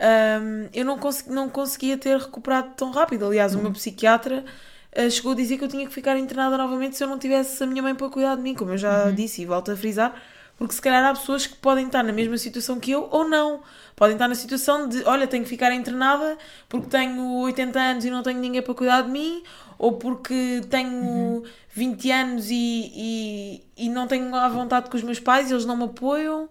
um, 0.02 0.68
eu 0.74 0.84
não, 0.84 0.98
consegui, 0.98 1.30
não 1.30 1.48
conseguia 1.48 1.96
ter 1.96 2.18
recuperado 2.18 2.72
tão 2.76 2.90
rápido. 2.90 3.24
Aliás, 3.24 3.54
o 3.54 3.58
meu 3.60 3.70
psiquiatra 3.70 4.44
uh, 4.96 5.10
chegou 5.10 5.32
a 5.32 5.34
dizer 5.36 5.56
que 5.56 5.64
eu 5.64 5.68
tinha 5.68 5.86
que 5.86 5.92
ficar 5.92 6.18
internada 6.18 6.58
novamente 6.58 6.96
se 6.96 7.04
eu 7.04 7.08
não 7.08 7.18
tivesse 7.18 7.62
a 7.62 7.66
minha 7.66 7.82
mãe 7.82 7.94
para 7.94 8.08
cuidar 8.08 8.34
de 8.34 8.42
mim, 8.42 8.54
como 8.54 8.72
eu 8.72 8.78
já 8.78 9.04
uhum. 9.04 9.14
disse 9.14 9.42
e 9.42 9.46
volto 9.46 9.70
a 9.70 9.76
frisar, 9.76 10.20
porque 10.58 10.74
se 10.74 10.82
calhar 10.82 11.04
há 11.04 11.14
pessoas 11.14 11.46
que 11.46 11.56
podem 11.56 11.86
estar 11.86 12.02
na 12.02 12.12
mesma 12.12 12.36
situação 12.36 12.80
que 12.80 12.90
eu 12.90 13.08
ou 13.10 13.28
não. 13.28 13.60
Podem 13.94 14.16
estar 14.16 14.26
na 14.26 14.34
situação 14.34 14.88
de, 14.88 15.04
olha, 15.04 15.26
tenho 15.26 15.44
que 15.44 15.50
ficar 15.50 15.72
internada 15.72 16.36
porque 16.68 16.88
tenho 16.88 17.40
80 17.42 17.78
anos 17.78 18.04
e 18.04 18.10
não 18.10 18.22
tenho 18.22 18.40
ninguém 18.40 18.62
para 18.62 18.74
cuidar 18.74 19.02
de 19.02 19.10
mim, 19.10 19.44
ou 19.78 19.92
porque 19.92 20.62
tenho 20.68 20.90
uhum. 20.90 21.42
20 21.70 22.10
anos 22.10 22.50
e, 22.50 22.90
e, 22.94 23.64
e 23.76 23.88
não 23.88 24.08
tenho 24.08 24.34
a 24.34 24.48
vontade 24.48 24.90
com 24.90 24.96
os 24.96 25.02
meus 25.04 25.20
pais 25.20 25.48
e 25.50 25.54
eles 25.54 25.64
não 25.64 25.76
me 25.76 25.84
apoiam 25.84 26.48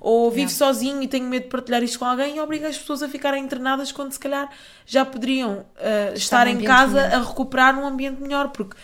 ou 0.00 0.30
vivo 0.30 0.50
sozinho 0.50 1.02
e 1.02 1.08
tenho 1.08 1.26
medo 1.28 1.44
de 1.44 1.48
partilhar 1.48 1.82
isto 1.82 1.98
com 1.98 2.04
alguém 2.04 2.36
e 2.36 2.40
obriga 2.40 2.68
as 2.68 2.78
pessoas 2.78 3.02
a 3.02 3.08
ficarem 3.08 3.42
internadas 3.44 3.90
quando 3.90 4.12
se 4.12 4.18
calhar 4.18 4.48
já 4.86 5.04
poderiam 5.04 5.58
uh, 5.60 6.14
estar 6.14 6.46
num 6.46 6.52
em 6.52 6.64
casa 6.64 7.02
melhor. 7.02 7.14
a 7.14 7.22
recuperar 7.24 7.74
num 7.74 7.86
ambiente 7.86 8.20
melhor, 8.22 8.48
porque 8.50 8.76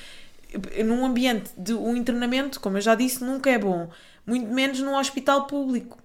num 0.84 1.04
ambiente 1.04 1.50
de 1.56 1.72
um 1.74 1.96
internamento, 1.96 2.60
como 2.60 2.76
eu 2.76 2.80
já 2.80 2.94
disse, 2.94 3.22
nunca 3.24 3.50
é 3.50 3.58
bom, 3.58 3.88
muito 4.26 4.46
menos 4.52 4.80
num 4.80 4.96
hospital 4.96 5.46
público. 5.46 5.98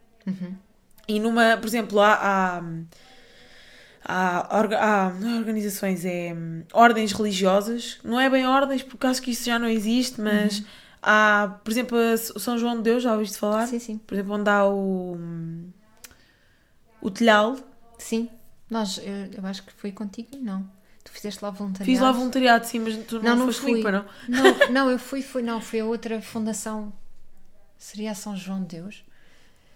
E 1.07 1.19
numa, 1.19 1.57
por 1.57 1.65
exemplo, 1.67 1.99
há, 1.99 2.13
há, 2.13 2.63
há, 4.05 4.57
há- 4.75 5.11
é 5.23 5.37
organizações, 5.37 6.05
é 6.05 6.33
hum, 6.35 6.63
ordens 6.73 7.11
religiosas, 7.11 7.99
não 8.03 8.19
é 8.19 8.29
bem 8.29 8.45
ordens, 8.45 8.83
porque 8.83 9.07
acho 9.07 9.21
que 9.21 9.31
isso 9.31 9.45
já 9.45 9.57
não 9.59 9.67
existe, 9.67 10.21
mas 10.21 10.63
há, 11.01 11.59
por 11.63 11.71
exemplo, 11.71 11.97
o 12.35 12.39
São 12.39 12.57
João 12.57 12.77
de 12.77 12.83
Deus, 12.83 13.03
já 13.03 13.13
ouviste 13.13 13.37
falar? 13.37 13.67
Sim, 13.67 13.79
sim. 13.79 13.99
Por 14.07 14.13
exemplo, 14.15 14.33
onde 14.35 14.49
há 14.49 14.65
o, 14.65 15.17
o 17.01 17.09
telhal, 17.11 17.57
Sim. 17.97 18.29
Nós, 18.69 18.97
eu, 18.99 19.33
eu 19.37 19.45
acho 19.45 19.63
que 19.63 19.73
foi 19.73 19.91
contigo, 19.91 20.29
não. 20.37 20.63
Tu 21.03 21.11
fizeste 21.11 21.43
lá 21.43 21.49
voluntariado. 21.49 21.91
fiz 21.91 21.99
lá 21.99 22.11
voluntariado, 22.11 22.65
sim, 22.65 22.79
mas 22.79 22.97
tu 23.05 23.15
não, 23.15 23.23
Não, 23.23 23.35
não 23.37 23.45
foste 23.47 23.61
fui. 23.61 23.71
comigo, 23.71 23.91
não? 23.91 24.05
Não, 24.27 24.59
não, 24.69 24.91
eu 24.91 24.99
fui, 24.99 25.21
foi, 25.21 25.41
não, 25.41 25.59
foi 25.59 25.79
a 25.79 25.85
outra 25.85 26.21
fundação. 26.21 26.93
Seria 27.77 28.11
a 28.11 28.15
São 28.15 28.35
João 28.35 28.61
de 28.61 28.77
Deus? 28.77 29.03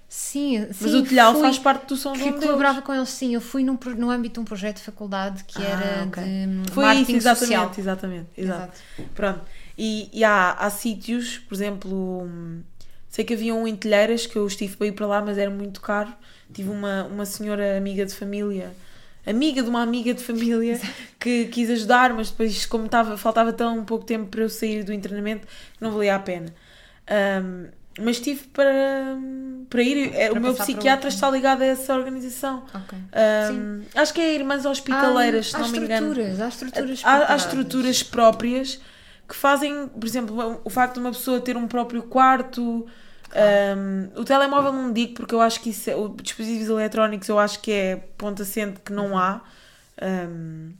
Sim, 0.07 0.71
sim. 0.73 0.83
Mas 0.83 0.93
o 0.93 1.03
telhal 1.03 1.31
fui, 1.31 1.41
faz 1.41 1.57
parte 1.57 1.87
do 1.87 1.97
São 1.97 2.15
João 2.15 2.31
de 2.33 2.39
Deus. 2.39 2.45
colaborava 2.45 2.81
com 2.81 2.93
eles, 2.93 3.09
sim. 3.09 3.33
Eu 3.33 3.41
fui 3.41 3.63
num, 3.63 3.77
no 3.97 4.09
âmbito 4.11 4.35
de 4.35 4.39
um 4.41 4.45
projeto 4.45 4.77
de 4.77 4.83
faculdade 4.83 5.43
que 5.45 5.61
Ah, 5.61 5.65
era 5.65 6.03
ok. 6.07 6.23
de 6.23 6.71
Foi 6.71 6.83
marketing 6.83 7.13
isso, 7.13 7.17
exatamente, 7.17 7.39
social. 7.39 7.79
exatamente, 7.81 8.29
exato. 8.37 8.63
Exato. 8.65 8.79
Pronto. 9.15 9.41
E, 9.77 10.09
e 10.13 10.23
há, 10.23 10.51
há 10.53 10.69
sítios, 10.69 11.39
por 11.39 11.55
exemplo, 11.55 12.27
sei 13.09 13.25
que 13.25 13.33
havia 13.33 13.53
um 13.55 13.67
em 13.67 13.75
Telheiras 13.75 14.25
que 14.25 14.35
eu 14.35 14.45
estive 14.45 14.75
para 14.77 14.87
ir 14.87 14.91
para 14.91 15.07
lá, 15.07 15.21
mas 15.21 15.37
era 15.37 15.49
muito 15.49 15.81
caro. 15.81 16.13
Tive 16.53 16.69
uma, 16.69 17.03
uma 17.05 17.25
senhora 17.25 17.77
amiga 17.77 18.05
de 18.05 18.13
família, 18.13 18.71
amiga 19.25 19.63
de 19.63 19.69
uma 19.69 19.81
amiga 19.81 20.13
de 20.13 20.23
família, 20.23 20.79
que 21.19 21.45
quis 21.45 21.69
ajudar, 21.69 22.13
mas 22.13 22.29
depois, 22.29 22.65
como 22.65 22.85
estava, 22.85 23.17
faltava 23.17 23.51
tão 23.51 23.83
pouco 23.83 24.05
tempo 24.05 24.27
para 24.27 24.41
eu 24.41 24.49
sair 24.49 24.83
do 24.83 24.93
internamento, 24.93 25.47
não 25.79 25.91
valia 25.91 26.15
a 26.15 26.19
pena. 26.19 26.53
Hum, 27.43 27.67
mas 27.99 28.19
tive 28.19 28.47
para, 28.47 29.17
para 29.69 29.81
ir. 29.83 30.13
é, 30.15 30.29
Para 30.29 30.39
o 30.39 30.41
meu 30.41 30.53
psiquiatra 30.55 31.09
está 31.09 31.29
ligado 31.29 31.61
a 31.61 31.65
essa 31.65 31.95
organização. 31.95 32.63
Ok. 32.73 32.97
Hum, 33.51 33.81
acho 33.95 34.13
que 34.13 34.21
é 34.21 34.33
Irmãs 34.35 34.65
Hospitaleiras, 34.65 35.49
se 35.51 35.55
há 35.55 35.59
não 35.59 35.69
me 35.69 35.77
engano. 35.79 36.07
estruturas, 36.07 36.41
há 36.41 36.47
estruturas. 36.47 37.01
Há, 37.03 37.33
há 37.33 37.35
estruturas 37.35 38.03
próprias 38.03 38.79
que 39.33 39.39
fazem, 39.39 39.87
por 39.87 40.05
exemplo, 40.05 40.61
o 40.63 40.69
facto 40.69 40.93
de 40.93 40.99
uma 40.99 41.11
pessoa 41.11 41.41
ter 41.41 41.57
um 41.57 41.67
próprio 41.67 42.03
quarto. 42.03 42.85
um, 43.75 44.21
o 44.21 44.23
telemóvel 44.23 44.71
não 44.71 44.93
digo 44.93 45.15
porque 45.15 45.33
eu 45.33 45.41
acho 45.41 45.59
que 45.59 45.71
isso 45.71 45.89
é, 45.89 45.95
o 45.95 46.09
dispositivos 46.09 46.69
eletrónicos 46.69 47.27
eu 47.27 47.39
acho 47.39 47.59
que 47.59 47.71
é 47.71 47.95
ponto 48.15 48.43
assente 48.43 48.79
que 48.81 48.93
não 48.93 49.17
há 49.17 49.41
um, 50.29 50.71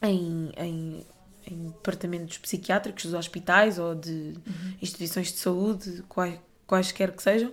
em, 0.00 0.52
em, 0.56 1.06
em 1.44 1.66
departamentos 1.70 2.38
psiquiátricos 2.38 3.04
dos 3.04 3.14
hospitais 3.14 3.80
ou 3.80 3.96
de 3.96 4.34
instituições 4.80 5.32
de 5.32 5.38
saúde, 5.38 6.04
quais, 6.08 6.38
quaisquer 6.68 7.10
que 7.10 7.20
sejam, 7.20 7.52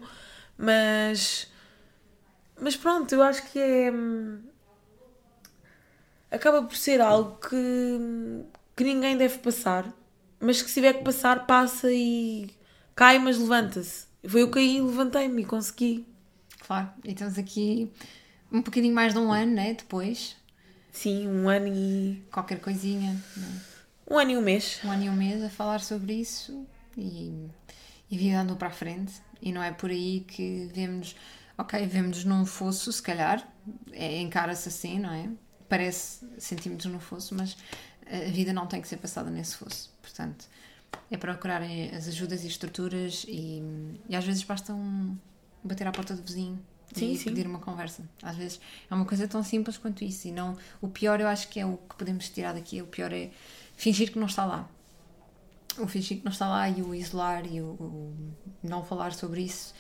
mas 0.56 1.48
mas 2.62 2.76
pronto, 2.76 3.12
eu 3.16 3.24
acho 3.24 3.52
que 3.52 3.58
é 3.58 3.92
acaba 6.30 6.62
por 6.62 6.76
ser 6.76 7.02
algo 7.02 7.40
que, 7.40 8.46
que 8.76 8.84
ninguém 8.84 9.18
deve 9.18 9.40
passar, 9.40 9.92
mas 10.40 10.62
que 10.62 10.70
se 10.70 10.76
tiver 10.76 10.94
que 10.94 11.04
passar, 11.04 11.46
passa 11.46 11.92
e 11.92 12.50
cai, 12.96 13.20
mas 13.20 13.38
levanta-se. 13.38 14.08
Foi 14.28 14.42
eu 14.42 14.50
caí 14.50 14.82
levantei-me 14.82 15.42
e 15.42 15.46
consegui. 15.46 16.06
Claro. 16.66 16.90
E 17.04 17.12
estamos 17.12 17.38
aqui 17.38 17.92
um 18.52 18.62
bocadinho 18.62 18.94
mais 18.94 19.14
de 19.14 19.20
um 19.20 19.32
ano, 19.32 19.54
né? 19.54 19.74
Depois. 19.74 20.36
Sim, 20.92 21.28
um 21.28 21.48
ano 21.48 21.68
e. 21.68 22.24
Qualquer 22.32 22.60
coisinha. 22.60 23.14
né? 23.38 23.62
um 24.10 24.18
ano 24.18 24.32
e 24.32 24.38
um 24.38 24.42
mês. 24.42 24.80
um 24.84 24.92
ano 24.92 25.04
e 25.04 25.10
um 25.10 25.16
mês 25.16 25.44
a 25.44 25.50
falar 25.50 25.80
sobre 25.82 26.14
isso 26.14 26.66
e, 26.98 27.48
e 28.10 28.18
vida 28.18 28.42
andou 28.42 28.58
para 28.58 28.70
a 28.70 28.72
frente. 28.72 29.14
E 29.42 29.52
não 29.52 29.62
é 29.62 29.72
por 29.72 29.90
aí 29.90 30.26
que 30.28 30.70
vemos, 30.74 31.16
ok, 31.58 31.86
vemos 31.86 32.26
num 32.26 32.46
fosso, 32.46 32.92
se 32.92 33.02
calhar, 33.02 33.48
é, 33.92 34.20
encara-se 34.20 34.68
assim, 34.68 35.00
não 35.00 35.12
é? 35.12 35.30
Parece 35.70 36.28
centímetros 36.40 36.92
no 36.92 37.00
fosso, 37.00 37.36
mas 37.36 37.56
a 38.10 38.30
vida 38.32 38.52
não 38.54 38.68
tem 38.68 38.82
que 38.82 38.88
ser 38.88 38.98
passada 38.98 39.30
nesse 39.30 39.56
fosso. 39.56 39.92
Portanto, 40.02 40.46
é 41.12 41.18
procurarem 41.18 41.90
as 41.96 42.08
ajudas 42.08 42.44
e 42.44 42.48
estruturas 42.48 43.26
e, 43.28 43.62
e 44.08 44.16
às 44.16 44.26
vezes 44.26 44.44
basta 44.44 44.74
um 44.74 45.16
bater 45.64 45.88
à 45.88 45.92
porta 45.92 46.16
do 46.16 46.22
vizinho 46.22 46.60
Sim, 46.94 47.12
e 47.12 47.18
sim. 47.18 47.26
pedir 47.26 47.46
uma 47.46 47.60
conversa. 47.60 48.04
Às 48.22 48.36
vezes 48.36 48.60
é 48.90 48.94
uma 48.94 49.06
coisa 49.06 49.28
tão 49.28 49.44
simples 49.44 49.78
quanto 49.78 50.04
isso. 50.04 50.28
E 50.28 50.32
não, 50.32 50.58
o 50.82 50.88
pior, 50.88 51.20
eu 51.20 51.28
acho 51.28 51.48
que 51.48 51.60
é 51.60 51.66
o 51.66 51.78
que 51.78 51.96
podemos 51.96 52.30
tirar 52.30 52.54
daqui, 52.54 52.82
o 52.82 52.88
pior 52.88 53.14
é 53.14 53.30
fingir 53.76 54.12
que 54.12 54.20
não 54.20 54.28
está 54.28 54.46
lá. 54.46 54.68
O 55.78 55.88
fingir 55.88 56.18
que 56.18 56.26
não 56.26 56.32
está 56.32 56.48
lá 56.48 56.70
e 56.70 56.82
o 56.82 56.94
isolar 56.94 57.46
e 57.46 57.62
o, 57.62 57.66
o 57.66 58.16
não 58.64 58.84
falar 58.84 59.14
sobre 59.14 59.42
isso 59.42 59.74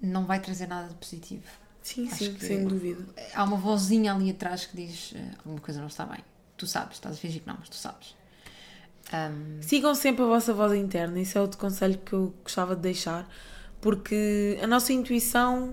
não 0.00 0.24
vai 0.24 0.40
trazer 0.40 0.66
nada 0.66 0.88
de 0.88 0.94
positivo. 0.94 1.44
Sim, 1.82 2.08
Acho 2.08 2.24
sim, 2.24 2.38
sem 2.38 2.66
dúvida. 2.66 3.06
Há 3.34 3.44
uma 3.44 3.56
vozinha 3.56 4.14
ali 4.14 4.30
atrás 4.30 4.66
que 4.66 4.76
diz 4.76 5.12
eh, 5.14 5.30
alguma 5.38 5.60
coisa 5.60 5.80
não 5.80 5.88
está 5.88 6.04
bem. 6.04 6.22
Tu 6.60 6.66
sabes, 6.66 6.98
estás 6.98 7.16
a 7.16 7.18
fingir 7.18 7.40
que 7.40 7.48
não, 7.48 7.56
mas 7.58 7.70
tu 7.70 7.76
sabes. 7.76 8.14
Ahm, 9.10 9.62
Sigam 9.62 9.94
sempre 9.94 10.22
a 10.24 10.26
vossa 10.26 10.52
voz 10.52 10.74
interna, 10.74 11.18
isso 11.18 11.38
é 11.38 11.40
outro 11.40 11.56
conselho 11.56 11.96
que 12.04 12.12
eu 12.12 12.34
gostava 12.44 12.76
de 12.76 12.82
deixar, 12.82 13.26
porque 13.80 14.58
a 14.62 14.66
nossa 14.66 14.92
intuição 14.92 15.72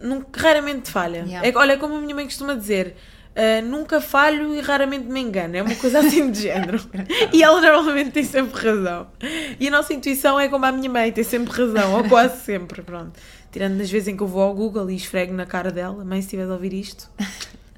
nunca, 0.00 0.40
raramente 0.40 0.90
falha. 0.90 1.18
Yeah. 1.18 1.46
É, 1.46 1.52
olha, 1.54 1.76
como 1.76 1.96
a 1.96 2.00
minha 2.00 2.14
mãe 2.14 2.24
costuma 2.24 2.54
dizer, 2.54 2.96
ah, 3.36 3.60
nunca 3.60 4.00
falho 4.00 4.54
e 4.54 4.60
raramente 4.62 5.04
me 5.04 5.20
engano, 5.20 5.54
é 5.54 5.62
uma 5.62 5.74
coisa 5.74 5.98
assim 5.98 6.30
de 6.30 6.40
género. 6.40 6.80
e 7.30 7.42
ela 7.42 7.60
normalmente 7.60 8.12
tem 8.12 8.24
sempre 8.24 8.58
razão. 8.58 9.08
E 9.60 9.68
a 9.68 9.70
nossa 9.70 9.92
intuição 9.92 10.40
é 10.40 10.48
como 10.48 10.64
a 10.64 10.72
minha 10.72 10.88
mãe, 10.88 11.12
tem 11.12 11.24
sempre 11.24 11.52
razão, 11.52 11.92
ou 11.94 12.08
quase 12.08 12.42
sempre, 12.42 12.80
pronto. 12.80 13.20
Tirando 13.52 13.76
das 13.76 13.90
vezes 13.90 14.08
em 14.08 14.16
que 14.16 14.22
eu 14.22 14.26
vou 14.26 14.40
ao 14.40 14.54
Google 14.54 14.90
e 14.90 14.96
esfrego 14.96 15.34
na 15.34 15.44
cara 15.44 15.70
dela, 15.70 16.02
mãe, 16.06 16.22
se 16.22 16.28
estiveres 16.28 16.50
a 16.50 16.54
ouvir 16.54 16.72
isto, 16.72 17.10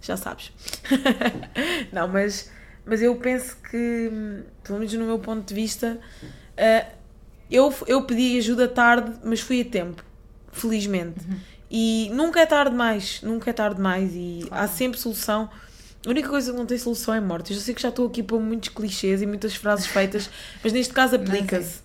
já 0.06 0.16
sabes. 0.16 0.52
não, 1.92 2.08
mas, 2.08 2.50
mas 2.84 3.02
eu 3.02 3.14
penso 3.16 3.56
que, 3.70 4.10
pelo 4.62 4.78
menos 4.78 4.92
no 4.94 5.06
meu 5.06 5.18
ponto 5.18 5.46
de 5.46 5.54
vista, 5.54 5.98
ah, 6.56 6.86
eu, 7.50 7.72
eu 7.86 8.02
pedi 8.04 8.38
ajuda 8.38 8.68
tarde, 8.68 9.12
mas 9.24 9.40
fui 9.40 9.60
a 9.60 9.64
tempo, 9.64 10.04
felizmente. 10.52 11.20
E 11.70 12.10
nunca 12.12 12.40
é 12.40 12.46
tarde 12.46 12.70
demais, 12.70 13.20
nunca 13.22 13.50
é 13.50 13.52
tarde 13.52 13.76
demais 13.76 14.12
e 14.14 14.46
há 14.50 14.68
sempre 14.68 14.98
solução. 14.98 15.50
A 16.04 16.10
única 16.10 16.28
coisa 16.28 16.52
que 16.52 16.58
não 16.58 16.66
tem 16.66 16.78
solução 16.78 17.12
é 17.12 17.20
morte. 17.20 17.52
Eu 17.52 17.58
sei 17.58 17.74
que 17.74 17.82
já 17.82 17.88
estou 17.88 18.06
aqui 18.06 18.22
para 18.22 18.38
muitos 18.38 18.68
clichês 18.68 19.20
e 19.20 19.26
muitas 19.26 19.56
frases 19.56 19.86
feitas, 19.86 20.30
mas 20.62 20.72
neste 20.72 20.94
caso 20.94 21.16
aplica-se. 21.16 21.80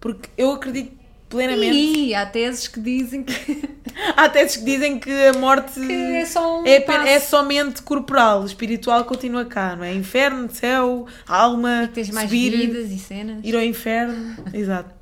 Porque 0.00 0.30
eu 0.36 0.52
acredito 0.52 0.96
plenamente. 1.28 1.76
E 1.76 2.14
há 2.14 2.26
teses 2.26 2.68
que 2.68 2.80
dizem 2.80 3.22
que, 3.22 3.76
Há 4.14 4.28
teses 4.28 4.58
que 4.58 4.64
dizem 4.64 4.98
que 4.98 5.10
a 5.10 5.32
morte 5.34 5.80
que 5.80 5.92
é 5.92 6.26
só 6.26 6.60
um 6.60 6.66
é, 6.66 6.84
é 7.14 7.20
somente 7.20 7.80
corporal, 7.82 8.44
espiritual 8.44 9.04
continua 9.04 9.44
cá, 9.46 9.74
não 9.74 9.84
é? 9.84 9.94
Inferno, 9.94 10.50
céu, 10.52 11.06
alma, 11.26 11.90
Tens 11.94 12.10
mais 12.10 12.28
subir, 12.28 12.50
vidas 12.56 12.90
e 12.90 12.98
cenas. 12.98 13.40
ir 13.42 13.54
ao 13.54 13.62
inferno. 13.62 14.36
Exato. 14.52 14.94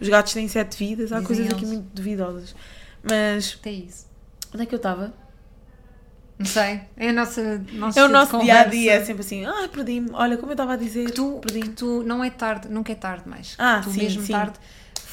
Os 0.00 0.08
gatos 0.08 0.32
têm 0.32 0.46
sete 0.46 0.76
vidas, 0.76 1.10
há 1.10 1.16
Dizem 1.20 1.26
coisas 1.26 1.46
aqui 1.46 1.64
eles. 1.64 1.70
muito 1.70 1.88
duvidosas. 1.92 2.54
Mas 3.02 3.56
Até 3.60 3.70
isso. 3.70 4.06
onde 4.54 4.62
é 4.62 4.66
que 4.66 4.74
eu 4.74 4.78
estava? 4.78 5.12
Não 6.38 6.46
sei. 6.46 6.82
É, 6.96 7.08
a 7.08 7.12
nossa, 7.12 7.64
nosso 7.72 7.98
É 7.98 8.04
o 8.04 8.08
nosso 8.08 8.38
dia 8.40 8.60
a 8.60 8.64
dia, 8.64 8.92
é 8.92 9.04
sempre 9.04 9.22
assim, 9.22 9.44
ah, 9.46 9.68
perdi-me. 9.72 10.10
Olha, 10.12 10.36
como 10.36 10.50
eu 10.50 10.54
estava 10.54 10.74
a 10.74 10.76
dizer, 10.76 11.06
que 11.06 11.12
tu, 11.12 11.40
que 11.40 11.52
perdi-me. 11.52 11.74
tu 11.74 12.02
não 12.04 12.22
é 12.22 12.28
tarde, 12.30 12.68
nunca 12.68 12.92
é 12.92 12.94
tarde 12.94 13.26
mais. 13.26 13.54
Ah, 13.58 13.80
tu 13.82 13.90
sim, 13.90 14.02
mesmo 14.02 14.22
sim. 14.22 14.32
tarde 14.32 14.58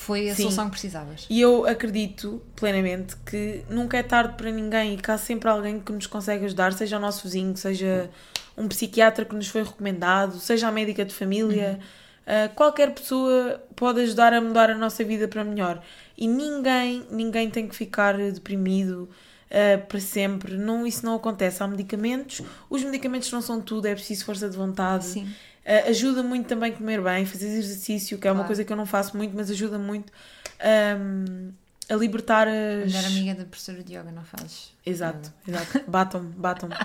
foi 0.03 0.29
a 0.29 0.35
Sim. 0.35 0.43
solução 0.43 0.65
que 0.65 0.71
precisavas. 0.71 1.25
E 1.29 1.39
eu 1.39 1.65
acredito 1.65 2.41
plenamente 2.55 3.15
que 3.25 3.63
nunca 3.69 3.97
é 3.97 4.03
tarde 4.03 4.35
para 4.35 4.51
ninguém 4.51 4.95
e 4.95 4.97
que 4.97 5.09
há 5.09 5.17
sempre 5.17 5.49
alguém 5.49 5.79
que 5.79 5.91
nos 5.93 6.07
consegue 6.07 6.43
ajudar, 6.45 6.73
seja 6.73 6.97
o 6.97 6.99
nosso 6.99 7.23
vizinho, 7.23 7.55
seja 7.55 8.09
um 8.57 8.67
psiquiatra 8.67 9.23
que 9.23 9.33
nos 9.33 9.47
foi 9.47 9.63
recomendado, 9.63 10.39
seja 10.39 10.67
a 10.67 10.71
médica 10.71 11.05
de 11.05 11.13
família. 11.13 11.79
Uh, 12.23 12.53
qualquer 12.53 12.93
pessoa 12.93 13.63
pode 13.75 14.01
ajudar 14.01 14.33
a 14.33 14.41
mudar 14.41 14.69
a 14.69 14.77
nossa 14.77 15.03
vida 15.03 15.27
para 15.27 15.43
melhor. 15.43 15.81
E 16.17 16.27
ninguém, 16.27 17.05
ninguém 17.09 17.49
tem 17.49 17.67
que 17.67 17.75
ficar 17.75 18.17
deprimido 18.17 19.09
uh, 19.49 19.85
para 19.87 19.99
sempre. 20.01 20.57
Não, 20.57 20.85
isso 20.85 21.05
não 21.05 21.15
acontece. 21.15 21.63
Há 21.63 21.67
medicamentos, 21.67 22.41
os 22.69 22.83
medicamentos 22.83 23.31
não 23.31 23.41
são 23.41 23.61
tudo, 23.61 23.87
é 23.87 23.93
preciso 23.93 24.25
força 24.25 24.49
de 24.49 24.57
vontade. 24.57 25.05
Sim. 25.05 25.27
Uh, 25.65 25.89
ajuda 25.89 26.21
muito 26.23 26.47
também 26.47 26.71
comer 26.73 27.01
bem, 27.01 27.25
fazer 27.25 27.47
exercício, 27.47 28.17
que 28.17 28.27
é 28.27 28.31
uma 28.31 28.39
Claro. 28.39 28.47
coisa 28.47 28.63
que 28.65 28.73
eu 28.73 28.77
não 28.77 28.85
faço 28.85 29.15
muito, 29.15 29.33
mas 29.35 29.49
ajuda 29.49 29.79
muito 29.79 30.11
um, 30.99 31.51
a 31.89 31.95
libertar 31.95 32.47
as. 32.47 32.91
melhor 32.91 33.05
amiga 33.05 33.35
da 33.35 33.45
professora 33.45 33.81
de 33.83 33.93
yoga 33.95 34.11
não 34.11 34.23
fazes. 34.23 34.73
Exato, 34.85 35.31
exato. 35.47 35.81
Batam-me, 35.87 36.33
batam-me, 36.33 36.75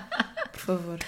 por 0.53 0.61
favor. 0.61 0.99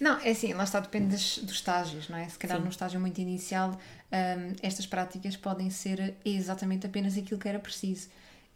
Não, 0.00 0.18
é 0.20 0.30
assim, 0.30 0.52
lá 0.54 0.64
está, 0.64 0.80
depende 0.80 1.06
das- 1.08 1.38
dos 1.38 1.56
estágios, 1.56 2.08
não 2.08 2.16
é? 2.16 2.28
Se 2.28 2.38
calhar 2.38 2.56
Sim. 2.58 2.64
num 2.64 2.70
estágio 2.70 3.00
muito 3.00 3.20
inicial, 3.20 3.72
hum, 4.12 4.52
estas 4.62 4.86
práticas 4.86 5.36
podem 5.36 5.68
ser 5.70 6.14
exatamente 6.24 6.86
apenas 6.86 7.16
aquilo 7.18 7.38
que 7.40 7.48
era 7.48 7.58
preciso. 7.58 8.08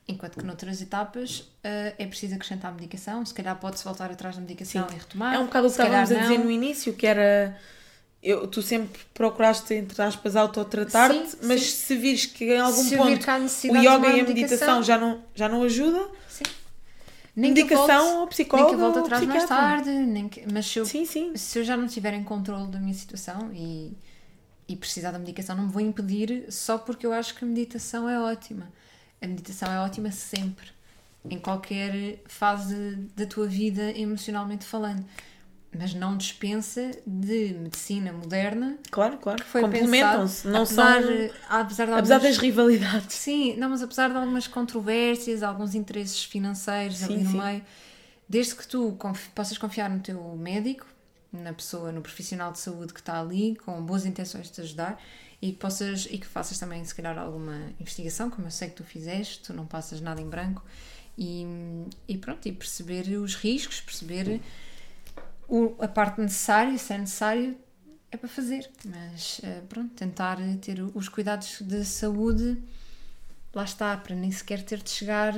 Enquanto 0.07 0.39
que 0.39 0.45
noutras 0.45 0.81
etapas 0.81 1.41
uh, 1.41 1.95
é 1.99 2.07
preciso 2.07 2.35
acrescentar 2.35 2.73
medicação, 2.73 3.25
se 3.27 3.35
calhar 3.35 3.55
pode-se 3.57 3.85
voltar 3.85 4.11
atrás 4.11 4.37
da 4.37 4.41
medicação 4.41 4.89
Sim. 4.89 4.95
e 4.95 4.99
retomar. 4.99 5.35
É 5.35 5.39
um 5.39 5.45
bocado 5.45 5.67
o 5.67 5.71
que 5.71 5.77
estávamos 5.79 6.11
a 6.13 6.19
dizer 6.21 6.39
no 6.39 6.51
início, 6.51 6.95
que 6.95 7.07
era. 7.07 7.55
Eu, 8.23 8.49
tu 8.49 8.61
sempre 8.63 9.01
procuraste, 9.15 9.75
entre 9.75 10.03
aspas, 10.03 10.35
autotratar-te, 10.35 11.37
mas 11.43 11.63
sim. 11.63 11.77
se 11.87 11.97
vires 11.97 12.27
que 12.27 12.45
em 12.53 12.59
algum 12.59 12.83
Se 12.83 12.97
ponto 12.97 13.11
o 13.11 13.77
yoga 13.77 14.09
e 14.09 14.21
a 14.21 14.25
meditação 14.25 14.83
já 14.83 14.99
não, 14.99 15.23
já 15.35 15.49
não 15.49 15.63
ajuda, 15.63 16.09
Sim. 16.29 16.43
Nem 17.37 17.53
medicação 17.53 18.03
volte- 18.05 18.19
ou 18.21 18.27
psicólogo 18.27 18.69
Nem 18.71 18.77
que 18.77 18.83
eu 18.83 18.93
volte 18.93 18.99
atrás 18.99 19.25
mais 19.25 19.47
tarde, 19.47 19.91
nem 19.91 20.29
que- 20.29 20.45
mas 20.53 20.67
se 20.67 20.81
eu, 20.81 20.85
Sim, 20.85 21.05
sim. 21.07 21.37
se 21.37 21.61
eu 21.61 21.65
já 21.65 21.77
não 21.77 21.87
estiver 21.87 22.13
em 22.15 22.25
controle 22.25 22.67
da 22.69 22.81
minha 22.81 22.93
situação 22.95 23.53
e, 23.55 23.93
e 24.69 24.75
precisar 24.75 25.13
da 25.13 25.19
medicação, 25.21 25.55
não 25.55 25.67
me 25.67 25.73
vou 25.73 25.81
impedir 25.81 26.47
só 26.51 26.77
porque 26.77 27.07
eu 27.07 27.13
acho 27.13 27.37
que 27.37 27.45
a 27.45 27.47
meditação 27.49 28.09
é 28.09 28.21
ótima. 28.21 28.69
A 29.23 29.27
meditação 29.29 29.73
é 29.73 29.79
ótima 29.79 30.11
sempre, 30.11 30.67
em 31.31 31.39
qualquer 31.39 32.19
fase 32.27 32.97
da 33.17 33.27
tua 33.27 33.47
vida, 33.47 33.97
emocionalmente 33.97 34.65
falando. 34.65 35.05
Mas 35.77 35.93
não 35.93 36.17
dispensa 36.17 36.91
de 37.07 37.53
medicina 37.55 38.11
moderna 38.13 38.79
Claro, 38.91 39.19
claro. 39.19 39.43
que 39.45 39.49
foi 39.51 39.61
Complementam-se. 39.61 40.49
Não 40.49 40.63
apesar, 40.63 41.03
são. 41.03 41.11
apesar 41.49 41.85
de 41.87 41.93
Apesar 41.93 41.93
algumas- 42.15 42.23
das 42.23 42.39
rivalidades. 42.39 43.17
Sim, 43.17 43.55
não, 43.57 43.69
mas 43.69 43.83
apesar 43.83 44.09
de 44.09 44.17
algumas 44.17 44.47
controvérsias, 44.47 45.43
alguns 45.43 45.75
interesses 45.75 46.25
financeiros 46.25 47.03
ali 47.03 47.19
Sim, 47.19 47.25
no 47.25 47.31
sim. 47.33 47.39
meio, 47.41 47.63
desde 48.27 48.55
que 48.55 48.67
tu 48.67 48.93
conf- 48.99 49.29
possas 49.35 49.59
confiar 49.59 49.91
no 49.91 50.01
teu 50.01 50.19
médico, 50.37 50.87
na 51.31 51.53
pessoa, 51.53 51.93
no 51.93 52.01
profissional 52.01 52.51
de 52.51 52.59
saúde 52.59 52.95
que 52.95 53.01
está 53.01 53.21
ali, 53.21 53.55
com 53.57 53.81
boas 53.83 54.07
intenções 54.07 54.47
de 54.47 54.53
te 54.53 54.61
ajudar, 54.63 54.99
e 55.41 55.53
que 55.53 55.59
possas 55.59 56.09
e 56.11 56.17
que 56.17 56.27
faças 56.27 56.59
também, 56.59 56.83
se 56.83 56.95
calhar, 56.95 57.17
alguma 57.19 57.55
investigação, 57.79 58.31
como 58.31 58.47
eu 58.47 58.51
sei 58.51 58.69
que 58.71 58.75
tu 58.77 58.85
fizeste, 58.85 59.41
tu 59.41 59.53
não 59.53 59.67
passas 59.67 60.01
nada 60.01 60.21
em 60.23 60.29
branco, 60.29 60.65
e, 61.17 61.47
e 62.09 62.17
pronto, 62.17 62.49
e 62.49 62.53
perceber 62.53 63.07
os 63.19 63.35
riscos, 63.35 63.81
perceber 63.83 64.41
o- 65.49 65.75
a 65.81 65.89
parte 65.89 66.21
necessária, 66.21 66.77
se 66.79 66.93
é 66.93 66.99
necessário, 66.99 67.57
é 68.11 68.17
para 68.17 68.29
fazer. 68.29 68.69
Mas 68.85 69.41
eh, 69.43 69.63
pronto, 69.69 69.95
tentar 69.95 70.39
ter 70.61 70.81
os 70.95 71.09
cuidados 71.09 71.59
de 71.63 71.85
saúde, 71.85 72.63
lá 73.55 73.65
está, 73.65 73.97
para 73.97 74.15
nem 74.15 74.31
sequer 74.31 74.63
ter 74.63 74.83
de 74.83 74.91
chegar 74.91 75.35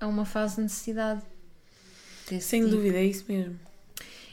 a 0.00 0.06
uma 0.06 0.24
fase 0.24 0.56
de 0.56 0.62
necessidade. 0.62 1.22
desse 2.28 2.48
Sem 2.48 2.62
tipo. 2.64 2.76
dúvida, 2.76 2.96
é 2.98 3.04
isso 3.04 3.24
mesmo. 3.28 3.58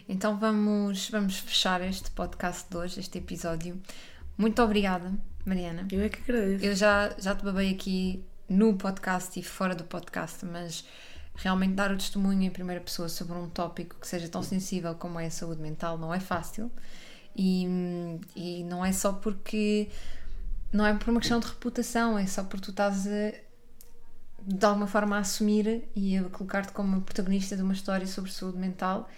Então 0.09 0.37
vamos, 0.37 1.09
vamos 1.09 1.37
fechar 1.37 1.81
este 1.81 2.09
podcast 2.11 2.69
de 2.69 2.75
hoje, 2.77 2.99
este 2.99 3.17
episódio. 3.17 3.79
Muito 4.37 4.61
obrigada, 4.61 5.13
Mariana. 5.45 5.87
Eu 5.91 6.01
é 6.01 6.09
que 6.09 6.19
agradeço. 6.21 6.65
Eu 6.65 6.75
já, 6.75 7.15
já 7.19 7.35
te 7.35 7.43
babei 7.45 7.71
aqui 7.71 8.23
no 8.49 8.75
podcast 8.75 9.39
e 9.39 9.43
fora 9.43 9.73
do 9.75 9.83
podcast, 9.85 10.45
mas 10.45 10.83
realmente 11.35 11.73
dar 11.73 11.91
o 11.91 11.97
testemunho 11.97 12.43
em 12.43 12.49
primeira 12.49 12.81
pessoa 12.81 13.09
sobre 13.09 13.37
um 13.37 13.49
tópico 13.49 13.95
que 13.99 14.07
seja 14.07 14.27
tão 14.27 14.43
sensível 14.43 14.95
como 14.95 15.19
é 15.19 15.27
a 15.27 15.31
saúde 15.31 15.61
mental 15.61 15.97
não 15.97 16.13
é 16.13 16.19
fácil. 16.19 16.71
E, 17.35 17.65
e 18.35 18.63
não 18.65 18.85
é 18.85 18.91
só 18.91 19.13
porque. 19.13 19.89
Não 20.71 20.85
é 20.85 20.93
por 20.93 21.09
uma 21.09 21.19
questão 21.19 21.39
de 21.39 21.47
reputação, 21.47 22.17
é 22.17 22.25
só 22.25 22.43
porque 22.43 22.65
tu 22.65 22.71
estás 22.71 23.05
a, 23.05 23.33
de 24.41 24.65
alguma 24.65 24.87
forma 24.87 25.17
a 25.17 25.19
assumir 25.19 25.83
e 25.93 26.17
a 26.17 26.23
colocar-te 26.23 26.71
como 26.71 27.01
protagonista 27.01 27.57
de 27.57 27.61
uma 27.61 27.73
história 27.73 28.07
sobre 28.07 28.31
saúde 28.31 28.57
mental 28.57 29.09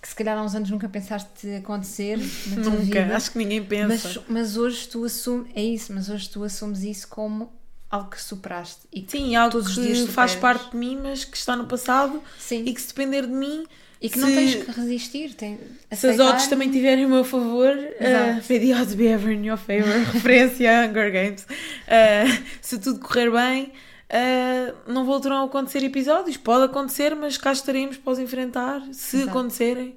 que 0.00 0.08
se 0.08 0.14
calhar 0.14 0.36
há 0.38 0.42
uns 0.42 0.54
anos 0.54 0.70
nunca 0.70 0.88
pensaste 0.88 1.56
acontecer 1.56 2.18
Nunca. 2.56 2.78
vida. 2.78 3.16
Acho 3.16 3.32
que 3.32 3.38
ninguém 3.38 3.62
pensa. 3.62 4.08
Mas, 4.08 4.28
mas 4.28 4.56
hoje 4.56 4.88
tu 4.88 5.04
assumes, 5.04 5.50
é 5.54 5.62
isso, 5.62 5.92
mas 5.92 6.08
hoje 6.08 6.28
tu 6.28 6.42
assumes 6.42 6.82
isso 6.82 7.06
como 7.08 7.52
algo 7.90 8.10
que 8.10 8.22
superaste 8.22 8.80
e 8.92 9.02
que, 9.02 9.10
Sim, 9.12 9.34
algo 9.36 9.52
todos 9.52 9.76
os 9.76 9.82
dias 9.84 10.00
que 10.06 10.12
faz 10.12 10.34
parte 10.36 10.70
de 10.70 10.76
mim, 10.76 10.98
mas 11.02 11.24
que 11.24 11.36
está 11.36 11.56
no 11.56 11.66
passado 11.66 12.22
sim, 12.38 12.62
e 12.64 12.72
que 12.72 12.80
se 12.80 12.88
depender 12.88 13.22
de 13.26 13.32
mim. 13.32 13.66
e 14.00 14.08
que 14.08 14.14
se- 14.18 14.24
não 14.24 14.32
tens 14.32 14.54
que 14.64 14.70
resistir. 14.70 15.34
Tem, 15.34 15.58
Se 15.92 16.06
as 16.06 16.18
odds 16.18 16.46
também 16.46 16.70
tiverem 16.70 17.04
o 17.04 17.08
meu 17.08 17.24
favor, 17.24 17.76
uh, 17.76 18.42
may 18.48 18.60
the 18.60 18.74
odds 18.80 18.94
be 18.94 19.06
ever 19.08 19.32
in 19.32 19.44
your 19.46 19.58
favor, 19.58 19.88
referência 20.12 20.70
a 20.82 20.86
Hunger 20.86 21.12
Games. 21.12 21.42
Uh, 21.44 22.44
se 22.62 22.78
tudo 22.78 23.00
correr 23.00 23.30
bem, 23.30 23.72
uh, 24.08 24.90
não 24.92 25.04
voltarão 25.04 25.42
a 25.42 25.44
acontecer 25.44 25.82
episódios. 25.84 26.36
Pode 26.36 26.64
acontecer, 26.64 27.14
mas 27.16 27.36
cá 27.36 27.52
estaremos 27.52 27.96
para 27.96 28.12
os 28.12 28.18
enfrentar, 28.18 28.80
se 28.92 29.16
Exato. 29.16 29.30
acontecerem. 29.30 29.96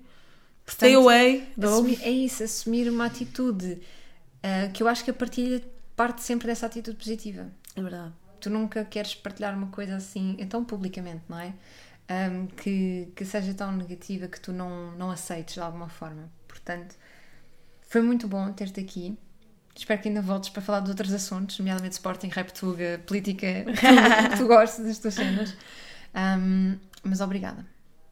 Stay 0.67 0.93
Portanto, 0.93 0.95
away, 0.95 1.47
though. 1.59 1.73
assumir- 1.73 1.99
é 2.01 2.09
isso, 2.11 2.43
assumir 2.43 2.89
uma 2.89 3.05
atitude 3.05 3.79
ah, 4.41 4.69
que 4.73 4.81
eu 4.81 4.87
acho 4.87 5.03
que 5.03 5.11
a 5.11 5.13
partilha 5.13 5.61
parte 5.95 6.23
sempre 6.23 6.47
dessa 6.47 6.65
atitude 6.65 6.97
positiva. 6.97 7.47
É 7.75 7.81
verdade. 7.81 8.13
tu 8.39 8.49
nunca 8.49 8.83
queres 8.85 9.15
partilhar 9.15 9.55
uma 9.57 9.67
coisa 9.67 9.95
assim, 9.95 10.35
então 10.39 10.63
publicamente, 10.65 11.23
não 11.29 11.39
é? 11.39 11.53
Ahm, 12.09 12.47
que, 12.47 13.11
que 13.15 13.25
seja 13.25 13.53
tão 13.53 13.71
negativa 13.71 14.27
que 14.27 14.39
tu 14.39 14.51
não, 14.51 14.91
não 14.97 15.09
aceites 15.11 15.53
de 15.55 15.61
alguma 15.61 15.87
forma. 15.89 16.29
Portanto, 16.47 16.95
foi 17.83 18.01
muito 18.01 18.27
bom 18.27 18.51
ter-te 18.53 18.79
aqui. 18.81 19.17
Espero 19.75 20.01
que 20.01 20.09
ainda 20.09 20.21
voltes 20.21 20.49
para 20.49 20.61
falar 20.61 20.81
de 20.81 20.89
outros 20.91 21.13
assuntos, 21.13 21.57
nomeadamente 21.59 21.93
Sporting, 21.95 22.29
Rap 22.29 22.51
Tuga, 22.53 23.01
política, 23.07 23.65
que 24.29 24.37
tu, 24.37 24.47
gostes 24.47 24.85
das 24.85 24.99
tuas 24.99 25.15
cenas. 25.15 25.55
Ahm, 26.13 26.77
mas 27.03 27.21
obrigada. 27.21 27.65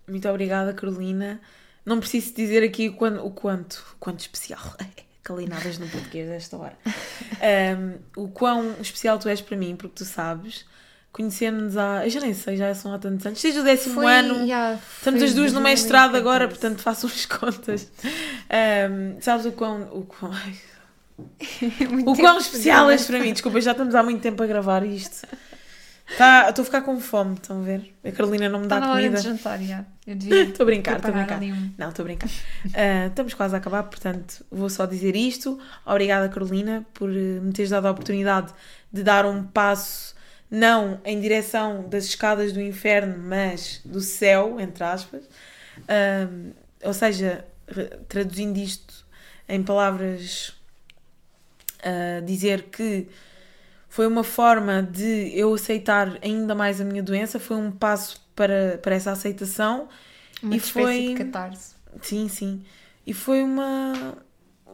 Muito 0.07 0.27
obrigada, 0.29 0.73
Carolina. 0.73 1.41
Não 1.85 1.99
preciso 1.99 2.33
dizer 2.35 2.63
aqui 2.63 2.89
o, 2.89 2.95
quan- 2.95 3.21
o 3.21 3.31
quanto, 3.31 3.75
o 3.95 3.97
quanto 3.99 4.19
especial. 4.21 4.61
Calinadas 5.23 5.77
no 5.77 5.87
português 5.87 6.27
desta 6.27 6.57
hora. 6.57 6.77
Um, 8.17 8.23
o 8.23 8.27
quão 8.27 8.73
especial 8.81 9.19
tu 9.19 9.29
és 9.29 9.39
para 9.41 9.55
mim, 9.55 9.75
porque 9.75 9.95
tu 9.95 10.05
sabes, 10.05 10.65
conhecemos-nos 11.11 11.77
há. 11.77 12.03
Eu 12.05 12.09
já 12.09 12.19
nem 12.21 12.33
sei, 12.33 12.57
já 12.57 12.73
são 12.73 12.93
há 12.93 12.97
tantos 12.97 13.25
anos. 13.25 13.41
Desde 13.41 13.59
o 13.59 13.63
décimo 13.63 13.95
Foi- 13.95 14.11
ano. 14.11 14.43
yeah, 14.43 14.79
Estamos 14.97 15.21
as 15.21 15.33
duas 15.33 15.51
no 15.53 15.59
2014. 15.61 15.63
mestrado 15.63 16.15
agora, 16.15 16.47
portanto 16.47 16.79
façam 16.81 17.09
as 17.09 17.25
contas. 17.25 17.87
Um, 18.89 19.21
sabes 19.21 19.45
o 19.45 19.51
quão. 19.51 19.83
O 19.93 20.03
quão, 20.05 20.31
Muito 21.91 22.11
o 22.11 22.15
quão 22.15 22.39
especial 22.39 22.89
és 22.89 23.05
para 23.05 23.19
mim. 23.19 23.31
Desculpa, 23.31 23.61
já 23.61 23.71
estamos 23.71 23.93
há 23.93 24.01
muito 24.01 24.21
tempo 24.21 24.41
a 24.41 24.47
gravar 24.47 24.83
isto. 24.83 25.27
Tá, 26.17 26.49
Estou 26.49 26.63
a 26.63 26.65
ficar 26.65 26.81
com 26.81 26.99
fome, 26.99 27.35
estão 27.35 27.61
a 27.61 27.63
ver? 27.63 27.93
A 28.03 28.11
Carolina 28.11 28.49
não 28.49 28.59
me 28.59 28.67
dá 28.67 28.75
Está 28.77 28.87
na 28.87 28.93
hora 28.93 29.01
comida. 29.01 29.17
de 29.21 29.23
jantar, 29.27 29.59
já. 29.61 29.85
Eu 30.05 30.15
devia 30.15 30.43
Estou 30.49 30.63
a 30.63 30.65
brincar, 30.65 30.97
estou 30.97 31.09
a 31.11 31.13
brincar. 31.13 31.41
um- 31.41 31.71
Não, 31.77 31.89
estou 31.89 32.03
a 32.03 32.05
brincar. 32.05 32.29
Ah, 32.73 33.07
estamos 33.07 33.33
quase 33.33 33.55
a 33.55 33.57
acabar, 33.57 33.83
portanto, 33.83 34.45
vou 34.51 34.69
só 34.69 34.85
dizer 34.85 35.15
isto. 35.15 35.59
Obrigada, 35.85 36.27
Carolina, 36.29 36.85
por 36.93 37.09
eh, 37.09 37.39
me 37.39 37.51
teres 37.53 37.71
dado 37.71 37.87
a 37.87 37.91
oportunidade 37.91 38.53
de 38.91 39.03
dar 39.03 39.25
um 39.25 39.43
passo, 39.43 40.13
não 40.49 40.99
em 41.05 41.19
direção 41.21 41.87
das 41.87 42.05
escadas 42.05 42.51
do 42.51 42.61
inferno, 42.61 43.17
mas 43.17 43.79
do 43.85 44.01
céu, 44.01 44.59
entre 44.59 44.83
aspas. 44.83 45.23
Ah, 45.87 46.27
ou 46.83 46.93
seja, 46.93 47.45
traduzindo 48.09 48.57
isto 48.57 49.05
em 49.47 49.63
palavras, 49.63 50.53
ah, 51.83 52.21
dizer 52.25 52.63
que 52.63 53.07
foi 53.91 54.07
uma 54.07 54.23
forma 54.23 54.81
de 54.83 55.31
eu 55.37 55.53
aceitar 55.53 56.17
ainda 56.23 56.55
mais 56.55 56.81
a 56.81 56.85
minha 56.85 57.03
doença, 57.03 57.39
foi 57.39 57.57
um 57.57 57.71
passo 57.71 58.21
para, 58.35 58.79
para 58.81 58.95
essa 58.95 59.11
aceitação. 59.11 59.89
Uma 60.41 60.55
E 60.55 60.59
foi- 60.59 61.09
de 61.09 61.13
catarse. 61.15 61.75
Sim, 62.01 62.27
sim. 62.29 62.63
E 63.05 63.13
foi 63.13 63.43
uma. 63.43 64.17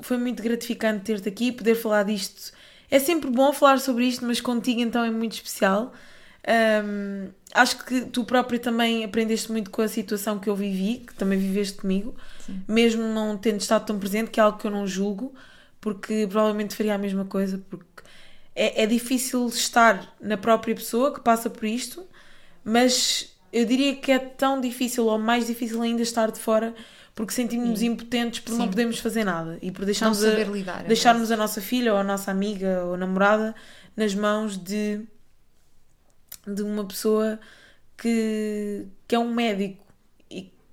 Foi 0.01 0.18
muito 0.18 0.43
gratificante 0.43 1.03
ter-te 1.05 1.28
aqui, 1.30 1.51
poder 1.51 1.76
falar 1.76 2.03
disto. 2.03 2.53
É 2.91 2.99
sempre 2.99 3.30
bom 3.32 3.51
falar 3.51 3.80
sobre 3.80 4.05
isto, 4.05 4.26
mas 4.26 4.39
contigo 4.39 4.80
então 4.82 5.03
é 5.03 5.11
muito 5.11 5.34
especial. 5.34 5.93
Ahm, 6.47 7.30
acho 7.53 7.84
que 7.86 8.01
tu 8.05 8.24
própria 8.24 8.59
também 8.59 9.03
aprendeste 9.03 9.51
muito 9.51 9.70
com 9.72 9.82
a 9.82 9.88
situação 9.88 10.39
que 10.39 10.49
eu 10.49 10.55
vivi, 10.55 10.99
que 11.05 11.13
também 11.15 11.38
viveste 11.39 11.78
comigo, 11.82 12.15
Sim. 12.39 12.63
mesmo 12.68 13.03
não 13.03 13.38
tendo 13.38 13.60
estado 13.60 13.85
tão 13.88 13.99
presente, 13.99 14.31
que 14.31 14.39
é 14.39 14.44
algo 14.44 14.57
que 14.60 14.68
eu 14.68 14.72
não 14.72 14.88
julgo, 14.88 15.34
porque 15.81 16.27
provavelmente 16.30 16.76
faria 16.76 16.95
a 16.95 16.98
mesma 16.98 17.26
coisa, 17.26 17.57
porque 17.69 17.85
é, 18.60 18.84
é 18.84 18.86
difícil 18.86 19.48
estar 19.48 20.16
na 20.20 20.36
própria 20.38 20.74
pessoa 20.76 21.14
que 21.14 21.22
passa 21.22 21.50
por 21.50 21.64
isto, 21.66 22.06
mas 22.64 23.34
eu 23.54 23.64
diria 23.66 23.96
que 23.96 24.12
é 24.12 24.20
tão 24.20 24.60
difícil 24.60 25.06
ou 25.06 25.18
mais 25.20 25.48
difícil 25.48 25.82
ainda 25.82 26.02
estar 26.02 26.32
de 26.32 26.40
fora 26.40 26.74
porque 27.16 27.34
sentimos-nos 27.34 27.82
impotentes 27.82 28.40
por 28.42 28.52
não 28.54 28.66
Sim. 28.66 28.70
podermos 28.70 29.00
fazer 29.00 29.24
nada 29.24 29.58
e 29.62 29.72
por 29.72 29.80
Não 29.82 29.86
deixarmos 29.86 30.24
a- 30.24 30.30
lidar. 30.44 30.82
é 30.86 30.88
deixarmos 30.88 31.32
a 31.32 31.38
nossa 31.38 31.62
filha 31.62 31.94
ou 31.94 32.00
a 32.00 32.04
nossa 32.04 32.30
amiga 32.30 32.84
ou 32.86 32.98
namorada 32.98 33.56
nas 33.96 34.14
mãos 34.14 34.56
de, 34.58 35.02
de 36.46 36.62
uma 36.62 36.86
pessoa 36.86 37.40
que, 37.98 38.86
que 39.08 39.16
é 39.16 39.20
um 39.20 39.34
médico 39.34 39.84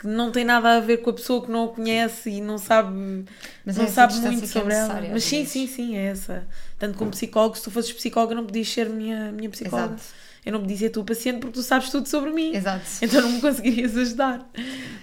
que 0.04 0.10
não 0.10 0.30
tem 0.30 0.44
nada 0.44 0.76
a 0.76 0.80
ver 0.80 0.98
com 0.98 1.08
a 1.08 1.12
pessoa 1.14 1.42
que 1.42 1.50
não 1.50 1.64
a 1.64 1.68
conhece 1.68 2.28
e 2.28 2.40
não 2.40 2.58
sabe, 2.58 3.24
Mas 3.64 3.76
não 3.78 3.84
é 3.84 3.88
sabe 3.88 4.14
muito 4.14 4.44
é 4.44 4.46
sobre 4.46 4.74
ela. 4.74 4.82
necessária, 4.82 5.10
Mas 5.12 5.24
sim, 5.24 5.46
sim, 5.46 5.66
sim, 5.66 5.96
é 5.96 6.04
essa. 6.08 6.46
Tanto 6.78 6.98
como 6.98 7.10
psicólogo, 7.10 7.56
se 7.56 7.62
tu 7.64 7.70
fosses 7.70 7.90
psicóloga, 7.92 8.34
não 8.34 8.44
podias 8.44 8.68
ser 8.68 8.90
minha, 8.90 9.32
minha 9.32 9.48
psicóloga. 9.48 9.94
Exato. 9.94 10.12
Eu 10.44 10.52
não 10.52 10.60
podia 10.60 10.76
ser 10.76 10.90
tua 10.90 11.02
paciente 11.04 11.38
porque 11.40 11.54
tu 11.54 11.62
sabes 11.62 11.88
tudo 11.88 12.06
sobre 12.06 12.30
mim. 12.32 12.54
Exato. 12.54 12.84
Então 13.00 13.22
não 13.22 13.30
me 13.30 13.40
conseguirias 13.40 13.96
ajudar. 13.96 14.46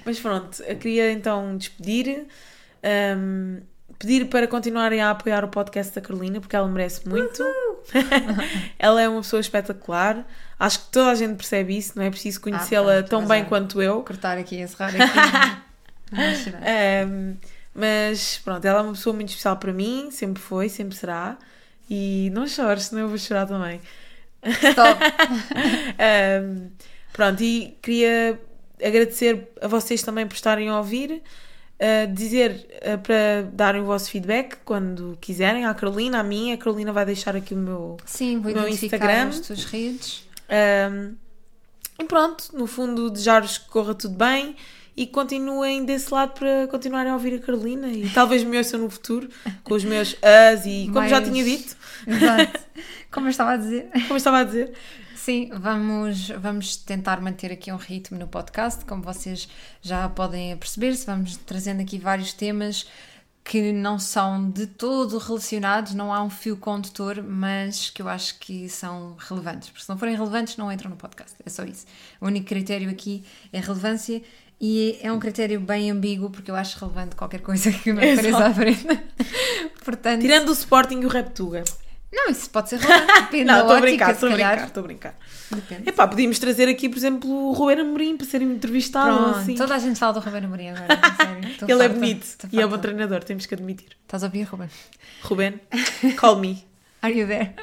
Mas 0.06 0.20
pronto, 0.20 0.62
eu 0.62 0.76
queria 0.78 1.12
então 1.12 1.58
despedir, 1.58 2.28
um, 3.18 3.60
pedir 4.02 4.26
para 4.26 4.48
continuarem 4.48 5.00
a 5.00 5.12
apoiar 5.12 5.46
o 5.46 5.48
podcast 5.48 5.94
da 5.94 6.02
Carolina, 6.02 6.40
porque 6.42 6.56
ela 6.56 6.68
merece 6.68 7.08
muito. 7.08 7.44
ela 8.80 9.00
é 9.00 9.08
uma 9.08 9.22
pessoa 9.22 9.40
espetacular. 9.40 10.26
Acho 10.60 10.80
que 10.80 10.86
toda 10.88 11.12
a 11.12 11.16
gente 11.16 11.36
percebe 11.36 11.78
isso, 11.78 11.94
não 11.96 12.04
é 12.04 12.10
preciso 12.10 12.42
conhecê-la 12.42 12.94
pronto, 12.94 13.10
tão 13.10 13.28
bem 13.28 13.44
é. 13.44 13.46
quanto 13.46 13.80
eu. 13.80 14.02
Cortar 14.02 14.40
aqui, 14.40 14.58
encerrar 14.58 14.88
aqui. 14.88 15.62
Ahm, 16.12 17.38
mas 17.76 18.42
pronto, 18.44 18.66
ela 18.66 18.80
é 18.80 18.82
uma 18.82 18.94
pessoa 18.94 19.14
muito 19.14 19.30
especial 19.30 19.56
para 19.58 19.72
mim, 19.72 20.10
sempre 20.10 20.42
foi, 20.42 20.68
sempre 20.68 20.96
será. 20.96 21.38
E 21.88 22.32
não 22.34 22.48
chores, 22.48 22.86
senão 22.86 23.04
eu 23.04 23.08
vou 23.08 23.20
chorar 23.20 23.46
também. 23.46 23.80
Stop. 24.44 25.00
Ahm, 26.02 26.72
pronto, 27.14 27.44
e 27.44 27.78
queria 27.84 28.40
agradecer 28.84 29.48
a 29.62 29.68
vocês 29.68 30.02
também 30.02 30.26
por 30.26 30.34
estarem 30.34 30.70
a 30.70 30.78
ouvir. 30.78 31.22
Dizer 32.14 32.68
ah, 32.84 32.98
para 32.98 33.50
darem 33.54 33.82
o 33.82 33.86
vosso 33.86 34.10
feedback 34.12 34.58
quando 34.64 35.18
quiserem, 35.20 35.66
à 35.66 35.74
Carolina, 35.74 36.20
à 36.20 36.24
minha. 36.24 36.56
A 36.56 36.58
Carolina 36.58 36.92
vai 36.94 37.06
deixar 37.06 37.36
aqui 37.36 37.54
o 37.54 37.58
meu. 37.58 37.98
Sim, 38.06 38.40
vou 38.40 38.52
Meu 38.54 38.64
identificar 38.64 38.98
Instagram. 38.98 39.30
as 39.30 39.40
tuas 39.40 39.66
redes. 39.66 40.28
ahm, 40.50 41.14
e 42.00 42.04
pronto, 42.06 42.46
no 42.54 42.66
fundo, 42.68 43.10
desejar-vos 43.12 43.58
que 43.60 43.70
corra 43.70 43.94
tudo 43.94 44.16
bem 44.16 44.56
e 44.98 45.06
continuem 45.08 45.86
desse 45.86 46.12
lado 46.14 46.34
para 46.38 46.68
continuarem 46.68 47.12
a 47.12 47.14
ouvir 47.16 47.36
a 47.36 47.40
Carolina 47.40 47.88
e 47.90 48.10
talvez 48.10 48.44
me 48.44 48.58
ouçam 48.58 48.80
no 48.80 48.90
futuro 48.90 49.30
com 49.64 49.74
os 49.76 49.84
meus 49.84 50.16
as 50.22 50.66
e 50.66 50.90
como 50.92 51.08
já 51.08 51.22
tinha 51.22 51.44
dito, 51.44 51.76
Exato. 52.08 52.60
Como 53.12 53.28
eu 53.28 53.32
estava 53.32 53.52
a 53.52 53.58
dizer. 53.58 53.90
como 53.94 54.14
eu 54.14 54.18
estava 54.18 54.40
a 54.40 54.44
dizer. 54.44 54.74
Sim, 55.24 55.52
vamos, 55.54 56.30
vamos 56.30 56.76
tentar 56.76 57.22
manter 57.22 57.52
aqui 57.52 57.72
um 57.72 57.76
ritmo 57.76 58.18
no 58.18 58.28
podcast, 58.28 58.84
como 58.86 59.04
vocês 59.04 59.48
já 59.80 60.10
podem 60.10 60.58
perceber-se, 60.58 61.06
vamos 61.06 61.38
trazendo 61.38 61.80
aqui 61.80 62.00
vários 62.00 62.34
temas 62.34 62.88
que 63.44 63.72
não 63.72 64.00
são 64.00 64.50
de 64.50 64.66
todo 64.66 65.20
relacionados, 65.20 65.94
não 65.94 66.12
há 66.12 66.24
um 66.24 66.30
fio 66.32 66.58
condutor, 66.58 67.22
mas 67.22 67.92
que 67.92 68.02
eu 68.02 68.10
acho 68.10 68.40
que 68.40 68.68
são 68.68 69.16
relevantes, 69.20 69.70
porque 69.70 69.84
se 69.84 69.90
não 69.90 69.98
forem 70.00 70.16
relevantes 70.16 70.58
não 70.58 70.72
entram 70.72 70.90
no 70.90 70.98
podcast, 70.98 71.36
é 71.46 71.50
só 71.52 71.64
isso. 71.66 71.86
O 72.20 72.26
único 72.26 72.48
critério 72.48 72.90
aqui 72.90 73.24
é 73.54 73.60
relevância 73.60 74.24
e 74.60 74.98
é 75.04 75.12
um 75.12 75.20
critério 75.20 75.60
bem 75.60 75.92
ambíguo, 75.92 76.32
porque 76.32 76.50
eu 76.50 76.56
acho 76.56 76.80
relevante 76.80 77.16
qualquer 77.16 77.42
coisa 77.42 77.72
que 77.72 77.94
me 77.94 78.00
apareça 78.12 78.48
à 78.48 78.52
frente. 78.52 78.88
Portanto, 79.86 80.22
Tirando 80.22 80.50
o 80.50 80.54
Sporting 80.54 81.02
e 81.02 81.06
o 81.06 81.10
Reptuga. 81.10 81.64
Não, 82.12 82.30
isso 82.30 82.50
pode 82.50 82.70
ser 82.70 82.80
depende 83.22 83.46
Não, 83.46 83.62
estou 83.62 83.78
a 83.78 83.80
brincar, 83.80 84.12
estou 84.12 84.30
a 84.30 84.34
brincar, 84.34 84.66
estou 84.66 84.84
a 84.84 84.86
brincar. 84.86 85.16
Depende. 85.50 85.90
Epá, 85.90 86.08
podíamos 86.08 86.40
trazer 86.40 86.68
aqui, 86.68 86.90
por 86.90 86.98
exemplo, 86.98 87.30
o 87.30 87.54
Ruben 87.54 87.80
Amorim 87.80 88.18
para 88.18 88.28
ser 88.28 88.42
entrevistado. 88.42 89.18
Pronto, 89.18 89.40
assim. 89.40 89.56
toda 89.56 89.76
a 89.76 89.80
gente 89.80 89.98
fala 89.98 90.14
do 90.14 90.20
Ruben 90.20 90.44
Amorim 90.44 90.70
agora, 90.70 91.00
a 91.02 91.16
sério. 91.16 91.50
Ele 91.68 91.72
é 91.72 91.78
farta, 91.78 91.90
bonito 91.90 92.24
estou 92.24 92.50
e 92.52 92.62
é 92.62 92.68
bom 92.68 92.78
treinador, 92.78 93.24
temos 93.24 93.46
que 93.46 93.54
admitir. 93.54 93.96
Estás 94.04 94.24
a 94.24 94.28
ouvir, 94.28 94.44
Ruben? 94.44 94.70
Ruben, 95.24 95.60
call 96.18 96.38
me. 96.38 96.66
Are 97.02 97.18
you 97.18 97.26
there? 97.26 97.56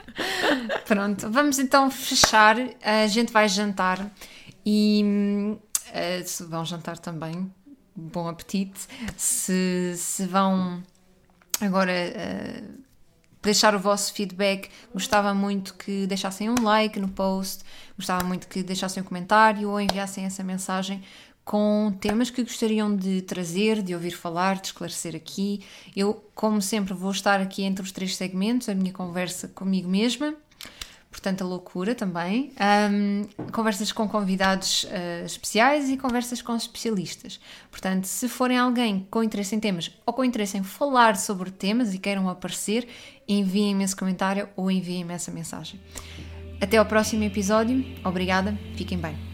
Pronto, 0.84 1.30
vamos 1.30 1.58
então 1.58 1.90
fechar. 1.90 2.56
A 2.82 3.06
gente 3.06 3.32
vai 3.32 3.48
jantar 3.48 4.10
e 4.66 5.56
eh, 5.92 6.22
se 6.24 6.42
vão 6.44 6.64
jantar 6.64 6.98
também, 6.98 7.52
bom 7.94 8.28
apetite. 8.28 8.80
Se, 9.16 9.94
se 9.96 10.26
vão 10.26 10.82
agora 11.60 11.92
eh, 11.92 12.62
deixar 13.42 13.74
o 13.74 13.78
vosso 13.78 14.12
feedback, 14.12 14.68
gostava 14.92 15.32
muito 15.34 15.74
que 15.74 16.06
deixassem 16.06 16.50
um 16.50 16.62
like 16.62 16.98
no 16.98 17.08
post, 17.08 17.64
gostava 17.96 18.24
muito 18.24 18.48
que 18.48 18.62
deixassem 18.62 19.02
um 19.02 19.06
comentário 19.06 19.70
ou 19.70 19.80
enviassem 19.80 20.24
essa 20.24 20.42
mensagem 20.42 21.02
com 21.44 21.90
temas 21.98 22.28
que 22.28 22.42
gostariam 22.42 22.94
de 22.94 23.22
trazer, 23.22 23.82
de 23.82 23.94
ouvir 23.94 24.10
falar, 24.10 24.60
de 24.60 24.66
esclarecer 24.66 25.16
aqui. 25.16 25.64
Eu, 25.96 26.22
como 26.34 26.60
sempre, 26.60 26.92
vou 26.92 27.10
estar 27.10 27.40
aqui 27.40 27.62
entre 27.62 27.82
os 27.82 27.90
três 27.90 28.16
segmentos, 28.16 28.68
a 28.68 28.74
minha 28.74 28.92
conversa 28.92 29.48
comigo 29.48 29.88
mesma, 29.88 30.34
portanto, 31.10 31.42
a 31.42 31.46
loucura 31.46 31.94
também, 31.94 32.52
Ahm, 32.58 33.24
conversas 33.52 33.92
com 33.92 34.08
convidados 34.08 34.86
ah, 34.90 35.24
especiais 35.24 35.88
e 35.90 35.96
conversas 35.96 36.42
com 36.42 36.54
especialistas. 36.56 37.40
Portanto, 37.70 38.04
se 38.04 38.28
forem 38.28 38.58
alguém 38.58 39.06
com 39.10 39.22
interesse 39.22 39.54
em 39.54 39.60
temas 39.60 39.90
ou 40.04 40.12
com 40.12 40.24
interesse 40.24 40.56
em 40.56 40.62
falar 40.62 41.16
sobre 41.16 41.50
temas 41.50 41.94
e 41.94 41.98
queiram 41.98 42.28
aparecer, 42.28 42.88
enviem-me 43.26 43.84
esse 43.84 43.96
comentário 43.96 44.48
ou 44.56 44.70
enviem-me 44.70 45.12
essa 45.12 45.30
mensagem. 45.30 45.80
Até 46.60 46.76
ao 46.76 46.86
próximo 46.86 47.24
episódio. 47.24 47.84
Obrigada. 48.04 48.58
Fiquem 48.74 48.98
bem. 48.98 49.27